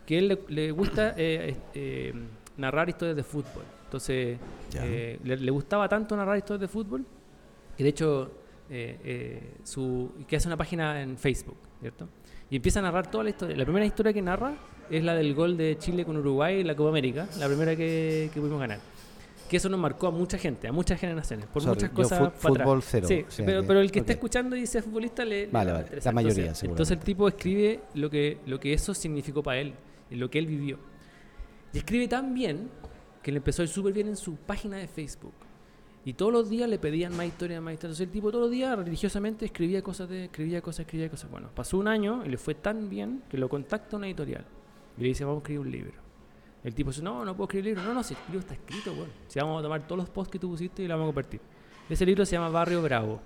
que 0.06 0.14
a 0.14 0.18
él 0.18 0.28
le, 0.28 0.38
le 0.48 0.70
gusta 0.70 1.14
eh, 1.16 1.56
eh, 1.74 2.14
narrar 2.56 2.88
historias 2.88 3.16
de 3.16 3.22
fútbol. 3.22 3.64
Entonces, 3.84 4.38
eh, 4.74 5.18
le, 5.22 5.36
le 5.36 5.50
gustaba 5.50 5.88
tanto 5.88 6.16
narrar 6.16 6.38
historias 6.38 6.60
de 6.60 6.68
fútbol, 6.68 7.04
que 7.76 7.84
de 7.84 7.90
hecho, 7.90 8.32
su, 9.64 10.12
que 10.28 10.36
hace 10.36 10.48
una 10.48 10.56
página 10.56 11.02
en 11.02 11.16
Facebook, 11.18 11.56
¿cierto? 11.80 12.08
Y 12.50 12.56
empieza 12.56 12.80
a 12.80 12.82
narrar 12.82 13.10
toda 13.10 13.24
la 13.24 13.30
historia. 13.30 13.56
La 13.56 13.64
primera 13.64 13.84
historia 13.86 14.12
que 14.12 14.22
narra 14.22 14.54
es 14.90 15.02
la 15.04 15.14
del 15.14 15.34
gol 15.34 15.56
de 15.56 15.76
Chile 15.78 16.04
con 16.04 16.16
Uruguay 16.16 16.60
en 16.60 16.66
la 16.66 16.74
Copa 16.74 16.90
América, 16.90 17.28
la 17.38 17.46
primera 17.46 17.76
que, 17.76 18.30
que 18.32 18.40
pudimos 18.40 18.60
ganar. 18.60 18.80
Que 19.48 19.56
eso 19.56 19.68
nos 19.68 19.80
marcó 19.80 20.06
a 20.06 20.10
mucha 20.12 20.38
gente, 20.38 20.68
a 20.68 20.72
muchas 20.72 21.00
generaciones, 21.00 21.46
por 21.46 21.62
Sorry, 21.62 21.74
muchas 21.74 21.90
yo 21.90 21.96
cosas. 21.96 22.18
para 22.18 22.28
atrás. 22.28 22.40
fútbol 22.66 22.82
cero, 22.82 23.08
Sí, 23.08 23.24
sea 23.28 23.46
pero, 23.46 23.64
pero 23.66 23.80
el 23.80 23.90
que 23.90 23.98
está 24.00 24.12
ok. 24.12 24.16
escuchando 24.16 24.54
y 24.56 24.64
sea 24.66 24.80
futbolista 24.82 25.24
le, 25.24 25.46
le 25.46 25.52
Vale, 25.52 25.72
vale, 25.72 25.86
la 26.04 26.12
mayoría, 26.12 26.42
entonces, 26.44 26.68
entonces 26.68 26.96
el 26.98 27.02
tipo 27.04 27.26
escribe 27.26 27.80
lo 27.94 28.08
que, 28.10 28.38
lo 28.46 28.60
que 28.60 28.72
eso 28.72 28.94
significó 28.94 29.42
para 29.42 29.60
él, 29.60 29.74
lo 30.10 30.30
que 30.30 30.38
él 30.38 30.46
vivió. 30.46 30.78
Y 31.72 31.78
escribe 31.78 32.06
tan 32.06 32.32
bien 32.32 32.68
que 33.22 33.32
le 33.32 33.38
empezó 33.38 33.62
a 33.62 33.64
ir 33.64 33.68
súper 33.68 33.92
bien 33.92 34.06
en 34.08 34.16
su 34.16 34.36
página 34.36 34.76
de 34.76 34.86
Facebook. 34.88 35.34
Y 36.04 36.14
todos 36.14 36.32
los 36.32 36.48
días 36.48 36.68
le 36.68 36.78
pedían 36.78 37.14
más 37.16 37.26
historias, 37.26 37.60
más 37.60 37.74
historias. 37.74 37.98
Entonces 37.98 38.06
el 38.06 38.12
tipo 38.12 38.30
todos 38.30 38.42
los 38.42 38.50
días 38.50 38.76
religiosamente 38.76 39.44
escribía 39.44 39.82
cosas, 39.82 40.08
de, 40.08 40.24
escribía 40.24 40.62
cosas, 40.62 40.80
escribía 40.80 41.10
cosas. 41.10 41.30
Bueno, 41.30 41.50
pasó 41.54 41.76
un 41.78 41.88
año 41.88 42.24
y 42.24 42.28
le 42.30 42.38
fue 42.38 42.54
tan 42.54 42.88
bien 42.88 43.22
que 43.28 43.36
lo 43.36 43.48
contacta 43.48 43.96
una 43.96 44.06
editorial. 44.06 44.44
Y 44.96 45.02
le 45.02 45.08
dice, 45.08 45.24
vamos 45.24 45.38
a 45.38 45.42
escribir 45.42 45.60
un 45.60 45.70
libro. 45.70 45.92
El 46.64 46.74
tipo 46.74 46.90
dice, 46.90 47.02
no, 47.02 47.24
no 47.24 47.36
puedo 47.36 47.48
escribir 47.48 47.66
libro. 47.66 47.82
No, 47.82 47.94
no, 47.94 48.02
si 48.02 48.14
el 48.14 48.20
libro 48.28 48.40
está 48.40 48.54
escrito, 48.54 48.94
bueno. 48.94 49.12
Si 49.28 49.38
vamos 49.38 49.60
a 49.60 49.62
tomar 49.62 49.86
todos 49.86 49.98
los 49.98 50.10
posts 50.10 50.32
que 50.32 50.38
tú 50.38 50.50
pusiste 50.50 50.82
y 50.82 50.88
lo 50.88 50.94
vamos 50.94 51.06
a 51.06 51.08
convertir. 51.08 51.40
Ese 51.88 52.06
libro 52.06 52.24
se 52.24 52.32
llama 52.32 52.48
Barrio 52.48 52.82
Bravo. 52.82 53.20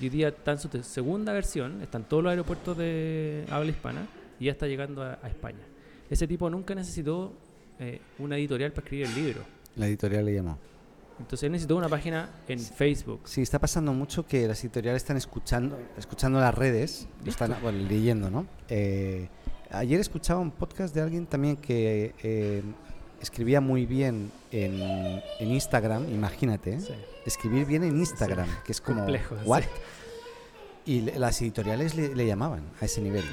Y 0.00 0.04
hoy 0.04 0.10
día 0.10 0.28
está 0.28 0.52
en 0.52 0.58
su 0.58 0.68
segunda 0.82 1.32
versión, 1.32 1.82
está 1.82 1.98
en 1.98 2.04
todos 2.04 2.22
los 2.22 2.30
aeropuertos 2.30 2.76
de 2.76 3.44
habla 3.50 3.70
hispana 3.70 4.06
y 4.40 4.46
ya 4.46 4.52
está 4.52 4.66
llegando 4.66 5.02
a, 5.02 5.18
a 5.22 5.28
España. 5.28 5.60
Ese 6.08 6.26
tipo 6.26 6.48
nunca 6.50 6.74
necesitó 6.74 7.32
eh, 7.78 8.00
una 8.18 8.36
editorial 8.36 8.72
para 8.72 8.84
escribir 8.84 9.06
el 9.06 9.14
libro. 9.14 9.40
La 9.76 9.86
editorial 9.86 10.24
le 10.24 10.34
llamó. 10.34 10.58
Entonces 11.18 11.44
él 11.44 11.52
necesitó 11.52 11.76
una 11.76 11.88
página 11.88 12.28
en 12.48 12.58
Facebook. 12.58 13.20
Sí, 13.24 13.40
está 13.42 13.58
pasando 13.60 13.92
mucho 13.92 14.26
que 14.26 14.48
las 14.48 14.62
editoriales 14.64 15.02
están 15.02 15.16
escuchando, 15.16 15.78
escuchando 15.96 16.40
las 16.40 16.54
redes, 16.54 17.06
lo 17.24 17.30
están 17.30 17.56
bueno, 17.62 17.86
leyendo, 17.88 18.30
¿no? 18.30 18.46
Eh, 18.68 19.28
ayer 19.70 20.00
escuchaba 20.00 20.40
un 20.40 20.50
podcast 20.50 20.92
de 20.94 21.00
alguien 21.02 21.26
también 21.26 21.56
que 21.56 22.14
eh, 22.22 22.62
escribía 23.20 23.60
muy 23.60 23.86
bien 23.86 24.32
en, 24.50 25.22
en 25.38 25.50
Instagram, 25.50 26.12
imagínate, 26.12 26.74
¿eh? 26.74 26.80
Sí. 26.80 26.94
escribir 27.24 27.64
bien 27.64 27.84
en 27.84 27.96
Instagram, 27.96 28.48
que 28.64 28.72
es 28.72 28.80
como 28.80 28.98
Complejo, 29.02 29.36
¿what? 29.44 29.62
sí. 29.62 29.68
Y 30.86 31.00
le- 31.02 31.18
las 31.18 31.40
editoriales 31.40 31.94
le, 31.94 32.14
le 32.14 32.26
llamaban 32.26 32.62
a 32.80 32.84
ese 32.86 33.00
nivel. 33.00 33.24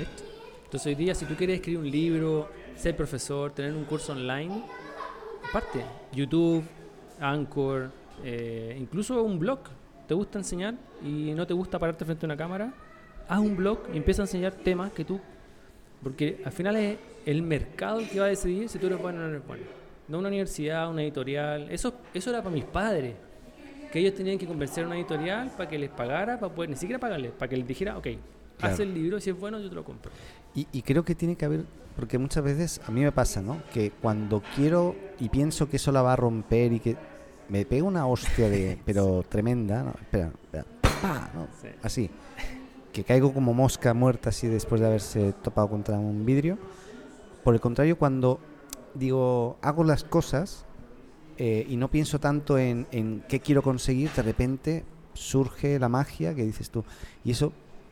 Entonces 0.65 0.85
hoy 0.85 0.95
día 0.95 1.15
si 1.15 1.25
tú 1.25 1.35
quieres 1.35 1.55
escribir 1.57 1.79
un 1.79 1.89
libro, 1.91 2.49
ser 2.77 2.95
profesor, 2.95 3.51
tener 3.51 3.73
un 3.73 3.83
curso 3.85 4.13
online, 4.13 4.63
parte. 5.51 5.83
YouTube, 6.13 6.63
Anchor, 7.21 7.89
eh, 8.23 8.77
incluso 8.79 9.23
un 9.23 9.39
blog. 9.39 9.59
¿Te 10.07 10.13
gusta 10.13 10.39
enseñar 10.39 10.75
y 11.05 11.31
no 11.33 11.47
te 11.47 11.53
gusta 11.53 11.79
pararte 11.79 12.03
frente 12.03 12.25
a 12.25 12.27
una 12.27 12.35
cámara? 12.37 12.73
Haz 13.29 13.39
un 13.39 13.55
blog 13.55 13.79
y 13.93 13.97
empieza 13.97 14.21
a 14.23 14.25
enseñar 14.25 14.53
temas 14.53 14.91
que 14.91 15.05
tú... 15.05 15.19
Porque 16.03 16.41
al 16.43 16.51
final 16.51 16.75
es 16.77 16.97
el 17.25 17.43
mercado 17.43 17.99
el 17.99 18.09
que 18.09 18.19
va 18.19 18.25
a 18.25 18.29
decidir 18.29 18.67
si 18.67 18.79
tú 18.79 18.87
eres 18.87 18.99
bueno 18.99 19.19
o 19.19 19.21
no 19.21 19.29
eres 19.29 19.45
bueno. 19.47 19.63
No 20.07 20.17
una 20.19 20.27
universidad, 20.29 20.89
una 20.89 21.03
editorial. 21.03 21.69
Eso, 21.71 21.93
eso 22.13 22.31
era 22.31 22.41
para 22.41 22.53
mis 22.53 22.65
padres. 22.65 23.13
Que 23.91 23.99
ellos 23.99 24.15
tenían 24.15 24.37
que 24.39 24.47
convencer 24.47 24.83
a 24.83 24.87
una 24.87 24.97
editorial 24.97 25.51
para 25.55 25.69
que 25.69 25.77
les 25.77 25.89
pagara, 25.91 26.39
para 26.39 26.53
poder, 26.53 26.71
ni 26.71 26.75
siquiera 26.75 26.99
pagarles, 26.99 27.31
para 27.33 27.47
que 27.49 27.57
les 27.57 27.67
dijera, 27.67 27.97
ok, 27.97 28.07
haz 28.07 28.75
Claro. 28.77 28.83
el 28.83 28.93
libro, 28.95 29.19
si 29.19 29.29
es 29.29 29.39
bueno 29.39 29.59
yo 29.59 29.69
te 29.69 29.75
lo 29.75 29.83
compro. 29.83 30.11
Y, 30.55 30.65
y 30.71 30.81
creo 30.81 31.05
que 31.05 31.13
tiene 31.13 31.35
que 31.35 31.45
haber, 31.45 31.61
porque 31.95 32.17
muchas 32.17 32.43
veces 32.43 32.81
a 32.87 32.91
mí 32.91 33.01
me 33.01 33.11
pasa, 33.11 33.41
¿no? 33.41 33.61
Que 33.73 33.91
cuando 33.91 34.41
quiero 34.55 34.95
y 35.19 35.29
pienso 35.29 35.69
que 35.69 35.75
eso 35.77 35.91
la 35.91 36.01
va 36.01 36.13
a 36.13 36.15
romper 36.15 36.73
y 36.73 36.79
que 36.79 36.95
me 37.51 37.65
pega 37.65 37.83
una 37.83 38.07
hostia 38.07 38.49
de, 38.49 38.79
pero 38.85 39.23
tremenda, 39.27 39.83
¿no? 39.83 39.91
Espera. 39.91 40.31
¿no? 41.33 41.47
Sí. 41.61 41.67
Así, 41.83 42.09
que 42.93 43.03
caigo 43.03 43.33
como 43.33 43.53
mosca 43.53 43.93
muerta 43.93 44.29
así 44.29 44.47
después 44.47 44.79
de 44.79 44.87
haberse 44.87 45.33
topado 45.33 45.69
contra 45.69 45.99
un 45.99 46.25
vidrio. 46.25 46.57
Por 47.43 47.53
el 47.53 47.59
contrario, 47.59 47.97
cuando 47.97 48.39
digo, 48.93 49.57
hago 49.61 49.83
las 49.83 50.03
cosas 50.03 50.65
eh, 51.37 51.65
y 51.67 51.75
no 51.75 51.89
pienso 51.89 52.19
tanto 52.19 52.57
en, 52.57 52.87
en 52.91 53.23
qué 53.27 53.39
quiero 53.41 53.61
conseguir, 53.63 54.11
de 54.11 54.21
repente 54.21 54.85
surge 55.13 55.77
la 55.79 55.89
magia 55.89 56.33
que 56.33 56.45
dices 56.45 56.69
tú. 56.69 56.85
Y 57.25 57.31
eso, 57.31 57.51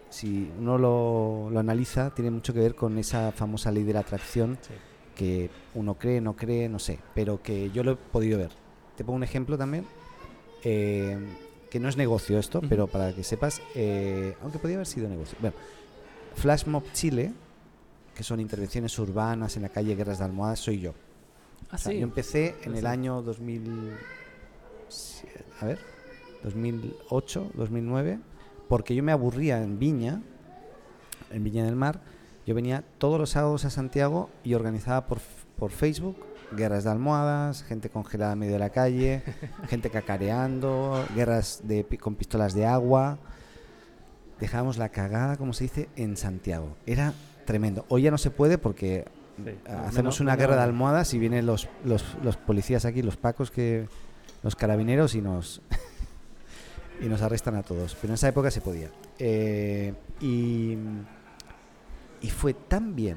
si 0.10 0.49
uno 0.57 0.78
lo, 0.78 1.49
lo 1.51 1.60
analiza, 1.60 2.12
tiene 2.14 2.32
mucho 2.32 2.53
que 2.53 2.60
ver 2.60 2.76
con 2.76 2.97
esa 2.97 3.32
famosa 3.34 3.72
ley 3.72 3.84
de 3.84 3.93
la 3.93 3.99
atracción 4.01 4.57
Sí. 4.62 4.74
que 5.16 5.49
uno 5.76 5.95
cree, 5.95 6.22
no 6.22 6.36
cree, 6.36 6.70
no 6.70 6.80
sé, 6.80 6.99
pero 7.14 7.41
que 7.41 7.72
yo 7.72 7.84
lo 7.84 7.91
he 7.91 7.95
podido 7.95 8.38
ver. 8.38 8.51
Te 9.00 9.06
pongo 9.06 9.16
un 9.16 9.24
ejemplo 9.24 9.58
también, 9.58 9.86
eh, 10.62 11.18
que 11.70 11.80
no 11.80 11.88
es 11.88 11.95
negocio 11.95 12.38
esto, 12.38 12.60
pero 12.68 12.88
para 12.88 13.14
que 13.16 13.24
sepas, 13.24 13.62
eh, 13.74 14.36
aunque 14.41 14.60
podría 14.60 14.76
haber 14.76 14.88
sido 14.88 15.08
negocio. 15.08 15.38
Bueno, 15.39 15.56
Flash 16.36 16.66
Mob 16.66 16.84
Chile, 16.91 17.32
que 18.14 18.24
son 18.26 18.41
intervenciones 18.41 19.00
urbanas 19.00 19.56
en 19.56 19.62
la 19.62 19.70
calle 19.70 19.95
Guerras 19.95 20.20
de 20.20 20.26
Almohadas, 20.26 20.60
soy 20.60 20.82
yo. 20.82 20.93
Ah, 21.70 21.76
O 21.76 21.78
sea, 21.78 21.93
sí. 21.93 22.00
Yo 22.00 22.04
empecé 22.04 22.56
en 22.64 22.74
Ah, 22.74 22.76
el 22.76 22.82
sí. 22.82 22.86
año 22.88 23.22
2000, 23.22 23.91
a 25.62 25.66
ver, 25.66 25.80
2008, 26.43 27.52
2009, 27.54 28.20
porque 28.68 28.95
yo 28.95 29.02
me 29.02 29.14
aburría 29.14 29.64
en 29.64 29.80
Viña, 29.80 30.22
en 31.32 31.41
Viña 31.45 31.64
del 31.64 31.78
Mar, 31.78 32.02
yo 32.45 32.54
venía 32.54 32.84
todos 32.97 33.18
los 33.18 33.30
sábados 33.30 33.64
a 33.64 33.70
Santiago 33.70 34.30
y 34.43 34.56
organizaba 34.56 35.08
por, 35.08 35.20
por 35.58 35.72
Facebook 35.72 36.18
guerras 36.56 36.84
de 36.84 36.91
almohadas, 36.91 37.64
gente 37.64 37.89
congelada 37.89 38.34
en 38.34 38.39
medio 38.39 38.54
de 38.54 38.60
la 38.60 38.70
calle, 38.70 39.24
gente 39.70 39.89
cacareando, 39.89 41.06
guerras 41.16 41.62
de, 41.64 41.86
con 42.00 42.16
pistolas 42.16 42.54
de 42.54 42.66
agua. 42.66 43.18
Dejábamos 44.39 44.78
la 44.78 44.89
cagada, 44.89 45.36
como 45.38 45.54
se 45.54 45.66
dice, 45.66 45.89
en 45.95 46.16
Santiago. 46.16 46.76
Era 46.86 47.14
tremendo. 47.45 47.86
Hoy 47.89 48.04
ya 48.04 48.12
no 48.12 48.18
se 48.18 48.32
puede 48.32 48.58
porque 48.58 49.06
Sí. 49.43 49.52
Ah, 49.68 49.84
hacemos 49.88 49.95
Menos- 49.95 50.20
una 50.20 50.32
menos- 50.34 50.39
guerra 50.41 50.56
de 50.58 50.64
almohadas 50.64 51.14
y 51.14 51.18
vienen 51.18 51.45
los, 51.45 51.70
los, 51.86 52.04
los 52.24 52.36
policías 52.36 52.84
aquí, 52.84 53.02
los 53.02 53.16
pacos, 53.16 53.52
que 53.52 53.88
los 54.43 54.54
carabineros 54.58 55.16
y 55.16 55.22
nos 55.22 55.62
y 57.02 57.06
nos 57.06 57.22
arrestan 57.22 57.56
a 57.56 57.64
todos. 57.64 57.95
Pero 57.95 58.12
en 58.12 58.16
esa 58.16 58.28
época 58.28 58.52
se 58.52 58.60
podía. 58.60 58.89
Eh, 59.18 59.93
y, 60.20 60.78
y 62.22 62.30
fue 62.32 62.54
tan 62.54 62.97
bien, 62.97 63.16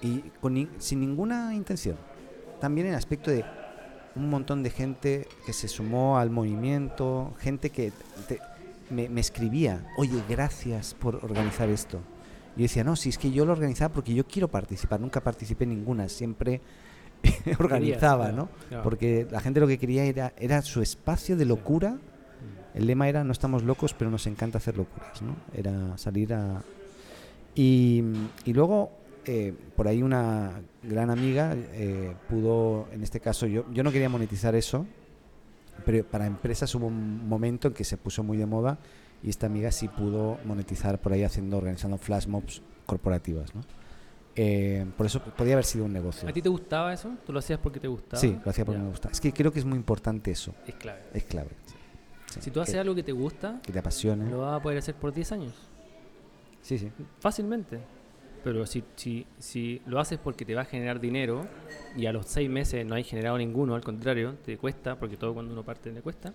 y 0.00 0.20
con 0.40 0.68
sin 0.78 1.00
ninguna 1.00 1.52
intención, 1.56 1.96
también 2.60 2.86
el 2.88 2.94
aspecto 2.94 3.30
de 3.30 3.44
un 4.16 4.30
montón 4.30 4.62
de 4.62 4.70
gente 4.70 5.26
que 5.44 5.52
se 5.52 5.68
sumó 5.68 6.18
al 6.18 6.30
movimiento, 6.30 7.34
gente 7.38 7.70
que 7.70 7.92
te- 8.28 8.40
me, 8.90 9.08
me 9.08 9.20
escribía, 9.20 9.86
oye, 9.96 10.22
gracias 10.28 10.94
por 10.94 11.16
organizar 11.24 11.68
esto. 11.68 11.98
Y 12.56 12.60
yo 12.60 12.62
decía, 12.64 12.84
no, 12.84 12.94
si 12.96 13.08
es 13.08 13.18
que 13.18 13.32
yo 13.32 13.44
lo 13.44 13.52
organizaba 13.52 13.92
porque 13.92 14.14
yo 14.14 14.24
quiero 14.26 14.48
participar, 14.48 15.00
nunca 15.00 15.20
participé 15.20 15.64
en 15.64 15.70
ninguna, 15.70 16.08
siempre 16.08 16.60
organizaba, 17.58 18.30
¿no? 18.32 18.48
claro. 18.68 18.82
Porque 18.84 19.26
la 19.30 19.40
gente 19.40 19.58
lo 19.60 19.66
que 19.66 19.78
quería 19.78 20.04
era, 20.04 20.32
era 20.38 20.62
su 20.62 20.80
espacio 20.82 21.36
de 21.36 21.44
locura. 21.46 21.96
El 22.74 22.86
lema 22.86 23.08
era, 23.08 23.22
no 23.24 23.32
estamos 23.32 23.62
locos, 23.62 23.94
pero 23.94 24.10
nos 24.10 24.26
encanta 24.26 24.58
hacer 24.58 24.76
locuras, 24.76 25.22
¿no? 25.22 25.36
Era 25.54 25.96
salir 25.96 26.34
a... 26.34 26.62
Y, 27.54 28.02
y 28.44 28.52
luego, 28.52 28.90
eh, 29.26 29.54
por 29.76 29.88
ahí 29.88 30.02
una 30.02 30.60
gran 30.82 31.10
amiga 31.10 31.54
eh, 31.56 32.14
pudo, 32.28 32.88
en 32.92 33.02
este 33.02 33.20
caso, 33.20 33.46
yo, 33.46 33.64
yo 33.72 33.82
no 33.82 33.90
quería 33.92 34.08
monetizar 34.08 34.54
eso, 34.54 34.86
pero 35.84 36.04
para 36.04 36.26
empresas 36.26 36.74
hubo 36.74 36.86
un 36.86 37.28
momento 37.28 37.68
en 37.68 37.74
que 37.74 37.84
se 37.84 37.96
puso 37.96 38.22
muy 38.22 38.36
de 38.36 38.46
moda 38.46 38.78
y 39.22 39.30
esta 39.30 39.46
amiga 39.46 39.70
sí 39.72 39.88
pudo 39.88 40.38
monetizar 40.44 41.00
por 41.00 41.12
ahí 41.12 41.22
haciendo, 41.24 41.56
organizando 41.56 41.98
flash 41.98 42.26
mobs 42.26 42.62
corporativas, 42.86 43.54
¿no? 43.54 43.62
Eh, 44.36 44.84
por 44.96 45.06
eso 45.06 45.20
podía 45.22 45.52
haber 45.52 45.64
sido 45.64 45.84
un 45.84 45.92
negocio. 45.92 46.28
¿A 46.28 46.32
ti 46.32 46.42
te 46.42 46.48
gustaba 46.48 46.92
eso? 46.92 47.14
¿Tú 47.24 47.32
lo 47.32 47.38
hacías 47.38 47.58
porque 47.60 47.78
te 47.78 47.86
gustaba? 47.88 48.20
Sí, 48.20 48.36
lo 48.44 48.50
hacía 48.50 48.64
porque 48.64 48.78
Ya. 48.78 48.84
me 48.84 48.90
gusta. 48.90 49.08
Es 49.10 49.20
que 49.20 49.32
creo 49.32 49.52
que 49.52 49.60
es 49.60 49.64
muy 49.64 49.76
importante 49.78 50.30
eso, 50.32 50.52
Es 50.66 50.74
clave. 50.74 51.02
es 51.14 51.24
clave. 51.24 51.50
Sí. 52.26 52.40
Si 52.40 52.50
tú 52.50 52.60
haces 52.60 52.74
que, 52.74 52.80
algo 52.80 52.96
que 52.96 53.04
te 53.04 53.12
gusta, 53.12 53.60
que 53.62 53.72
te 53.72 53.78
apasione. 53.78 54.28
lo 54.28 54.40
vas 54.40 54.58
a 54.58 54.62
poder 54.62 54.78
hacer 54.78 54.96
por 54.96 55.12
10 55.14 55.30
años. 55.32 55.54
Sí, 56.62 56.78
sí. 56.78 56.90
Fácilmente. 57.20 57.78
Pero 58.44 58.66
si, 58.66 58.84
si, 58.94 59.26
si 59.38 59.80
lo 59.86 59.98
haces 59.98 60.18
porque 60.22 60.44
te 60.44 60.54
va 60.54 60.62
a 60.62 60.64
generar 60.66 61.00
dinero 61.00 61.46
y 61.96 62.04
a 62.06 62.12
los 62.12 62.26
6 62.26 62.48
meses 62.50 62.84
no 62.86 62.94
hay 62.94 63.02
generado 63.02 63.38
ninguno, 63.38 63.74
al 63.74 63.82
contrario, 63.82 64.34
te 64.44 64.58
cuesta, 64.58 64.96
porque 64.96 65.16
todo 65.16 65.32
cuando 65.32 65.52
uno 65.52 65.62
parte 65.64 65.90
le 65.90 66.02
cuesta, 66.02 66.32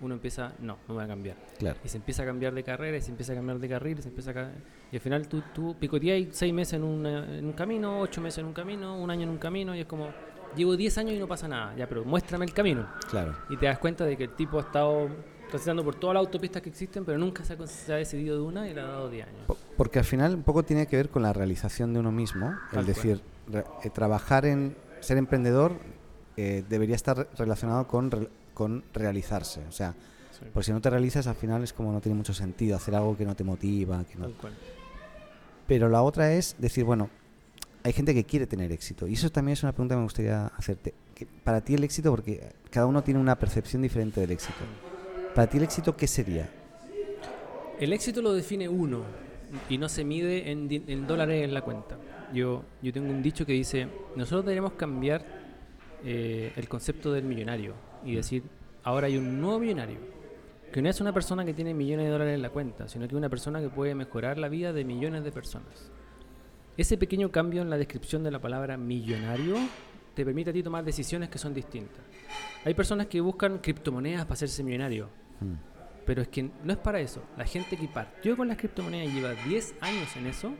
uno 0.00 0.14
empieza, 0.14 0.52
no, 0.60 0.78
no 0.88 0.94
voy 0.94 1.04
a 1.04 1.06
cambiar. 1.06 1.36
Claro. 1.58 1.78
Y 1.84 1.88
se 1.88 1.96
empieza 1.96 2.22
a 2.24 2.26
cambiar 2.26 2.54
de 2.54 2.62
carrera, 2.64 2.96
y 2.96 3.00
se 3.00 3.10
empieza 3.10 3.32
a 3.32 3.36
cambiar 3.36 3.58
de 3.60 3.68
carril, 3.68 3.98
y 3.98 4.02
se 4.02 4.08
empieza 4.08 4.30
a 4.32 4.50
Y 4.92 4.96
al 4.96 5.00
final 5.00 5.28
tú, 5.28 5.42
tú 5.54 5.76
picoteas 5.78 6.26
6 6.32 6.52
meses 6.52 6.74
en, 6.74 6.82
una- 6.84 7.38
en 7.38 7.44
un 7.46 7.52
camino, 7.52 8.00
8 8.00 8.20
meses 8.20 8.38
en 8.38 8.46
un 8.46 8.52
camino, 8.52 8.98
un 8.98 9.10
año 9.10 9.22
en 9.22 9.28
un 9.30 9.38
camino, 9.38 9.74
y 9.76 9.80
es 9.80 9.86
como, 9.86 10.08
llevo 10.56 10.76
10 10.76 10.98
años 10.98 11.14
y 11.14 11.18
no 11.18 11.28
pasa 11.28 11.46
nada, 11.46 11.74
ya, 11.76 11.88
pero 11.88 12.04
muéstrame 12.04 12.44
el 12.46 12.52
camino. 12.52 12.86
Claro. 13.10 13.34
Y 13.48 13.56
te 13.56 13.66
das 13.66 13.78
cuenta 13.78 14.04
de 14.04 14.16
que 14.16 14.24
el 14.24 14.30
tipo 14.30 14.58
ha 14.58 14.62
estado 14.62 15.08
transitando 15.48 15.84
por 15.84 15.94
todas 15.94 16.14
las 16.14 16.20
autopistas 16.20 16.62
que 16.62 16.68
existen, 16.68 17.04
pero 17.04 17.18
nunca 17.18 17.44
se 17.44 17.52
ha, 17.52 17.56
con- 17.56 17.68
se 17.68 17.92
ha 17.92 17.96
decidido 17.96 18.36
de 18.36 18.42
una 18.42 18.68
y 18.68 18.74
le 18.74 18.80
ha 18.80 18.86
dado 18.86 19.08
10 19.10 19.26
años. 19.26 19.40
Po- 19.46 19.56
Porque 19.76 19.98
al 19.98 20.04
final 20.04 20.34
un 20.34 20.42
poco 20.42 20.62
tiene 20.62 20.86
que 20.86 20.96
ver 20.96 21.08
con 21.08 21.22
la 21.22 21.32
realización 21.32 21.92
de 21.92 22.00
uno 22.00 22.12
mismo. 22.12 22.54
Tal 22.70 22.80
el 22.80 22.86
decir, 22.86 23.20
re- 23.48 23.64
eh, 23.84 23.90
trabajar 23.90 24.44
en 24.46 24.76
ser 25.00 25.16
emprendedor 25.18 25.72
eh, 26.36 26.64
debería 26.68 26.94
estar 26.96 27.16
re- 27.16 27.26
relacionado 27.36 27.86
con, 27.88 28.10
re- 28.10 28.28
con 28.54 28.84
realizarse. 28.94 29.60
O 29.68 29.72
sea, 29.72 29.94
Sí. 30.30 30.44
porque 30.52 30.66
si 30.66 30.72
no 30.72 30.80
te 30.80 30.88
realizas 30.88 31.26
al 31.26 31.34
final 31.34 31.64
es 31.64 31.72
como 31.72 31.90
no 31.92 32.00
tiene 32.00 32.16
mucho 32.16 32.32
sentido 32.32 32.76
hacer 32.76 32.94
algo 32.94 33.16
que 33.16 33.24
no 33.24 33.34
te 33.34 33.42
motiva. 33.42 34.04
Que 34.04 34.14
no... 34.16 34.26
Tal 34.26 34.34
cual. 34.34 34.52
Pero 35.66 35.88
la 35.88 36.02
otra 36.02 36.32
es 36.32 36.54
decir, 36.58 36.84
bueno, 36.84 37.10
hay 37.82 37.92
gente 37.92 38.14
que 38.14 38.24
quiere 38.24 38.46
tener 38.46 38.70
éxito. 38.72 39.06
Y 39.08 39.14
eso 39.14 39.30
también 39.30 39.54
es 39.54 39.62
una 39.62 39.72
pregunta 39.72 39.94
que 39.94 39.98
me 39.98 40.04
gustaría 40.04 40.46
hacerte. 40.46 40.94
Para 41.42 41.60
ti 41.60 41.74
el 41.74 41.82
éxito, 41.84 42.10
porque 42.10 42.52
cada 42.70 42.86
uno 42.86 43.02
tiene 43.02 43.18
una 43.20 43.36
percepción 43.36 43.82
diferente 43.82 44.20
del 44.20 44.30
éxito. 44.30 44.54
Para 45.38 45.48
ti 45.48 45.58
el 45.58 45.62
éxito, 45.62 45.96
¿qué 45.96 46.08
sería? 46.08 46.50
El 47.78 47.92
éxito 47.92 48.20
lo 48.22 48.32
define 48.32 48.68
uno 48.68 49.04
y 49.68 49.78
no 49.78 49.88
se 49.88 50.02
mide 50.02 50.50
en, 50.50 50.66
en 50.68 51.06
dólares 51.06 51.44
en 51.44 51.54
la 51.54 51.62
cuenta. 51.62 51.96
Yo, 52.34 52.64
yo 52.82 52.92
tengo 52.92 53.08
un 53.08 53.22
dicho 53.22 53.46
que 53.46 53.52
dice, 53.52 53.86
nosotros 54.16 54.44
deberíamos 54.44 54.72
cambiar 54.72 55.24
eh, 56.04 56.52
el 56.56 56.68
concepto 56.68 57.12
del 57.12 57.22
millonario 57.22 57.74
y 58.04 58.16
decir, 58.16 58.42
ahora 58.82 59.06
hay 59.06 59.16
un 59.16 59.40
nuevo 59.40 59.60
millonario, 59.60 59.98
que 60.72 60.82
no 60.82 60.88
es 60.88 61.00
una 61.00 61.12
persona 61.12 61.44
que 61.44 61.54
tiene 61.54 61.72
millones 61.72 62.06
de 62.06 62.10
dólares 62.10 62.34
en 62.34 62.42
la 62.42 62.50
cuenta, 62.50 62.88
sino 62.88 63.06
que 63.06 63.14
es 63.14 63.16
una 63.16 63.28
persona 63.28 63.60
que 63.60 63.68
puede 63.68 63.94
mejorar 63.94 64.38
la 64.38 64.48
vida 64.48 64.72
de 64.72 64.82
millones 64.82 65.22
de 65.22 65.30
personas. 65.30 65.92
Ese 66.76 66.98
pequeño 66.98 67.30
cambio 67.30 67.62
en 67.62 67.70
la 67.70 67.78
descripción 67.78 68.24
de 68.24 68.32
la 68.32 68.40
palabra 68.40 68.76
millonario 68.76 69.54
te 70.16 70.24
permite 70.24 70.50
a 70.50 70.52
ti 70.52 70.64
tomar 70.64 70.84
decisiones 70.84 71.28
que 71.28 71.38
son 71.38 71.54
distintas. 71.54 72.00
Hay 72.64 72.74
personas 72.74 73.06
que 73.06 73.20
buscan 73.20 73.58
criptomonedas 73.58 74.24
para 74.24 74.34
hacerse 74.34 74.64
millonario. 74.64 75.27
Mm. 75.40 75.54
Pero 76.06 76.22
es 76.22 76.28
que 76.28 76.42
no 76.64 76.72
es 76.72 76.78
para 76.78 77.00
eso. 77.00 77.22
La 77.36 77.44
gente 77.44 77.76
que 77.76 77.86
partió 77.86 78.36
con 78.36 78.48
las 78.48 78.56
criptomonedas 78.56 79.08
y 79.08 79.16
lleva 79.16 79.34
10 79.46 79.74
años 79.82 80.16
en 80.16 80.26
eso, 80.26 80.54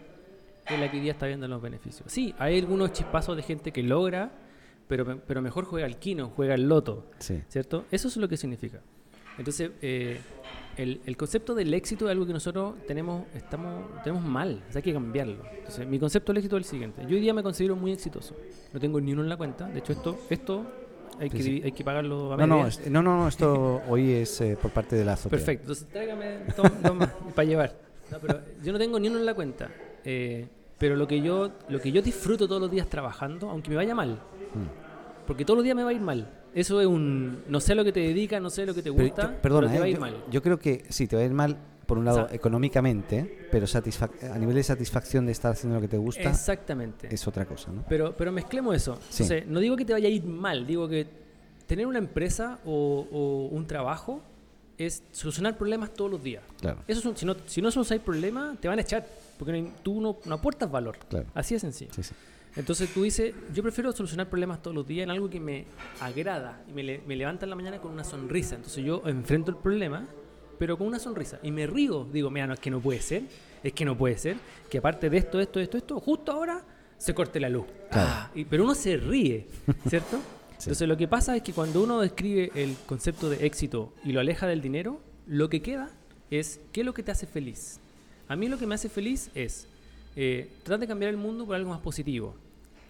es 0.67 0.79
la 0.79 0.91
que 0.91 0.99
hoy 0.99 1.03
día 1.03 1.13
está 1.13 1.27
viendo 1.27 1.49
los 1.49 1.63
beneficios. 1.63 2.13
Sí, 2.13 2.35
hay 2.39 2.59
algunos 2.59 2.93
chispazos 2.93 3.35
de 3.37 3.43
gente 3.43 3.73
que 3.73 3.83
logra, 3.83 4.31
pero, 4.87 5.19
pero 5.27 5.41
mejor 5.41 5.65
juega 5.65 5.87
al 5.87 5.99
kino, 5.99 6.31
juega 6.37 6.53
al 6.55 6.69
loto, 6.69 7.07
Sí. 7.19 7.43
¿cierto? 7.49 7.87
Eso 7.91 8.09
es 8.09 8.17
lo 8.19 8.29
que 8.29 8.37
significa. 8.37 8.81
Entonces, 9.39 9.71
eh, 9.81 10.21
el, 10.77 11.01
el 11.07 11.17
concepto 11.17 11.55
del 11.55 11.73
éxito 11.73 12.05
es 12.07 12.11
algo 12.11 12.27
que 12.27 12.33
nosotros 12.35 12.75
tenemos, 12.87 13.25
estamos, 13.35 14.03
tenemos 14.03 14.23
mal, 14.25 14.63
o 14.69 14.73
sea, 14.73 14.81
hay 14.81 14.83
que 14.83 14.93
cambiarlo. 14.93 15.43
Entonces, 15.57 15.87
mi 15.87 15.99
concepto 15.99 16.33
del 16.33 16.39
éxito 16.39 16.57
es 16.59 16.65
el 16.67 16.71
siguiente. 16.71 17.03
Yo 17.09 17.15
hoy 17.17 17.21
día 17.21 17.33
me 17.33 17.43
considero 17.43 17.75
muy 17.75 17.93
exitoso. 17.93 18.37
No 18.75 18.79
tengo 18.81 19.01
ni 19.01 19.13
uno 19.13 19.23
en 19.23 19.29
la 19.31 19.37
cuenta. 19.39 19.67
De 19.69 19.79
hecho, 19.79 19.93
esto, 19.93 20.19
esto 20.29 20.67
hay, 21.21 21.31
que, 21.31 21.61
hay 21.65 21.73
que 21.73 21.85
pagarlo 21.85 22.33
a 22.33 22.37
No, 22.37 22.47
no, 22.47 22.57
medias. 22.59 22.79
es- 22.81 22.91
no, 22.91 23.03
no, 23.03 23.17
no, 23.19 23.29
esto 23.29 23.83
hoy 23.89 24.13
es 24.13 24.41
eh, 24.41 24.57
por 24.61 24.71
parte 24.71 24.97
de 24.97 25.05
la 25.05 25.15
azotea. 25.15 25.31
Perfecto, 25.39 25.63
entonces 25.73 25.87
tráigame 25.89 26.39
para 27.35 27.49
llevar. 27.49 27.75
No, 28.11 28.19
pero 28.21 28.41
yo 28.65 28.73
no 28.73 28.79
tengo 28.79 28.99
ni 28.99 29.09
uno 29.09 29.19
en 29.19 29.27
la 29.27 29.35
cuenta. 29.35 29.69
eh, 30.05 30.47
pero 30.79 30.95
lo 30.95 31.09
que 31.09 31.21
yo 31.21 31.51
lo 31.69 31.81
que 31.81 31.91
yo 31.91 32.01
disfruto 32.03 32.47
todos 32.47 32.61
los 32.61 32.71
días 32.71 32.89
trabajando, 32.89 33.51
aunque 33.51 33.69
me 33.71 33.77
vaya 33.77 33.95
mal, 33.97 34.11
Mm. 34.55 35.27
porque 35.27 35.45
todos 35.45 35.59
los 35.59 35.65
días 35.65 35.75
me 35.77 35.83
va 35.85 35.91
a 35.91 35.93
ir 35.93 36.01
mal. 36.01 36.31
Eso 36.55 36.81
es 36.81 36.87
un 36.87 37.43
no 37.49 37.61
sé 37.61 37.75
lo 37.75 37.85
que 37.85 37.93
te 37.93 38.01
dedica, 38.01 38.39
no 38.41 38.49
sé 38.49 38.65
lo 38.65 38.73
que 38.75 38.83
te 38.83 38.91
Pero 38.93 39.05
gusta, 39.05 39.23
yo- 39.35 39.43
perdona, 39.43 39.67
pero 39.69 39.73
te 39.73 39.79
va 39.81 39.85
a 39.85 39.89
eh, 39.89 39.91
ir 39.91 39.97
yo, 39.97 40.01
mal. 40.01 40.17
yo 40.31 40.41
creo 40.43 40.59
que 40.59 40.85
sí, 40.89 41.07
te 41.07 41.17
va 41.17 41.23
a 41.23 41.25
ir 41.27 41.33
mal 41.33 41.57
por 41.89 41.97
un 41.99 42.05
lado 42.05 42.27
sea- 42.29 42.37
económicamente, 42.37 43.49
pero 43.51 43.65
a 43.67 44.39
nivel 44.39 44.55
de 44.55 44.63
satisfacción 44.63 45.25
de 45.25 45.33
estar 45.33 45.53
haciendo 45.53 45.77
lo 45.77 45.81
que 45.81 45.89
te 45.89 45.97
gusta 45.97 46.23
Exactamente. 46.23 47.09
es 47.13 47.27
otra 47.27 47.47
cosa, 47.47 47.73
¿no? 47.73 47.83
Pero, 47.89 48.15
pero 48.17 48.31
mezclemos 48.31 48.77
eso. 48.77 48.99
Sí. 49.09 49.23
Entonces, 49.23 49.47
no 49.49 49.59
digo 49.59 49.75
que 49.75 49.87
te 49.87 49.95
vaya 49.95 50.07
a 50.07 50.11
ir 50.11 50.23
mal, 50.25 50.67
digo 50.67 50.87
que 50.87 51.07
tener 51.67 51.87
una 51.87 51.99
empresa 51.99 52.59
o, 52.67 53.07
o 53.11 53.47
un 53.57 53.67
trabajo 53.67 54.21
es 54.77 55.03
solucionar 55.13 55.57
problemas 55.57 55.93
todos 55.95 56.11
los 56.11 56.23
días. 56.23 56.43
Claro, 56.61 56.79
Eso 56.87 57.01
es 57.01 57.07
un- 57.07 57.17
si, 57.17 57.25
no, 57.27 57.35
si 57.47 57.63
no 57.63 57.71
solucionáis 57.71 58.05
problemas, 58.05 58.59
te 58.61 58.69
van 58.69 58.79
a 58.79 58.83
echar, 58.83 59.07
porque 59.39 59.61
no 59.61 59.71
tú 59.83 60.01
no, 60.01 60.19
no 60.27 60.35
aportas 60.35 60.71
valor. 60.71 60.99
claro. 61.09 61.27
Así 61.35 61.55
de 61.55 61.61
sencillo. 61.61 61.93
Sí, 61.95 62.03
sí. 62.03 62.15
Entonces 62.55 62.93
tú 62.93 63.03
dices, 63.03 63.35
yo 63.55 63.63
prefiero 63.63 63.93
solucionar 63.93 64.29
problemas 64.29 64.61
todos 64.63 64.75
los 64.75 64.87
días 64.87 65.05
en 65.05 65.11
algo 65.11 65.31
que 65.31 65.41
me 65.41 65.65
agrada 66.01 66.63
y 66.69 66.73
me, 66.73 67.01
me 67.07 67.17
levanta 67.17 67.47
en 67.47 67.51
la 67.51 67.57
mañana 67.57 67.79
con 67.79 67.93
una 67.93 68.05
sonrisa. 68.05 68.57
Entonces 68.57 68.85
yo 68.85 69.03
enfrento 69.07 69.51
el 69.51 69.57
problema, 69.57 70.07
pero 70.59 70.77
con 70.77 70.87
una 70.87 70.99
sonrisa. 70.99 71.39
Y 71.43 71.51
me 71.51 71.67
río. 71.67 72.07
Digo, 72.13 72.31
mira, 72.31 72.47
no 72.47 72.55
es 72.55 72.61
que 72.61 72.71
no 72.71 72.81
puede 72.81 73.01
ser, 73.01 73.23
es 73.63 73.73
que 73.73 73.85
no 73.85 73.97
puede 73.97 74.19
ser, 74.19 74.37
que 74.71 74.79
aparte 74.79 75.09
de 75.11 75.17
esto, 75.19 75.41
esto, 75.41 75.61
esto, 75.61 75.77
esto, 75.79 76.01
justo 76.01 76.33
ahora 76.33 76.65
se 76.97 77.15
corte 77.15 77.39
la 77.41 77.49
luz. 77.49 77.65
Claro. 77.91 78.09
Ah, 78.13 78.31
y- 78.35 78.45
pero 78.45 78.65
uno 78.65 78.75
se 78.75 78.97
ríe, 78.97 79.47
¿cierto? 79.89 80.19
Sí. 80.59 80.65
Entonces 80.71 80.89
lo 80.89 80.97
que 80.97 81.07
pasa 81.07 81.37
es 81.37 81.43
que 81.45 81.53
cuando 81.53 81.81
uno 81.81 82.01
describe 82.01 82.51
el 82.57 82.75
concepto 82.85 83.31
de 83.31 83.47
éxito 83.47 83.93
y 84.05 84.11
lo 84.11 84.19
aleja 84.19 84.49
del 84.49 84.61
dinero, 84.61 84.99
lo 85.29 85.49
que 85.49 85.63
queda 85.63 85.89
es 86.33 86.61
qué 86.73 86.81
es 86.81 86.85
lo 86.85 86.93
que 86.95 87.05
te 87.05 87.13
hace 87.13 87.29
feliz. 87.29 87.79
A 88.27 88.35
mí 88.35 88.49
lo 88.49 88.59
que 88.59 88.67
me 88.67 88.75
hace 88.75 88.89
feliz 88.89 89.31
es 89.37 89.69
eh, 90.17 90.51
tratar 90.65 90.81
de 90.81 90.89
cambiar 90.89 91.11
el 91.11 91.17
mundo 91.17 91.47
por 91.47 91.55
algo 91.55 91.71
más 91.71 91.79
positivo. 91.79 92.35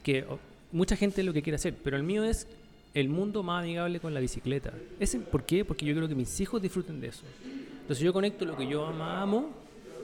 Que 0.03 0.25
oh, 0.31 0.39
mucha 0.73 0.97
gente 0.97 1.23
lo 1.23 1.35
que 1.35 1.43
quiere 1.43 1.57
hacer, 1.57 1.75
pero 1.85 1.99
el 1.99 2.05
mío 2.05 2.25
es 2.25 2.47
el 2.95 3.09
mundo 3.09 3.43
más 3.43 3.63
amigable 3.63 4.01
con 4.01 4.15
la 4.15 4.21
bicicleta. 4.21 4.73
Ese, 4.99 5.21
¿Por 5.21 5.45
qué? 5.45 5.65
Porque 5.65 5.85
yo 5.85 5.93
quiero 5.93 6.09
que 6.09 6.15
mis 6.15 6.41
hijos 6.41 6.61
disfruten 6.61 7.01
de 7.01 7.09
eso. 7.09 7.25
Entonces 7.81 8.05
yo 8.05 8.13
conecto 8.13 8.45
lo 8.45 8.57
que 8.57 8.67
yo 8.67 8.91
más 8.93 9.23
amo 9.23 9.51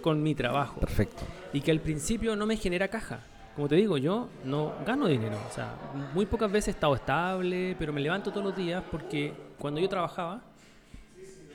con 0.01 0.23
mi 0.23 0.35
trabajo 0.35 0.81
Perfecto. 0.81 1.23
y 1.53 1.61
que 1.61 1.71
al 1.71 1.81
principio 1.81 2.37
no 2.37 2.47
me 2.47 2.57
genera 2.57 2.89
caja. 2.89 3.21
Como 3.57 3.69
te 3.69 3.77
digo, 3.77 3.97
yo 3.97 4.29
no 4.45 4.75
gano 4.85 5.07
dinero. 5.07 5.37
O 5.49 5.53
sea, 5.53 5.77
muy 6.13 6.27
pocas 6.27 6.51
veces 6.51 6.69
he 6.69 6.71
estado 6.73 6.95
estable, 6.95 7.77
pero 7.79 7.93
me 7.93 8.01
levanto 8.01 8.31
todos 8.31 8.45
los 8.45 8.57
días 8.57 8.83
porque 8.91 9.33
cuando 9.59 9.81
yo 9.81 9.89
trabajaba 9.89 10.43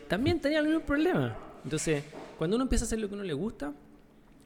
también 0.08 0.40
tenía 0.40 0.60
el 0.60 0.66
mismo 0.66 0.82
problema. 0.82 1.36
Entonces, 1.64 2.04
cuando 2.38 2.56
uno 2.56 2.64
empieza 2.64 2.86
a 2.86 2.88
hacer 2.88 3.00
lo 3.00 3.08
que 3.08 3.16
uno 3.16 3.24
le 3.24 3.34
gusta, 3.34 3.74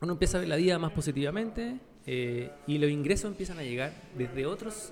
uno 0.01 0.13
empieza 0.13 0.37
a 0.37 0.41
ver 0.41 0.49
la 0.49 0.57
vida 0.57 0.77
más 0.79 0.91
positivamente 0.91 1.79
eh, 2.05 2.51
y 2.67 2.77
los 2.77 2.89
ingresos 2.89 3.31
empiezan 3.31 3.59
a 3.59 3.63
llegar 3.63 3.93
desde 4.17 4.45
otros 4.45 4.91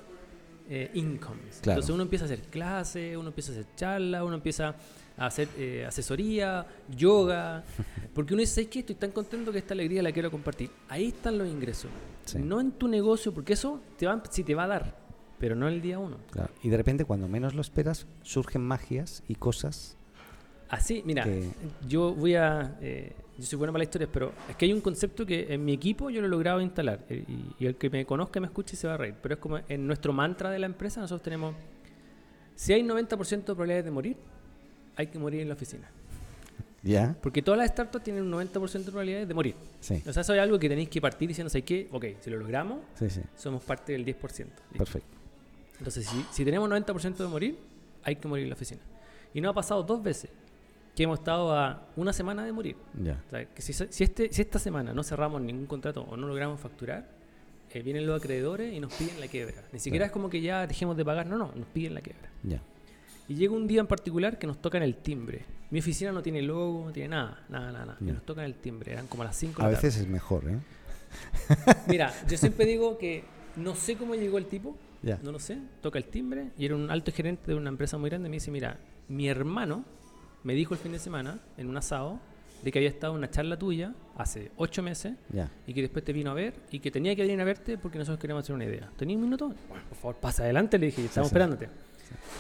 eh, 0.74 0.90
incomes. 0.94 1.60
Claro. 1.62 1.80
Entonces 1.80 1.94
uno 1.94 2.04
empieza 2.04 2.24
a 2.24 2.28
hacer 2.28 2.42
clases, 2.44 3.18
uno 3.18 3.28
empieza 3.28 3.52
a 3.52 3.56
hacer 3.56 3.66
charlas, 3.76 4.22
uno 4.24 4.36
empieza 4.36 4.74
a 5.18 5.26
hacer 5.26 5.50
eh, 5.58 5.86
asesoría, 5.86 6.66
yoga, 6.96 7.64
porque 8.16 8.34
uno 8.34 8.40
dice, 8.40 8.54
¿sabes 8.56 8.70
qué? 8.70 8.80
Estoy 8.80 8.96
tan 8.96 9.12
contento 9.12 9.52
que 9.52 9.58
esta 9.58 9.74
alegría 9.74 10.02
la 10.02 10.14
quiero 10.14 10.32
compartir. 10.32 10.70
Ahí 10.88 11.08
están 11.10 11.38
los 11.38 11.48
ingresos. 11.50 11.92
Sí. 12.26 12.40
No 12.40 12.62
en 12.62 12.72
tu 12.72 12.88
negocio, 12.88 13.34
porque 13.34 13.54
eso 13.54 13.82
te 13.98 14.06
va, 14.08 14.24
sí 14.30 14.44
te 14.46 14.56
va 14.56 14.64
a 14.64 14.68
dar, 14.68 14.98
pero 15.40 15.56
no 15.56 15.68
el 15.68 15.82
día 15.82 16.00
uno. 16.00 16.18
Claro. 16.32 16.54
Y 16.64 16.70
de 16.70 16.78
repente, 16.78 17.04
cuando 17.04 17.28
menos 17.28 17.54
lo 17.54 17.60
esperas, 17.62 18.08
surgen 18.22 18.62
magias 18.62 19.24
y 19.28 19.36
cosas. 19.36 19.98
Así, 20.70 21.04
mira, 21.06 21.26
que- 21.26 21.50
yo 21.86 22.14
voy 22.16 22.36
a. 22.36 22.78
eh, 22.82 23.14
yo 23.42 23.48
soy 23.48 23.58
bueno 23.58 23.74
para 23.74 23.82
las 23.82 23.88
historias, 23.88 24.10
pero 24.14 24.32
es 24.50 24.56
que 24.56 24.66
hay 24.66 24.74
un 24.74 24.82
concepto 24.82 25.26
que 25.26 25.54
en 25.54 25.66
mi 25.66 25.74
equipo 25.74 26.10
yo 26.10 26.22
lo 26.22 26.28
he 26.28 26.30
logrado 26.30 26.62
instalar. 26.62 27.00
Y, 27.10 27.24
y 27.60 27.66
el 27.66 27.76
que 27.76 27.90
me 27.90 28.06
conozca, 28.06 28.40
me 28.40 28.48
escuche 28.48 28.76
y 28.76 28.78
se 28.78 28.88
va 28.88 28.94
a 28.94 28.98
reír. 28.98 29.16
Pero 29.22 29.36
es 29.36 29.42
como 29.42 29.60
en 29.68 29.88
nuestro 29.88 30.14
mantra 30.14 30.50
de 30.52 30.60
la 30.60 30.68
empresa, 30.68 31.02
nosotros 31.02 31.24
tenemos. 31.24 31.56
Si 32.56 32.72
hay 32.74 32.84
90% 32.84 33.18
de 33.30 33.44
probabilidades 33.44 33.86
de 33.86 33.92
morir, 33.92 34.18
hay 34.96 35.08
que 35.08 35.18
morir 35.20 35.42
en 35.42 35.48
la 35.48 35.56
oficina. 35.56 35.90
¿Ya? 36.84 37.16
Porque 37.22 37.42
todas 37.42 37.60
las 37.60 37.70
startups 37.70 38.04
tienen 38.04 38.24
un 38.24 38.32
90% 38.32 38.72
de 38.72 38.84
probabilidades 38.86 39.28
de 39.28 39.34
morir. 39.34 39.56
Sí. 39.80 40.02
O 40.08 40.12
sea, 40.14 40.22
eso 40.22 40.34
es 40.34 40.40
algo 40.40 40.58
que 40.58 40.68
tenéis 40.68 40.90
que 40.90 41.00
partir 41.00 41.28
diciendo, 41.28 41.50
¿sabes 41.50 41.64
qué? 41.66 41.88
Ok, 41.92 42.06
si 42.22 42.30
lo 42.30 42.38
logramos, 42.38 42.80
Sí, 42.96 43.10
sí. 43.10 43.22
somos 43.36 43.64
parte 43.64 43.92
del 43.94 44.06
10%. 44.06 44.20
Listo. 44.22 44.54
Perfecto. 44.78 45.18
Entonces, 45.78 46.08
si, 46.08 46.26
si 46.32 46.44
tenemos 46.46 46.70
90% 46.70 47.18
de 47.18 47.28
morir, 47.28 47.58
hay 48.04 48.16
que 48.16 48.28
morir 48.28 48.44
en 48.44 48.50
la 48.50 48.56
oficina. 48.56 48.82
Y 49.34 49.42
no 49.42 49.50
ha 49.50 49.54
pasado 49.54 49.84
dos 49.84 50.02
veces 50.04 50.30
que 50.96 51.04
hemos 51.04 51.20
estado 51.20 51.54
a 51.54 51.88
una 51.96 52.14
semana 52.14 52.44
de 52.46 52.52
morir. 52.52 52.76
Ya. 53.02 53.22
O 53.28 53.30
sea, 53.30 53.46
que 53.46 53.62
si, 53.62 53.74
si 53.74 54.04
este, 54.04 54.32
si 54.32 54.42
esta 54.42 54.60
semana 54.60 54.94
no 54.94 55.04
cerramos 55.04 55.42
ningún 55.42 55.66
contrato 55.66 56.02
o 56.02 56.18
no 56.18 56.28
logramos 56.28 56.60
facturar, 56.60 57.08
eh, 57.74 57.82
vienen 57.82 58.06
los 58.06 58.20
acreedores 58.22 58.74
y 58.74 58.80
nos 58.80 58.94
piden 58.94 59.20
la 59.20 59.28
quiebra. 59.28 59.56
Ni 59.72 59.80
siquiera 59.80 60.08
es 60.08 60.12
como 60.12 60.30
que 60.30 60.42
ya 60.42 60.68
dejemos 60.68 60.98
de 60.98 61.06
pagar, 61.06 61.28
no, 61.28 61.38
no, 61.38 61.52
nos 61.56 61.68
piden 61.68 61.94
la 61.94 62.02
quiebra. 62.02 62.30
Ya. 62.44 62.62
Y 63.28 63.36
llega 63.36 63.54
un 63.54 63.68
día 63.68 63.80
en 63.80 63.88
particular 63.88 64.38
que 64.38 64.48
nos 64.48 64.62
tocan 64.62 64.84
el 64.84 64.96
timbre. 64.98 65.46
Mi 65.70 65.80
oficina 65.80 66.12
no 66.12 66.22
tiene 66.22 66.42
logo, 66.42 66.86
no 66.88 66.92
tiene 66.92 67.10
nada, 67.10 67.46
nada, 67.48 67.72
nada. 67.72 67.86
nada. 67.86 67.98
Y 68.02 68.06
nos 68.06 68.24
tocan 68.26 68.44
el 68.44 68.56
timbre, 68.56 68.92
eran 68.92 69.08
como 69.08 69.24
las 69.24 69.38
5 69.38 69.62
A 69.62 69.70
veces 69.70 69.96
es 69.96 70.08
mejor, 70.08 70.44
¿eh? 70.50 70.58
Mira, 71.88 72.14
yo 72.28 72.38
siempre 72.38 72.66
digo 72.66 72.98
que 72.98 73.24
no 73.56 73.76
sé 73.76 73.96
cómo 73.96 74.16
llegó 74.16 74.38
el 74.38 74.48
tipo, 74.48 74.76
Ya. 75.02 75.18
no 75.24 75.32
lo 75.32 75.40
sé, 75.40 75.58
toca 75.82 75.98
el 75.98 76.06
timbre 76.06 76.52
y 76.58 76.66
era 76.66 76.76
un 76.76 76.92
alto 76.92 77.12
gerente 77.14 77.52
de 77.52 77.56
una 77.56 77.70
empresa 77.70 77.98
muy 77.98 78.10
grande. 78.10 78.28
Me 78.28 78.36
dice: 78.36 78.52
Mira, 78.52 78.78
mi 79.08 79.28
hermano 79.30 79.86
me 80.44 80.54
dijo 80.54 80.74
el 80.74 80.80
fin 80.80 80.92
de 80.92 81.00
semana 81.00 81.40
en 81.58 81.70
un 81.70 81.78
asado 81.78 82.20
de 82.64 82.72
que 82.72 82.80
había 82.80 82.90
estado 82.90 83.14
en 83.14 83.20
una 83.20 83.30
charla 83.30 83.58
tuya 83.58 83.94
hace 84.18 84.52
ocho 84.58 84.84
meses 84.84 85.14
y 85.66 85.74
que 85.74 85.82
después 85.82 86.06
te 86.06 86.14
vino 86.14 86.32
a 86.32 86.34
ver 86.34 86.54
y 86.72 86.80
que 86.80 86.92
tenía 86.92 87.16
que 87.16 87.24
venir 87.24 87.40
a 87.42 87.44
verte 87.44 87.78
porque 87.78 87.98
nosotros 87.98 88.20
queríamos 88.20 88.44
hacer 88.44 88.56
una 88.56 88.66
idea. 88.66 88.90
¿Tenías 88.98 89.18
un 89.18 89.24
minuto? 89.24 89.48
Bueno, 89.48 89.84
por 89.90 89.98
favor, 89.98 90.16
pasa 90.18 90.44
adelante, 90.44 90.78
le 90.78 90.88
dije, 90.88 91.06
estamos 91.06 91.30
sí. 91.30 91.34
esperándote. 91.34 91.70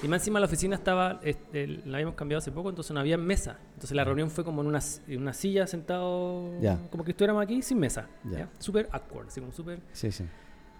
Y 0.03 0.07
más 0.07 0.21
encima 0.21 0.39
la 0.39 0.47
oficina 0.47 0.75
estaba, 0.75 1.19
este, 1.23 1.65
la 1.67 1.97
habíamos 1.97 2.15
cambiado 2.15 2.39
hace 2.39 2.51
poco, 2.51 2.69
entonces 2.69 2.93
no 2.93 2.99
había 2.99 3.17
mesa. 3.17 3.57
Entonces 3.73 3.95
la 3.95 4.03
reunión 4.03 4.29
fue 4.29 4.43
como 4.43 4.61
en 4.61 4.67
una, 4.67 4.79
en 5.07 5.21
una 5.21 5.33
silla 5.33 5.65
sentado, 5.65 6.51
como 6.89 7.03
que 7.03 7.11
estuviéramos 7.11 7.43
aquí 7.43 7.61
sin 7.61 7.79
mesa. 7.79 8.07
¿ya? 8.29 8.49
Súper 8.59 8.89
awkward, 8.91 9.27
así 9.27 9.39
como 9.39 9.51
súper... 9.53 9.79
Sí, 9.93 10.11
sí. 10.11 10.25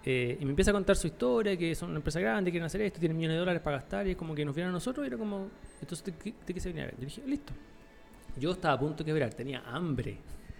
Eh, 0.04 0.36
y 0.40 0.44
me 0.44 0.50
empieza 0.50 0.70
a 0.72 0.74
contar 0.74 0.96
su 0.96 1.06
historia, 1.06 1.56
que 1.56 1.74
son 1.74 1.90
una 1.90 1.98
empresa 1.98 2.18
grande, 2.20 2.50
quieren 2.50 2.66
hacer 2.66 2.80
esto, 2.82 2.98
tienen 2.98 3.16
millones 3.16 3.36
de 3.36 3.38
dólares 3.40 3.62
para 3.62 3.76
gastar, 3.76 4.06
y 4.06 4.10
es 4.12 4.16
como 4.16 4.34
que 4.34 4.44
nos 4.44 4.54
vieron 4.54 4.70
a 4.70 4.72
nosotros, 4.72 5.04
y 5.04 5.08
era 5.08 5.16
como, 5.16 5.48
entonces, 5.80 6.04
¿de 6.04 6.12
qué, 6.12 6.34
de 6.46 6.54
qué 6.54 6.60
se 6.60 6.68
venía 6.70 6.82
a 6.84 6.86
ver? 6.86 6.96
Yo 6.98 7.04
dije, 7.04 7.22
listo. 7.26 7.52
Yo 8.36 8.50
estaba 8.52 8.74
a 8.74 8.78
punto 8.80 9.04
de 9.04 9.04
quebrar, 9.04 9.32
tenía 9.34 9.62
hambre, 9.66 10.16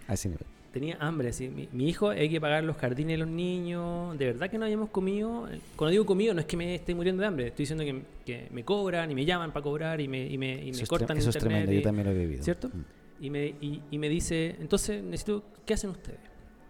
A 0.07 0.13
ese 0.13 0.29
nivel. 0.29 0.45
tenía 0.71 0.95
hambre, 0.99 1.29
así, 1.29 1.49
mi, 1.49 1.67
mi 1.73 1.89
hijo 1.89 2.09
hay 2.09 2.29
que 2.29 2.39
pagar 2.39 2.63
los 2.63 2.77
jardines 2.77 3.15
de 3.15 3.17
los 3.17 3.27
niños, 3.27 4.17
de 4.17 4.27
verdad 4.27 4.49
que 4.49 4.57
no 4.57 4.65
habíamos 4.65 4.89
comido, 4.91 5.47
cuando 5.75 5.91
digo 5.91 6.05
comido 6.05 6.33
no 6.33 6.39
es 6.39 6.45
que 6.45 6.55
me 6.55 6.75
esté 6.75 6.93
muriendo 6.95 7.21
de 7.21 7.27
hambre, 7.27 7.47
estoy 7.47 7.63
diciendo 7.63 7.83
que, 7.83 8.01
que 8.25 8.47
me 8.51 8.63
cobran 8.63 9.09
y 9.11 9.15
me 9.15 9.25
llaman 9.25 9.51
para 9.51 9.63
cobrar 9.63 9.99
y 9.99 10.07
me, 10.07 10.25
y 10.25 10.37
me, 10.37 10.53
y 10.53 10.65
me 10.65 10.69
Eso, 10.71 10.83
es, 10.83 10.89
cortan 10.89 11.17
eso 11.17 11.29
es 11.31 11.35
internet 11.35 11.51
tremendo, 11.65 11.71
y- 11.73 11.75
yo 11.77 11.81
también 11.81 12.05
lo 12.07 12.13
he 12.13 12.17
vivido. 12.17 12.43
¿Cierto? 12.43 12.69
Mm. 12.69 12.85
y 13.25 13.29
me, 13.29 13.45
y, 13.47 13.81
y 13.91 13.97
me 13.97 14.07
dice, 14.07 14.55
entonces 14.61 15.03
necesito, 15.03 15.43
¿qué 15.65 15.73
hacen 15.73 15.89
ustedes? 15.89 16.19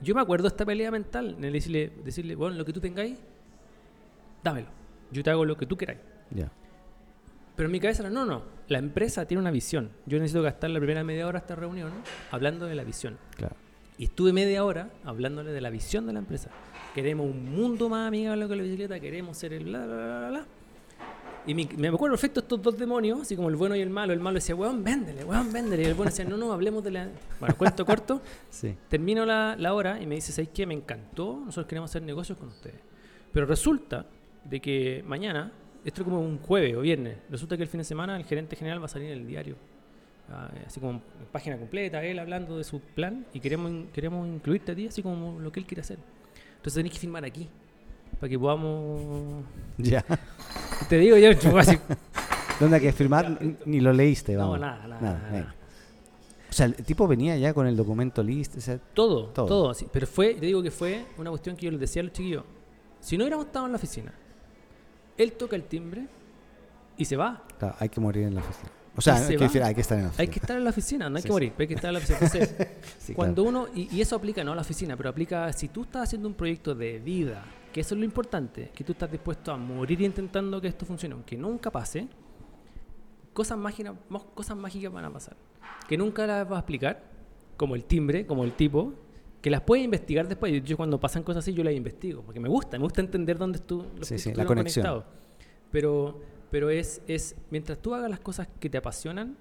Yo 0.04 0.14
me 0.14 0.22
acuerdo 0.22 0.44
de 0.44 0.50
esta 0.50 0.66
pelea 0.66 0.92
mental, 0.92 1.36
en 1.38 1.44
el 1.44 1.54
decirle, 1.54 1.92
decirle, 2.04 2.36
bueno, 2.36 2.58
lo 2.58 2.66
que 2.66 2.74
tú 2.74 2.80
tengáis, 2.80 3.18
dámelo. 4.44 4.68
Yo 5.12 5.24
te 5.24 5.30
hago 5.30 5.46
lo 5.46 5.56
que 5.56 5.66
tú 5.66 5.78
queráis. 5.78 6.00
Ya. 6.32 6.52
Pero 7.56 7.68
en 7.68 7.72
mi 7.72 7.80
cabeza 7.80 8.02
era, 8.02 8.10
no, 8.10 8.26
no, 8.26 8.44
la 8.68 8.80
empresa 8.80 9.26
tiene 9.26 9.42
una 9.42 9.52
visión. 9.52 9.92
Yo 10.06 10.18
necesito 10.18 10.42
gastar 10.42 10.72
la 10.72 10.80
primera 10.80 11.04
media 11.04 11.28
hora 11.28 11.40
de 11.40 11.44
esta 11.44 11.56
reunión 11.56 11.92
hablando 12.32 12.66
de 12.66 12.76
la 12.76 12.84
visión. 12.84 13.18
Claro. 13.38 13.56
Y 13.98 14.06
estuve 14.06 14.34
media 14.34 14.66
hora 14.66 14.90
hablándole 15.06 15.52
de 15.52 15.62
la 15.62 15.70
visión 15.70 16.08
de 16.08 16.14
la 16.14 16.20
empresa. 16.20 16.50
Queremos 16.96 17.28
un 17.28 17.54
mundo 17.56 17.90
más 17.90 18.08
amigable 18.08 18.48
con 18.48 18.58
la 18.58 18.64
bicicleta, 18.64 19.00
queremos 19.00 19.38
ser 19.38 19.54
el 19.54 19.66
bla, 19.66 19.86
bla, 19.86 19.96
bla, 19.96 20.20
bla, 20.20 20.30
bla. 20.30 20.48
Y 21.46 21.54
mi- 21.54 21.68
me 21.78 21.90
acuerdo 21.90 22.14
perfecto 22.14 22.40
estos 22.40 22.62
dos 22.62 22.78
demonios, 22.78 23.22
así 23.22 23.36
como 23.36 23.50
el 23.50 23.56
bueno 23.56 23.76
y 23.76 23.82
el 23.82 23.90
malo. 23.90 24.14
El 24.14 24.20
malo 24.20 24.36
decía, 24.36 24.56
weón, 24.56 24.84
véndele, 24.84 25.26
weón, 25.26 25.52
véndele. 25.52 25.84
Y 25.84 25.86
el 25.88 25.94
bueno 25.94 26.10
decía, 26.12 26.24
no, 26.26 26.38
no, 26.38 26.52
hablemos 26.54 26.84
de 26.84 26.92
la... 26.92 27.10
Bueno, 27.40 27.56
cuento 27.58 27.86
corto. 27.86 28.22
Sí. 28.50 28.76
Termino 28.90 29.26
la, 29.26 29.56
la 29.58 29.74
hora 29.74 30.02
y 30.02 30.06
me 30.08 30.16
dice, 30.16 30.32
¿sabes 30.32 30.50
qué? 30.54 30.66
Me 30.66 30.74
encantó, 30.74 31.42
nosotros 31.46 31.68
queremos 31.68 31.90
hacer 31.92 32.02
negocios 32.04 32.38
con 32.38 32.48
ustedes. 32.50 32.78
Pero 33.32 33.46
resulta 33.46 34.06
de 34.46 34.60
que 34.62 35.04
mañana, 35.06 35.52
esto 35.84 36.02
es 36.02 36.06
como 36.06 36.20
un 36.22 36.38
jueves 36.40 36.76
o 36.76 36.82
viernes, 36.82 37.18
resulta 37.30 37.58
que 37.58 37.64
el 37.64 37.70
fin 37.70 37.80
de 37.80 37.84
semana 37.86 38.16
el 38.16 38.24
gerente 38.26 38.56
general 38.56 38.82
va 38.82 38.86
a 38.86 38.90
salir 38.90 39.12
en 39.12 39.20
el 39.20 39.28
diario. 39.28 39.56
Ah, 40.30 40.50
así 40.66 40.80
como 40.80 40.94
en 40.94 41.02
página 41.32 41.58
completa, 41.58 42.02
él 42.06 42.18
hablando 42.20 42.58
de 42.58 42.64
su 42.64 42.80
plan 42.80 43.26
y 43.34 43.40
queremos, 43.42 43.72
queremos 43.92 44.26
incluirte 44.28 44.72
a 44.72 44.76
ti 44.76 44.88
así 44.88 45.02
como 45.04 45.40
lo 45.40 45.52
que 45.52 45.60
él 45.60 45.66
quiere 45.66 45.82
hacer. 45.82 45.98
Entonces 46.56 46.76
tenés 46.76 46.94
que 46.94 47.00
firmar 47.00 47.26
aquí 47.26 47.50
para 48.20 48.30
que 48.30 48.40
podamos... 48.40 49.44
Ya. 49.78 50.06
Te 50.90 50.98
digo 50.98 51.18
yo, 51.18 51.30
así... 51.60 51.78
¿Dónde 52.60 52.76
hay 52.78 52.82
que 52.84 52.94
firmar? 52.94 53.40
Ni- 53.66 53.80
lo 53.80 53.92
leíste, 53.92 54.34
No, 54.34 54.40
vamos. 54.42 54.60
nada, 54.60 54.88
nada, 54.88 55.02
nada. 55.02 55.30
venga. 55.32 55.56
O 56.50 56.54
sea, 56.54 56.68
el 56.68 56.76
tipo 56.76 57.08
venía 57.08 57.36
ya 57.38 57.52
con 57.54 57.66
el 57.66 57.76
documento 57.76 58.22
listo. 58.22 58.60
o 58.60 58.62
sea, 58.62 58.78
Todo, 58.94 59.26
Todo. 59.30 59.46
todo. 59.48 59.70
así. 59.72 59.88
Pero 59.92 60.06
fue, 60.06 60.36
te 60.36 60.46
digo 60.46 60.62
que 60.62 60.70
fue 60.70 61.04
una 61.18 61.32
cuestión 61.32 61.56
que 61.56 61.66
yo 61.66 61.72
les 61.72 61.80
decía 61.80 62.02
a 62.02 62.04
los 62.04 62.14
chiquillos. 62.14 62.44
Si 63.00 63.18
no 63.18 63.24
hubiéramos 63.24 63.48
estado 63.48 63.66
en 63.66 63.72
la 63.72 63.78
oficina, 63.78 64.14
él 65.18 65.34
toca 65.34 65.56
el 65.56 65.64
timbre 65.64 66.06
y 66.98 67.06
se 67.06 67.18
va. 67.18 67.44
claro, 67.58 67.76
hay 67.80 67.90
que 67.90 68.00
morir 68.00 68.24
en 68.26 68.36
la 68.36 68.42
oficina. 68.42 68.70
O 68.96 69.02
sea, 69.02 69.18
se 69.18 69.32
hay 69.34 69.38
que, 69.40 69.44
decir, 69.46 69.64
hay 69.64 69.74
que 69.74 69.82
estar 69.82 69.98
en 69.98 70.04
la 70.04 70.10
oficina. 70.10 70.22
Hay 70.22 70.28
que 70.28 70.40
estar 70.40 70.58
en 70.58 70.64
la 70.64 70.70
oficina, 70.70 71.10
no 71.10 71.16
hay 71.16 71.22
Sí, 71.24 71.28
que 71.28 71.30
sí. 71.30 71.34
morir, 71.34 71.54
pero 71.58 71.64
hay 71.64 71.68
que 71.68 71.74
estar 71.74 71.90
en 71.90 71.94
la 71.94 71.98
oficina. 72.00 72.20
Entonces, 72.22 72.56
Sí, 73.00 73.14
cuando 73.16 73.42
claro. 73.44 73.60
uno, 73.64 73.68
y, 73.74 73.96
y 73.98 74.02
eso 74.02 74.16
aplica 74.16 74.44
no 74.44 74.52
a 74.52 74.56
la 74.56 74.62
oficina, 74.62 74.96
pero 74.96 75.10
aplica 75.10 75.52
si 75.52 75.70
tú 75.70 75.82
estás 75.82 76.04
haciendo 76.04 76.28
un 76.28 76.36
proyecto 76.36 76.76
de 76.76 77.00
vida, 77.00 77.44
que 77.74 77.82
eso 77.82 77.96
es 77.96 78.00
lo 78.00 78.06
importante, 78.06 78.72
que 78.74 78.84
tú 78.84 78.92
estás 78.94 79.12
dispuesto 79.12 79.52
a 79.52 79.58
morir 79.58 80.00
intentando 80.02 80.62
que 80.62 80.68
esto 80.68 80.86
funcione, 80.86 81.14
aunque 81.16 81.36
nunca 81.36 81.72
pase, 81.72 82.08
cosas 83.34 83.58
mágicas, 83.58 83.94
cosas 84.36 84.56
mágicas 84.58 84.92
van 84.94 85.06
a 85.06 85.12
pasar, 85.12 85.36
que 85.88 85.98
nunca 85.98 86.26
las 86.28 86.48
vas 86.48 86.58
a 86.58 86.60
explicar, 86.60 87.04
como 87.58 87.76
el 87.76 87.84
timbre, 87.86 88.26
como 88.26 88.44
el 88.44 88.54
tipo, 88.54 88.94
que 89.42 89.50
las 89.50 89.62
puedes 89.62 89.84
investigar 89.84 90.28
después. 90.28 90.64
Yo 90.64 90.78
cuando 90.78 91.00
pasan 91.00 91.24
cosas 91.24 91.44
así, 91.44 91.54
yo 91.54 91.64
las 91.64 91.74
investigo, 91.74 92.22
porque 92.22 92.40
me 92.40 92.48
gusta, 92.50 92.78
me 92.78 92.84
gusta 92.84 93.02
entender 93.02 93.38
dónde 93.38 93.60
los 93.68 94.08
Sí, 94.08 94.18
sí, 94.18 94.34
la 94.34 94.46
conexión. 94.46 94.84
conectados. 94.86 95.06
Pero, 95.72 96.22
pero 96.50 96.70
es, 96.70 97.02
es, 97.08 97.36
mientras 97.50 97.80
tú 97.80 97.94
hagas 97.96 98.10
las 98.10 98.20
cosas 98.20 98.48
que 98.60 98.70
te 98.70 98.78
apasionan, 98.78 99.36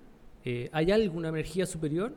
eh, 0.44 0.68
hay 0.72 0.90
alguna 0.90 1.28
energía 1.28 1.66
superior, 1.66 2.14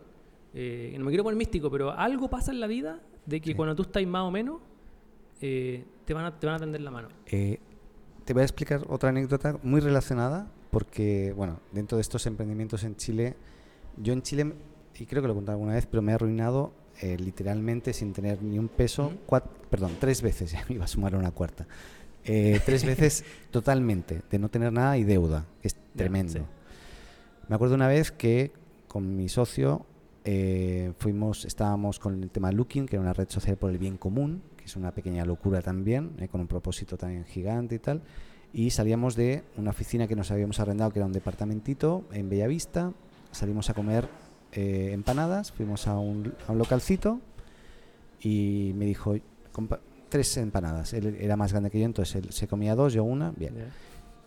eh, 0.54 0.96
no 0.98 1.06
me 1.06 1.12
quiero 1.12 1.24
poner 1.24 1.38
místico, 1.38 1.70
pero 1.70 1.92
algo 1.92 2.30
pasa 2.30 2.52
en 2.52 2.60
la 2.60 2.68
vida 2.68 3.00
de 3.26 3.42
que 3.42 3.52
Sí. 3.52 3.56
cuando 3.56 3.76
tú 3.76 3.84
estás 3.84 4.06
más 4.08 4.24
o 4.24 4.32
menos, 4.32 4.62
eh, 5.42 5.86
te, 6.06 6.14
van 6.14 6.26
a, 6.26 6.40
te 6.40 6.48
van 6.48 6.56
a 6.56 6.60
tender 6.60 6.82
la 6.82 6.92
mano. 6.92 7.10
Eh, 7.28 7.60
te 8.26 8.34
voy 8.34 8.42
a 8.42 8.46
explicar 8.46 8.86
otra 8.90 9.10
anécdota 9.10 9.58
muy 9.64 9.82
relacionada, 9.82 10.48
porque, 10.72 11.34
bueno, 11.36 11.60
dentro 11.72 11.98
de 11.98 12.02
estos 12.02 12.26
emprendimientos 12.26 12.84
en 12.84 12.96
Chile, 12.96 13.36
yo 13.98 14.14
en 14.14 14.22
Chile, 14.22 14.54
y 14.98 15.06
creo 15.06 15.22
que 15.22 15.28
lo 15.28 15.34
he 15.34 15.38
contado 15.38 15.56
alguna 15.58 15.74
vez, 15.76 15.86
pero 15.86 16.02
me 16.02 16.12
he 16.12 16.16
arruinado 16.16 16.74
eh, 17.02 17.18
literalmente 17.18 17.94
sin 17.94 18.14
tener 18.14 18.42
ni 18.42 18.58
un 18.60 18.68
peso, 18.70 19.08
Ujú. 19.08 19.18
cuat- 19.28 19.50
perdón, 19.70 19.92
tres 20.00 20.22
veces, 20.22 20.52
ya 20.54 20.66
me 20.68 20.76
iba 20.76 20.86
a 20.86 20.88
sumar 20.88 21.16
una 21.16 21.32
cuarta. 21.32 21.68
Eh, 22.24 22.60
tres 22.66 22.84
veces 22.86 23.24
totalmente, 23.52 24.22
de 24.30 24.40
no 24.40 24.50
tener 24.50 24.74
nada 24.74 24.98
y 24.98 25.04
deuda, 25.04 25.46
es 25.62 25.76
tremendo. 25.96 26.34
sí. 26.34 26.40
Me 27.48 27.56
acuerdo 27.56 27.76
una 27.76 27.88
vez 27.88 28.12
que 28.12 28.52
con 28.88 29.16
mi 29.16 29.30
socio 29.30 29.86
eh, 30.24 30.94
fuimos, 30.98 31.46
estábamos 31.46 32.00
con 32.00 32.24
el 32.24 32.32
tema 32.32 32.52
Looking, 32.52 32.88
que 32.88 32.96
era 32.96 33.04
una 33.04 33.14
red 33.14 33.30
social 33.30 33.56
por 33.58 33.70
el 33.70 33.78
bien 33.78 33.98
común, 33.98 34.42
que 34.66 34.70
es 34.70 34.76
una 34.76 34.90
pequeña 34.92 35.24
locura 35.26 35.62
también, 35.62 36.14
eh, 36.18 36.28
con 36.28 36.42
un 36.42 36.48
propósito 36.48 36.98
también 36.98 37.24
gigante 37.24 37.76
y 37.76 37.80
tal. 37.80 38.02
Y 38.52 38.72
salíamos 38.72 39.16
de 39.16 39.44
una 39.58 39.70
oficina 39.70 40.08
que 40.08 40.16
nos 40.16 40.32
habíamos 40.32 40.60
arrendado, 40.60 40.90
que 40.90 40.98
era 40.98 41.06
un 41.06 41.12
departamentito 41.12 42.04
en 42.12 42.30
Bellavista. 42.30 42.92
Salimos 43.32 43.70
a 43.70 43.76
comer 43.76 44.08
eh, 44.54 44.90
empanadas, 44.92 45.52
fuimos 45.52 45.88
a 45.88 46.00
un, 46.00 46.34
a 46.48 46.52
un 46.52 46.58
localcito 46.58 47.20
y 48.22 48.72
me 48.76 48.86
dijo, 48.86 49.16
"Compa- 49.54 49.80
tres 50.10 50.36
empanadas. 50.38 50.94
Él 50.94 51.16
era 51.20 51.36
más 51.38 51.52
grande 51.52 51.70
que 51.70 51.80
yo, 51.80 51.86
entonces 51.86 52.16
él 52.16 52.32
se 52.32 52.48
comía 52.48 52.74
dos, 52.74 52.94
yo 52.94 53.04
una, 53.04 53.32
bien. 53.38 53.54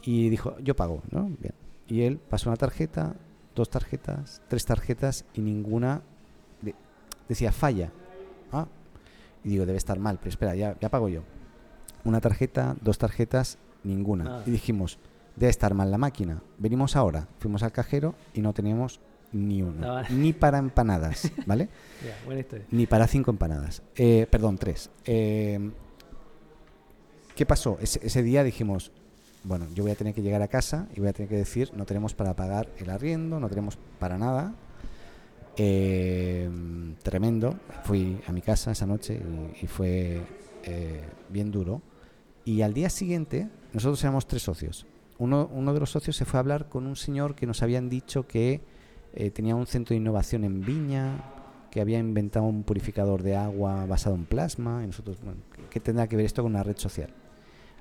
Y 0.03 0.29
dijo, 0.29 0.57
yo 0.61 0.77
pago, 0.77 1.03
¿no? 1.11 1.25
Bien. 1.41 1.55
Y 1.89 2.03
él 2.03 2.19
pasó 2.19 2.49
una 2.51 2.57
tarjeta, 2.57 3.17
dos 3.57 3.71
tarjetas, 3.71 4.41
tres 4.47 4.65
tarjetas 4.67 5.25
y 5.35 5.41
ninguna 5.41 6.03
decía 7.29 7.51
falla. 7.51 7.91
Ah, 8.53 8.69
y 9.45 9.51
digo, 9.51 9.67
debe 9.67 9.79
estar 9.79 9.99
mal, 9.99 10.19
pero 10.19 10.31
espera, 10.31 10.55
ya, 10.55 10.77
ya 10.81 10.89
pago 10.89 11.09
yo. 11.09 11.23
Una 12.05 12.21
tarjeta, 12.21 12.77
dos 12.81 12.99
tarjetas, 12.99 13.59
ninguna. 13.85 14.39
Ah. 14.39 14.43
Y 14.47 14.51
dijimos, 14.51 14.99
debe 15.37 15.51
estar 15.51 15.75
mal 15.75 15.91
la 15.91 15.99
máquina. 15.99 16.43
Venimos 16.59 16.97
ahora, 16.97 17.29
fuimos 17.39 17.63
al 17.63 17.73
cajero 17.73 18.15
y 18.35 18.41
no 18.41 18.53
teníamos 18.53 19.01
ni 19.33 19.63
uno. 19.63 19.87
Ah, 19.87 19.93
vale. 19.95 20.09
Ni 20.11 20.33
para 20.33 20.59
empanadas, 20.59 21.31
¿vale? 21.47 21.69
Ya, 22.05 22.17
buena 22.25 22.41
historia. 22.41 22.67
Ni 22.71 22.87
para 22.87 23.07
cinco 23.07 23.31
empanadas. 23.31 23.83
Eh, 23.97 24.27
perdón, 24.31 24.59
tres. 24.59 24.91
Eh, 25.05 25.71
¿Qué 27.35 27.47
pasó? 27.47 27.79
Ese, 27.81 28.01
ese 28.05 28.23
día 28.23 28.43
dijimos, 28.43 28.91
bueno, 29.45 29.67
yo 29.75 29.85
voy 29.85 29.93
a 29.93 29.95
tener 29.95 30.15
que 30.15 30.23
llegar 30.23 30.43
a 30.43 30.49
casa 30.49 30.89
y 30.95 31.01
voy 31.01 31.09
a 31.09 31.13
tener 31.13 31.29
que 31.29 31.37
decir, 31.37 31.71
no 31.75 31.87
tenemos 31.87 32.15
para 32.15 32.35
pagar 32.35 32.69
el 32.79 32.91
arriendo, 32.91 33.39
no 33.39 33.49
tenemos 33.49 33.79
para 33.99 34.19
nada. 34.19 34.55
Eh, 35.59 36.49
tremendo. 37.03 37.57
Fui 37.85 38.21
a 38.27 38.33
mi 38.33 38.41
casa 38.43 38.71
esa 38.73 38.87
noche 38.87 39.21
y, 39.61 39.65
y 39.65 39.67
fue 39.67 40.21
eh, 40.65 41.03
bien 41.29 41.51
duro. 41.51 41.83
Y 42.45 42.63
al 42.63 42.73
día 42.75 42.89
siguiente, 42.91 43.49
nosotros 43.73 44.03
éramos 44.03 44.27
tres 44.27 44.43
socios. 44.43 44.87
Uno, 45.19 45.51
uno 45.53 45.75
de 45.75 45.81
los 45.81 45.91
socios 45.91 46.17
se 46.17 46.25
fue 46.25 46.39
a 46.39 46.41
hablar 46.41 46.69
con 46.69 46.87
un 46.87 46.97
señor 46.97 47.35
que 47.35 47.47
nos 47.47 47.63
habían 47.63 47.89
dicho 47.91 48.27
que 48.27 48.61
eh, 49.15 49.31
tenía 49.31 49.57
un 49.57 49.67
centro 49.67 49.95
de 49.95 49.97
innovación 49.99 50.45
en 50.45 50.65
Viña, 50.65 51.25
que 51.73 51.81
había 51.81 51.99
inventado 51.99 52.47
un 52.47 52.63
purificador 52.63 53.23
de 53.23 53.37
agua 53.37 53.85
basado 53.87 54.15
en 54.15 54.25
plasma. 54.27 54.83
Y 54.85 54.87
nosotros, 54.87 55.19
bueno, 55.23 55.41
¿qué- 55.53 55.63
¿qué 55.69 55.81
tendrá 55.81 56.07
que 56.07 56.17
ver 56.17 56.25
esto 56.27 56.43
con 56.43 56.53
una 56.53 56.63
red 56.63 56.77
social? 56.79 57.11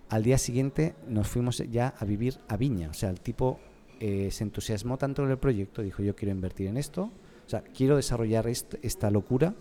Al 0.10 0.24
día 0.24 0.38
siguiente 0.38 0.95
nos 1.08 1.28
fuimos 1.28 1.58
ya 1.70 1.94
a 1.99 2.06
vivir 2.06 2.38
a 2.48 2.58
Viña. 2.58 2.90
O 2.90 2.94
sea, 2.94 3.10
el 3.12 3.20
tipo 3.22 3.60
eh, 3.99 4.30
se 4.32 4.44
entusiasmó 4.44 4.98
tanto 4.98 5.24
en 5.24 5.30
el 5.32 5.38
proyecto, 5.38 5.82
dijo 5.82 6.02
yo 6.02 6.16
quiero 6.16 6.32
invertir 6.34 6.68
en 6.68 6.78
esto, 6.78 7.12
o 7.48 7.49
sea, 7.49 7.61
quiero 7.61 7.95
desarrollar 7.95 8.48
est- 8.48 8.76
esta 8.84 9.10
locura 9.10 9.56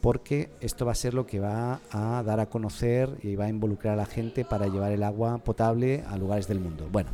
porque 0.00 0.50
esto 0.60 0.84
va 0.86 0.92
a 0.92 0.94
ser 0.94 1.14
lo 1.14 1.26
que 1.26 1.40
va 1.40 1.80
a 1.90 2.22
dar 2.22 2.38
a 2.40 2.46
conocer 2.46 3.18
y 3.22 3.36
va 3.36 3.46
a 3.46 3.48
involucrar 3.48 3.94
a 3.94 3.96
la 3.96 4.06
gente 4.06 4.44
para 4.44 4.66
llevar 4.68 4.92
el 4.92 5.02
agua 5.02 5.38
potable 5.38 6.04
a 6.06 6.16
lugares 6.16 6.46
del 6.46 6.60
mundo. 6.60 6.88
Bueno, 6.92 7.10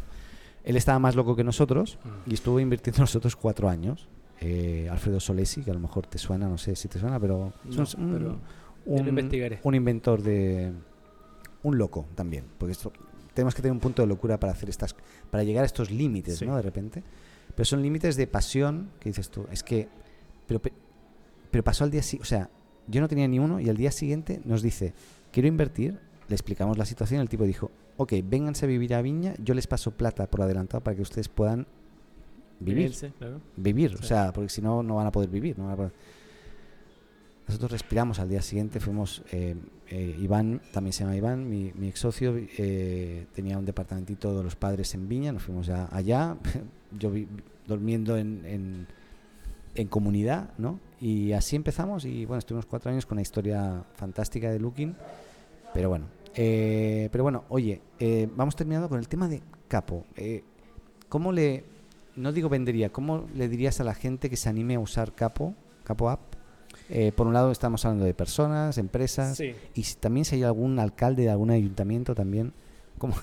él 0.64 0.76
estaba 0.76 0.98
más 0.98 1.14
loco 1.16 1.36
que 1.36 1.44
nosotros 1.44 1.98
y 2.26 2.34
estuvo 2.34 2.58
invirtiendo 2.60 3.00
nosotros 3.02 3.34
cuatro 3.36 3.68
años. 3.68 4.08
Eh, 4.42 4.88
Alfredo 4.90 5.20
Solesi, 5.20 5.62
que 5.62 5.70
a 5.70 5.74
lo 5.74 5.80
mejor 5.80 6.06
te 6.06 6.16
suena, 6.18 6.48
no 6.48 6.56
sé 6.58 6.74
si 6.74 6.88
te 6.88 6.98
suena, 6.98 7.20
pero 7.20 7.52
es 7.68 7.94
un- 7.94 8.12
pero 8.12 8.38
un, 8.86 9.06
investigaré. 9.06 9.60
inventor 9.64 10.22
de 10.22 10.72
un 11.62 11.76
loco 11.78 12.06
también, 12.14 12.44
porque 12.58 12.72
esto 12.72 12.90
tenemos 13.34 13.54
que 13.54 13.60
tener 13.62 13.72
un 13.72 13.80
punto 13.80 14.02
de 14.02 14.08
locura 14.08 14.40
para 14.40 14.52
hacer 14.52 14.68
estas 14.70 14.96
para 15.30 15.44
llegar 15.44 15.62
a 15.62 15.66
estos 15.66 15.90
límites, 15.90 16.38
Sí. 16.38 16.46
¿no? 16.46 16.56
De 16.56 16.62
repente. 16.62 17.04
Pero 17.54 17.64
son 17.66 17.82
límites 17.82 18.16
de 18.16 18.26
pasión 18.26 18.90
que 18.98 19.10
dices 19.10 19.28
tú, 19.30 19.46
es 19.52 19.62
que 19.62 19.88
pero 20.50 20.60
pe- 20.60 20.72
pero 21.52 21.62
pasó 21.62 21.84
al 21.84 21.92
día 21.92 22.02
siguiente, 22.02 22.24
o 22.26 22.28
sea, 22.28 22.50
yo 22.88 23.00
no 23.00 23.06
tenía 23.06 23.28
ni 23.28 23.38
uno 23.38 23.60
y 23.60 23.68
al 23.68 23.76
día 23.76 23.92
siguiente 23.92 24.40
nos 24.44 24.62
dice, 24.62 24.92
"Quiero 25.30 25.46
invertir." 25.46 25.96
Le 26.28 26.34
explicamos 26.34 26.76
la 26.76 26.84
situación, 26.84 27.20
el 27.20 27.28
tipo 27.28 27.44
dijo, 27.44 27.70
"Ok, 27.98 28.14
vénganse 28.24 28.64
a 28.64 28.68
vivir 28.68 28.94
a 28.94 29.00
Viña, 29.02 29.34
yo 29.38 29.54
les 29.54 29.68
paso 29.68 29.92
plata 29.92 30.28
por 30.28 30.42
adelantado 30.42 30.82
para 30.82 30.96
que 30.96 31.02
ustedes 31.02 31.28
puedan 31.28 31.68
vivir." 32.58 32.78
Vivirse, 32.78 33.12
claro. 33.16 33.40
vivir, 33.56 33.94
o 33.94 34.02
sea, 34.02 34.32
porque 34.32 34.48
si 34.48 34.60
no, 34.60 34.82
no 34.82 34.96
van 34.96 35.06
a 35.06 35.12
poder 35.12 35.28
vivir. 35.30 35.56
no 35.56 35.64
van 35.66 35.72
a 35.72 35.76
poder- 35.76 35.92
Nosotros 37.46 37.70
respiramos 37.72 38.18
al 38.20 38.28
día 38.28 38.42
siguiente, 38.42 38.78
fuimos, 38.80 39.22
eh, 39.32 39.56
eh, 39.88 40.16
Iván, 40.20 40.60
también 40.72 40.92
se 40.92 41.02
llama 41.04 41.16
Iván, 41.16 41.48
mi, 41.48 41.72
mi 41.74 41.88
ex 41.88 41.98
socio, 42.00 42.34
eh, 42.36 43.26
tenía 43.34 43.56
un 43.58 43.64
departamentito 43.64 44.36
de 44.36 44.44
los 44.44 44.54
padres 44.56 44.94
en 44.94 45.08
Viña, 45.08 45.32
nos 45.32 45.42
fuimos 45.42 45.66
ya 45.66 45.88
allá, 45.90 46.36
yo 46.98 47.10
vi- 47.10 47.26
durmiendo 47.66 48.16
en, 48.16 48.44
en, 48.46 48.86
en 49.74 49.88
comunidad, 49.88 50.50
¿no? 50.58 50.78
Y 51.00 51.32
así 51.32 51.56
empezamos 51.56 52.04
y 52.04 52.24
bueno, 52.26 52.38
estuvimos 52.38 52.66
cuatro 52.66 52.90
años 52.90 53.06
con 53.06 53.16
una 53.16 53.22
historia 53.22 53.84
fantástica 53.94 54.50
de 54.50 54.58
Looking, 54.58 54.94
pero 55.72 55.88
bueno, 55.88 56.06
eh, 56.34 57.08
pero 57.12 57.24
bueno, 57.24 57.44
oye, 57.48 57.80
eh, 57.98 58.28
vamos 58.36 58.56
terminando 58.56 58.88
con 58.88 58.98
el 58.98 59.08
tema 59.08 59.28
de 59.28 59.42
Capo. 59.68 60.04
Eh, 60.16 60.42
¿Cómo 61.08 61.32
le, 61.32 61.64
no 62.16 62.32
digo 62.32 62.48
vendería, 62.48 62.90
cómo 62.90 63.26
le 63.34 63.48
dirías 63.48 63.80
a 63.80 63.84
la 63.84 63.94
gente 63.94 64.28
que 64.28 64.36
se 64.36 64.48
anime 64.48 64.74
a 64.74 64.80
usar 64.80 65.14
Capo, 65.14 65.54
Capo 65.84 66.10
App? 66.10 66.20
Eh, 66.88 67.12
por 67.12 67.26
un 67.26 67.32
lado 67.32 67.50
estamos 67.52 67.84
hablando 67.84 68.04
de 68.04 68.14
personas, 68.14 68.76
empresas, 68.78 69.36
Sí. 69.36 69.54
y 69.74 69.84
si, 69.84 69.94
también 69.96 70.24
si 70.24 70.36
hay 70.36 70.42
algún 70.42 70.78
alcalde 70.78 71.22
de 71.22 71.30
algún 71.30 71.50
ayuntamiento 71.50 72.14
también, 72.14 72.52
¿cómo, 72.98 73.14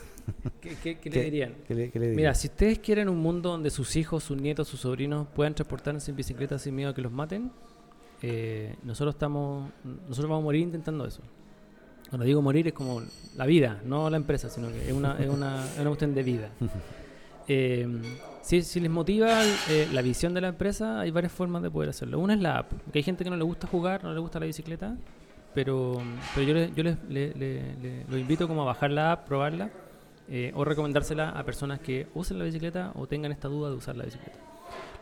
¿Qué, 0.61 0.69
qué- 0.83 0.97
qué 0.99 1.09
¿Qué- 1.09 1.09
le 1.09 1.23
dirían? 1.23 1.53
qué 1.67 1.73
le, 1.75 1.87
le 1.87 1.99
Mira, 1.99 2.09
dirías? 2.11 2.39
si 2.41 2.47
ustedes 2.47 2.79
quieren 2.79 3.09
un 3.09 3.17
mundo 3.17 3.49
donde 3.51 3.69
sus 3.69 3.95
hijos, 3.95 4.23
sus 4.23 4.39
nietos, 4.41 4.67
sus 4.67 4.81
sobrinos 4.81 5.27
puedan 5.35 5.53
transportarse 5.55 6.11
en 6.11 6.17
bicicleta 6.17 6.57
sin 6.59 6.75
miedo 6.75 6.89
a 6.91 6.95
que 6.95 7.01
los 7.01 7.11
maten, 7.11 7.51
eh, 8.21 8.75
nosotros 8.83 9.15
estamos, 9.15 9.69
nosotros 9.83 10.29
vamos 10.29 10.41
a 10.41 10.45
morir 10.45 10.61
intentando 10.61 11.05
eso. 11.05 11.21
Cuando 12.09 12.25
digo 12.25 12.41
morir 12.41 12.67
es 12.67 12.73
como 12.73 13.01
la 13.35 13.45
vida, 13.45 13.81
no 13.85 14.09
la 14.09 14.17
empresa, 14.17 14.49
sino 14.49 14.69
que 14.69 14.87
es 14.87 14.93
una, 14.93 15.17
es 15.19 15.29
una, 15.29 15.65
es 15.65 15.79
una 15.79 15.89
cuestión 15.89 16.13
de 16.13 16.23
vida. 16.23 16.49
Eh, 17.49 17.87
si, 18.41 18.61
si 18.61 18.81
les 18.81 18.91
motiva 18.91 19.41
eh, 19.69 19.87
la 19.93 20.01
visión 20.01 20.33
de 20.33 20.41
la 20.41 20.49
empresa, 20.49 20.99
hay 20.99 21.11
varias 21.11 21.31
formas 21.31 21.63
de 21.63 21.71
poder 21.71 21.89
hacerlo. 21.91 22.19
Una 22.19 22.33
es 22.33 22.41
la 22.41 22.57
app, 22.57 22.73
porque 22.83 22.99
hay 22.99 23.03
gente 23.03 23.23
que 23.23 23.29
no 23.29 23.37
le 23.37 23.43
gusta 23.45 23.67
jugar, 23.67 24.03
no 24.03 24.13
le 24.13 24.19
gusta 24.19 24.37
la 24.37 24.47
bicicleta, 24.47 24.97
pero, 25.53 26.01
pero 26.35 26.45
yo, 26.45 26.53
le- 26.53 26.71
yo 26.75 26.83
les, 26.83 26.97
le- 27.07 27.33
le- 27.35 27.75
le- 27.77 28.03
los 28.09 28.19
invito 28.19 28.49
como 28.49 28.63
a 28.63 28.65
bajar 28.65 28.91
la 28.91 29.13
app, 29.13 29.27
probarla, 29.27 29.69
eh, 30.29 30.51
o 30.55 30.63
recomendársela 30.65 31.29
a 31.29 31.43
personas 31.43 31.79
que 31.79 32.07
usen 32.13 32.37
la 32.39 32.45
bicicleta 32.45 32.91
o 32.95 33.07
tengan 33.07 33.31
esta 33.31 33.47
duda 33.47 33.69
de 33.69 33.75
usar 33.75 33.95
la 33.95 34.05
bicicleta. 34.05 34.37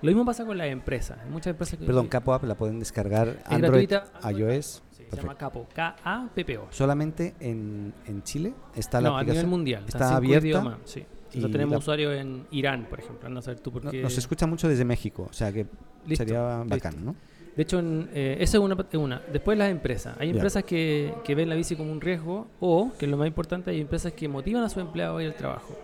Lo 0.01 0.07
mismo 0.09 0.25
pasa 0.25 0.45
con 0.45 0.57
las 0.57 0.67
empresas. 0.67 1.17
Muchas 1.29 1.51
empresas 1.51 1.79
que... 1.79 1.85
Perdón, 1.85 2.07
Capo 2.07 2.33
App 2.33 2.43
la 2.43 2.55
pueden 2.55 2.79
descargar 2.79 3.27
es 3.29 3.37
Android, 3.51 3.89
gratuita. 3.89 4.29
iOS. 4.29 4.83
Sí, 4.91 5.03
se 5.09 5.15
llama 5.17 5.35
Capo, 5.37 5.67
K-A-P-P-O. 5.73 6.67
Solamente 6.69 7.33
en, 7.39 7.93
en 8.05 8.23
Chile 8.23 8.53
está 8.75 9.01
la 9.01 9.09
No, 9.09 9.17
a 9.17 9.21
nivel 9.21 9.31
aplicación. 9.37 9.49
mundial. 9.49 9.83
está 9.87 9.99
cinco 10.07 10.17
abierta 10.17 10.47
idiomas, 10.47 10.77
sí. 10.85 11.05
Nosotros 11.27 11.51
tenemos 11.51 11.71
la- 11.73 11.77
usuarios 11.79 12.13
en 12.15 12.47
Irán, 12.51 12.85
por 12.89 12.99
ejemplo. 12.99 13.27
Anda 13.27 13.39
a 13.39 13.43
saber 13.43 13.59
tú 13.59 13.71
por 13.71 13.89
qué. 13.89 14.01
Nos 14.01 14.17
escucha 14.17 14.45
mucho 14.47 14.67
desde 14.69 14.85
México, 14.85 15.27
o 15.29 15.33
sea 15.33 15.51
que 15.51 15.65
Listo, 16.05 16.23
sería 16.23 16.59
listo. 16.59 16.69
bacán, 16.75 17.03
¿no? 17.05 17.15
De 17.55 17.63
hecho, 17.63 17.79
en, 17.79 18.09
eh, 18.13 18.37
esa 18.39 18.57
es 18.57 18.63
una, 18.63 18.75
una. 18.93 19.21
Después 19.31 19.57
las 19.57 19.71
empresas. 19.71 20.15
Hay 20.19 20.29
empresas 20.29 20.63
que, 20.63 21.13
que 21.23 21.35
ven 21.35 21.49
la 21.49 21.55
bici 21.55 21.75
como 21.75 21.91
un 21.91 22.01
riesgo 22.01 22.47
o, 22.59 22.91
que 22.99 23.05
es 23.05 23.11
lo 23.11 23.17
más 23.17 23.27
importante, 23.27 23.71
hay 23.71 23.79
empresas 23.79 24.13
que 24.13 24.27
motivan 24.27 24.63
a 24.63 24.69
sus 24.69 24.81
empleados 24.81 25.19
a 25.19 25.23
ir 25.23 25.29
al 25.29 25.35
trabajo. 25.35 25.75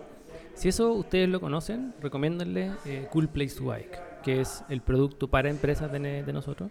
Si 0.54 0.68
eso 0.68 0.92
ustedes 0.92 1.28
lo 1.28 1.40
conocen, 1.40 1.94
recomiéndenle 2.00 2.72
eh, 2.84 3.08
Cool 3.10 3.28
Place 3.28 3.56
to 3.56 3.64
Bike, 3.64 4.22
que 4.22 4.40
es 4.40 4.64
el 4.68 4.82
producto 4.82 5.28
para 5.28 5.48
empresas 5.48 5.90
de, 5.90 6.32
nosotros. 6.32 6.70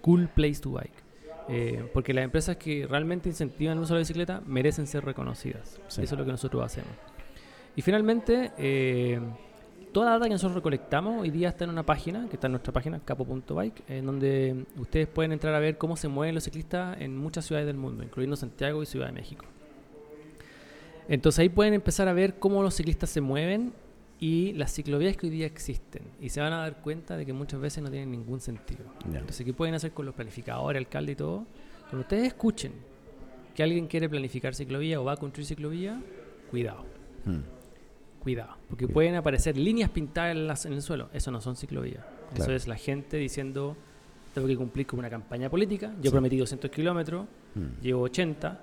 Cool 0.00 0.28
Place 0.28 0.60
to 0.60 0.72
Bike. 0.72 1.02
Eh, 1.48 1.88
porque 1.92 2.12
las 2.14 2.24
empresas 2.24 2.56
que 2.56 2.86
realmente 2.86 3.28
incentivan 3.28 3.78
el 3.78 3.82
uso 3.82 3.94
de 3.94 3.98
la 3.98 4.02
bicicleta 4.02 4.42
merecen 4.46 4.86
ser 4.86 5.04
reconocidas. 5.04 5.80
Sí. 5.88 6.02
Eso 6.02 6.14
es 6.14 6.18
lo 6.18 6.24
que 6.24 6.30
nosotros 6.30 6.62
hacemos. 6.64 6.92
Y 7.74 7.82
finalmente, 7.82 8.52
eh, 8.58 9.18
toda 9.92 10.06
la 10.06 10.12
data 10.12 10.24
que 10.24 10.32
nosotros 10.32 10.54
recolectamos 10.56 11.20
hoy 11.20 11.30
día 11.30 11.50
está 11.50 11.64
en 11.64 11.70
una 11.70 11.84
página, 11.84 12.26
que 12.28 12.36
está 12.36 12.46
en 12.46 12.52
nuestra 12.52 12.72
página, 12.72 13.00
capo.bike, 13.00 13.84
en 13.88 14.06
donde 14.06 14.64
ustedes 14.76 15.06
pueden 15.06 15.32
entrar 15.32 15.54
a 15.54 15.58
ver 15.58 15.78
cómo 15.78 15.96
se 15.96 16.08
mueven 16.08 16.34
los 16.34 16.44
ciclistas 16.44 17.00
en 17.00 17.16
muchas 17.16 17.44
ciudades 17.44 17.66
del 17.66 17.76
mundo, 17.76 18.02
incluyendo 18.02 18.36
Santiago 18.36 18.82
y 18.82 18.86
Ciudad 18.86 19.06
de 19.06 19.12
México. 19.12 19.44
Entonces 21.08 21.40
ahí 21.40 21.48
pueden 21.48 21.74
empezar 21.74 22.08
a 22.08 22.12
ver 22.12 22.34
cómo 22.38 22.62
los 22.62 22.74
ciclistas 22.74 23.10
se 23.10 23.20
mueven 23.20 23.72
y 24.18 24.52
las 24.52 24.72
ciclovías 24.72 25.16
que 25.16 25.26
hoy 25.26 25.30
día 25.30 25.46
existen. 25.46 26.02
Y 26.20 26.28
se 26.28 26.40
van 26.40 26.52
a 26.52 26.58
dar 26.58 26.80
cuenta 26.80 27.16
de 27.16 27.26
que 27.26 27.32
muchas 27.32 27.60
veces 27.60 27.82
no 27.82 27.90
tienen 27.90 28.10
ningún 28.10 28.40
sentido. 28.40 28.84
Entonces, 29.04 29.44
¿qué 29.44 29.52
pueden 29.52 29.74
hacer 29.74 29.92
con 29.92 30.06
los 30.06 30.14
planificadores, 30.14 30.78
alcalde 30.78 31.12
y 31.12 31.16
todo? 31.16 31.44
Cuando 31.90 32.02
ustedes 32.02 32.28
escuchen 32.28 32.72
que 33.54 33.62
alguien 33.62 33.88
quiere 33.88 34.08
planificar 34.08 34.54
ciclovía 34.54 35.00
o 35.00 35.04
va 35.04 35.12
a 35.12 35.16
construir 35.16 35.46
ciclovía, 35.46 36.00
cuidado. 36.50 36.84
Hmm. 37.24 37.40
Cuidado, 38.22 38.56
porque 38.68 38.86
pueden 38.86 39.16
aparecer 39.16 39.56
líneas 39.56 39.90
pintadas 39.90 40.32
en, 40.36 40.46
las- 40.46 40.64
en 40.66 40.72
el 40.74 40.82
suelo. 40.82 41.08
Eso 41.12 41.30
no 41.32 41.40
son 41.40 41.56
ciclovías. 41.56 42.04
Eso 42.36 42.52
es 42.52 42.68
la 42.68 42.76
gente 42.76 43.16
diciendo, 43.16 43.76
tengo 44.32 44.46
que 44.46 44.56
cumplir 44.56 44.86
con 44.86 45.00
una 45.00 45.10
campaña 45.10 45.50
política. 45.50 45.92
Yo 45.98 46.04
Sí. 46.04 46.10
prometí 46.10 46.36
200 46.36 46.70
kilómetros, 46.70 47.26
Hmm. 47.54 47.80
llevo 47.82 48.02
80, 48.02 48.60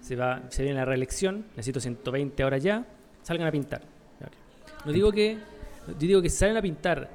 se, 0.00 0.16
va, 0.16 0.42
se 0.50 0.62
viene 0.64 0.78
la 0.78 0.84
reelección, 0.84 1.46
necesito 1.50 1.78
120 1.80 2.42
ahora 2.42 2.58
ya, 2.58 2.84
salgan 3.22 3.46
a 3.46 3.52
pintar. 3.52 3.82
No 4.84 4.92
digo 4.92 5.10
que, 5.12 5.38
yo 5.88 5.94
digo 5.98 6.22
que 6.22 6.28
si 6.30 6.36
salen 6.38 6.56
a 6.56 6.62
pintar 6.62 7.08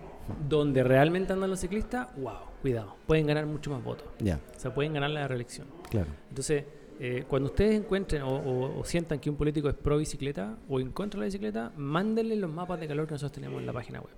donde 0.50 0.84
realmente 0.84 1.32
andan 1.34 1.50
los 1.50 1.60
ciclistas, 1.60 2.08
wow, 2.18 2.34
cuidado, 2.62 2.96
pueden 3.08 3.28
ganar 3.28 3.46
mucho 3.46 3.70
más 3.72 3.84
votos. 3.84 4.08
Ya, 4.20 4.40
O 4.56 4.60
sea, 4.60 4.74
pueden 4.74 4.94
ganar 4.94 5.10
la 5.10 5.28
reelección. 5.28 5.68
claro. 5.90 6.08
Entonces, 6.30 6.64
eh, 7.04 7.24
cuando 7.28 7.50
ustedes 7.50 7.80
encuentren 7.80 8.22
o, 8.22 8.30
o- 8.36 8.80
o 8.80 8.84
sientan 8.86 9.18
que 9.20 9.30
un 9.30 9.36
político 9.36 9.68
es 9.70 9.74
pro 9.76 9.98
bicicleta 9.98 10.56
o 10.70 10.80
en 10.80 10.92
contra 10.92 11.18
de 11.20 11.22
la 11.22 11.26
bicicleta, 11.26 11.72
mándenle 11.76 12.36
los 12.36 12.52
mapas 12.52 12.80
de 12.80 12.88
calor 12.88 13.08
que 13.08 13.14
nosotros 13.14 13.32
tenemos 13.32 13.60
en 13.60 13.66
la 13.66 13.74
página 13.74 14.00
web. 14.00 14.12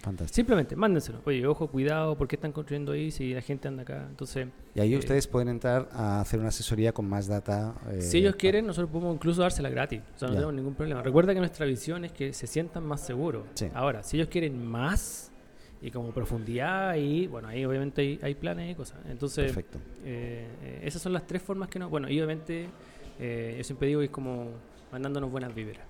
Fantástico. 0.00 0.36
Simplemente, 0.36 0.76
mándenselo. 0.76 1.18
Oye, 1.24 1.44
ojo, 1.44 1.66
cuidado, 1.66 2.16
¿por 2.16 2.28
qué 2.28 2.36
están 2.36 2.52
construyendo 2.52 2.92
ahí 2.92 3.10
si 3.10 3.34
la 3.34 3.40
gente 3.42 3.66
anda 3.66 3.82
acá? 3.82 4.06
Entonces, 4.08 4.46
Y 4.76 4.80
ahí 4.80 4.94
eh, 4.94 4.98
ustedes 4.98 5.26
pueden 5.26 5.48
entrar 5.48 5.88
a 5.92 6.20
hacer 6.20 6.38
una 6.38 6.50
asesoría 6.50 6.92
con 6.92 7.08
más 7.08 7.26
data. 7.26 7.74
eh, 7.90 8.00
si 8.00 8.18
ellos 8.18 8.36
quieren, 8.36 8.64
nosotros 8.68 8.90
podemos 8.92 9.16
incluso 9.16 9.42
dársela 9.42 9.68
gratis. 9.70 10.00
O 10.14 10.18
sea, 10.20 10.28
no 10.28 10.34
tenemos 10.34 10.54
ningún 10.54 10.74
problema. 10.74 11.02
Recuerda 11.02 11.34
que 11.34 11.40
nuestra 11.40 11.66
visión 11.66 12.04
es 12.04 12.12
que 12.12 12.32
se 12.32 12.46
sientan 12.46 12.86
más 12.86 13.00
seguros. 13.04 13.42
Sí. 13.54 13.66
Ahora, 13.74 14.04
si 14.04 14.16
ellos 14.16 14.28
quieren 14.28 14.64
más 14.64 15.32
y 15.80 15.90
como 15.90 16.10
profundidad 16.10 16.96
y 16.96 17.26
bueno, 17.26 17.48
ahí 17.48 17.64
obviamente 17.64 18.00
hay, 18.00 18.18
hay 18.22 18.34
planes 18.34 18.72
y 18.72 18.74
cosas. 18.74 18.98
Entonces, 19.08 19.46
Perfecto. 19.46 19.78
eh, 20.04 20.46
eh, 20.62 20.80
esas 20.82 21.00
son 21.02 21.12
las 21.12 21.26
tres 21.26 21.42
formas 21.42 21.68
que 21.68 21.78
no... 21.78 21.88
Bueno, 21.88 22.08
y 22.08 22.20
obviamente 22.20 22.68
eh, 23.18 23.54
yo 23.58 23.64
siempre 23.64 23.88
digo 23.88 24.00
que 24.00 24.06
es 24.06 24.10
como 24.10 24.48
mandándonos 24.92 25.30
buenas 25.30 25.54
vibras. 25.54 25.84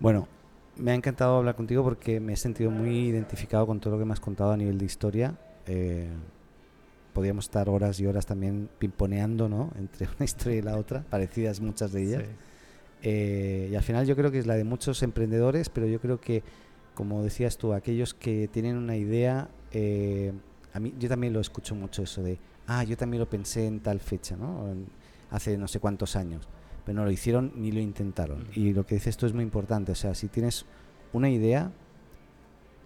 Bueno, 0.00 0.28
me 0.76 0.90
ha 0.90 0.94
encantado 0.94 1.36
hablar 1.38 1.54
contigo 1.54 1.82
porque 1.82 2.20
me 2.20 2.34
he 2.34 2.36
sentido 2.36 2.70
muy 2.70 3.08
identificado 3.08 3.66
con 3.66 3.80
todo 3.80 3.94
lo 3.94 3.98
que 3.98 4.04
me 4.04 4.12
has 4.12 4.20
contado 4.20 4.52
a 4.52 4.56
nivel 4.56 4.78
de 4.78 4.84
historia. 4.84 5.34
Eh, 5.66 6.08
podríamos 7.12 7.46
estar 7.46 7.68
horas 7.68 7.98
y 8.00 8.06
horas 8.06 8.26
también 8.26 8.68
pimponeando, 8.78 9.48
¿no? 9.48 9.72
Entre 9.78 10.06
una 10.16 10.24
historia 10.24 10.58
y 10.58 10.62
la 10.62 10.76
otra, 10.76 11.02
parecidas 11.08 11.60
muchas 11.60 11.92
de 11.92 12.02
ellas. 12.02 12.22
Sí. 12.24 12.30
Eh, 13.02 13.68
y 13.72 13.74
al 13.74 13.82
final 13.82 14.06
yo 14.06 14.16
creo 14.16 14.30
que 14.30 14.38
es 14.38 14.46
la 14.46 14.54
de 14.54 14.64
muchos 14.64 15.02
emprendedores, 15.02 15.68
pero 15.68 15.86
yo 15.86 16.00
creo 16.00 16.20
que, 16.20 16.42
como 16.96 17.22
decías 17.22 17.58
tú, 17.58 17.74
aquellos 17.74 18.14
que 18.14 18.48
tienen 18.48 18.76
una 18.76 18.96
idea, 18.96 19.48
eh, 19.70 20.32
a 20.72 20.80
mí 20.80 20.94
yo 20.98 21.08
también 21.10 21.34
lo 21.34 21.40
escucho 21.40 21.74
mucho 21.74 22.02
eso 22.02 22.22
de, 22.22 22.38
ah, 22.66 22.82
yo 22.84 22.96
también 22.96 23.20
lo 23.20 23.28
pensé 23.28 23.66
en 23.66 23.80
tal 23.80 24.00
fecha, 24.00 24.34
¿no? 24.34 24.66
En- 24.72 24.86
hace 25.30 25.58
no 25.58 25.68
sé 25.68 25.78
cuántos 25.78 26.16
años, 26.16 26.48
pero 26.86 26.96
no 26.96 27.04
lo 27.04 27.10
hicieron 27.10 27.52
ni 27.56 27.70
lo 27.70 27.80
intentaron. 27.80 28.46
Y 28.54 28.72
lo 28.72 28.86
que 28.86 28.94
dices 28.94 29.16
tú 29.18 29.26
es 29.26 29.34
muy 29.34 29.42
importante, 29.44 29.92
o 29.92 29.94
sea, 29.94 30.14
si 30.14 30.28
tienes 30.28 30.64
una 31.12 31.28
idea 31.28 31.70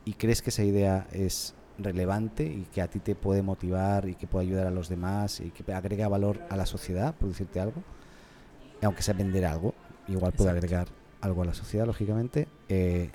y 0.05 0.15
crees 0.15 0.43
que 0.43 0.51
esa 0.51 0.65
idea 0.65 1.07
es 1.13 1.55
relevante 1.79 2.43
y 2.45 2.67
que 2.73 2.83
a 2.83 2.89
ti 2.89 2.99
te 2.99 3.15
puede 3.15 3.43
motivar 3.43 4.09
y 4.09 4.17
que 4.17 4.27
puede 4.27 4.47
ayudar 4.47 4.67
a 4.67 4.71
los 4.73 4.89
demás 4.89 5.41
y 5.41 5.51
que 5.51 5.73
agrega 5.73 6.09
valor 6.09 6.41
a 6.51 6.57
la 6.57 6.67
sociedad, 6.67 7.15
por 7.15 7.29
decirte 7.29 7.61
algo, 7.61 7.85
aunque 8.83 9.03
sea 9.03 9.15
vender 9.15 9.45
algo, 9.45 9.75
igual 10.09 10.33
puede 10.33 10.51
Exacto. 10.51 10.67
agregar 10.67 10.89
algo 11.21 11.43
a 11.43 11.45
la 11.45 11.55
sociedad, 11.55 11.87
lógicamente, 11.87 12.49
eh, 12.69 13.11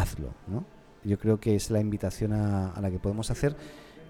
hazlo, 0.00 0.34
¿no? 0.46 0.64
Yo 1.04 1.18
creo 1.18 1.40
que 1.40 1.54
es 1.56 1.70
la 1.70 1.80
invitación 1.80 2.32
a, 2.32 2.70
a 2.72 2.80
la 2.80 2.90
que 2.90 2.98
podemos 2.98 3.30
hacer. 3.30 3.56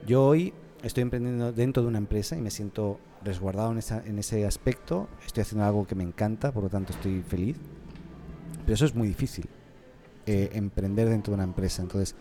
Yo 0.06 0.24
hoy 0.26 0.52
estoy 0.82 1.02
emprendiendo 1.02 1.52
dentro 1.52 1.82
de 1.82 1.88
una 1.88 1.98
empresa 1.98 2.36
y 2.36 2.40
me 2.40 2.50
siento 2.50 2.98
resguardado 3.22 3.70
en, 3.72 3.78
esa- 3.78 4.02
en 4.04 4.18
ese 4.18 4.44
aspecto. 4.46 5.08
Estoy 5.24 5.42
haciendo 5.42 5.64
algo 5.64 5.86
que 5.86 5.94
me 5.94 6.02
encanta, 6.02 6.52
por 6.52 6.64
lo 6.64 6.68
tanto 6.68 6.92
estoy 6.92 7.22
feliz. 7.22 7.56
Pero 8.64 8.74
eso 8.74 8.84
es 8.86 8.94
muy 8.94 9.08
difícil, 9.08 9.46
eh, 10.26 10.50
emprender 10.52 11.08
dentro 11.08 11.32
de 11.32 11.34
una 11.36 11.44
empresa. 11.44 11.82
Entonces, 11.82 12.14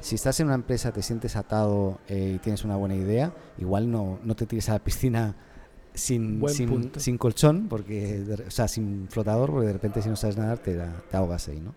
si 0.00 0.14
estás 0.16 0.38
en 0.40 0.46
una 0.46 0.54
empresa, 0.54 0.92
te 0.92 1.02
sientes 1.02 1.36
atado 1.36 1.98
eh, 2.08 2.32
y 2.36 2.38
tienes 2.38 2.64
una 2.64 2.76
buena 2.76 2.94
idea, 2.94 3.32
igual 3.58 3.90
no, 3.90 4.18
no 4.22 4.34
te 4.36 4.46
tires 4.46 4.68
a 4.68 4.72
la 4.74 4.78
piscina 4.80 5.34
sin, 5.94 6.40
sin, 6.54 6.66
sin 7.00 7.18
colchón, 7.18 7.68
porque, 7.68 8.24
o 8.46 8.50
sea, 8.50 8.68
sin 8.68 9.06
flotador, 9.08 9.50
porque 9.50 9.66
de 9.68 9.72
repente 9.72 10.02
si 10.02 10.08
no 10.08 10.16
sabes 10.16 10.36
nadar 10.36 10.58
te, 10.58 10.76
te 11.10 11.16
ahogas 11.16 11.48
ahí, 11.48 11.60
¿no? 11.60 11.74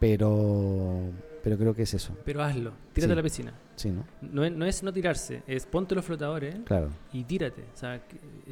Pero, 0.00 1.02
pero 1.44 1.56
creo 1.58 1.74
que 1.74 1.82
es 1.82 1.94
eso, 1.94 2.16
Pero 2.24 2.42
hazlo, 2.42 2.72
tírate 2.92 3.06
Sí. 3.08 3.12
a 3.12 3.16
la 3.16 3.22
piscina. 3.22 3.52
sí, 3.76 3.90
¿no? 3.90 4.04
No 4.22 4.44
es, 4.44 4.50
no 4.52 4.64
es 4.66 4.82
no 4.82 4.92
tirarse, 4.92 5.42
es 5.46 5.66
ponte 5.66 5.94
los 5.94 6.04
flotadores 6.04 6.56
Claro, 6.64 6.88
y 7.12 7.22
tírate. 7.24 7.62
O 7.74 7.76
sea, 7.76 7.96
eh, 7.96 8.00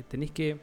tenéis 0.09 0.31
que 0.31 0.59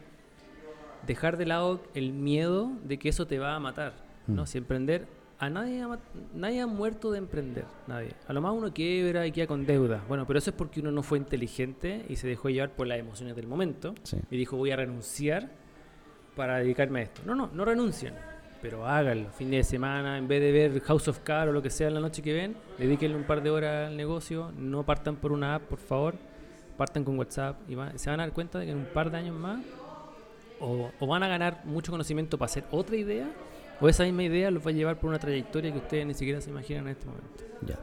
dejar 1.07 1.37
de 1.37 1.45
lado 1.47 1.81
el 1.93 2.13
miedo 2.13 2.71
de 2.83 2.97
que 2.97 3.09
eso 3.09 3.27
te 3.27 3.37
va 3.39 3.55
a 3.55 3.59
matar. 3.59 3.93
¿no? 4.27 4.43
Mm. 4.43 4.47
Si 4.47 4.57
emprender, 4.57 5.07
a 5.37 5.49
nadie 5.49 5.81
ha, 5.81 5.99
nadie 6.33 6.61
ha 6.61 6.67
muerto 6.67 7.11
de 7.11 7.17
emprender, 7.17 7.65
nadie. 7.87 8.11
A 8.27 8.33
lo 8.33 8.41
más 8.41 8.53
uno 8.53 8.71
quiebra 8.73 9.25
y 9.27 9.31
queda 9.31 9.47
con 9.47 9.65
deuda. 9.65 10.03
Bueno, 10.07 10.25
pero 10.25 10.39
eso 10.39 10.51
es 10.51 10.55
porque 10.55 10.79
uno 10.79 10.91
no 10.91 11.03
fue 11.03 11.17
inteligente 11.17 12.05
y 12.09 12.15
se 12.15 12.27
dejó 12.27 12.49
llevar 12.49 12.71
por 12.71 12.87
las 12.87 12.99
emociones 12.99 13.35
del 13.35 13.47
momento 13.47 13.93
sí. 14.03 14.17
y 14.31 14.37
dijo 14.37 14.55
voy 14.55 14.71
a 14.71 14.75
renunciar 14.77 15.49
para 16.35 16.57
dedicarme 16.59 16.99
a 16.99 17.03
esto. 17.03 17.21
No, 17.25 17.35
no, 17.35 17.49
no 17.53 17.65
renuncien, 17.65 18.13
pero 18.61 18.85
háganlo. 18.87 19.29
Fin 19.31 19.51
de 19.51 19.63
semana, 19.63 20.17
en 20.17 20.27
vez 20.27 20.41
de 20.41 20.51
ver 20.51 20.81
House 20.81 21.07
of 21.07 21.19
Cards 21.19 21.49
o 21.49 21.53
lo 21.53 21.61
que 21.61 21.69
sea 21.69 21.87
en 21.87 21.93
la 21.95 21.99
noche 21.99 22.21
que 22.21 22.33
ven, 22.33 22.55
dedíquenle 22.77 23.15
un 23.17 23.23
par 23.23 23.41
de 23.43 23.49
horas 23.51 23.87
al 23.89 23.97
negocio. 23.97 24.51
No 24.57 24.83
partan 24.83 25.15
por 25.15 25.31
una 25.31 25.55
app, 25.55 25.63
por 25.63 25.79
favor. 25.79 26.15
Partan 26.77 27.03
con 27.03 27.17
WhatsApp 27.17 27.57
y 27.69 27.75
va- 27.75 27.97
se 27.97 28.09
van 28.09 28.19
a 28.19 28.23
dar 28.23 28.33
cuenta 28.33 28.59
de 28.59 28.65
que 28.65 28.71
en 28.71 28.79
un 28.79 28.85
par 28.85 29.09
de 29.11 29.17
años 29.17 29.35
más 29.37 29.63
o, 30.59 30.89
o 30.99 31.07
van 31.07 31.23
a 31.23 31.27
ganar 31.27 31.61
mucho 31.65 31.91
conocimiento 31.91 32.37
para 32.37 32.47
hacer 32.49 32.65
otra 32.71 32.95
idea 32.97 33.29
o 33.79 33.87
esa 33.87 34.03
misma 34.03 34.23
idea 34.23 34.51
los 34.51 34.65
va 34.65 34.71
a 34.71 34.73
llevar 34.73 34.99
por 34.99 35.09
una 35.09 35.19
trayectoria 35.19 35.71
que 35.71 35.77
ustedes 35.77 36.05
ni 36.05 36.13
siquiera 36.13 36.41
se 36.41 36.49
imaginan 36.49 36.85
en 36.85 36.91
este 36.91 37.05
momento. 37.05 37.43
Ya. 37.65 37.79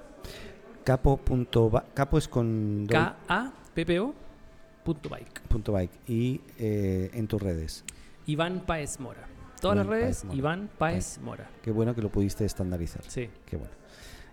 Capo. 0.85 1.17
punto 1.17 1.71
ba- 1.71 1.85
Capo 1.95 2.19
es 2.19 2.29
con 2.29 2.87
doble- 2.87 3.15
K-A-P-P-O 3.27 4.15
punto 4.85 5.09
bike. 5.09 5.41
punto 5.49 5.73
bike 5.73 5.93
y 6.09 6.41
eh, 6.59 7.11
en 7.15 7.27
tus 7.29 7.41
redes. 7.41 7.85
Iván 8.27 8.61
Paez 8.67 9.01
Mora. 9.01 9.27
Todas 9.63 9.77
las 9.79 9.87
Iván 9.87 9.91
redes, 10.01 10.17
Páez 10.17 10.25
Mora. 10.25 10.37
Iván 10.39 10.71
Paez 10.79 11.19
Mora. 11.23 11.51
Qué 11.63 11.71
bueno 11.71 11.95
que 11.95 12.03
lo 12.03 12.11
pudiste 12.13 12.45
estandarizar. 12.45 13.03
Sí. 13.09 13.31
Qué 13.47 13.57
bueno. 13.57 13.73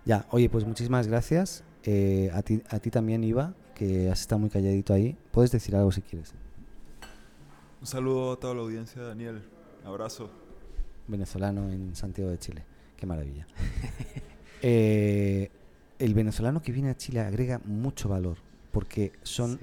Ya, 0.05 0.25
oye, 0.31 0.49
pues 0.49 0.65
muchísimas 0.65 1.07
gracias. 1.07 1.63
Eh, 1.83 2.29
a, 2.33 2.41
ti, 2.41 2.61
a 2.69 2.79
ti 2.79 2.89
también, 2.91 3.23
Iva, 3.23 3.53
que 3.75 4.09
has 4.09 4.21
estado 4.21 4.39
muy 4.39 4.49
calladito 4.49 4.93
ahí. 4.93 5.15
Puedes 5.31 5.51
decir 5.51 5.75
algo 5.75 5.91
si 5.91 6.01
quieres. 6.01 6.33
Un 7.79 7.87
saludo 7.87 8.33
a 8.33 8.39
toda 8.39 8.53
la 8.55 8.61
audiencia, 8.61 9.01
Daniel. 9.01 9.41
Abrazo. 9.85 10.29
Venezolano 11.07 11.69
en 11.69 11.95
Santiago 11.95 12.29
de 12.31 12.37
Chile. 12.39 12.65
Qué 12.97 13.05
maravilla. 13.05 13.47
Eh, 14.61 15.49
el 15.99 16.13
venezolano 16.13 16.61
que 16.61 16.73
viene 16.73 16.89
a 16.89 16.97
Chile 16.97 17.21
agrega 17.21 17.61
mucho 17.63 18.09
valor 18.09 18.37
porque 18.73 19.13
son 19.23 19.57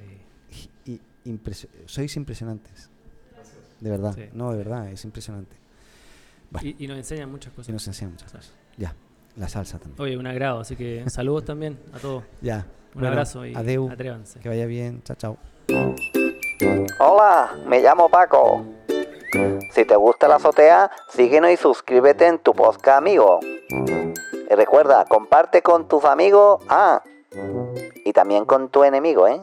Sí. 0.85 1.01
impresio- 1.27 1.69
sois 1.85 2.17
impresionantes. 2.17 2.89
De 3.81 3.91
verdad, 3.91 4.15
Sí. 4.15 4.29
no, 4.33 4.53
de 4.53 4.59
verdad, 4.59 4.89
es 4.89 5.05
impresionante. 5.05 5.57
Bueno, 6.51 6.69
Y, 6.69 6.85
y 6.85 6.87
nos 6.89 6.97
enseñan 6.97 7.31
muchas 7.31 7.53
y 7.53 7.57
cosas. 7.57 7.73
nos 7.73 7.87
enseña 7.87 8.11
muchas 8.13 8.33
cosas. 8.33 8.53
Ya, 8.77 8.95
la 9.37 9.49
salsa 9.49 9.79
también. 9.79 10.01
Oye, 10.01 10.17
un 10.17 10.27
agrado, 10.27 10.61
así 10.61 10.77
que 10.77 11.05
saludos 11.11 11.45
también 11.47 11.79
a 11.93 11.99
todos. 11.99 12.25
Ya. 12.41 12.67
Un 12.95 13.01
bueno, 13.03 13.09
abrazo 13.09 13.45
y 13.45 13.55
adeu, 13.55 13.91
atrévanse. 13.91 14.41
Que 14.41 14.49
vaya 14.49 14.65
bien. 14.67 15.03
Chao, 15.03 15.17
chao. 15.17 15.37
Hola, 16.99 17.57
me 17.67 17.81
llamo 17.83 18.09
Paco. 18.09 18.65
Si 19.73 19.85
te 19.85 19.97
gusta 19.97 20.29
la 20.29 20.37
azotea, 20.37 20.91
síguenos 21.11 21.51
y 21.51 21.57
suscríbete 21.59 22.27
en 22.27 22.39
tu 22.39 22.55
podcast 22.55 22.99
amigo. 22.99 23.41
Y 23.69 24.55
recuerda, 24.55 25.05
comparte 25.05 25.61
con 25.61 25.89
tus 25.89 26.05
amigos, 26.05 26.63
ah, 26.69 27.03
y 28.05 28.13
también 28.15 28.47
con 28.47 28.71
tu 28.71 28.85
enemigo, 28.85 29.29
¿eh? 29.29 29.43